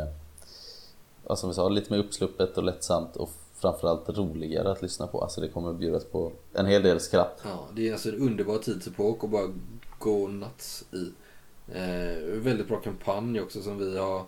eh, 1.29 1.35
som 1.35 1.49
vi 1.51 1.55
sa, 1.55 1.69
lite 1.69 1.93
mer 1.93 1.99
uppsluppet 2.01 2.57
och 2.59 2.65
lättsamt 2.65 3.17
och 3.17 3.31
framförallt 3.65 4.09
roligare 4.09 4.71
att 4.71 4.83
lyssna 4.83 5.07
på. 5.07 5.21
Alltså 5.21 5.41
det 5.41 5.49
kommer 5.49 5.73
bjudas 5.73 6.05
på 6.05 6.33
en 6.53 6.67
hel 6.67 6.83
del 6.83 7.01
skratt. 7.01 7.41
Ja, 7.45 7.69
det 7.77 7.89
är 7.89 7.93
alltså 7.93 8.09
en 8.09 8.19
underbar 8.21 8.59
tidsepok 8.59 9.23
och 9.23 9.29
bara 9.29 9.49
gå 9.99 10.29
nuts 10.29 10.85
i. 10.93 11.13
Eh, 11.73 12.25
väldigt 12.41 12.69
bra 12.69 12.81
kampanj 12.81 13.41
också 13.41 13.63
som 13.63 13.79
vi 13.79 13.99
har 13.99 14.23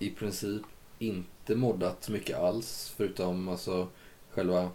i 0.00 0.10
princip 0.10 0.62
inte 0.98 1.54
moddat 1.56 2.08
mycket 2.08 2.38
alls 2.38 2.92
förutom 2.96 3.48
alltså 3.48 3.88
själva 4.30 4.70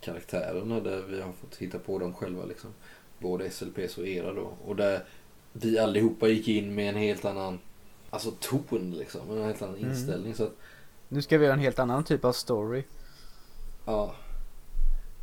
karaktärerna 0.00 0.80
där 0.80 1.02
vi 1.08 1.20
har 1.20 1.32
fått 1.32 1.54
hitta 1.56 1.78
på 1.78 1.98
dem 1.98 2.14
själva 2.14 2.44
liksom. 2.44 2.70
Både 3.18 3.50
SLPs 3.50 3.98
och 3.98 4.06
era 4.06 4.32
då. 4.32 4.48
Och 4.66 4.76
där 4.76 5.04
vi 5.52 5.78
allihopa 5.78 6.28
gick 6.28 6.48
in 6.48 6.74
med 6.74 6.88
en 6.88 6.94
helt 6.94 7.24
annan 7.24 7.58
alltså 8.10 8.30
ton 8.40 8.94
liksom. 8.98 9.30
En 9.30 9.42
helt 9.44 9.62
annan 9.62 9.76
Mm. 9.76 9.90
inställning. 9.90 10.34
Så 10.34 10.44
att, 10.44 10.52
Nu 11.08 11.22
ska 11.22 11.38
vi 11.38 11.44
göra 11.44 11.54
en 11.54 11.60
helt 11.60 11.78
annan 11.78 12.04
typ 12.04 12.24
av 12.24 12.32
story. 12.32 12.84
Ja. 13.86 14.14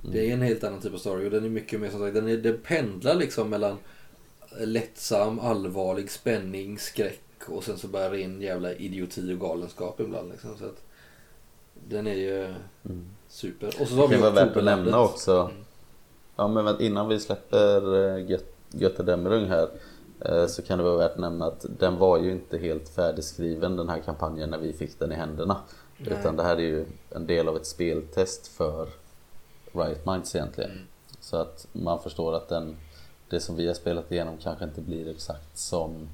Det 0.03 0.29
är 0.29 0.33
en 0.33 0.41
helt 0.41 0.63
annan 0.63 0.79
typ 0.81 0.93
av 0.93 0.97
story 0.97 1.27
och 1.27 1.31
den 1.31 1.45
är 1.45 1.49
mycket 1.49 1.79
mer 1.81 1.89
som 1.89 1.99
sagt, 1.99 2.13
den, 2.13 2.27
är, 2.29 2.37
den 2.37 2.57
pendlar 2.63 3.15
liksom 3.15 3.49
mellan 3.49 3.77
lättsam, 4.59 5.39
allvarlig, 5.39 6.11
spänning, 6.11 6.79
skräck 6.79 7.21
och 7.47 7.63
sen 7.63 7.77
så 7.77 7.87
bara 7.87 8.11
ren 8.11 8.41
jävla 8.41 8.73
idioti 8.73 9.33
och 9.33 9.39
galenskap 9.39 9.99
ibland 9.99 10.29
liksom. 10.31 10.57
Så 10.57 10.65
att 10.65 10.83
den 11.89 12.07
är 12.07 12.15
ju 12.15 12.53
super. 13.27 13.67
Och 13.81 13.87
så 13.87 13.95
har 13.95 14.01
Det 14.01 14.07
vi 14.07 14.21
kan 14.21 14.33
vara 14.33 14.45
värt 14.45 14.57
att 14.57 14.63
nämna 14.63 14.99
också. 15.01 15.31
Mm. 15.51 15.63
Ja 16.35 16.47
men 16.47 16.81
innan 16.81 17.07
vi 17.07 17.19
släpper 17.19 17.95
eh, 17.95 18.25
Göt- 18.29 18.55
Götterdämmerung 18.71 19.45
här 19.45 19.67
eh, 20.25 20.45
så 20.47 20.61
kan 20.61 20.77
det 20.77 20.83
vara 20.83 20.97
värt 20.97 21.11
att 21.11 21.19
nämna 21.19 21.45
att 21.45 21.65
den 21.79 21.97
var 21.97 22.17
ju 22.19 22.31
inte 22.31 22.57
helt 22.57 22.89
färdigskriven 22.89 23.75
den 23.75 23.89
här 23.89 23.99
kampanjen 23.99 24.49
när 24.49 24.57
vi 24.57 24.73
fick 24.73 24.99
den 24.99 25.11
i 25.11 25.15
händerna. 25.15 25.57
Nej. 26.09 26.19
Utan 26.19 26.35
det 26.35 26.43
här 26.43 26.55
är 26.55 26.61
ju 26.61 26.85
en 27.09 27.27
del 27.27 27.47
av 27.47 27.55
ett 27.57 27.65
speltest 27.65 28.47
för 28.47 28.89
Riot 29.71 30.05
Minds 30.05 30.35
egentligen. 30.35 30.71
Mm. 30.71 30.83
Så 31.19 31.37
att 31.37 31.67
man 31.71 32.03
förstår 32.03 32.35
att 32.35 32.49
den, 32.49 32.77
det 33.29 33.39
som 33.39 33.55
vi 33.55 33.67
har 33.67 33.73
spelat 33.73 34.11
igenom 34.11 34.37
kanske 34.37 34.65
inte 34.65 34.81
blir 34.81 35.11
exakt 35.11 35.57
som 35.57 36.09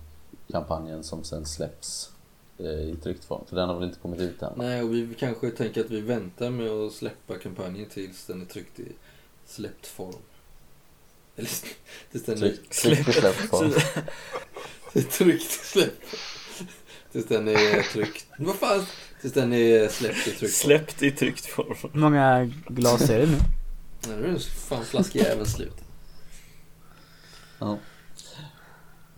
kampanjen 0.52 1.04
som 1.04 1.24
sen 1.24 1.46
släpps 1.46 2.12
eh, 2.58 2.66
i 2.66 2.96
tryckt 3.04 3.26
form. 3.26 3.46
För 3.48 3.56
den 3.56 3.70
har 3.70 3.76
väl 3.76 3.88
inte 3.88 4.00
kommit 4.00 4.20
ut 4.20 4.42
än? 4.42 4.50
va? 4.50 4.56
Nej, 4.58 4.84
och 4.84 4.94
vi 4.94 5.16
kanske 5.20 5.52
tänker 5.52 5.82
att 5.82 5.90
vi 5.90 6.02
väntar 6.02 6.50
med 6.50 6.70
att 6.70 6.94
släppa 6.94 7.38
kampanjen 7.38 7.90
tills 7.90 8.26
den 8.26 8.42
är 8.42 8.46
tryckt 8.46 8.80
i 8.80 8.92
släppt 9.46 9.88
form. 9.88 10.22
Eller 11.36 11.50
tills 12.12 12.26
den 12.26 12.36
är 12.36 12.40
Tryck, 12.40 12.70
tryck 12.82 13.08
i 13.08 13.12
släppt 13.12 13.50
form. 13.50 13.74
Tryckt 15.12 15.52
släpp. 15.52 16.04
Tills 17.12 17.26
den 17.26 17.48
är 17.48 17.82
tryckt. 17.94 18.26
Vad 18.40 18.56
fan? 18.56 18.82
Tills 19.22 19.34
den 19.34 19.54
är 19.54 19.88
släppt 19.88 20.28
i 20.28 20.32
tryckt. 20.32 20.54
Släppt 20.54 21.04
i 21.04 21.12
tryckt 21.12 21.46
form. 21.46 21.76
Hur 21.94 22.00
många 22.00 22.52
glas 22.68 23.10
är 23.10 23.20
det 23.20 23.26
nu? 23.26 23.38
Nej, 24.08 24.18
nu 24.22 24.36
är 24.36 24.40
fan 24.40 24.84
flaskjäveln 24.86 25.46
slut. 25.46 25.76
Ja. 27.60 27.78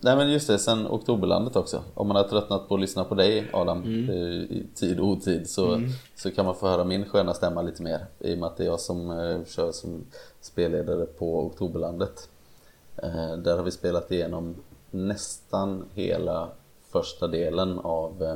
Nej 0.02 0.16
men 0.16 0.32
just 0.32 0.48
det, 0.48 0.60
sen 0.60 0.88
Oktoberlandet 0.88 1.56
också. 1.56 1.84
Om 1.94 2.07
man 2.07 2.18
har 2.18 2.24
tröttnat 2.24 2.68
på 2.68 2.76
att 2.76 2.82
lyssna 2.82 3.03
på 3.03 3.16
dig 3.16 3.49
Adam 3.53 3.84
Mm. 3.84 4.10
eh, 4.10 4.16
i 4.57 4.68
tid 4.76 4.99
och 4.99 5.07
otid 5.07 5.49
så, 5.49 5.82
så 6.16 6.32
kan 6.32 6.45
man 6.45 6.56
få 6.56 6.68
höra 6.68 6.84
min 6.84 7.06
sköna 7.06 7.34
stämma 7.34 7.61
lite 7.61 7.84
mer. 7.84 8.06
I 8.20 8.34
och 8.34 8.38
med 8.38 8.48
att 8.48 8.57
det 8.57 8.64
är 8.64 8.68
jag 8.68 8.80
som 8.80 9.11
eh, 9.11 9.45
kör 9.45 9.72
som 9.72 10.06
spelledare 10.41 11.06
på 11.06 11.45
Oktoberlandet. 11.45 12.30
Eh, 13.03 13.34
där 13.38 13.57
har 13.57 13.64
vi 13.64 13.72
spelat 13.72 14.11
igenom 14.11 14.56
nästan 14.91 15.86
hela 15.94 16.49
första 16.91 17.28
delen 17.28 17.80
av 17.80 18.24
eh, 18.24 18.32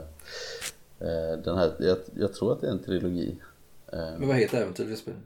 eh, 1.09 1.37
den 1.37 1.57
här, 1.57 1.75
jag, 1.79 1.97
jag 2.15 2.33
tror 2.33 2.51
att 2.53 2.61
det 2.61 2.67
är 2.67 2.71
en 2.71 2.83
trilogi. 2.83 3.35
Eh, 3.93 3.99
Men 3.99 4.27
vad 4.27 4.37
heter 4.37 4.61
äventyret 4.61 4.89
vi 4.91 4.95
spelar? 4.95 5.19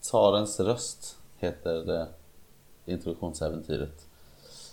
Tsarens 0.00 0.60
röst 0.60 1.16
heter 1.38 1.74
det 1.74 2.06
introduktionsäventyret. 2.84 4.06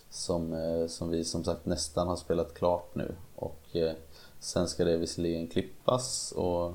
Som, 0.10 0.54
eh, 0.54 0.88
som 0.88 1.10
vi 1.10 1.24
som 1.24 1.44
sagt 1.44 1.66
nästan 1.66 2.08
har 2.08 2.16
spelat 2.16 2.54
klart 2.54 2.96
nu. 2.96 3.16
Och 3.36 3.76
eh, 3.76 3.94
sen 4.40 4.68
ska 4.68 4.86
det 4.86 4.98
visserligen 4.98 5.48
klippas 5.48 6.32
och, 6.32 6.74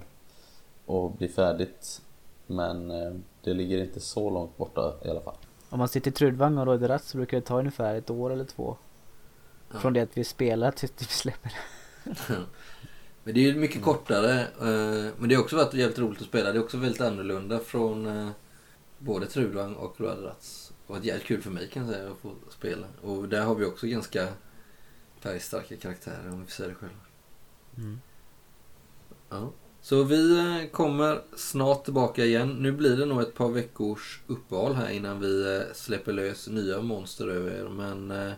och 0.86 1.10
bli 1.10 1.28
färdigt. 1.28 2.00
Men 2.46 2.90
eh, 2.90 3.12
det 3.44 3.54
ligger 3.54 3.78
inte 3.84 4.00
så 4.00 4.30
långt 4.30 4.56
borta 4.56 4.94
i 5.04 5.08
alla 5.08 5.20
fall. 5.20 5.34
Om 5.70 5.78
man 5.78 5.88
sitter 5.88 6.10
i 6.10 6.14
Trudvang 6.14 6.58
och 6.58 6.66
råder 6.66 6.88
ratt 6.88 7.04
så 7.04 7.16
brukar 7.16 7.36
det 7.36 7.46
ta 7.46 7.58
ungefär 7.58 7.94
ett 7.94 8.10
år 8.10 8.32
eller 8.32 8.44
två. 8.44 8.76
Från 9.80 9.92
det 9.92 10.00
att 10.00 10.16
vi 10.18 10.24
spelar 10.24 10.70
tills 10.70 10.92
vi 10.98 11.04
släpper 11.04 11.52
det. 12.06 12.36
Men 13.24 13.34
det 13.34 13.40
är 13.40 13.52
ju 13.52 13.54
mycket 13.54 13.82
kortare. 13.82 14.40
eh, 14.40 15.12
Men 15.18 15.28
det 15.28 15.34
har 15.34 15.42
också 15.42 15.56
varit 15.56 15.74
jävligt 15.74 15.98
roligt 15.98 16.20
att 16.20 16.26
spela. 16.26 16.52
Det 16.52 16.58
är 16.58 16.62
också 16.62 16.76
väldigt 16.76 17.00
annorlunda 17.00 17.58
från 17.58 18.06
eh, 18.06 18.28
både 18.98 19.26
Trudvang 19.26 19.74
och 19.74 20.00
Rödrats. 20.00 20.72
Det 20.86 20.92
varit 20.92 21.04
jävligt 21.04 21.26
kul 21.26 21.42
för 21.42 21.50
mig 21.50 21.68
kan 21.68 21.86
jag 21.86 21.94
säga 21.94 22.10
att 22.10 22.18
få 22.18 22.34
spela. 22.50 22.86
Och 23.02 23.28
där 23.28 23.42
har 23.42 23.54
vi 23.54 23.64
också 23.64 23.86
ganska 23.86 24.28
färgstarka 25.20 25.76
karaktärer 25.76 26.28
om 26.32 26.44
vi 26.44 26.50
säga 26.50 26.68
det 26.68 26.74
själva. 26.74 26.96
Ja. 29.30 29.50
Så 29.80 30.02
vi 30.02 30.38
eh, 30.38 30.70
kommer 30.70 31.22
snart 31.36 31.84
tillbaka 31.84 32.24
igen. 32.24 32.48
Nu 32.50 32.72
blir 32.72 32.96
det 32.96 33.06
nog 33.06 33.22
ett 33.22 33.34
par 33.34 33.48
veckors 33.48 34.20
uppehåll 34.26 34.74
här 34.74 34.90
innan 34.90 35.20
vi 35.20 35.62
släpper 35.74 36.12
lös 36.12 36.48
nya 36.48 36.82
monster 36.82 37.28
över 37.28 37.50
er. 37.50 37.68
Men 37.68 38.32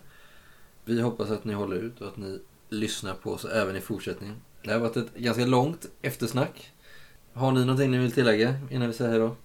vi 0.84 1.00
hoppas 1.00 1.30
att 1.30 1.44
ni 1.44 1.52
håller 1.54 1.76
ut 1.76 2.00
och 2.00 2.08
att 2.08 2.16
ni 2.16 2.38
lyssnar 2.68 3.14
på 3.14 3.30
oss 3.32 3.44
även 3.44 3.76
i 3.76 3.80
fortsättningen. 3.80 4.36
Det 4.64 4.72
har 4.72 4.78
varit 4.80 4.96
ett 4.96 5.14
ganska 5.14 5.46
långt 5.46 5.86
eftersnack. 6.02 6.70
Har 7.32 7.52
ni 7.52 7.60
någonting 7.60 7.90
ni 7.90 7.98
vill 7.98 8.12
tillägga 8.12 8.54
innan 8.70 8.88
vi 8.88 8.94
säger 8.94 9.10
hej 9.10 9.20
då? 9.20 9.36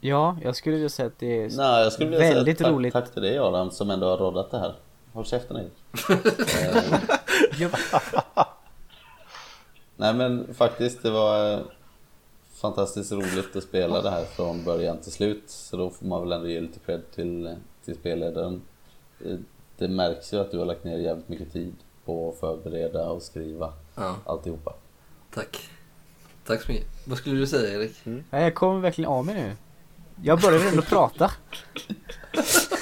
Ja, 0.00 0.38
jag 0.42 0.56
skulle 0.56 0.74
vilja 0.74 0.88
säga 0.88 1.06
att 1.06 1.18
det 1.18 1.42
är 1.42 1.50
Nej, 1.56 1.82
jag 1.82 1.92
skulle 1.92 2.10
vilja 2.10 2.34
väldigt 2.34 2.58
säga 2.58 2.68
tack, 2.68 2.76
roligt. 2.76 2.92
tack 2.92 3.12
till 3.12 3.22
dig 3.22 3.38
Adam 3.38 3.70
som 3.70 3.90
ändå 3.90 4.06
har 4.06 4.16
roddat 4.16 4.50
det 4.50 4.58
här. 4.58 4.74
Håll 5.12 5.24
käften 5.24 5.56
Erik. 5.56 5.72
Eh, 6.60 8.44
Nej 9.96 10.14
men 10.14 10.54
faktiskt 10.54 11.02
det 11.02 11.10
var 11.10 11.52
eh, 11.52 11.60
fantastiskt 12.52 13.12
roligt 13.12 13.56
att 13.56 13.62
spela 13.62 14.02
det 14.02 14.10
här 14.10 14.24
från 14.24 14.64
början 14.64 14.98
till 14.98 15.12
slut. 15.12 15.42
Så 15.46 15.76
då 15.76 15.90
får 15.90 16.06
man 16.06 16.20
väl 16.22 16.32
ändå 16.32 16.48
ge 16.48 16.60
lite 16.60 16.78
cred 16.78 17.10
till, 17.14 17.46
eh, 17.46 17.52
till 17.84 17.94
spelledaren. 17.94 18.62
Det 19.78 19.88
märks 19.88 20.32
ju 20.32 20.40
att 20.40 20.50
du 20.50 20.58
har 20.58 20.64
lagt 20.66 20.84
ner 20.84 20.98
jävligt 20.98 21.28
mycket 21.28 21.52
tid 21.52 21.74
på 22.04 22.28
att 22.30 22.40
förbereda 22.40 23.04
och 23.08 23.22
skriva 23.22 23.72
Ja, 23.94 24.16
alltihopa. 24.26 24.74
tack. 25.34 25.68
Tack 26.46 26.62
så 26.62 26.72
mycket. 26.72 26.86
Vad 27.06 27.18
skulle 27.18 27.36
du 27.40 27.46
säga 27.46 27.74
Erik? 27.74 27.96
Nej, 28.04 28.24
jag 28.42 28.54
kommer 28.54 28.80
verkligen 28.80 29.10
av 29.10 29.26
mig 29.26 29.34
nu. 29.34 29.52
Jag 30.22 30.40
börjar 30.40 30.58
redan 30.60 30.78
att 30.78 30.86
prata. 30.88 31.30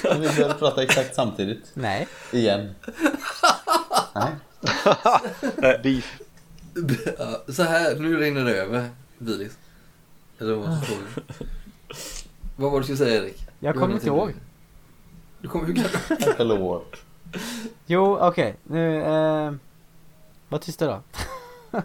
Men 0.03 0.21
vi 0.21 0.27
började 0.27 0.53
prata 0.53 0.83
exakt 0.83 1.15
samtidigt. 1.15 1.71
Nej. 1.73 2.07
Igen. 2.31 2.75
Nej. 4.15 4.31
Beef. 5.83 6.19
Så 7.47 7.63
här, 7.63 7.95
nu 7.95 8.17
rinner 8.17 8.45
det 8.45 8.55
över. 8.55 8.89
Bilis. 9.17 9.57
Eller 10.39 10.53
vad? 10.55 10.67
Vad 12.55 12.71
var 12.71 12.79
det 12.79 12.79
du 12.79 12.83
skulle 12.83 12.97
säga 13.09 13.23
Erik? 13.23 13.47
Jag 13.59 13.75
kommer 13.75 13.93
inte 13.95 14.07
ihåg. 14.07 14.33
Du- 15.43 15.49
kommer? 15.49 16.17
Tack 16.25 16.39
och 16.39 16.45
lov. 16.45 16.81
Jo, 17.85 18.17
okej. 18.21 18.55
Nu, 18.63 19.01
eh, 19.03 19.53
var 20.49 20.59
tysta 20.59 20.85
då. 20.87 21.01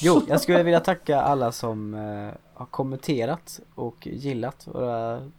jo, 0.00 0.22
jag 0.28 0.40
skulle 0.40 0.62
vilja 0.62 0.80
tacka 0.80 1.20
alla 1.20 1.52
som 1.52 1.94
eh, 1.94 2.30
har 2.54 2.66
kommenterat 2.66 3.60
och 3.74 4.06
gillat 4.06 4.66
våra... 4.66 5.30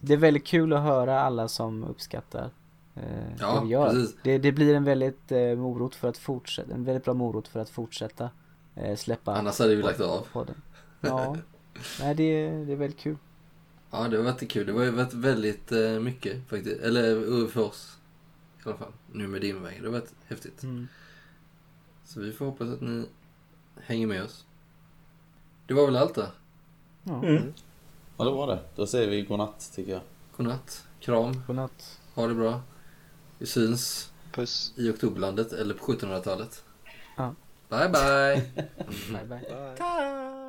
Det 0.00 0.12
är 0.12 0.16
väldigt 0.16 0.46
kul 0.46 0.72
att 0.72 0.82
höra 0.82 1.20
alla 1.20 1.48
som 1.48 1.84
uppskattar 1.84 2.50
eh, 2.94 3.02
Ja, 3.40 3.54
det 3.54 3.60
vi 3.66 3.72
gör. 3.72 3.90
precis. 3.90 4.16
Det, 4.22 4.38
det 4.38 4.52
blir 4.52 4.74
en 4.74 4.84
väldigt 4.84 5.32
eh, 5.32 5.40
morot 5.56 5.94
för 5.94 6.08
att 6.08 6.18
fortsätta, 6.18 6.74
en 6.74 6.84
väldigt 6.84 7.04
bra 7.04 7.14
morot 7.14 7.48
för 7.48 7.60
att 7.60 7.70
fortsätta 7.70 8.30
eh, 8.74 8.96
släppa 8.96 9.34
Annars 9.34 9.58
hade 9.58 9.74
vi 9.76 9.82
lagt 9.82 10.00
av. 10.00 10.26
podden. 10.32 10.62
Ja, 11.00 11.36
nej 12.00 12.14
det, 12.14 12.48
det 12.50 12.72
är 12.72 12.76
väldigt 12.76 13.00
kul. 13.00 13.16
Ja, 13.90 14.08
det 14.08 14.16
har 14.16 14.24
varit 14.24 14.50
kul. 14.50 14.66
Det 14.66 14.72
har 14.72 14.82
ju 14.82 14.90
varit 14.90 15.14
väldigt 15.14 15.72
eh, 15.72 16.00
mycket 16.00 16.48
faktiskt. 16.48 16.80
Eller 16.80 17.46
för 17.48 17.60
oss. 17.60 17.98
I 18.58 18.68
alla 18.68 18.76
fall. 18.76 18.92
Nu 19.12 19.26
med 19.26 19.40
din 19.40 19.62
väg. 19.62 19.78
Det 19.80 19.86
har 19.86 19.92
varit 19.92 20.14
häftigt. 20.26 20.62
Mm. 20.62 20.88
Så 22.04 22.20
vi 22.20 22.32
får 22.32 22.46
hoppas 22.46 22.68
att 22.68 22.80
ni 22.80 23.06
hänger 23.80 24.06
med 24.06 24.24
oss. 24.24 24.44
Det 25.66 25.74
var 25.74 25.86
väl 25.86 25.96
allt 25.96 26.14
då. 26.14 26.26
Ja, 27.04 27.24
Ja 28.16 28.24
det 28.24 28.30
var 28.30 28.46
det. 28.46 28.60
Då 28.76 28.86
säger 28.86 29.10
vi 29.10 29.22
godnatt 29.22 29.72
tycker 29.74 29.92
jag. 29.92 30.00
Godnatt. 30.36 30.86
Kram. 31.00 31.42
godnatt. 31.46 32.00
Ha 32.14 32.26
det 32.26 32.34
bra. 32.34 32.60
Vi 33.38 33.46
syns 33.46 34.12
Puss. 34.32 34.72
i 34.76 34.90
Oktoberlandet 34.90 35.52
eller 35.52 35.74
på 35.74 35.92
1700-talet. 35.92 36.64
Ja. 37.16 37.34
Bye 37.68 37.88
bye. 37.88 38.66
Bye 39.10 39.24
bye. 39.28 39.74
Bye. 39.78 40.45